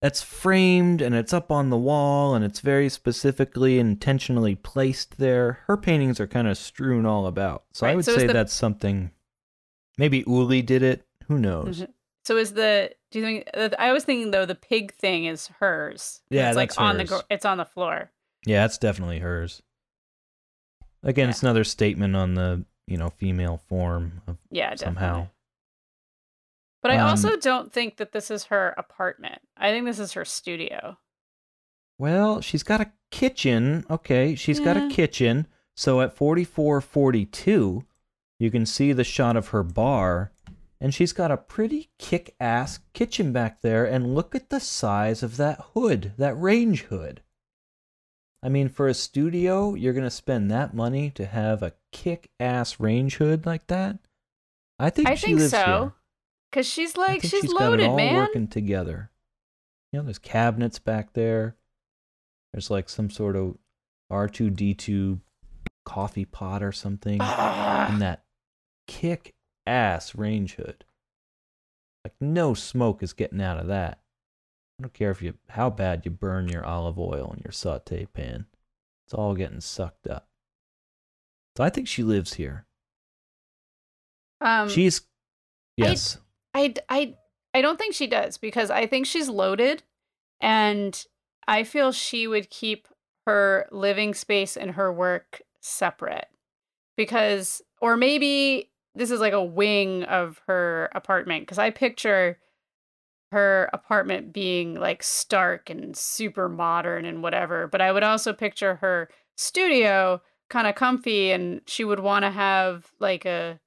that's 0.02 0.22
framed 0.22 1.02
and 1.02 1.14
it's 1.16 1.34
up 1.34 1.52
on 1.52 1.70
the 1.70 1.78
wall 1.78 2.36
and 2.36 2.46
it's 2.46 2.60
very 2.60 2.90
specifically 2.90 3.80
intentionally 3.80 4.56
placed 4.56 5.18
there. 5.18 5.60
Her 5.68 5.78
paintings 5.78 6.20
are 6.20 6.28
kind 6.28 6.48
of 6.48 6.58
strewn 6.58 7.06
all 7.06 7.26
about. 7.28 7.64
So 7.74 7.86
I 7.88 7.96
would 7.96 8.06
so 8.06 8.16
say 8.18 8.28
the- 8.28 8.34
that's 8.34 8.54
something. 8.54 9.12
Maybe 9.98 10.24
Uli 10.28 10.62
did 10.62 10.84
it. 10.84 11.07
Who 11.28 11.38
knows? 11.40 11.82
Mhm. 11.82 11.94
So 12.26 12.38
is 12.38 12.54
the? 12.54 12.92
Do 13.12 13.20
you 13.20 13.26
think? 13.26 13.50
I 13.80 13.92
was 13.94 14.04
thinking 14.04 14.32
though 14.32 14.46
the 14.46 14.56
pig 14.56 14.94
thing 14.94 15.26
is 15.26 15.48
hers. 15.60 16.22
Yeah, 16.30 16.50
it's 16.50 16.56
like 16.58 16.70
that's 16.70 16.78
on 16.78 16.96
the. 16.98 17.04
hers. 17.04 17.10
gro- 17.10 17.22
It's 17.30 17.46
on 17.46 17.58
the 17.58 17.66
floor. 17.66 18.12
Yeah, 18.46 18.66
it's 18.66 18.78
definitely 18.78 19.20
hers. 19.20 19.62
Again, 21.04 21.26
Yeah. 21.28 21.30
it's 21.32 21.44
another 21.44 21.64
statement 21.64 22.16
on 22.16 22.34
the 22.36 22.66
you 22.86 22.98
know 22.98 23.10
female 23.10 23.58
form 23.68 24.22
of 24.28 24.38
Yeah, 24.52 24.72
definitely. 24.72 24.86
somehow. 25.00 25.28
But 26.82 26.92
I 26.92 26.98
Um, 27.00 27.08
also 27.10 27.36
don't 27.38 27.72
think 27.74 27.98
that 27.98 28.12
this 28.12 28.30
is 28.30 28.46
her 28.46 28.74
apartment. 28.78 29.42
I 29.58 29.72
think 29.72 29.86
this 29.86 30.00
is 30.00 30.14
her 30.14 30.26
studio. 30.26 30.98
Well, 31.98 32.42
she's 32.42 32.64
got 32.64 32.82
a 32.82 32.92
kitchen. 33.10 33.86
Okay, 33.90 34.36
she's 34.36 34.60
got 34.60 34.78
a 34.78 34.88
kitchen. 34.90 35.48
So 35.76 36.02
at 36.02 36.14
4442, 36.16 37.86
you 38.40 38.52
can 38.52 38.66
see 38.66 38.94
the 38.94 39.04
shot 39.04 39.36
of 39.36 39.50
her 39.50 39.64
bar, 39.64 40.32
and 40.80 40.94
she's 40.94 41.14
got 41.14 41.32
a 41.32 41.38
pretty 41.38 41.90
kick 41.98 42.36
ass 42.40 42.80
kitchen 42.94 43.32
back 43.32 43.62
there. 43.62 43.86
And 43.86 44.14
look 44.14 44.36
at 44.36 44.50
the 44.50 44.60
size 44.60 45.24
of 45.24 45.38
that 45.38 45.60
hood, 45.74 46.14
that 46.18 46.40
range 46.40 46.84
hood. 46.84 47.22
I 48.44 48.50
mean, 48.50 48.70
for 48.70 48.88
a 48.88 48.94
studio, 48.94 49.74
you're 49.74 49.94
going 49.94 50.04
to 50.04 50.12
spend 50.12 50.52
that 50.52 50.74
money 50.74 51.10
to 51.12 51.26
have 51.26 51.64
a 51.64 51.74
kick 51.92 52.30
ass 52.40 52.80
range 52.80 53.16
hood 53.16 53.46
like 53.46 53.68
that? 53.68 53.98
I 54.80 54.92
think 54.92 55.08
I 55.08 55.16
she 55.16 55.28
think 55.28 55.40
lives 55.40 55.52
so. 55.52 55.66
here. 55.66 55.94
Cause 56.54 56.66
she's 56.66 56.96
like 56.96 57.22
she's, 57.22 57.32
she's 57.32 57.52
loaded, 57.52 57.80
got 57.80 57.80
it 57.80 57.90
all 57.90 57.98
man. 57.98 58.16
working 58.16 58.48
together. 58.48 59.12
You 59.92 60.00
know, 60.00 60.06
there's 60.06 60.20
cabinets 60.20 60.80
back 60.80 61.14
there. 61.14 61.56
There's 62.54 62.70
like 62.70 62.90
some 62.90 63.10
sort 63.10 63.36
of 63.36 63.58
R2D2 64.12 65.20
coffee 65.86 66.26
pot 66.26 66.64
or 66.64 66.72
something 66.72 67.18
ah. 67.22 67.90
and 67.90 68.02
that 68.02 68.24
kick 68.88 69.36
ass 69.68 70.16
range 70.16 70.56
hood. 70.56 70.86
Like 72.04 72.16
no 72.22 72.54
smoke 72.54 73.04
is 73.04 73.14
getting 73.14 73.42
out 73.42 73.60
of 73.60 73.68
that. 73.68 74.00
I 74.80 74.84
don't 74.84 74.94
care 74.94 75.12
if 75.12 75.22
you 75.22 75.34
how 75.50 75.70
bad 75.70 76.04
you 76.06 76.12
burn 76.12 76.48
your 76.48 76.66
olive 76.66 77.00
oil 77.00 77.34
in 77.36 77.42
your 77.44 77.52
saute 77.52 78.06
pan. 78.06 78.46
It's 79.06 79.14
all 79.14 79.36
getting 79.36 79.62
sucked 79.62 80.08
up. 80.08 80.28
So 81.58 81.64
I 81.64 81.70
think 81.70 81.88
she 81.88 82.04
lives 82.04 82.34
here. 82.36 82.66
um, 84.42 84.70
She's 84.70 85.02
yes. 85.76 86.18
I, 86.54 86.74
I, 86.90 87.16
I 87.54 87.62
don't 87.62 87.78
think 87.80 87.96
she 87.96 88.08
does 88.08 88.38
because 88.38 88.70
I 88.70 88.86
think 88.86 89.06
she's 89.06 89.30
loaded, 89.30 89.84
and 90.40 91.04
I 91.48 91.64
feel 91.64 91.92
she 91.92 92.28
would 92.28 92.50
keep 92.50 92.88
her 93.26 93.68
living 93.72 94.14
space 94.14 94.56
and 94.56 94.72
her 94.72 94.94
work 94.94 95.42
separate 95.62 96.28
because, 96.96 97.62
or 97.82 97.98
maybe 97.98 98.70
this 98.98 99.12
is 99.12 99.20
like 99.20 99.34
a 99.34 99.44
wing 99.44 100.04
of 100.04 100.42
her 100.48 100.90
apartment 100.96 101.44
because 101.44 101.60
I 101.60 101.70
picture 101.70 102.38
her 103.32 103.70
apartment 103.74 104.32
being 104.34 104.76
like 104.76 105.04
stark 105.04 105.70
and 105.70 105.96
super 105.98 106.48
modern 106.48 107.06
and 107.06 107.22
whatever, 107.22 107.68
but 107.68 107.82
I 107.82 107.92
would 107.92 108.04
also 108.04 108.32
picture 108.34 108.76
her 108.76 109.10
studio 109.36 110.22
kind 110.50 110.66
of 110.66 110.76
comfy 110.76 111.32
and 111.32 111.62
she 111.68 111.84
would 111.84 112.00
want 112.00 112.24
to 112.24 112.32
have 112.32 112.92
like 113.00 113.26
a 113.26 113.60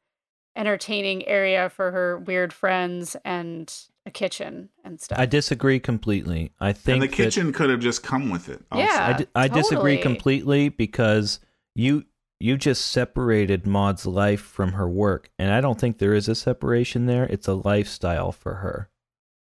entertaining 0.57 1.27
area 1.29 1.69
for 1.71 1.91
her 1.91 2.19
weird 2.19 2.53
friends 2.53 3.17
and 3.25 3.73
a 4.07 4.11
kitchen 4.11 4.71
and 4.83 5.01
stuff. 5.01 5.19
I 5.19 5.27
disagree 5.27 5.79
completely. 5.79 6.53
I 6.59 6.73
think 6.73 6.95
And 6.95 7.03
the 7.03 7.07
that- 7.09 7.15
kitchen 7.17 7.53
could 7.53 7.69
have 7.71 7.81
just 7.81 8.03
come 8.03 8.31
with 8.31 8.49
it. 8.49 8.63
also. 8.73 8.83
Yeah. 8.85 9.07
I, 9.15 9.19
di- 9.19 9.29
I 9.35 9.49
disagree 9.49 9.99
completely 9.99 10.71
because 10.71 11.39
you 11.75 12.05
you 12.41 12.57
just 12.57 12.87
separated 12.87 13.67
Maud's 13.67 14.07
life 14.07 14.41
from 14.41 14.73
her 14.73 14.89
work, 14.89 15.31
and 15.39 15.53
I 15.53 15.61
don't 15.61 15.79
think 15.79 15.99
there 15.99 16.15
is 16.15 16.29
a 16.29 16.35
separation 16.35 17.07
there. 17.07 17.25
It's 17.25 17.47
a 17.47 17.55
lifestyle 17.55 18.33
for 18.33 18.55
her. 18.57 18.89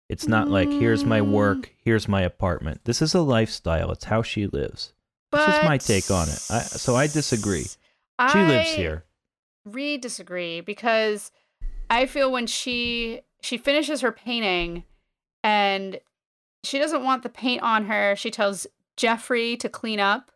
It's 0.08 0.28
not 0.28 0.48
like 0.48 0.70
here's 0.70 1.04
my 1.04 1.20
Mm. 1.20 1.32
work, 1.32 1.74
here's 1.84 2.06
my 2.06 2.22
apartment. 2.22 2.84
This 2.84 3.02
is 3.02 3.12
a 3.12 3.20
lifestyle. 3.20 3.90
It's 3.90 4.04
how 4.04 4.22
she 4.22 4.46
lives. 4.46 4.92
That's 5.32 5.46
just 5.46 5.64
my 5.64 5.78
take 5.78 6.10
on 6.12 6.28
it. 6.28 6.40
I, 6.48 6.60
so 6.60 6.94
I 6.94 7.08
disagree. 7.08 7.66
She 8.32 8.38
lives 8.38 8.70
here. 8.70 9.04
Re 9.64 9.98
disagree 9.98 10.60
because 10.60 11.32
I 11.90 12.06
feel 12.06 12.30
when 12.30 12.46
she 12.46 13.22
she 13.42 13.58
finishes 13.58 14.00
her 14.00 14.12
painting 14.12 14.84
and 15.42 15.98
she 16.62 16.78
doesn't 16.78 17.02
want 17.04 17.24
the 17.24 17.28
paint 17.28 17.62
on 17.62 17.86
her, 17.86 18.14
she 18.16 18.30
tells 18.30 18.66
Jeffrey 18.96 19.56
to 19.58 19.68
clean 19.68 19.98
up. 20.00 20.30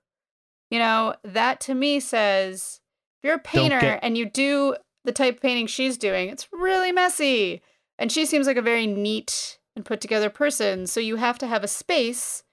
You 0.70 0.78
know, 0.78 1.14
that 1.24 1.60
to 1.62 1.74
me 1.74 2.00
says 2.00 2.80
if 3.18 3.26
you're 3.28 3.36
a 3.36 3.40
painter 3.40 3.80
get- 3.80 4.00
and 4.02 4.16
you 4.16 4.24
do 4.26 4.76
the 5.04 5.12
type 5.12 5.36
of 5.36 5.42
painting 5.42 5.66
she's 5.66 5.96
doing, 5.98 6.28
it's 6.28 6.48
really 6.52 6.92
messy. 6.92 7.62
And 7.98 8.10
she 8.12 8.24
seems 8.24 8.46
like 8.46 8.56
a 8.56 8.62
very 8.62 8.86
neat 8.86 9.58
and 9.76 9.84
put 9.84 10.00
together 10.00 10.30
person. 10.30 10.86
So 10.86 11.00
you 11.00 11.16
have 11.16 11.38
to 11.38 11.46
have 11.46 11.64
a 11.64 11.68
space 11.68 12.44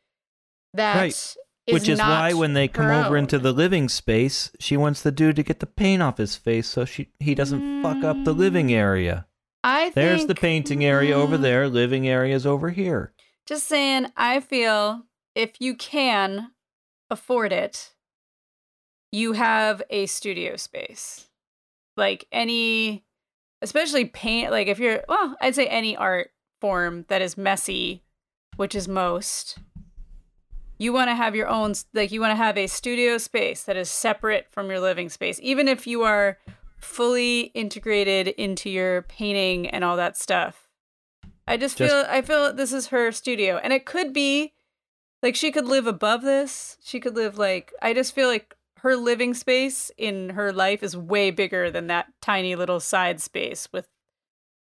that 0.74 0.96
Right. 0.98 1.10
is 1.12 1.38
Which 1.74 1.88
is 1.90 2.00
why 2.00 2.34
when 2.34 2.54
they 2.54 2.68
come 2.68 2.86
her 2.86 2.94
over 2.94 3.18
own. 3.18 3.24
into 3.24 3.40
the 3.40 3.52
living 3.54 3.88
space, 3.90 4.52
she 4.60 4.76
wants 4.78 5.02
the 5.02 5.12
dude 5.12 5.36
to 5.38 5.44
get 5.44 5.60
the 5.60 5.66
paint 5.68 6.02
off 6.02 6.18
his 6.18 6.36
face 6.36 6.68
so 6.68 6.86
she 6.86 7.12
he 7.20 7.36
doesn't 7.36 7.82
fuck 7.84 8.04
up 8.04 8.24
the 8.24 8.34
living 8.34 8.74
area. 8.74 9.28
I 9.64 9.90
There's 9.90 10.22
the 10.22 10.28
think- 10.28 10.40
painting 10.40 10.86
area 10.86 11.14
over 11.16 11.38
Mm, 11.38 11.42
there, 11.42 11.68
living 11.68 12.08
area 12.08 12.36
is 12.36 12.46
over 12.46 12.70
here. 12.70 13.14
Just 13.46 13.68
saying, 13.68 14.08
I 14.16 14.40
feel 14.40 15.04
if 15.36 15.60
you 15.60 15.76
can 15.76 16.52
afford 17.10 17.52
it, 17.54 17.94
you 19.12 19.34
have 19.34 19.82
a 19.90 20.06
studio 20.06 20.56
space. 20.56 21.28
Like 21.96 22.26
any, 22.32 23.04
especially 23.62 24.06
paint, 24.06 24.52
like 24.52 24.68
if 24.68 24.80
you're, 24.80 25.04
well, 25.08 25.36
I'd 25.42 25.56
say 25.56 25.68
any 25.68 25.96
art 25.96 26.32
form 26.62 27.06
that 27.08 27.22
is 27.22 27.38
messy, 27.38 28.04
which 28.56 28.76
is 28.76 28.88
most, 28.88 29.58
you 30.78 30.94
want 30.94 31.10
to 31.10 31.16
have 31.16 31.36
your 31.36 31.48
own, 31.48 31.74
like 31.94 32.12
you 32.12 32.22
want 32.22 32.32
to 32.32 32.36
have 32.36 32.58
a 32.58 32.68
studio 32.68 33.18
space 33.18 33.64
that 33.64 33.78
is 33.78 33.90
separate 33.90 34.48
from 34.52 34.70
your 34.70 34.80
living 34.80 35.10
space. 35.10 35.40
Even 35.42 35.68
if 35.68 35.88
you 35.88 36.04
are 36.04 36.38
fully 36.78 37.42
integrated 37.56 38.28
into 38.28 38.70
your 38.70 39.02
painting 39.04 39.68
and 39.68 39.84
all 39.84 39.98
that 39.98 40.18
stuff. 40.18 40.68
I 41.48 41.58
just, 41.58 41.78
Just- 41.78 41.92
feel 41.92 42.06
I 42.08 42.22
feel 42.22 42.54
this 42.54 42.74
is 42.74 42.88
her 42.88 43.12
studio 43.12 43.58
and 43.58 43.72
it 43.72 43.86
could 43.86 44.12
be 44.14 44.54
like 45.24 45.36
she 45.36 45.52
could 45.52 45.66
live 45.66 45.88
above 45.88 46.22
this. 46.22 46.78
She 46.84 47.00
could 47.00 47.16
live 47.16 47.38
like 47.38 47.74
I 47.82 47.94
just 47.94 48.14
feel 48.14 48.28
like 48.28 48.54
her 48.88 48.96
living 48.96 49.34
space 49.34 49.92
in 49.98 50.30
her 50.30 50.52
life 50.54 50.82
is 50.84 50.96
way 50.96 51.32
bigger 51.32 51.70
than 51.72 51.88
that 51.88 52.08
tiny 52.22 52.56
little 52.56 52.80
side 52.80 53.20
space 53.22 53.68
with 53.74 53.88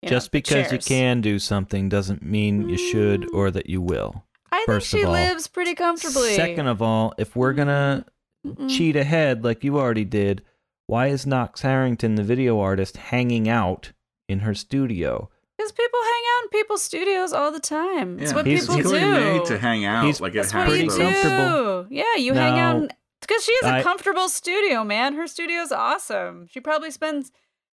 you 0.01 0.07
know, 0.09 0.15
Just 0.15 0.31
the 0.31 0.37
because 0.39 0.71
you 0.71 0.79
can 0.79 1.21
do 1.21 1.37
something 1.39 1.87
doesn't 1.87 2.23
mean 2.23 2.67
you 2.69 2.77
should 2.77 3.29
or 3.33 3.51
that 3.51 3.69
you 3.69 3.81
will. 3.81 4.23
I 4.51 4.65
think 4.67 4.81
she 4.81 5.03
all. 5.05 5.11
lives 5.13 5.47
pretty 5.47 5.75
comfortably. 5.75 6.33
Second 6.35 6.67
of 6.67 6.81
all, 6.81 7.13
if 7.17 7.35
we're 7.35 7.53
gonna 7.53 8.05
Mm-mm. 8.45 8.69
cheat 8.69 8.95
ahead 8.95 9.43
like 9.43 9.63
you 9.63 9.77
already 9.79 10.03
did, 10.05 10.41
why 10.87 11.07
is 11.07 11.25
Knox 11.27 11.61
Harrington, 11.61 12.15
the 12.15 12.23
video 12.23 12.59
artist, 12.59 12.97
hanging 12.97 13.47
out 13.47 13.91
in 14.27 14.39
her 14.39 14.53
studio? 14.55 15.29
Because 15.57 15.71
people 15.71 15.99
hang 16.01 16.23
out 16.37 16.43
in 16.45 16.49
people's 16.49 16.81
studios 16.81 17.31
all 17.33 17.51
the 17.51 17.59
time. 17.59 18.17
It's 18.19 18.33
what 18.33 18.47
He's- 18.47 18.61
people 18.61 18.75
He's 18.77 18.85
do. 18.87 18.93
really 18.93 19.37
made 19.37 19.45
to 19.45 19.57
hang 19.59 19.85
out. 19.85 20.03
He's- 20.05 20.19
like 20.19 20.33
it 20.33 20.37
That's 20.37 20.53
what 20.53 20.61
you 20.69 20.87
pretty 20.89 21.03
comfortable. 21.03 21.83
do. 21.83 21.87
Yeah, 21.95 22.15
you 22.17 22.33
hang 22.33 22.55
Now, 22.55 22.83
out 22.83 22.91
because 23.21 23.43
she 23.43 23.53
has 23.61 23.71
a 23.71 23.75
I- 23.77 23.83
comfortable 23.83 24.27
studio, 24.29 24.83
man. 24.83 25.13
Her 25.15 25.27
studio's 25.27 25.71
awesome. 25.71 26.47
She 26.51 26.59
probably 26.59 26.91
spends 26.91 27.31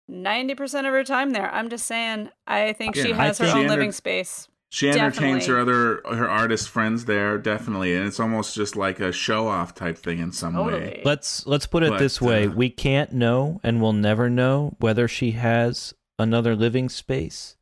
ninety 0.07 0.55
percent 0.55 0.87
of 0.87 0.93
her 0.93 1.03
time 1.03 1.31
there. 1.31 1.49
I'm 1.53 1.69
just 1.69 1.85
saying. 1.85 2.29
I 2.47 2.73
think 2.73 2.95
she 2.95 3.09
Yeah, 3.09 3.21
I 3.21 3.25
has 3.27 3.37
her 3.37 3.45
think- 3.45 3.57
own 3.57 3.63
She 3.63 3.69
living 3.69 3.91
space. 3.91 4.47
She 4.69 4.89
entertains 4.89 5.45
her 5.45 5.59
other 5.59 6.01
her 6.09 6.27
artist 6.27 6.67
friends 6.67 7.05
there, 7.05 7.37
definitely, 7.37 7.95
and 7.95 8.07
it's 8.07 8.19
almost 8.19 8.55
just 8.55 8.75
like 8.75 8.99
a 8.99 9.11
show 9.11 9.47
off 9.47 9.75
type 9.75 9.99
thing 9.99 10.17
in 10.17 10.31
some 10.31 10.55
way. 10.55 11.03
Let's 11.05 11.45
let's 11.45 11.67
put 11.67 11.83
it 11.83 11.91
But, 11.91 11.99
this 11.99 12.19
way: 12.19 12.47
uh, 12.47 12.49
we 12.51 12.71
can't 12.71 13.13
know, 13.13 13.59
and 13.63 13.79
we'll 13.79 13.93
never 13.93 14.31
know 14.31 14.75
whether 14.79 15.07
she 15.07 15.31
has 15.33 15.93
another 16.17 16.55
living 16.55 16.89
space. 16.89 17.55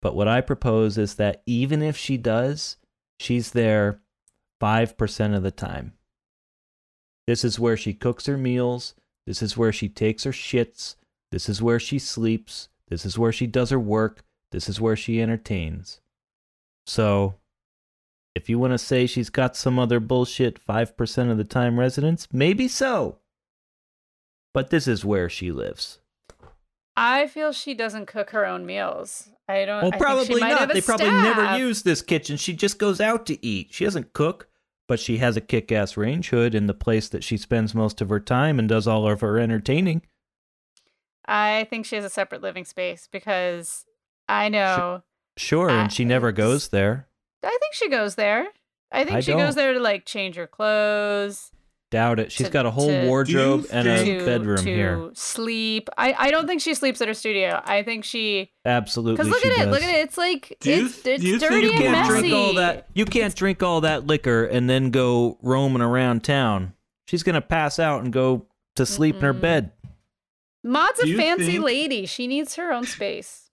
But 0.00 0.16
what 0.16 0.26
I 0.26 0.40
propose 0.40 0.96
is 0.96 1.16
that 1.16 1.42
even 1.44 1.82
if 1.82 1.98
she 1.98 2.16
does, 2.16 2.78
she's 3.18 3.50
there 3.50 4.00
five 4.58 4.96
percent 4.96 5.34
of 5.34 5.42
the 5.42 5.50
time. 5.50 5.92
This 7.26 7.44
is 7.44 7.58
where 7.58 7.76
she 7.76 7.94
cooks 7.94 8.26
her 8.26 8.36
meals. 8.36 8.94
This 9.26 9.42
is 9.42 9.56
where 9.56 9.72
she 9.72 9.88
takes 9.88 10.24
her 10.24 10.32
shits. 10.32 10.96
This 11.32 11.48
is 11.48 11.62
where 11.62 11.80
she 11.80 11.98
sleeps. 11.98 12.68
This 12.88 13.04
is 13.04 13.18
where 13.18 13.32
she 13.32 13.46
does 13.46 13.70
her 13.70 13.78
work. 13.78 14.22
This 14.52 14.68
is 14.68 14.80
where 14.80 14.96
she 14.96 15.20
entertains. 15.20 16.00
So, 16.86 17.34
if 18.34 18.48
you 18.48 18.58
want 18.58 18.72
to 18.72 18.78
say 18.78 19.06
she's 19.06 19.30
got 19.30 19.56
some 19.56 19.78
other 19.78 20.00
bullshit 20.00 20.64
5% 20.64 21.30
of 21.30 21.38
the 21.38 21.44
time 21.44 21.80
residence, 21.80 22.28
maybe 22.32 22.68
so. 22.68 23.18
But 24.52 24.70
this 24.70 24.86
is 24.86 25.04
where 25.04 25.28
she 25.28 25.50
lives. 25.50 25.98
I 26.96 27.26
feel 27.26 27.52
she 27.52 27.74
doesn't 27.74 28.06
cook 28.06 28.30
her 28.30 28.46
own 28.46 28.66
meals. 28.66 29.30
I 29.48 29.64
don't. 29.64 29.82
Well, 29.82 29.88
I 29.88 29.90
think 29.90 29.94
she 29.94 29.98
probably 29.98 30.40
might 30.40 30.50
not. 30.50 30.60
have 30.60 30.70
a 30.70 30.74
They 30.74 30.80
probably 30.80 31.10
never 31.10 31.58
use 31.58 31.82
this 31.82 32.02
kitchen. 32.02 32.36
She 32.36 32.52
just 32.52 32.78
goes 32.78 33.00
out 33.00 33.26
to 33.26 33.44
eat. 33.44 33.68
She 33.72 33.84
doesn't 33.84 34.12
cook, 34.12 34.48
but 34.86 35.00
she 35.00 35.18
has 35.18 35.36
a 35.36 35.40
kick 35.40 35.70
ass 35.72 35.96
range 35.96 36.30
hood 36.30 36.54
in 36.54 36.66
the 36.66 36.74
place 36.74 37.08
that 37.08 37.24
she 37.24 37.36
spends 37.36 37.74
most 37.74 38.00
of 38.00 38.08
her 38.08 38.20
time 38.20 38.58
and 38.58 38.68
does 38.68 38.86
all 38.86 39.08
of 39.10 39.20
her 39.20 39.38
entertaining. 39.38 40.02
I 41.26 41.66
think 41.70 41.86
she 41.86 41.96
has 41.96 42.04
a 42.04 42.10
separate 42.10 42.42
living 42.42 42.64
space 42.64 43.08
because 43.10 43.86
I 44.28 44.48
know. 44.48 45.02
Sure, 45.36 45.70
Uh, 45.70 45.82
and 45.84 45.92
she 45.92 46.04
never 46.04 46.32
goes 46.32 46.68
there. 46.68 47.08
I 47.42 47.48
think 47.60 47.72
she 47.74 47.88
goes 47.88 48.14
there. 48.14 48.48
I 48.92 49.04
think 49.04 49.16
I 49.16 49.20
she 49.20 49.32
don't. 49.32 49.40
goes 49.40 49.54
there 49.54 49.72
to 49.72 49.80
like 49.80 50.04
change 50.04 50.36
her 50.36 50.46
clothes. 50.46 51.50
Doubt 51.94 52.18
it. 52.18 52.32
She's 52.32 52.48
to- 52.48 52.52
got 52.52 52.66
a 52.66 52.70
whole 52.70 52.88
to- 52.88 53.06
wardrobe 53.06 53.66
and 53.72 53.86
a 53.86 54.04
to, 54.04 54.24
bedroom 54.26 54.56
to 54.58 54.62
here. 54.64 55.10
sleep. 55.14 55.88
I, 55.96 56.12
I 56.18 56.30
don't 56.32 56.46
think 56.46 56.60
she 56.60 56.74
sleeps 56.74 57.00
at 57.00 57.06
her 57.08 57.14
studio. 57.14 57.62
I 57.64 57.82
think 57.84 58.04
she 58.04 58.50
Absolutely. 58.64 59.16
because 59.16 59.28
look 59.30 59.42
she 59.42 59.50
at 59.50 59.68
it, 59.68 59.70
look 59.70 59.82
at 59.82 59.88
it. 59.90 60.00
It's 60.04 60.18
like 60.18 60.56
Do 60.60 60.70
you- 60.70 60.86
it's 60.86 61.02
do 61.02 61.10
it's 61.12 61.22
you 61.22 61.38
think 61.38 61.52
dirty 61.52 61.66
you 61.66 61.72
and 61.72 61.80
You 61.80 61.86
can't 61.86 62.08
messy. 62.08 62.20
drink 62.20 62.34
all 62.34 62.54
that. 62.54 62.88
You 62.94 63.04
can't 63.04 63.34
drink 63.34 63.62
all 63.62 63.80
that 63.82 64.06
liquor 64.06 64.44
and 64.44 64.68
then 64.68 64.90
go 64.90 65.38
roaming 65.40 65.82
around 65.82 66.24
town. 66.24 66.72
She's 67.06 67.22
gonna 67.22 67.40
pass 67.40 67.78
out 67.78 68.02
and 68.02 68.12
go 68.12 68.46
to 68.76 68.84
sleep 68.84 69.14
in 69.16 69.22
her 69.22 69.32
bed. 69.32 69.70
Maud's 70.64 71.00
a 71.00 71.14
fancy 71.16 71.52
think- 71.52 71.64
lady. 71.64 72.06
She 72.06 72.26
needs 72.26 72.56
her 72.56 72.72
own 72.72 72.84
space. 72.86 73.43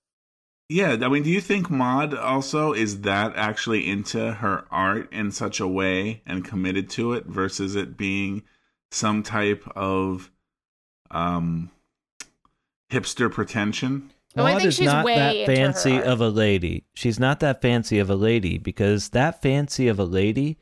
Yeah, 0.71 0.95
I 1.01 1.09
mean, 1.09 1.23
do 1.23 1.29
you 1.29 1.41
think 1.41 1.69
Maud 1.69 2.13
also 2.13 2.71
is 2.71 3.01
that 3.01 3.35
actually 3.35 3.89
into 3.89 4.31
her 4.35 4.63
art 4.71 5.11
in 5.11 5.31
such 5.31 5.59
a 5.59 5.67
way 5.67 6.21
and 6.25 6.45
committed 6.45 6.89
to 6.91 7.11
it 7.11 7.25
versus 7.25 7.75
it 7.75 7.97
being 7.97 8.43
some 8.89 9.21
type 9.21 9.69
of 9.75 10.31
um 11.11 11.71
hipster 12.89 13.29
pretension? 13.29 14.13
Oh, 14.37 14.45
Maud 14.45 14.63
is 14.63 14.75
she's 14.75 14.85
not 14.85 15.03
way 15.03 15.43
that 15.43 15.45
fancy 15.45 16.01
of 16.01 16.21
a 16.21 16.29
lady. 16.29 16.85
She's 16.93 17.19
not 17.19 17.41
that 17.41 17.61
fancy 17.61 17.99
of 17.99 18.09
a 18.09 18.15
lady 18.15 18.57
because 18.57 19.09
that 19.09 19.41
fancy 19.41 19.89
of 19.89 19.99
a 19.99 20.05
lady, 20.05 20.57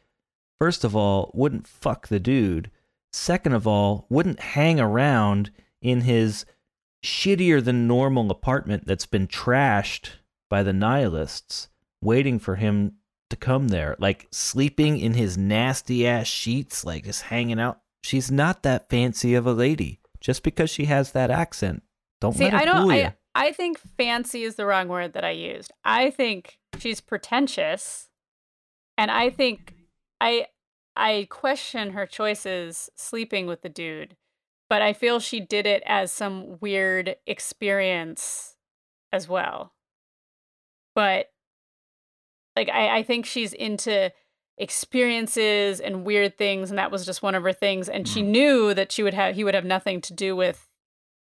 first 0.57 0.84
of 0.84 0.95
all, 0.95 1.30
wouldn't 1.36 1.68
fuck 1.68 2.07
the 2.07 2.20
dude. 2.20 2.72
Second 3.14 3.53
of 3.53 3.68
all, 3.68 4.07
wouldn't 4.10 4.39
hang 4.39 4.80
around 4.80 5.51
in 5.84 6.01
his 6.01 6.45
shittier 7.03 7.63
than 7.63 7.87
normal 7.87 8.31
apartment 8.31 8.85
that's 8.85 9.05
been 9.05 9.27
trashed 9.27 10.11
by 10.49 10.63
the 10.63 10.73
nihilists, 10.73 11.69
waiting 12.01 12.39
for 12.39 12.55
him 12.55 12.93
to 13.30 13.35
come 13.35 13.67
there, 13.67 13.95
like 13.99 14.27
sleeping 14.31 14.99
in 14.99 15.13
his 15.13 15.38
nasty 15.38 16.07
ass 16.07 16.27
sheets, 16.27 16.84
like 16.84 17.05
just 17.05 17.23
hanging 17.23 17.59
out. 17.59 17.80
She's 18.01 18.31
not 18.31 18.63
that 18.63 18.89
fancy 18.89 19.35
of 19.35 19.45
a 19.45 19.53
lady. 19.53 19.99
Just 20.19 20.43
because 20.43 20.69
she 20.69 20.85
has 20.85 21.13
that 21.13 21.31
accent, 21.31 21.81
don't 22.19 22.35
See, 22.35 22.45
I 22.45 22.65
don't. 22.65 22.81
fool 22.81 22.93
you. 22.93 23.03
I 23.03 23.15
I 23.35 23.51
think 23.53 23.80
fancy 23.97 24.43
is 24.43 24.55
the 24.55 24.65
wrong 24.65 24.89
word 24.89 25.13
that 25.13 25.23
I 25.23 25.31
used. 25.31 25.71
I 25.85 26.09
think 26.09 26.59
she's 26.77 26.99
pretentious, 26.99 28.09
and 28.97 29.09
I 29.09 29.30
think 29.30 29.76
I 30.19 30.47
I 30.95 31.27
question 31.30 31.91
her 31.91 32.05
choices 32.05 32.89
sleeping 32.95 33.47
with 33.47 33.61
the 33.61 33.69
dude, 33.69 34.17
but 34.69 34.81
I 34.81 34.93
feel 34.93 35.19
she 35.19 35.39
did 35.39 35.65
it 35.65 35.83
as 35.85 36.11
some 36.11 36.57
weird 36.61 37.15
experience 37.25 38.55
as 39.11 39.27
well. 39.27 39.73
But 40.95 41.31
like 42.55 42.69
I, 42.69 42.97
I 42.99 43.03
think 43.03 43.25
she's 43.25 43.53
into 43.53 44.11
experiences 44.57 45.79
and 45.79 46.05
weird 46.05 46.37
things, 46.37 46.69
and 46.69 46.77
that 46.77 46.91
was 46.91 47.05
just 47.05 47.23
one 47.23 47.35
of 47.35 47.43
her 47.43 47.53
things. 47.53 47.89
And 47.89 48.07
she 48.07 48.21
mm-hmm. 48.21 48.31
knew 48.31 48.73
that 48.73 48.91
she 48.91 49.03
would 49.03 49.13
have 49.13 49.35
he 49.35 49.43
would 49.43 49.55
have 49.55 49.65
nothing 49.65 50.01
to 50.01 50.13
do 50.13 50.35
with 50.35 50.67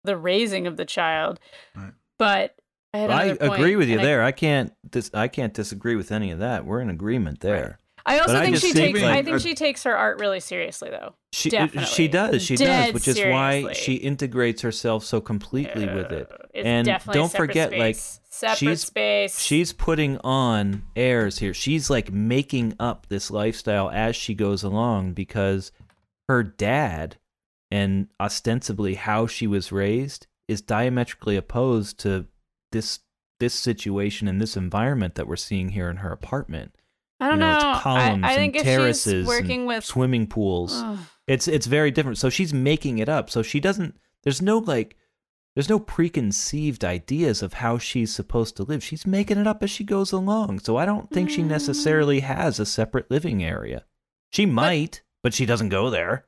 the 0.04 0.18
raising 0.18 0.68
of 0.68 0.78
the 0.78 0.86
child. 0.86 1.40
Right. 1.76 1.94
But 2.18 2.56
I, 2.94 2.98
had 3.00 3.10
I 3.10 3.36
point, 3.36 3.54
agree 3.56 3.76
with 3.76 3.90
you 3.90 4.00
I- 4.00 4.04
there. 4.04 4.24
I 4.24 4.32
can't 4.32 4.74
dis- 4.90 5.12
I 5.14 5.28
can't 5.28 5.54
disagree 5.54 5.96
with 5.96 6.12
any 6.12 6.32
of 6.32 6.40
that. 6.40 6.66
We're 6.66 6.80
in 6.80 6.90
agreement 6.90 7.42
there. 7.42 7.80
I 8.06 8.20
also 8.20 8.34
But 8.34 8.42
I 8.42 8.46
think 8.46 8.58
she 8.58 8.74
think, 8.74 8.98
takes. 8.98 9.08
I 9.08 9.22
think 9.24 9.40
she 9.40 9.56
takes 9.56 9.84
her 9.84 9.96
art 9.96 10.20
really 10.20 10.40
seriously, 10.40 10.90
though. 10.90 11.16
She 11.32 11.50
Definitely. 11.50 11.86
she 11.86 12.08
does. 12.08 12.42
She 12.44 12.56
Dead 12.58 12.86
does, 12.88 12.94
which 12.94 13.08
is 13.08 13.20
why 13.20 13.74
she 13.74 13.96
integrates 13.96 14.62
herself 14.62 15.06
so 15.06 15.22
completely 15.22 15.86
with 15.86 16.12
it. 16.12 16.30
Uh, 16.32 16.38
It's 16.54 16.66
and 16.66 17.00
don't 17.12 17.32
forget 17.32 17.72
like 17.72 17.96
separate 17.96 18.58
she's 18.58 18.86
space. 18.86 19.40
she's 19.40 19.74
putting 19.74 20.18
on 20.20 20.84
airs 20.96 21.40
here. 21.40 21.54
She's 21.54 21.90
like 21.90 22.12
making 22.12 22.76
up 22.80 23.08
this 23.08 23.32
lifestyle 23.32 23.90
as 23.90 24.16
she 24.16 24.36
goes 24.36 24.64
along 24.64 25.14
because 25.14 25.72
her 26.28 26.44
dad 26.44 27.18
and 27.72 28.08
ostensibly 28.20 28.96
how 28.96 29.28
she 29.28 29.48
was 29.48 29.72
raised 29.72 30.28
is 30.48 30.62
diametrically 30.62 31.38
opposed 31.38 32.00
to 32.00 32.28
this 32.72 33.00
this 33.40 33.54
situation 33.54 34.28
and 34.28 34.40
this 34.42 34.56
environment 34.56 35.16
that 35.16 35.28
we're 35.28 35.36
seeing 35.36 35.70
here 35.70 35.90
in 35.90 35.98
her 35.98 36.12
apartment. 36.12 36.76
I 37.24 37.30
don't 37.30 37.40
you 37.40 37.46
know, 37.46 37.60
know. 37.60 37.72
It's 37.72 37.82
columns 37.82 38.24
I, 38.24 38.34
I 38.34 38.36
think 38.36 38.56
and 38.56 38.68
if 38.68 38.72
terraces 38.72 39.14
she's 39.14 39.26
working 39.26 39.66
with 39.66 39.86
swimming 39.86 40.28
pools. 40.28 40.74
Ugh. 40.76 41.00
It's 41.26 41.48
it's 41.48 41.68
very 41.68 41.90
different. 41.90 42.18
So 42.18 42.30
she's 42.30 42.54
making 42.54 42.98
it 43.00 43.08
up. 43.08 43.30
So 43.30 43.42
she 43.42 43.60
doesn't. 43.60 43.96
There's 44.24 44.42
no 44.42 44.58
like 44.58 44.98
There's 45.56 45.70
no 45.70 45.80
preconceived 45.80 46.84
ideas 46.84 47.44
of 47.44 47.54
how 47.54 47.78
she's 47.78 48.14
supposed 48.14 48.58
to 48.58 48.64
live. 48.64 48.84
She's 48.84 49.06
making 49.06 49.38
it 49.38 49.46
up 49.48 49.62
as 49.62 49.70
she 49.70 49.84
goes 49.84 50.12
along. 50.12 50.60
So 50.60 50.78
I 50.78 50.86
don't 50.86 51.12
think 51.12 51.30
she 51.30 51.44
mm. 51.44 51.48
necessarily 51.48 52.22
has 52.22 52.60
a 52.60 52.66
separate 52.66 53.12
living 53.12 53.44
area. 53.44 53.86
She 54.32 54.48
might, 54.48 55.04
but, 55.22 55.34
she 55.34 55.46
doesn't 55.46 55.70
go 55.70 55.92
there. 55.92 56.26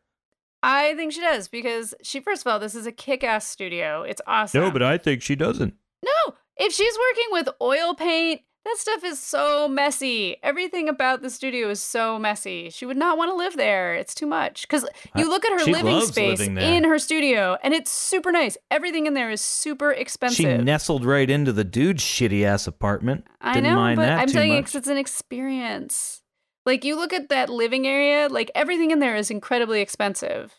I 0.61 0.93
think 0.93 1.11
she 1.11 1.21
does 1.21 1.47
because 1.47 1.95
she, 2.03 2.19
first 2.19 2.45
of 2.45 2.51
all, 2.51 2.59
this 2.59 2.75
is 2.75 2.85
a 2.85 2.91
kick 2.91 3.23
ass 3.23 3.47
studio. 3.47 4.03
It's 4.03 4.21
awesome. 4.27 4.61
No, 4.61 4.71
but 4.71 4.83
I 4.83 4.99
think 4.99 5.23
she 5.23 5.35
doesn't. 5.35 5.73
No, 6.03 6.35
if 6.57 6.71
she's 6.71 6.95
working 6.95 7.29
with 7.31 7.49
oil 7.61 7.95
paint, 7.95 8.41
that 8.65 8.77
stuff 8.77 9.03
is 9.03 9.19
so 9.19 9.67
messy. 9.67 10.37
Everything 10.41 10.89
about 10.89 11.21
the 11.21 11.29
studio 11.29 11.69
is 11.69 11.81
so 11.81 12.17
messy. 12.19 12.69
She 12.71 12.85
would 12.85 12.97
not 12.97 13.17
want 13.17 13.29
to 13.29 13.35
live 13.35 13.55
there. 13.55 13.93
It's 13.93 14.15
too 14.15 14.25
much. 14.25 14.63
Because 14.63 14.85
you 15.15 15.29
look 15.29 15.45
at 15.45 15.51
her 15.53 15.59
she 15.65 15.71
living 15.71 16.01
space 16.01 16.39
living 16.39 16.57
in 16.57 16.83
her 16.83 16.97
studio, 16.97 17.57
and 17.63 17.73
it's 17.73 17.91
super 17.91 18.31
nice. 18.31 18.57
Everything 18.71 19.05
in 19.05 19.13
there 19.13 19.29
is 19.29 19.39
super 19.41 19.91
expensive. 19.91 20.35
She 20.37 20.57
nestled 20.63 21.05
right 21.05 21.29
into 21.29 21.53
the 21.53 21.63
dude's 21.63 22.03
shitty 22.03 22.43
ass 22.43 22.65
apartment. 22.67 23.25
I 23.39 23.53
Didn't 23.53 23.69
know, 23.69 23.75
mind 23.75 23.97
but 23.97 24.07
that 24.07 24.19
I'm 24.19 24.27
telling 24.27 24.49
you, 24.49 24.55
much. 24.55 24.65
'cause 24.65 24.75
it's 24.75 24.87
an 24.87 24.97
experience. 24.97 26.21
Like 26.65 26.83
you 26.83 26.95
look 26.95 27.13
at 27.13 27.29
that 27.29 27.49
living 27.49 27.85
area, 27.85 28.27
like 28.27 28.49
everything 28.55 28.89
in 28.89 28.97
there 28.99 29.15
is 29.15 29.29
incredibly 29.29 29.81
expensive, 29.81 30.55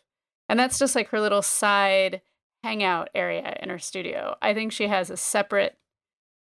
and 0.48 0.60
that's 0.60 0.78
just 0.78 0.94
like 0.94 1.08
her 1.08 1.20
little 1.20 1.42
side 1.42 2.22
hangout 2.62 3.10
area 3.14 3.56
in 3.60 3.68
her 3.68 3.78
studio. 3.80 4.36
I 4.40 4.54
think 4.54 4.70
she 4.72 4.86
has 4.86 5.10
a 5.10 5.16
separate 5.16 5.76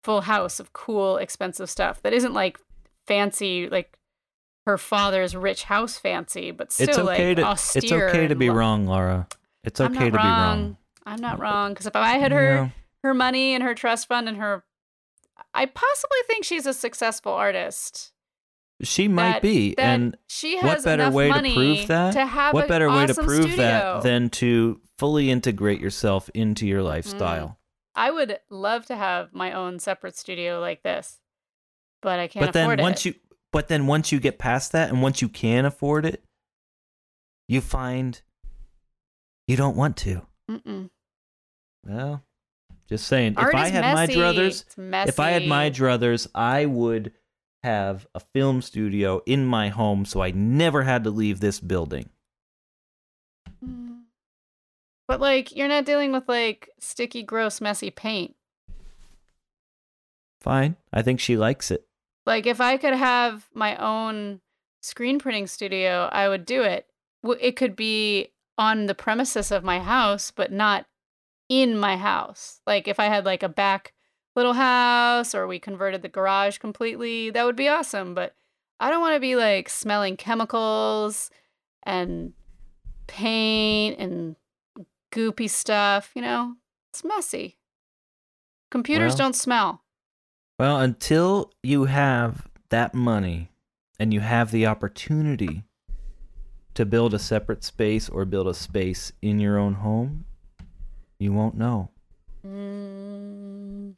full 0.03 0.21
house 0.21 0.59
of 0.59 0.73
cool, 0.73 1.17
expensive 1.17 1.69
stuff 1.69 2.01
that 2.03 2.13
isn't 2.13 2.33
like 2.33 2.59
fancy, 3.07 3.67
like 3.69 3.97
her 4.65 4.77
father's 4.77 5.35
rich 5.35 5.63
house 5.63 5.97
fancy, 5.97 6.51
but 6.51 6.71
still 6.71 6.89
it's 6.89 6.97
okay 6.97 7.27
like 7.29 7.37
to 7.37 7.43
austere. 7.43 8.07
it's 8.07 8.15
okay 8.15 8.27
to 8.27 8.35
be 8.35 8.49
lo- 8.49 8.55
wrong, 8.55 8.85
Laura. 8.87 9.27
It's 9.63 9.79
okay 9.81 10.05
to 10.05 10.11
be 10.11 10.17
wrong. 10.17 10.77
I'm 11.05 11.19
not 11.21 11.39
wrong 11.39 11.73
because 11.73 11.87
if 11.87 11.95
I 11.95 12.17
had 12.17 12.31
her 12.31 12.55
No. 12.55 12.71
her 13.03 13.13
money 13.13 13.53
and 13.55 13.63
her 13.63 13.73
trust 13.75 14.07
fund 14.07 14.27
and 14.27 14.37
her, 14.37 14.63
I 15.53 15.65
possibly 15.65 16.17
think 16.27 16.45
she's 16.45 16.65
a 16.65 16.73
successful 16.73 17.31
artist. 17.33 18.11
She 18.83 19.07
might 19.07 19.33
that- 19.33 19.41
be, 19.43 19.75
that 19.75 19.83
and 19.83 20.17
she 20.27 20.57
has 20.57 20.63
what 20.63 20.83
better 20.83 21.03
enough 21.03 21.13
way 21.13 21.31
to 21.31 21.53
prove 21.53 21.87
that? 21.87 22.13
to 22.13 22.25
have 22.25 22.53
what 22.53 22.67
better 22.67 22.89
way 22.89 23.05
to 23.05 23.13
prove 23.13 23.43
studio. 23.43 23.57
that 23.57 24.03
than 24.03 24.29
to 24.31 24.81
fully 24.97 25.29
integrate 25.29 25.79
yourself 25.79 26.29
into 26.33 26.65
your 26.67 26.81
lifestyle? 26.83 27.45
Mm-hmm. 27.45 27.53
I 28.01 28.09
would 28.09 28.39
love 28.49 28.87
to 28.87 28.95
have 28.95 29.31
my 29.31 29.51
own 29.51 29.77
separate 29.77 30.17
studio 30.17 30.59
like 30.59 30.81
this, 30.81 31.19
but 32.01 32.17
I 32.17 32.27
can't 32.27 32.47
but 32.47 32.53
then 32.53 32.81
once 32.81 33.05
it. 33.05 33.09
you 33.09 33.15
but 33.51 33.67
then 33.67 33.85
once 33.85 34.11
you 34.11 34.19
get 34.19 34.39
past 34.39 34.71
that 34.71 34.89
and 34.89 35.03
once 35.03 35.21
you 35.21 35.29
can 35.29 35.65
afford 35.65 36.07
it, 36.07 36.23
you 37.47 37.61
find 37.61 38.19
you 39.47 39.55
don't 39.55 39.75
want 39.75 39.97
to. 39.97 40.23
Mm-mm. 40.49 40.89
Well, 41.85 42.23
just 42.89 43.05
saying. 43.05 43.35
Art 43.37 43.53
if 43.53 43.59
I 43.59 43.67
had 43.67 43.93
my 43.93 44.07
messy. 44.07 44.15
druthers, 44.15 45.07
if 45.07 45.19
I 45.19 45.29
had 45.29 45.45
my 45.45 45.69
druthers, 45.69 46.27
I 46.33 46.65
would 46.65 47.11
have 47.61 48.07
a 48.15 48.19
film 48.33 48.63
studio 48.63 49.21
in 49.27 49.45
my 49.45 49.69
home 49.69 50.05
so 50.05 50.23
I 50.23 50.31
never 50.31 50.81
had 50.81 51.03
to 51.03 51.11
leave 51.11 51.39
this 51.39 51.59
building. 51.59 52.09
But 55.11 55.19
like, 55.19 55.53
you're 55.53 55.67
not 55.67 55.83
dealing 55.83 56.13
with 56.13 56.29
like 56.29 56.69
sticky, 56.79 57.21
gross, 57.21 57.59
messy 57.59 57.91
paint. 57.91 58.33
Fine. 60.39 60.77
I 60.93 61.01
think 61.01 61.19
she 61.19 61.35
likes 61.35 61.69
it. 61.69 61.85
Like, 62.25 62.45
if 62.45 62.61
I 62.61 62.77
could 62.77 62.93
have 62.93 63.49
my 63.53 63.75
own 63.75 64.39
screen 64.79 65.19
printing 65.19 65.47
studio, 65.47 66.07
I 66.13 66.29
would 66.29 66.45
do 66.45 66.63
it. 66.63 66.85
It 67.41 67.57
could 67.57 67.75
be 67.75 68.29
on 68.57 68.85
the 68.85 68.95
premises 68.95 69.51
of 69.51 69.65
my 69.65 69.81
house, 69.81 70.31
but 70.31 70.49
not 70.49 70.85
in 71.49 71.77
my 71.77 71.97
house. 71.97 72.61
Like, 72.65 72.87
if 72.87 72.97
I 72.97 73.07
had 73.07 73.25
like 73.25 73.43
a 73.43 73.49
back 73.49 73.91
little 74.33 74.53
house 74.53 75.35
or 75.35 75.45
we 75.45 75.59
converted 75.59 76.03
the 76.03 76.07
garage 76.07 76.57
completely, 76.57 77.31
that 77.31 77.45
would 77.45 77.57
be 77.57 77.67
awesome. 77.67 78.13
But 78.13 78.33
I 78.79 78.89
don't 78.89 79.01
want 79.01 79.15
to 79.15 79.19
be 79.19 79.35
like 79.35 79.67
smelling 79.67 80.15
chemicals 80.15 81.29
and 81.83 82.31
paint 83.07 83.99
and 83.99 84.37
goopy 85.11 85.49
stuff, 85.49 86.11
you 86.15 86.21
know? 86.21 86.55
It's 86.91 87.03
messy. 87.03 87.57
Computers 88.69 89.11
Well- 89.13 89.17
don't 89.17 89.35
smell. 89.35 89.83
Well, 90.59 90.79
until 90.79 91.51
you 91.63 91.85
have 91.85 92.47
that 92.69 92.93
money 92.93 93.49
and 93.99 94.13
you 94.13 94.19
have 94.19 94.51
the 94.51 94.65
opportunity 94.67 95.63
to 96.75 96.85
build 96.85 97.13
a 97.13 97.19
separate 97.19 97.63
space 97.63 98.07
or 98.07 98.25
build 98.25 98.47
a 98.47 98.53
space 98.53 99.11
in 99.21 99.39
your 99.39 99.57
own 99.57 99.73
home, 99.75 100.25
you 101.19 101.33
won't 101.33 101.55
know. 101.57 101.89
Mm. 102.45 103.95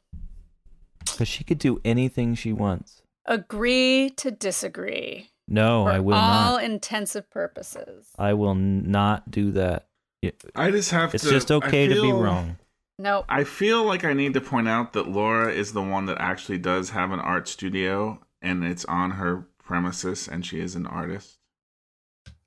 Because 1.00 1.28
she 1.28 1.44
could 1.44 1.58
do 1.58 1.80
anything 1.84 2.34
she 2.34 2.52
wants. 2.52 3.02
Agree 3.26 4.10
to 4.16 4.30
disagree. 4.30 5.30
No, 5.46 5.86
I 5.86 5.98
will 6.00 6.14
all 6.14 6.20
not. 6.20 6.52
All 6.52 6.56
intensive 6.58 7.30
purposes. 7.30 8.08
I 8.18 8.32
will 8.32 8.54
not 8.54 9.30
do 9.30 9.50
that. 9.52 9.86
It- 10.26 10.44
I 10.54 10.70
just 10.70 10.90
have 10.90 11.10
to 11.10 11.16
It's 11.16 11.24
to. 11.24 11.30
just 11.30 11.50
I 11.50 11.54
okay 11.56 11.86
to 11.88 11.94
be 11.94 12.00
feel- 12.00 12.20
wrong. 12.20 12.58
Nope. 12.98 13.24
I 13.28 13.42
feel 13.42 13.84
like 13.84 14.04
I 14.04 14.12
need 14.12 14.34
to 14.34 14.40
point 14.40 14.68
out 14.68 14.92
that 14.92 15.08
Laura 15.08 15.52
is 15.52 15.72
the 15.72 15.82
one 15.82 16.06
that 16.06 16.18
actually 16.20 16.58
does 16.58 16.90
have 16.90 17.10
an 17.10 17.18
art 17.18 17.48
studio, 17.48 18.20
and 18.40 18.62
it's 18.64 18.84
on 18.84 19.12
her 19.12 19.46
premises, 19.58 20.28
and 20.28 20.46
she 20.46 20.60
is 20.60 20.76
an 20.76 20.86
artist. 20.86 21.38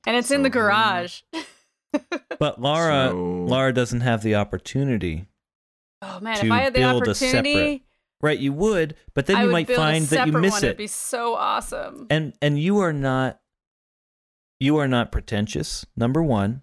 And 0.06 0.16
it's 0.16 0.32
in 0.32 0.44
the 0.44 0.50
So- 0.50 0.54
garage. 0.54 1.22
But 2.40 2.62
Laura, 2.62 3.10
So- 3.10 3.18
Laura 3.48 3.74
doesn't 3.74 4.02
have 4.02 4.22
the 4.22 4.36
opportunity. 4.36 5.26
oh 6.02 6.20
man, 6.20 6.38
To 6.38 6.46
if 6.46 6.52
I 6.52 6.60
had 6.60 6.74
the 6.74 6.80
build 6.80 7.08
a 7.08 7.10
opportunity, 7.12 7.54
separate 7.54 7.82
Right, 8.22 8.40
you 8.40 8.52
would, 8.54 8.96
but 9.14 9.26
then 9.28 9.36
I 9.38 9.44
you 9.44 9.52
might 9.52 9.68
find 9.70 10.06
that 10.08 10.26
you 10.28 10.34
miss 10.34 10.54
one. 10.54 10.64
it. 10.64 10.68
It'd 10.68 10.78
be 10.78 10.88
so 10.88 11.36
awesome. 11.36 12.08
and 12.10 12.34
and 12.42 12.60
you 12.60 12.80
are 12.80 12.94
not 12.94 13.40
you 14.60 14.78
are 14.78 14.88
not 14.88 15.12
pretentious 15.12 15.86
number 15.96 16.22
one 16.24 16.62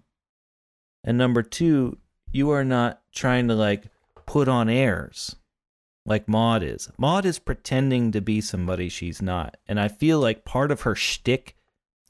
and 1.05 1.17
number 1.17 1.41
two 1.41 1.97
you 2.33 2.49
are 2.49 2.65
not 2.65 3.01
trying 3.13 3.47
to 3.47 3.55
like 3.55 3.85
put 4.25 4.49
on 4.49 4.67
airs 4.67 5.37
like 6.05 6.27
maud 6.27 6.61
is. 6.61 6.89
Maud 6.97 7.25
is 7.25 7.39
pretending 7.39 8.11
to 8.11 8.21
be 8.21 8.39
somebody 8.39 8.89
she's 8.89 9.21
not. 9.21 9.57
And 9.67 9.79
i 9.79 9.87
feel 9.87 10.19
like 10.19 10.45
part 10.45 10.71
of 10.71 10.81
her 10.81 10.95
shtick 10.95 11.55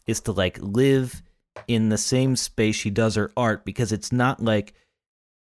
is 0.05 0.19
to 0.21 0.31
like 0.31 0.57
live 0.61 1.21
in 1.67 1.89
the 1.89 1.97
same 1.97 2.35
space 2.35 2.75
she 2.75 2.89
does 2.89 3.15
her 3.15 3.31
art 3.37 3.63
because 3.63 3.93
it's 3.93 4.11
not 4.11 4.43
like 4.43 4.73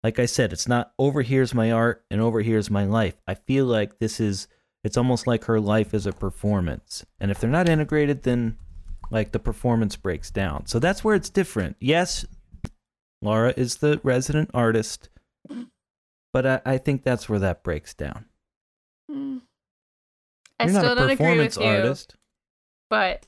like 0.04 0.20
i 0.20 0.26
said 0.26 0.52
it's 0.52 0.68
not 0.68 0.92
over 0.96 1.22
here's 1.22 1.52
my 1.52 1.72
art 1.72 2.04
and 2.08 2.20
over 2.20 2.40
here's 2.40 2.70
my 2.70 2.84
life. 2.84 3.16
I 3.26 3.34
feel 3.34 3.66
like 3.66 3.98
this 3.98 4.20
is 4.20 4.46
it's 4.84 4.96
almost 4.96 5.26
like 5.26 5.44
her 5.44 5.58
life 5.58 5.94
is 5.94 6.06
a 6.06 6.12
performance. 6.12 7.04
And 7.18 7.30
if 7.30 7.40
they're 7.40 7.50
not 7.50 7.68
integrated 7.68 8.22
then 8.22 8.58
like 9.10 9.32
the 9.32 9.38
performance 9.38 9.96
breaks 9.96 10.30
down. 10.30 10.66
So 10.66 10.78
that's 10.78 11.02
where 11.02 11.14
it's 11.16 11.30
different. 11.30 11.76
Yes 11.80 12.24
laura 13.24 13.52
is 13.56 13.76
the 13.76 13.98
resident 14.04 14.50
artist 14.54 15.08
but 16.32 16.46
i, 16.46 16.60
I 16.64 16.78
think 16.78 17.02
that's 17.02 17.28
where 17.28 17.38
that 17.40 17.62
breaks 17.64 17.94
down 17.94 18.26
Mm. 19.10 19.42
I 20.58 20.64
you're 20.64 20.70
still 20.72 20.82
not 20.82 20.92
a 20.92 20.94
don't 20.94 21.04
agree 21.10 21.16
performance 21.16 21.56
with 21.58 21.66
you, 21.66 21.72
artist 21.72 22.14
but 22.90 23.26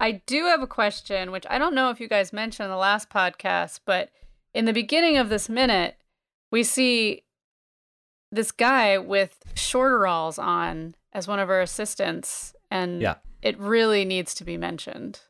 I 0.00 0.12
do 0.26 0.44
have 0.44 0.60
a 0.62 0.66
question, 0.66 1.32
which 1.32 1.44
I 1.50 1.58
don't 1.58 1.74
know 1.74 1.90
if 1.90 1.98
you 1.98 2.06
guys 2.08 2.32
mentioned 2.32 2.66
in 2.66 2.70
the 2.70 2.76
last 2.76 3.08
podcast, 3.10 3.80
but 3.84 4.10
in 4.54 4.64
the 4.64 4.72
beginning 4.72 5.16
of 5.16 5.28
this 5.28 5.48
minute, 5.48 5.96
we 6.52 6.62
see 6.62 7.24
this 8.30 8.52
guy 8.52 8.96
with 8.98 9.40
shorteralls 9.54 10.38
on 10.40 10.94
as 11.12 11.26
one 11.26 11.38
of 11.40 11.48
her 11.48 11.60
assistants, 11.60 12.54
and 12.70 13.00
Yeah. 13.02 13.16
it 13.42 13.58
really 13.58 14.04
needs 14.04 14.34
to 14.34 14.44
be 14.44 14.56
mentioned. 14.56 15.20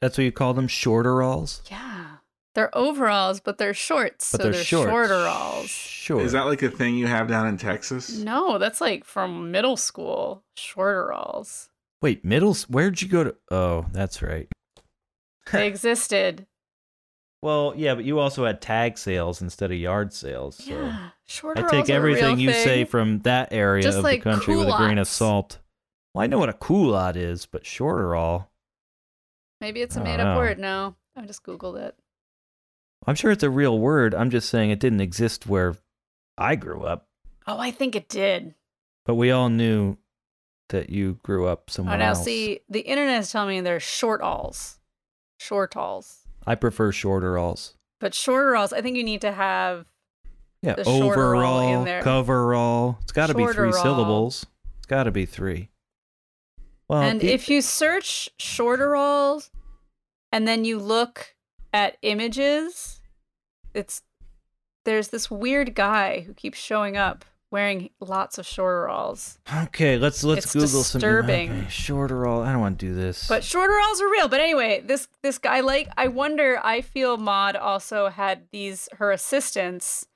that's 0.00 0.16
what 0.18 0.24
you 0.24 0.32
call 0.32 0.54
them 0.54 0.66
shorteralls 0.66 1.60
Yeah. 1.70 2.16
They're 2.54 2.76
overalls, 2.76 3.38
but 3.40 3.58
they're 3.58 3.74
shorts. 3.74 4.32
but 4.32 4.38
so 4.38 4.42
they're, 4.44 4.52
they're 4.52 4.64
short 4.64 4.88
shorteralls. 4.90 5.68
sure 5.68 6.20
Is 6.20 6.32
that 6.32 6.46
like 6.46 6.62
a 6.62 6.70
thing 6.70 6.96
you 6.96 7.06
have 7.06 7.28
down 7.28 7.46
in 7.46 7.56
Texas? 7.56 8.18
No, 8.18 8.58
that's 8.58 8.80
like 8.80 9.04
from 9.04 9.50
middle 9.52 9.76
school. 9.76 10.42
Shorteralls. 10.56 11.68
wait 12.02 12.24
middle 12.24 12.54
where'd 12.68 13.00
you 13.02 13.08
go 13.08 13.24
to 13.24 13.36
oh 13.50 13.86
that's 13.92 14.22
right 14.22 14.48
They 15.52 15.66
existed. 15.68 16.46
well 17.42 17.72
yeah 17.76 17.94
but 17.94 18.04
you 18.04 18.18
also 18.18 18.44
had 18.44 18.60
tag 18.60 18.98
sales 18.98 19.40
instead 19.40 19.70
of 19.70 19.78
yard 19.78 20.12
sales 20.12 20.56
so 20.56 20.70
Yeah. 20.72 21.08
I 21.08 21.12
Shorteralls 21.30 21.70
take 21.70 21.88
are 21.88 21.92
a 21.92 21.94
everything 21.96 22.36
real 22.36 22.38
you 22.40 22.52
say 22.52 22.84
from 22.84 23.20
that 23.20 23.52
area 23.52 23.82
Just 23.82 23.98
of 23.98 24.04
like 24.04 24.24
the 24.24 24.30
country 24.30 24.56
with 24.56 24.68
a 24.68 24.76
grain 24.76 24.98
of 24.98 25.06
salt. 25.08 25.58
Well, 26.14 26.24
I 26.24 26.26
know 26.26 26.38
what 26.40 26.48
a 26.48 26.52
culotte 26.54 27.16
is, 27.16 27.46
but 27.46 27.64
shorter 27.64 28.16
all. 28.16 28.50
Maybe 29.60 29.80
it's 29.80 29.94
a 29.94 30.00
don't 30.00 30.08
made 30.08 30.18
up 30.20 30.36
word. 30.36 30.58
No, 30.58 30.96
I 31.16 31.24
just 31.26 31.44
Googled 31.44 31.78
it. 31.80 31.94
I'm 33.06 33.14
sure 33.14 33.30
it's 33.30 33.42
a 33.42 33.50
real 33.50 33.78
word. 33.78 34.14
I'm 34.14 34.30
just 34.30 34.48
saying 34.48 34.70
it 34.70 34.80
didn't 34.80 35.00
exist 35.00 35.46
where 35.46 35.76
I 36.38 36.54
grew 36.56 36.82
up, 36.82 37.06
Oh, 37.46 37.58
I 37.58 37.70
think 37.70 37.94
it 37.96 38.08
did. 38.08 38.54
but 39.06 39.14
we 39.14 39.30
all 39.30 39.48
knew 39.48 39.96
that 40.68 40.90
you 40.90 41.18
grew 41.22 41.46
up 41.46 41.64
oh, 41.68 41.70
somewhere 41.72 41.94
Oh, 41.96 41.98
now 41.98 42.08
else. 42.10 42.24
see, 42.24 42.60
the 42.68 42.80
internet 42.80 43.20
is 43.20 43.32
telling 43.32 43.48
me 43.56 43.60
they're 43.60 43.80
short 43.80 44.20
alls. 44.20 44.78
Short 45.38 45.76
alls. 45.76 46.18
I 46.46 46.54
prefer 46.54 46.92
shorter 46.92 47.36
alls. 47.38 47.74
But 48.00 48.14
shorter 48.14 48.54
alls, 48.56 48.72
I 48.72 48.80
think 48.82 48.96
you 48.96 49.04
need 49.04 49.20
to 49.22 49.32
have 49.32 49.86
Yeah, 50.62 50.74
the 50.74 50.84
roll 50.84 51.02
in 51.02 51.10
overall, 51.10 51.84
there. 51.84 52.02
coverall. 52.02 52.98
It's 53.02 53.12
got 53.12 53.26
to 53.28 53.34
be 53.34 53.46
three 53.46 53.72
syllables. 53.72 54.46
It's 54.78 54.86
got 54.86 55.04
to 55.04 55.10
be 55.10 55.26
three. 55.26 55.70
Well, 56.88 57.02
and 57.02 57.20
the- 57.20 57.32
if 57.32 57.48
you 57.48 57.62
search 57.62 58.28
shorter 58.38 58.90
rolls 58.90 59.50
and 60.32 60.46
then 60.46 60.64
you 60.64 60.78
look 60.78 61.34
at 61.72 61.96
images, 62.02 63.00
it's 63.74 64.02
there's 64.84 65.08
this 65.08 65.30
weird 65.30 65.74
guy 65.74 66.20
who 66.20 66.34
keeps 66.34 66.58
showing 66.58 66.96
up 66.96 67.24
wearing 67.50 67.90
lots 68.00 68.38
of 68.38 68.46
shorter 68.46 68.82
rolls. 68.82 69.38
okay, 69.64 69.98
let's 69.98 70.22
let's 70.24 70.44
it's 70.44 70.54
Google 70.54 70.82
disturbing. 70.82 71.48
something. 71.48 71.62
Okay, 71.62 71.70
shorter 71.70 72.26
all. 72.26 72.42
I 72.42 72.52
don't 72.52 72.60
want 72.60 72.78
to 72.78 72.86
do 72.86 72.94
this. 72.94 73.28
But 73.28 73.44
shorter 73.44 73.74
rolls 73.74 74.00
are 74.00 74.10
real. 74.10 74.28
But 74.28 74.40
anyway, 74.40 74.82
this 74.84 75.08
this 75.22 75.38
guy 75.38 75.60
like 75.60 75.88
I 75.96 76.08
wonder 76.08 76.60
I 76.62 76.80
feel 76.80 77.16
Maud 77.16 77.56
also 77.56 78.08
had 78.08 78.48
these 78.52 78.88
her 78.98 79.10
assistants 79.10 80.06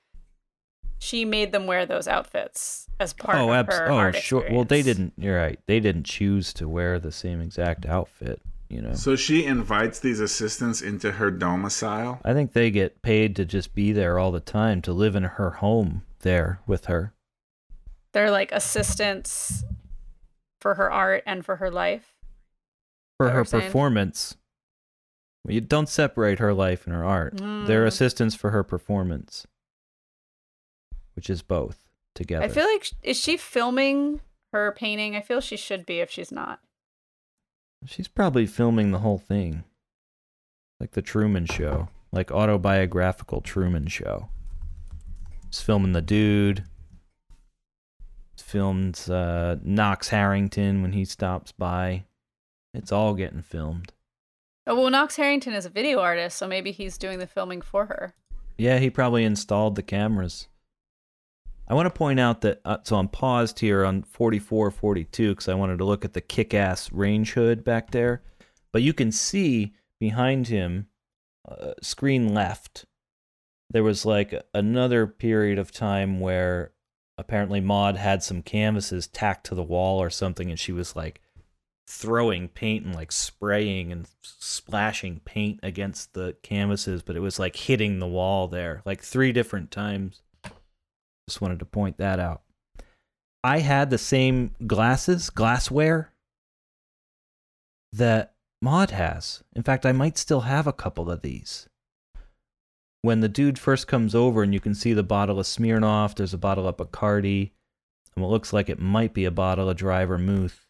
she 1.04 1.26
made 1.26 1.52
them 1.52 1.66
wear 1.66 1.84
those 1.84 2.08
outfits 2.08 2.88
as 2.98 3.12
part 3.12 3.36
oh, 3.36 3.50
of 3.50 3.54
abs- 3.54 3.76
her 3.76 3.90
oh, 3.90 3.96
art 3.96 4.16
sure. 4.16 4.46
Well, 4.50 4.64
they 4.64 4.80
didn't. 4.80 5.12
You're 5.18 5.36
right. 5.36 5.60
They 5.66 5.78
didn't 5.78 6.04
choose 6.04 6.54
to 6.54 6.66
wear 6.66 6.98
the 6.98 7.12
same 7.12 7.42
exact 7.42 7.84
outfit. 7.84 8.40
You 8.74 8.82
know. 8.82 8.94
So 8.94 9.14
she 9.14 9.44
invites 9.44 10.00
these 10.00 10.18
assistants 10.18 10.82
into 10.82 11.12
her 11.12 11.30
domicile. 11.30 12.20
I 12.24 12.32
think 12.32 12.52
they 12.54 12.72
get 12.72 13.02
paid 13.02 13.36
to 13.36 13.44
just 13.44 13.72
be 13.72 13.92
there 13.92 14.18
all 14.18 14.32
the 14.32 14.40
time 14.40 14.82
to 14.82 14.92
live 14.92 15.14
in 15.14 15.22
her 15.22 15.50
home 15.50 16.02
there 16.20 16.58
with 16.66 16.86
her. 16.86 17.12
They're 18.12 18.32
like 18.32 18.50
assistants 18.50 19.62
for 20.60 20.74
her 20.74 20.90
art 20.90 21.22
and 21.24 21.44
for 21.44 21.56
her 21.56 21.70
life. 21.70 22.10
for 23.16 23.30
her 23.30 23.44
performance. 23.44 24.36
Well, 25.44 25.54
You 25.54 25.60
don't 25.60 25.88
separate 25.88 26.40
her 26.40 26.52
life 26.52 26.84
and 26.84 26.92
her 26.96 27.04
art. 27.04 27.36
They're 27.36 27.84
Mm. 27.84 27.86
assistants 27.86 28.34
for 28.34 28.50
her 28.50 28.64
performance, 28.64 29.46
which 31.14 31.30
is 31.30 31.42
both 31.42 31.78
together. 32.16 32.44
I 32.44 32.48
feel 32.48 32.64
like 32.64 32.90
is 33.04 33.16
she 33.16 33.36
filming 33.36 34.20
her 34.52 34.72
painting? 34.72 35.14
I 35.14 35.20
feel 35.20 35.40
she 35.40 35.56
should 35.56 35.86
be 35.86 36.00
if 36.00 36.10
she's 36.10 36.32
not. 36.32 36.58
She's 37.84 38.08
probably 38.08 38.46
filming 38.46 38.90
the 38.90 38.98
whole 38.98 39.18
thing, 39.18 39.64
like 40.80 40.92
the 40.92 41.02
Truman 41.02 41.46
Show, 41.46 41.88
like 42.12 42.30
autobiographical 42.30 43.40
Truman 43.40 43.86
Show. 43.86 44.28
It's 45.48 45.62
filming 45.62 45.92
the 45.92 46.02
dude. 46.02 46.64
It's 48.32 48.42
filmed 48.42 49.08
uh, 49.08 49.56
Knox 49.62 50.08
Harrington 50.08 50.82
when 50.82 50.92
he 50.92 51.04
stops 51.04 51.52
by. 51.52 52.04
It's 52.72 52.90
all 52.90 53.14
getting 53.14 53.42
filmed. 53.42 53.92
Oh 54.66 54.74
well, 54.74 54.90
Knox 54.90 55.16
Harrington 55.16 55.52
is 55.52 55.66
a 55.66 55.70
video 55.70 56.00
artist, 56.00 56.36
so 56.38 56.48
maybe 56.48 56.72
he's 56.72 56.98
doing 56.98 57.18
the 57.18 57.26
filming 57.26 57.60
for 57.60 57.86
her. 57.86 58.14
Yeah, 58.56 58.78
he 58.78 58.90
probably 58.90 59.24
installed 59.24 59.76
the 59.76 59.82
cameras. 59.82 60.48
I 61.66 61.74
want 61.74 61.86
to 61.86 61.98
point 61.98 62.20
out 62.20 62.42
that, 62.42 62.60
uh, 62.64 62.78
so 62.82 62.96
I'm 62.96 63.08
paused 63.08 63.60
here 63.60 63.84
on 63.84 64.02
44, 64.02 64.70
42 64.70 65.30
because 65.30 65.48
I 65.48 65.54
wanted 65.54 65.78
to 65.78 65.84
look 65.84 66.04
at 66.04 66.12
the 66.12 66.20
kick 66.20 66.52
ass 66.52 66.92
range 66.92 67.32
hood 67.32 67.64
back 67.64 67.90
there. 67.90 68.22
But 68.72 68.82
you 68.82 68.92
can 68.92 69.10
see 69.12 69.74
behind 69.98 70.48
him, 70.48 70.88
uh, 71.48 71.72
screen 71.80 72.34
left, 72.34 72.84
there 73.70 73.82
was 73.82 74.04
like 74.04 74.34
another 74.52 75.06
period 75.06 75.58
of 75.58 75.72
time 75.72 76.20
where 76.20 76.72
apparently 77.16 77.60
Maud 77.60 77.96
had 77.96 78.22
some 78.22 78.42
canvases 78.42 79.06
tacked 79.06 79.46
to 79.46 79.54
the 79.54 79.62
wall 79.62 80.00
or 80.00 80.10
something, 80.10 80.50
and 80.50 80.58
she 80.58 80.72
was 80.72 80.94
like 80.94 81.20
throwing 81.86 82.48
paint 82.48 82.84
and 82.84 82.94
like 82.94 83.12
spraying 83.12 83.92
and 83.92 84.08
splashing 84.22 85.20
paint 85.24 85.60
against 85.62 86.14
the 86.14 86.36
canvases, 86.42 87.02
but 87.02 87.16
it 87.16 87.20
was 87.20 87.38
like 87.38 87.56
hitting 87.56 87.98
the 87.98 88.06
wall 88.06 88.48
there 88.48 88.82
like 88.84 89.02
three 89.02 89.32
different 89.32 89.70
times. 89.70 90.22
Just 91.28 91.40
wanted 91.40 91.60
to 91.60 91.64
point 91.64 91.98
that 91.98 92.18
out. 92.18 92.42
I 93.42 93.60
had 93.60 93.90
the 93.90 93.98
same 93.98 94.52
glasses, 94.66 95.30
glassware 95.30 96.12
that 97.92 98.34
Maud 98.62 98.90
has. 98.90 99.42
In 99.54 99.62
fact, 99.62 99.84
I 99.84 99.92
might 99.92 100.18
still 100.18 100.42
have 100.42 100.66
a 100.66 100.72
couple 100.72 101.10
of 101.10 101.22
these. 101.22 101.68
When 103.02 103.20
the 103.20 103.28
dude 103.28 103.58
first 103.58 103.86
comes 103.86 104.14
over 104.14 104.42
and 104.42 104.54
you 104.54 104.60
can 104.60 104.74
see 104.74 104.94
the 104.94 105.02
bottle 105.02 105.38
of 105.38 105.46
Smirnoff, 105.46 106.14
there's 106.14 106.32
a 106.32 106.38
bottle 106.38 106.66
of 106.66 106.78
Bacardi, 106.78 107.50
and 108.14 108.22
what 108.22 108.30
looks 108.30 108.54
like 108.54 108.70
it 108.70 108.80
might 108.80 109.12
be 109.12 109.26
a 109.26 109.30
bottle 109.30 109.68
of 109.68 109.76
dry 109.76 110.06
vermouth. 110.06 110.66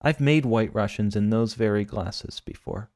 I've 0.01 0.21
made 0.21 0.45
white 0.45 0.73
russians 0.73 1.15
in 1.15 1.29
those 1.29 1.53
very 1.55 1.83
glasses 1.83 2.41
before. 2.45 2.89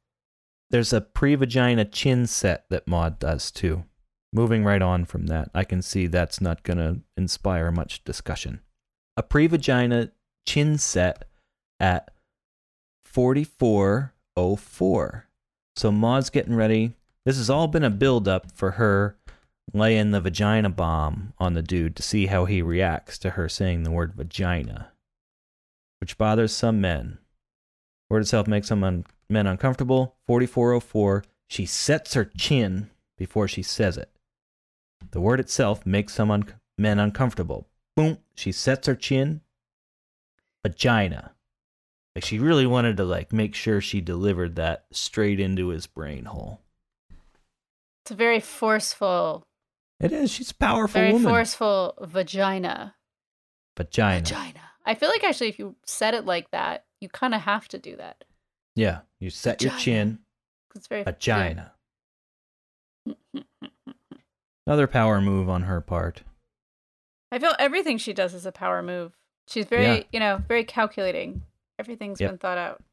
There's 0.70 0.94
a 0.94 1.02
pre-vagina 1.02 1.86
chin 1.86 2.28
set 2.28 2.66
that 2.70 2.88
maud 2.88 3.18
does 3.20 3.52
too. 3.52 3.84
Moving 4.32 4.64
right 4.64 4.82
on 4.82 5.06
from 5.06 5.28
that 5.28 5.52
i 5.54 5.64
can 5.64 5.84
see 5.84 6.08
that's 6.08 6.42
not 6.42 6.64
going 6.64 6.80
to 6.80 7.02
inspire 7.16 7.72
much 7.72 8.04
discussion. 8.04 8.62
A 9.16 9.24
pre-vagina 9.24 10.12
chin 10.48 10.78
set 10.78 11.26
at 11.80 12.12
4404 13.06 15.28
so 15.76 15.92
Maud's 15.92 16.30
getting 16.30 16.56
ready. 16.56 16.94
This 17.26 17.38
has 17.38 17.50
all 17.50 17.68
been 17.68 17.84
a 17.84 17.90
build 17.90 18.28
up 18.28 18.52
for 18.52 18.72
her 18.72 19.16
laying 19.74 20.12
the 20.12 20.22
vagina 20.22 20.70
bomb 20.70 21.34
on 21.40 21.54
the 21.54 21.62
dude 21.62 21.96
to 21.96 22.04
see 22.04 22.28
how 22.28 22.46
he 22.46 22.62
reacts 22.62 23.18
to 23.20 23.32
her 23.32 23.48
saying 23.48 23.84
the 23.84 23.92
word 23.92 24.14
vagina, 24.14 24.92
which 26.00 26.18
bothers 26.18 26.54
some 26.54 26.82
men. 26.82 27.18
Word 28.10 28.22
itself 28.22 28.48
makes 28.48 28.68
some 28.68 28.84
un- 28.84 29.06
men 29.30 29.48
uncomfortable. 29.48 30.16
4404, 30.28 31.24
she 31.48 31.66
sets 31.66 32.14
her 32.14 32.26
chin 32.26 32.90
before 33.18 33.48
she 33.48 33.64
says 33.64 33.98
it. 33.98 34.10
The 35.12 35.22
word 35.22 35.40
itself 35.40 35.86
makes 35.86 36.14
some 36.14 36.30
un- 36.30 36.54
men 36.78 37.00
uncomfortable. 37.00 37.68
Boom, 37.96 38.18
she 38.36 38.52
sets 38.52 38.88
her 38.88 38.96
chin. 38.96 39.42
Vagina. 40.64 41.32
Like 42.16 42.24
she 42.26 42.38
really 42.40 42.66
wanted 42.68 42.98
to 42.98 43.06
like 43.06 43.34
make 43.34 43.56
sure 43.56 43.82
she 43.82 44.00
delivered 44.02 44.56
that 44.56 44.86
straight 44.92 45.40
into 45.40 45.70
his 45.70 45.88
brain 45.88 46.26
hole. 46.26 46.62
It's 48.04 48.12
a 48.12 48.16
very 48.16 48.40
forceful, 48.40 49.44
It 50.00 50.12
is. 50.12 50.30
She's 50.32 50.52
a 50.52 50.56
powerful 50.56 51.00
very 51.02 51.14
woman. 51.14 51.32
forceful 51.32 51.96
vagina. 52.02 52.96
Vagina. 53.78 54.20
Vagina. 54.20 54.60
I 54.86 54.94
feel 54.96 55.10
like 55.10 55.24
actually, 55.24 55.48
if 55.50 55.58
you 55.58 55.76
said 55.86 56.14
it 56.14 56.26
like 56.26 56.52
that, 56.52 56.84
you 57.02 57.08
kind 57.10 57.34
of 57.34 57.42
have 57.42 57.68
to 57.70 57.78
do 57.80 57.96
that. 57.96 58.24
Yeah. 58.76 59.00
You 59.20 59.30
set 59.30 59.62
your 59.64 59.72
chin. 59.78 60.20
It's 60.76 60.88
very 60.88 61.04
Vagina. 61.04 61.72
Another 64.68 64.88
power 64.88 65.20
move 65.22 65.50
on 65.50 65.64
her 65.64 65.82
part. 65.82 66.24
I 67.32 67.40
feel 67.40 67.56
everything 67.60 67.98
she 67.98 68.14
does 68.14 68.34
is 68.34 68.46
a 68.46 68.52
power 68.52 68.82
move. 68.84 69.14
She's 69.48 69.66
very, 69.66 69.84
Yeah. 69.84 70.04
you 70.12 70.20
know, 70.20 70.42
very 70.48 70.64
calculating. 70.64 71.44
Everything's 71.80 72.20
Yep. 72.22 72.30
been 72.32 72.38
thought 72.38 72.58
out. 72.58 72.84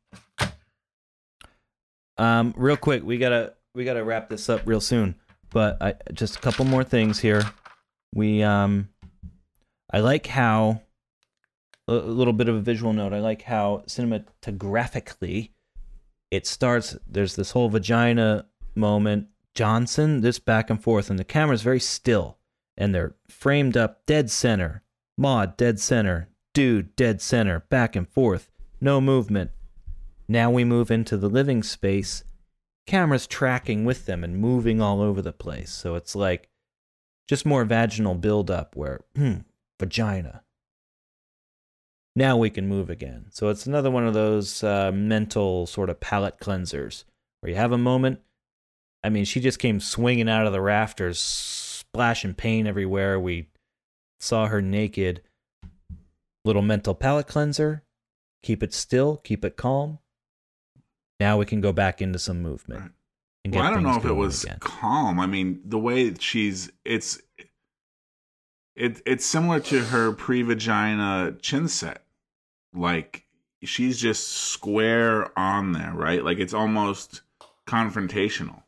Um, 2.19 2.52
real 2.57 2.77
quick, 2.77 3.02
we 3.02 3.19
gotta 3.19 3.55
we 3.74 3.85
gotta 3.85 4.05
wrap 4.05 4.28
this 4.28 4.48
up 4.48 4.62
real 4.66 4.81
soon. 4.81 5.15
But 5.51 5.78
I 5.81 5.94
just 6.12 6.36
a 6.36 6.40
couple 6.40 6.65
more 6.65 6.85
things 6.85 7.19
here. 7.20 7.43
We 8.15 8.43
um, 8.43 8.89
I 9.93 10.01
like 10.01 10.27
how 10.27 10.82
a 11.89 11.93
a 11.94 11.94
little 11.94 12.32
bit 12.32 12.48
of 12.48 12.57
a 12.57 12.61
visual 12.61 12.93
note. 12.93 13.12
I 13.12 13.20
like 13.20 13.43
how 13.43 13.85
cinematographically 13.86 15.51
it 16.31 16.47
starts. 16.47 16.97
There's 17.09 17.36
this 17.36 17.52
whole 17.52 17.69
vagina 17.69 18.47
moment. 18.74 19.28
Johnson, 19.55 20.20
this 20.20 20.39
back 20.39 20.70
and 20.70 20.81
forth, 20.82 21.11
and 21.11 21.19
the 21.19 21.24
camera's 21.24 21.62
very 21.62 21.81
still, 21.81 22.39
and 22.77 22.94
they're 22.94 23.15
framed 23.28 23.77
up 23.77 24.07
dead 24.07 24.31
center. 24.31 24.82
Maud, 25.19 25.57
dead 25.57 25.81
center. 25.81 26.28
Dude, 26.55 26.94
dead 26.97 27.20
center. 27.20 27.61
Back 27.69 27.97
and 27.97 28.09
forth. 28.09 28.48
No 28.81 29.01
movement. 29.01 29.51
Now 30.28 30.51
we 30.51 30.65
move 30.65 30.90
into 30.90 31.16
the 31.16 31.28
living 31.28 31.62
space. 31.62 32.24
Camera's 32.86 33.27
tracking 33.27 33.85
with 33.85 34.07
them 34.07 34.24
and 34.24 34.39
moving 34.39 34.81
all 34.81 35.01
over 35.01 35.20
the 35.20 35.32
place. 35.32 35.70
So 35.70 35.97
it's 35.97 36.16
like 36.16 36.48
just 37.28 37.44
more 37.44 37.65
vaginal 37.65 38.15
buildup 38.15 38.74
where, 38.74 39.01
hmm, 39.15 39.39
vagina. 39.78 40.43
Now 42.16 42.36
we 42.36 42.51
can 42.51 42.69
move 42.69 42.90
again. 42.90 43.27
So 43.31 43.48
it's 43.48 43.66
another 43.66 43.90
one 43.90 44.07
of 44.07 44.15
those 44.15 44.65
uh, 44.65 44.90
mental 44.93 45.66
sort 45.66 45.90
of 45.90 46.01
palate 46.01 46.39
cleansers 46.39 47.05
where 47.40 47.51
you 47.51 47.57
have 47.57 47.73
a 47.73 47.78
moment. 47.78 48.20
I 49.05 49.09
mean, 49.11 49.24
she 49.24 49.40
just 49.40 49.59
came 49.59 49.81
swinging 49.81 50.28
out 50.28 50.47
of 50.47 50.52
the 50.52 50.61
rafters, 50.61 51.19
splashing 51.19 52.35
paint 52.35 52.66
everywhere. 52.66 53.19
We 53.19 53.48
saw 54.19 54.47
her 54.47 54.61
naked. 54.61 55.23
Little 56.44 56.62
mental 56.62 56.94
palate 56.94 57.27
cleanser. 57.27 57.82
Keep 58.43 58.62
it 58.62 58.73
still, 58.73 59.19
keep 59.19 59.45
it 59.45 59.57
calm. 59.57 59.99
Now 61.19 61.37
we 61.39 61.45
can 61.47 61.61
go 61.61 61.73
back 61.73 62.01
into 62.01 62.19
some 62.19 62.41
movement. 62.41 62.81
Right. 62.81 62.91
and 63.45 63.53
get 63.53 63.59
Well, 63.61 63.69
I 63.69 63.75
don't 63.75 63.83
know 63.83 63.97
if 63.97 64.05
it 64.05 64.12
was 64.12 64.45
again. 64.45 64.59
calm. 64.61 65.21
I 65.21 65.27
mean, 65.27 65.61
the 65.65 65.79
way 65.79 66.15
she's 66.19 66.71
it's 66.85 67.21
it 68.75 69.03
it's 69.05 69.27
similar 69.27 69.61
to 69.61 69.85
her 69.87 70.12
pre-vagina 70.12 71.37
chin 71.43 71.69
set. 71.69 72.05
Like 72.73 73.27
she's 73.62 74.01
just 74.01 74.29
square 74.29 75.39
on 75.39 75.73
there, 75.73 75.93
right? 75.95 76.25
Like 76.25 76.39
it's 76.39 76.55
almost 76.55 77.21
confrontational. 77.67 78.62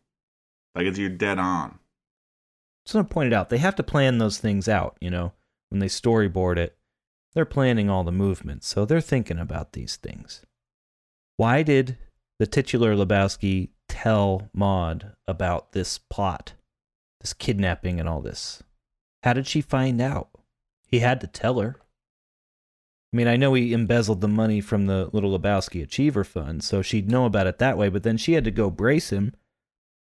Like 0.74 0.86
it's 0.86 0.98
you're 0.98 1.08
dead 1.08 1.38
on. 1.38 1.78
Someone 2.84 3.06
pointed 3.08 3.32
out 3.32 3.48
they 3.48 3.58
have 3.58 3.76
to 3.76 3.82
plan 3.82 4.18
those 4.18 4.38
things 4.38 4.68
out, 4.68 4.96
you 5.00 5.08
know, 5.08 5.32
when 5.70 5.78
they 5.78 5.86
storyboard 5.86 6.58
it. 6.58 6.76
They're 7.34 7.44
planning 7.44 7.88
all 7.88 8.04
the 8.04 8.12
movements, 8.12 8.66
so 8.66 8.84
they're 8.84 9.00
thinking 9.00 9.38
about 9.38 9.72
these 9.72 9.96
things. 9.96 10.42
Why 11.36 11.62
did 11.62 11.96
the 12.38 12.46
titular 12.46 12.94
Lebowski 12.94 13.70
tell 13.88 14.50
Maud 14.52 15.12
about 15.26 15.72
this 15.72 15.98
plot, 15.98 16.54
this 17.20 17.32
kidnapping, 17.32 17.98
and 17.98 18.08
all 18.08 18.20
this? 18.20 18.62
How 19.22 19.32
did 19.32 19.46
she 19.46 19.60
find 19.60 20.00
out? 20.00 20.28
He 20.86 20.98
had 20.98 21.20
to 21.22 21.26
tell 21.26 21.58
her. 21.60 21.76
I 23.12 23.16
mean, 23.16 23.28
I 23.28 23.36
know 23.36 23.54
he 23.54 23.72
embezzled 23.72 24.20
the 24.20 24.28
money 24.28 24.60
from 24.60 24.86
the 24.86 25.08
Little 25.12 25.38
Lebowski 25.38 25.82
Achiever 25.82 26.24
Fund, 26.24 26.64
so 26.64 26.82
she'd 26.82 27.10
know 27.10 27.24
about 27.24 27.46
it 27.46 27.58
that 27.58 27.78
way, 27.78 27.88
but 27.88 28.02
then 28.02 28.16
she 28.16 28.34
had 28.34 28.44
to 28.44 28.50
go 28.50 28.70
brace 28.70 29.10
him, 29.10 29.34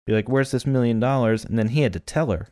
be 0.06 0.12
like, 0.12 0.28
Where's 0.28 0.50
this 0.50 0.66
million 0.66 1.00
dollars? 1.00 1.44
And 1.44 1.58
then 1.58 1.68
he 1.68 1.82
had 1.82 1.92
to 1.92 2.00
tell 2.00 2.30
her, 2.30 2.48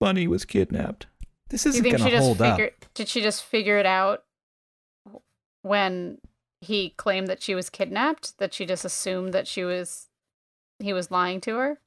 Bunny 0.00 0.26
was 0.26 0.44
kidnapped. 0.44 1.06
This 1.48 1.66
isn't 1.66 1.82
think 1.82 1.96
going 1.96 2.04
she 2.04 2.10
to 2.10 2.16
just 2.16 2.26
hold 2.26 2.42
up. 2.42 2.56
figured? 2.56 2.74
Did 2.94 3.08
she 3.08 3.20
just 3.20 3.44
figure 3.44 3.78
it 3.78 3.86
out 3.86 4.24
when 5.62 6.18
he 6.60 6.90
claimed 6.90 7.28
that 7.28 7.42
she 7.42 7.54
was 7.54 7.70
kidnapped? 7.70 8.38
That 8.38 8.52
she 8.54 8.66
just 8.66 8.84
assumed 8.84 9.32
that 9.32 9.46
she 9.46 9.64
was 9.64 10.08
he 10.78 10.92
was 10.92 11.10
lying 11.10 11.40
to 11.42 11.56
her? 11.56 11.78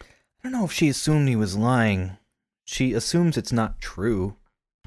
I 0.00 0.04
don't 0.42 0.52
know 0.52 0.64
if 0.64 0.72
she 0.72 0.88
assumed 0.88 1.28
he 1.28 1.36
was 1.36 1.56
lying. 1.56 2.16
She 2.64 2.92
assumes 2.92 3.36
it's 3.36 3.52
not 3.52 3.80
true 3.80 4.36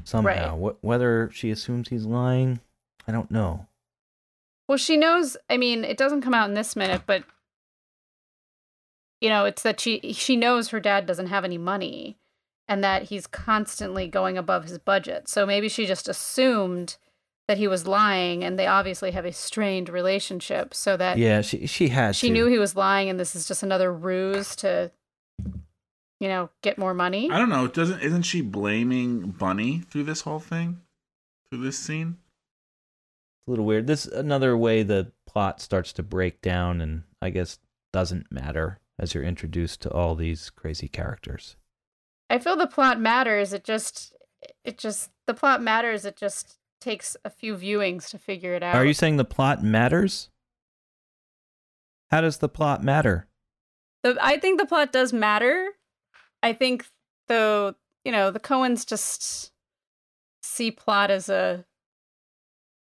somehow. 0.03 0.57
Right. 0.57 0.73
Wh- 0.75 0.83
whether 0.83 1.29
she 1.33 1.51
assumes 1.51 1.89
he's 1.89 2.05
lying, 2.05 2.59
I 3.07 3.11
don't 3.11 3.31
know. 3.31 3.67
Well, 4.67 4.77
she 4.77 4.97
knows. 4.97 5.35
I 5.49 5.57
mean, 5.57 5.83
it 5.83 5.97
doesn't 5.97 6.21
come 6.21 6.33
out 6.33 6.47
in 6.47 6.55
this 6.55 6.75
minute, 6.75 7.01
but 7.05 7.23
you 9.19 9.29
know, 9.29 9.45
it's 9.45 9.63
that 9.63 9.79
she 9.79 10.13
she 10.13 10.35
knows 10.35 10.69
her 10.69 10.79
dad 10.79 11.05
doesn't 11.05 11.27
have 11.27 11.43
any 11.43 11.57
money, 11.57 12.17
and 12.69 12.83
that 12.83 13.03
he's 13.03 13.25
constantly 13.25 14.07
going 14.07 14.37
above 14.37 14.65
his 14.65 14.77
budget. 14.77 15.27
So 15.27 15.45
maybe 15.45 15.67
she 15.67 15.87
just 15.87 16.07
assumed 16.07 16.97
that 17.47 17.57
he 17.57 17.67
was 17.67 17.87
lying, 17.87 18.43
and 18.43 18.59
they 18.59 18.67
obviously 18.67 19.09
have 19.09 19.25
a 19.25 19.33
strained 19.33 19.89
relationship. 19.89 20.75
So 20.75 20.95
that 20.95 21.17
yeah, 21.17 21.41
she 21.41 21.65
she 21.65 21.87
had 21.89 22.15
she 22.15 22.27
to. 22.27 22.33
knew 22.33 22.45
he 22.45 22.59
was 22.59 22.75
lying, 22.75 23.09
and 23.09 23.19
this 23.19 23.35
is 23.35 23.47
just 23.47 23.63
another 23.63 23.91
ruse 23.91 24.55
to, 24.57 24.91
you 26.19 26.27
know, 26.27 26.51
get 26.61 26.77
more 26.77 26.93
money. 26.93 27.31
I 27.31 27.39
don't 27.39 27.49
know. 27.49 27.67
Doesn't 27.67 28.01
isn't 28.01 28.21
she 28.21 28.41
blaming 28.41 29.31
Bunny 29.31 29.79
through 29.89 30.03
this 30.03 30.21
whole 30.21 30.39
thing? 30.39 30.79
Through 31.49 31.63
this 31.63 31.79
scene? 31.79 32.17
It's 32.19 33.47
a 33.47 33.49
little 33.49 33.65
weird. 33.65 33.87
This 33.87 34.05
another 34.05 34.55
way 34.55 34.83
the 34.83 35.11
plot 35.25 35.59
starts 35.59 35.91
to 35.93 36.03
break 36.03 36.43
down, 36.43 36.81
and 36.81 37.01
I 37.19 37.31
guess 37.31 37.57
doesn't 37.91 38.31
matter 38.31 38.77
as 38.99 39.15
you're 39.15 39.23
introduced 39.23 39.81
to 39.81 39.91
all 39.91 40.13
these 40.13 40.51
crazy 40.51 40.87
characters. 40.87 41.55
I 42.29 42.39
feel 42.39 42.55
the 42.55 42.67
plot 42.67 42.99
matters. 42.99 43.53
It 43.53 43.63
just, 43.63 44.13
it 44.63 44.77
just, 44.77 45.09
the 45.27 45.33
plot 45.33 45.61
matters. 45.61 46.05
It 46.05 46.15
just 46.15 46.57
takes 46.79 47.17
a 47.25 47.29
few 47.29 47.55
viewings 47.55 48.09
to 48.09 48.17
figure 48.17 48.53
it 48.53 48.63
out. 48.63 48.75
Are 48.75 48.85
you 48.85 48.93
saying 48.93 49.17
the 49.17 49.25
plot 49.25 49.63
matters? 49.63 50.29
How 52.11 52.21
does 52.21 52.37
the 52.37 52.49
plot 52.49 52.83
matter? 52.83 53.27
The, 54.03 54.17
I 54.21 54.37
think 54.37 54.59
the 54.59 54.65
plot 54.65 54.91
does 54.91 55.13
matter. 55.13 55.69
I 56.41 56.53
think 56.53 56.85
though, 57.27 57.75
you 58.05 58.11
know, 58.11 58.31
the 58.31 58.39
Coens 58.39 58.85
just 58.85 59.51
see 60.41 60.71
plot 60.71 61.11
as 61.11 61.29
a 61.29 61.65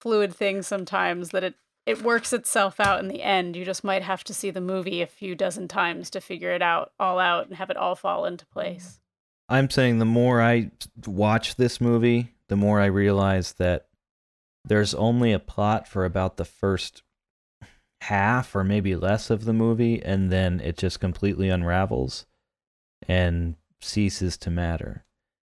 fluid 0.01 0.35
thing 0.35 0.63
sometimes 0.63 1.31
that 1.31 1.45
it 1.45 1.55
it 1.87 2.03
works 2.03 2.33
itself 2.33 2.81
out 2.81 3.01
in 3.01 3.09
the 3.09 3.23
end. 3.23 3.57
You 3.57 3.65
just 3.65 3.85
might 3.85 4.03
have 4.03 4.25
to 4.25 4.35
see 4.35 4.51
the 4.51 4.61
movie 4.61 5.03
a 5.03 5.07
few 5.07 5.35
dozen 5.35 5.69
times 5.69 6.09
to 6.11 6.21
figure 6.21 6.51
it 6.51 6.63
out 6.63 6.93
all 6.99 7.19
out 7.19 7.47
and 7.47 7.57
have 7.57 7.69
it 7.69 7.77
all 7.77 7.95
fall 7.95 8.25
into 8.25 8.47
place. 8.47 9.01
I'm 9.49 9.69
saying 9.71 9.99
the 9.99 10.05
more 10.05 10.41
I 10.41 10.71
watch 11.07 11.57
this 11.57 11.81
movie, 11.81 12.35
the 12.49 12.57
more 12.57 12.81
I 12.81 12.87
realize 12.87 13.55
that 13.55 13.89
there's 14.65 14.95
only 14.95 15.33
a 15.33 15.39
plot 15.39 15.87
for 15.87 16.05
about 16.05 16.37
the 16.37 16.45
first 16.45 17.03
half 18.03 18.55
or 18.55 18.65
maybe 18.65 18.97
less 18.97 19.31
of 19.31 19.45
the 19.45 19.53
movie, 19.53 20.03
and 20.03 20.31
then 20.31 20.61
it 20.61 20.77
just 20.77 21.01
completely 21.01 21.49
unravels 21.49 22.27
and 23.07 23.57
ceases 23.81 24.37
to 24.39 24.51
matter. 24.51 25.05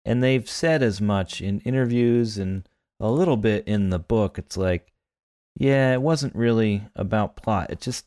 And 0.05 0.23
they've 0.23 0.49
said 0.49 0.83
as 0.83 1.01
much 1.01 1.41
in 1.41 1.59
interviews 1.61 2.37
and 2.37 2.67
a 2.99 3.09
little 3.09 3.37
bit 3.37 3.67
in 3.67 3.89
the 3.89 3.99
book. 3.99 4.37
It's 4.37 4.57
like, 4.57 4.91
yeah, 5.55 5.93
it 5.93 6.01
wasn't 6.01 6.35
really 6.35 6.83
about 6.95 7.35
plot. 7.35 7.71
It 7.71 7.81
just, 7.81 8.05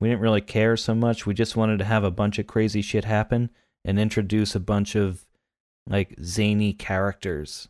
we 0.00 0.08
didn't 0.08 0.22
really 0.22 0.40
care 0.40 0.76
so 0.76 0.94
much. 0.94 1.26
We 1.26 1.34
just 1.34 1.56
wanted 1.56 1.78
to 1.78 1.84
have 1.84 2.04
a 2.04 2.10
bunch 2.10 2.38
of 2.38 2.46
crazy 2.46 2.82
shit 2.82 3.04
happen 3.04 3.50
and 3.86 4.00
introduce 4.00 4.54
a 4.56 4.60
bunch 4.60 4.96
of 4.96 5.24
like 5.88 6.16
zany 6.22 6.72
characters. 6.72 7.68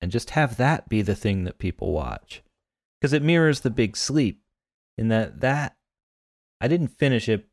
And 0.00 0.12
just 0.12 0.30
have 0.30 0.56
that 0.58 0.88
be 0.88 1.00
the 1.00 1.14
thing 1.14 1.44
that 1.44 1.58
people 1.58 1.92
watch. 1.92 2.42
Because 3.00 3.12
it 3.12 3.22
mirrors 3.22 3.60
the 3.60 3.70
big 3.70 3.96
sleep 3.96 4.40
in 4.98 5.08
that 5.08 5.40
that 5.40 5.74
i 6.60 6.68
didn't 6.68 6.88
finish 6.88 7.26
it 7.26 7.48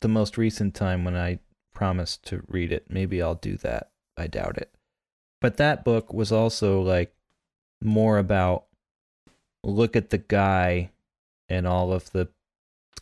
the 0.00 0.08
most 0.08 0.38
recent 0.38 0.72
time 0.72 1.04
when 1.04 1.16
i 1.16 1.40
promised 1.74 2.24
to 2.26 2.42
read 2.46 2.70
it. 2.72 2.86
Maybe 2.88 3.20
i'll 3.20 3.34
do 3.34 3.56
that. 3.58 3.90
I 4.16 4.26
doubt 4.28 4.56
it. 4.56 4.72
But 5.40 5.56
that 5.56 5.84
book 5.84 6.12
was 6.12 6.30
also 6.30 6.80
like 6.80 7.14
more 7.82 8.18
about 8.18 8.66
look 9.64 9.96
at 9.96 10.10
the 10.10 10.18
guy 10.18 10.90
and 11.48 11.66
all 11.66 11.92
of 11.92 12.12
the 12.12 12.28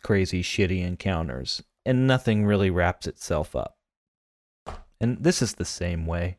crazy 0.01 0.41
shitty 0.41 0.81
encounters 0.81 1.61
and 1.89 2.05
nothing 2.05 2.45
really 2.45 2.69
wraps 2.69 3.07
itself 3.07 3.55
up. 3.55 3.75
And 5.01 5.23
this 5.23 5.41
is 5.41 5.55
the 5.55 5.65
same 5.65 6.05
way. 6.05 6.37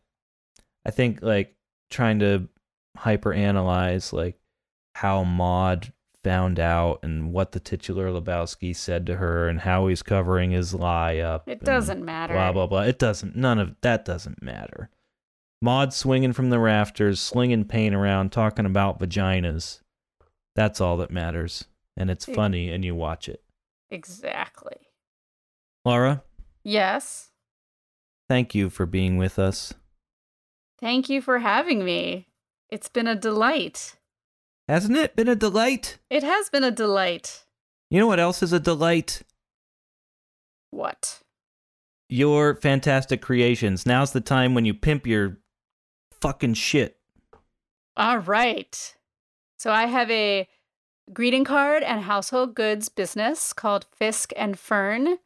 I 0.87 0.93
think 0.93 1.23
like 1.23 1.57
trying 1.91 2.21
to 2.21 2.49
hyper 2.97 3.33
analyze 3.33 4.13
like 4.13 4.39
how 4.95 5.25
maud 5.25 5.93
found 6.23 6.61
out 6.61 7.01
and 7.03 7.33
what 7.33 7.51
the 7.51 7.59
titular 7.59 8.11
lebowski 8.11 8.77
said 8.77 9.07
to 9.07 9.17
her 9.17 9.49
and 9.49 9.59
how 9.59 9.89
he's 9.89 10.05
covering 10.05 10.53
his 10.53 10.73
lie 10.73 11.19
up 11.19 11.49
It 11.49 11.65
doesn't 11.65 12.05
matter. 12.05 12.35
blah 12.35 12.53
blah 12.53 12.69
blah. 12.69 12.83
It 12.83 13.01
doesn't 13.01 13.35
none 13.35 13.59
of 13.59 13.75
that 13.81 14.05
doesn't 14.05 14.41
matter. 14.41 14.89
Maud 15.61 15.93
swinging 15.93 16.33
from 16.33 16.51
the 16.51 16.61
rafters 16.61 17.19
slinging 17.19 17.65
paint 17.65 17.95
around 17.97 18.31
talking 18.31 18.67
about 18.67 19.01
vaginas. 19.01 19.81
That's 20.55 20.81
all 20.81 20.97
that 20.99 21.11
matters. 21.11 21.65
And 21.97 22.09
it's 22.09 22.25
funny 22.25 22.71
and 22.71 22.85
you 22.85 22.95
watch 22.95 23.29
it. 23.29 23.43
Exactly. 23.91 24.40
Laura 25.85 26.23
Yes. 26.63 27.31
thank 28.29 28.55
you 28.55 28.71
for 28.71 28.87
being 28.87 29.17
with 29.17 29.39
us 29.39 29.75
Thank 30.81 31.11
you 31.11 31.21
for 31.21 31.41
having 31.41 31.85
me. 31.85 32.29
It's 32.71 32.89
been 32.89 33.07
a 33.07 33.15
delight. 33.15 33.97
hasn't 34.67 34.97
it 34.97 35.15
been 35.17 35.29
a 35.29 35.37
delight 35.37 35.99
It 36.09 36.23
has 36.23 36.49
been 36.51 36.65
a 36.65 36.71
delight. 36.71 37.45
you 37.91 37.99
know 38.01 38.07
what 38.07 38.21
else 38.21 38.43
is 38.43 38.53
a 38.53 38.61
delight 38.61 39.23
What? 40.71 41.21
your 42.09 42.55
fantastic 42.57 43.23
creations 43.23 43.87
now's 43.87 44.13
the 44.13 44.21
time 44.21 44.55
when 44.55 44.65
you 44.65 44.75
pimp 44.75 45.07
your 45.07 45.39
fucking 46.21 46.55
shit 46.55 46.99
All 47.97 48.19
right. 48.19 48.95
So 49.59 49.71
I 49.73 49.87
have 49.87 50.11
a 50.11 50.49
greeting 51.13 51.45
card 51.45 51.83
and 51.83 52.03
household 52.03 52.55
goods 52.55 52.89
business 52.89 53.53
called 53.53 53.85
Fisk 53.93 54.33
and 54.37 54.59
Fern, 54.59 55.19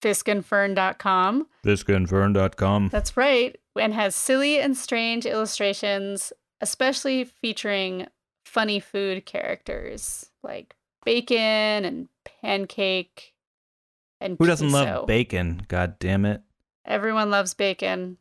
fiskandfern.com. 0.00 1.46
fiskandfern.com 1.64 2.88
That's 2.88 3.16
right. 3.16 3.56
And 3.78 3.94
has 3.94 4.14
silly 4.14 4.58
and 4.60 4.76
strange 4.76 5.26
illustrations, 5.26 6.32
especially 6.60 7.24
featuring 7.24 8.06
funny 8.44 8.80
food 8.80 9.26
characters 9.26 10.30
like 10.42 10.74
bacon 11.04 11.84
and 11.84 12.08
pancake 12.42 13.32
and 14.20 14.36
who 14.38 14.46
doesn't 14.46 14.72
love 14.72 15.06
bacon 15.06 15.62
god 15.68 15.96
damn 16.00 16.24
it 16.24 16.42
Everyone 16.84 17.30
loves 17.30 17.54
bacon. 17.54 18.16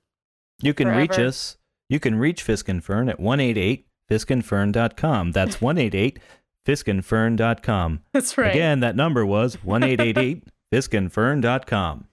You 0.61 0.73
can 0.73 0.89
reach 0.89 1.18
us. 1.18 1.57
You 1.88 1.99
can 1.99 2.15
reach 2.19 2.43
Fisk 2.43 2.69
and 2.69 2.84
Fern 2.84 3.10
at 3.10 3.19
188 3.19 3.88
fiskandfern.com. 4.10 5.31
That's 5.31 5.61
188 5.61 6.19
fiskandfern.com. 6.65 8.01
That's 8.14 8.38
right. 8.38 8.51
Again, 8.51 8.81
that 8.81 8.95
number 8.95 9.26
was 9.26 9.56
1888 9.64 10.43
fiskandfern.com. 10.72 12.06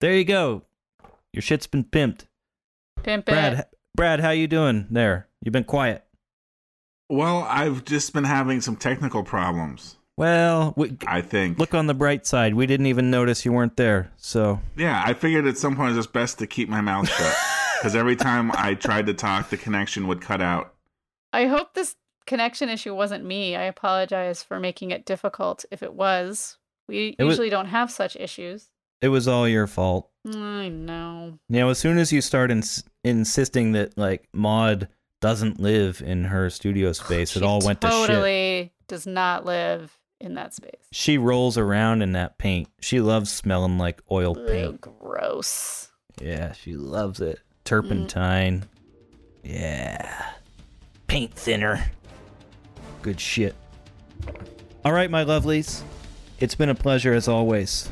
There 0.00 0.14
you 0.14 0.24
go. 0.24 0.62
Your 1.32 1.42
shit's 1.42 1.66
been 1.66 1.84
pimped. 1.84 2.26
Pimp 3.02 3.26
Brad, 3.26 3.52
it. 3.54 3.68
Brad, 3.96 4.20
how 4.20 4.30
you 4.30 4.46
doing 4.46 4.86
there? 4.90 5.28
You've 5.42 5.52
been 5.52 5.64
quiet. 5.64 6.04
Well, 7.08 7.46
I've 7.48 7.84
just 7.84 8.12
been 8.12 8.24
having 8.24 8.60
some 8.60 8.76
technical 8.76 9.22
problems. 9.22 9.96
Well, 10.16 10.74
we, 10.76 10.96
I 11.06 11.20
think. 11.20 11.58
look 11.58 11.74
on 11.74 11.86
the 11.86 11.94
bright 11.94 12.26
side. 12.26 12.54
We 12.54 12.66
didn't 12.66 12.86
even 12.86 13.10
notice 13.10 13.44
you 13.44 13.52
weren't 13.52 13.76
there. 13.76 14.12
So 14.16 14.60
Yeah, 14.76 15.02
I 15.04 15.14
figured 15.14 15.46
at 15.46 15.56
some 15.56 15.74
point 15.74 15.90
it's 15.90 15.98
just 15.98 16.12
best 16.12 16.38
to 16.38 16.46
keep 16.46 16.68
my 16.68 16.80
mouth 16.80 17.08
shut 17.08 17.34
because 17.78 17.96
every 17.96 18.16
time 18.16 18.52
I 18.54 18.74
tried 18.74 19.06
to 19.06 19.14
talk, 19.14 19.50
the 19.50 19.56
connection 19.56 20.06
would 20.08 20.20
cut 20.20 20.42
out. 20.42 20.74
I 21.32 21.46
hope 21.46 21.74
this 21.74 21.96
connection 22.26 22.68
issue 22.68 22.94
wasn't 22.94 23.24
me. 23.24 23.56
I 23.56 23.62
apologize 23.64 24.42
for 24.42 24.60
making 24.60 24.90
it 24.90 25.06
difficult 25.06 25.64
if 25.70 25.82
it 25.82 25.94
was. 25.94 26.58
We 26.88 27.14
It 27.18 27.24
was- 27.24 27.34
usually 27.34 27.50
don't 27.50 27.66
have 27.66 27.90
such 27.90 28.16
issues. 28.16 28.68
it 29.00 29.08
was 29.08 29.26
all 29.28 29.48
your 29.48 29.66
fault. 29.66 30.08
I 30.26 30.68
know. 30.68 31.38
Know, 31.48 31.70
as 31.70 31.78
soon 31.78 31.98
as 31.98 32.12
you 32.12 32.20
start 32.20 32.50
ins- 32.50 32.84
insisting 33.04 33.72
that 33.72 33.96
like 33.98 34.28
Maud 34.32 34.88
doesn't 35.20 35.58
live 35.60 36.02
in 36.04 36.24
her 36.24 36.50
studio 36.50 36.92
space, 36.92 37.36
it 37.36 37.42
all 37.42 37.60
went 37.60 37.80
to 37.80 37.88
shit. 37.88 37.96
She 38.00 38.06
totally 38.06 38.72
does 38.88 39.06
not 39.06 39.44
live 39.44 39.98
in 40.20 40.34
that 40.34 40.54
space. 40.54 40.86
She 40.92 41.18
rolls 41.18 41.58
around 41.58 42.02
in 42.02 42.12
that 42.12 42.38
paint. 42.38 42.68
She 42.80 43.00
loves 43.00 43.30
smelling 43.32 43.78
like 43.78 44.02
oil 44.10 44.36
Ugh, 44.38 44.46
paint. 44.46 44.80
gross. 44.80 45.88
Yeah, 46.20 46.52
she 46.52 46.74
loves 46.74 47.20
it. 47.20 47.40
Turpentine. 47.64 48.60
Mm. 48.60 48.66
Yeah. 49.44 50.32
Paint 51.08 51.34
thinner. 51.34 51.84
Good 53.02 53.18
shit. 53.18 53.56
All 54.84 54.92
right, 54.92 55.10
my 55.10 55.24
lovelies. 55.24 55.82
It's 56.42 56.56
been 56.56 56.70
a 56.70 56.74
pleasure 56.74 57.14
as 57.14 57.28
always. 57.28 57.88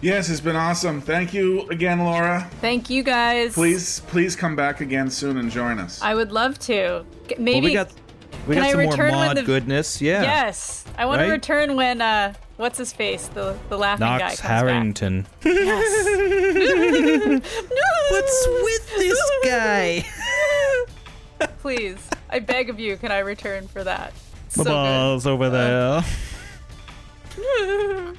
Yes, 0.00 0.30
it's 0.30 0.40
been 0.40 0.56
awesome. 0.56 1.02
Thank 1.02 1.34
you 1.34 1.68
again, 1.68 1.98
Laura. 1.98 2.48
Thank 2.62 2.88
you 2.88 3.02
guys. 3.02 3.52
Please, 3.52 4.00
please 4.06 4.34
come 4.34 4.56
back 4.56 4.80
again 4.80 5.10
soon 5.10 5.36
and 5.36 5.50
join 5.50 5.78
us. 5.78 6.00
I 6.00 6.14
would 6.14 6.32
love 6.32 6.58
to. 6.60 7.04
G- 7.28 7.34
Well, 7.36 7.44
Maybe 7.44 7.66
we 7.66 7.74
got 7.74 7.92
we 8.46 8.54
Can 8.54 8.62
got 8.62 8.68
I 8.68 8.72
some 8.72 8.82
more 8.84 8.90
return 8.92 9.12
when 9.12 9.26
Maud 9.26 9.36
the- 9.36 9.42
goodness. 9.42 10.00
Yeah. 10.00 10.22
Yes. 10.22 10.86
I 10.96 11.04
want 11.04 11.18
Right? 11.20 11.26
to 11.26 11.32
return 11.32 11.76
when 11.76 12.00
uh 12.00 12.32
what's 12.56 12.78
his 12.78 12.94
face? 12.94 13.28
The 13.28 13.54
the 13.68 13.76
laughing 13.76 14.06
guy 14.06 14.18
Knox 14.20 14.40
comes 14.40 14.42
back. 14.48 14.50
Harrington. 14.64 15.26
Yes. 15.44 16.06
What's 18.10 18.46
with 18.48 18.94
this 18.96 19.20
guy? 19.44 20.06
Please. 21.60 21.98
I 22.30 22.38
beg 22.38 22.70
of 22.70 22.80
you, 22.80 22.96
can 22.96 23.12
I 23.12 23.18
return 23.18 23.68
for 23.68 23.84
that? 23.84 24.14
My 24.56 24.64
So 24.64 24.70
balls 24.70 25.26
over 25.26 25.50
there. 25.50 26.00
good. 26.00 26.10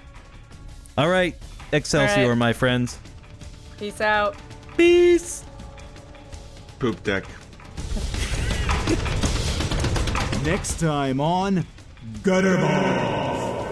All 0.98 1.10
right, 1.10 1.36
Excelsior, 1.72 2.24
All 2.24 2.30
right. 2.30 2.38
my 2.38 2.54
friends. 2.54 2.98
Peace 3.78 4.02
out. 4.02 4.36
Peace. 4.78 5.44
Poop 6.80 7.02
deck. 7.04 7.24
Next 10.44 10.80
time 10.80 11.20
on 11.20 11.66
Gutterball. 12.22 13.66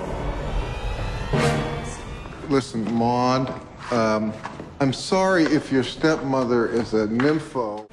Listen, 2.49 2.91
Maud, 2.94 3.53
um, 3.91 4.34
I'm 4.80 4.91
sorry 4.91 5.44
if 5.44 5.72
your 5.72 5.84
stepmother 5.84 6.68
is 6.68 6.94
a 6.94 7.07
nympho. 7.07 7.88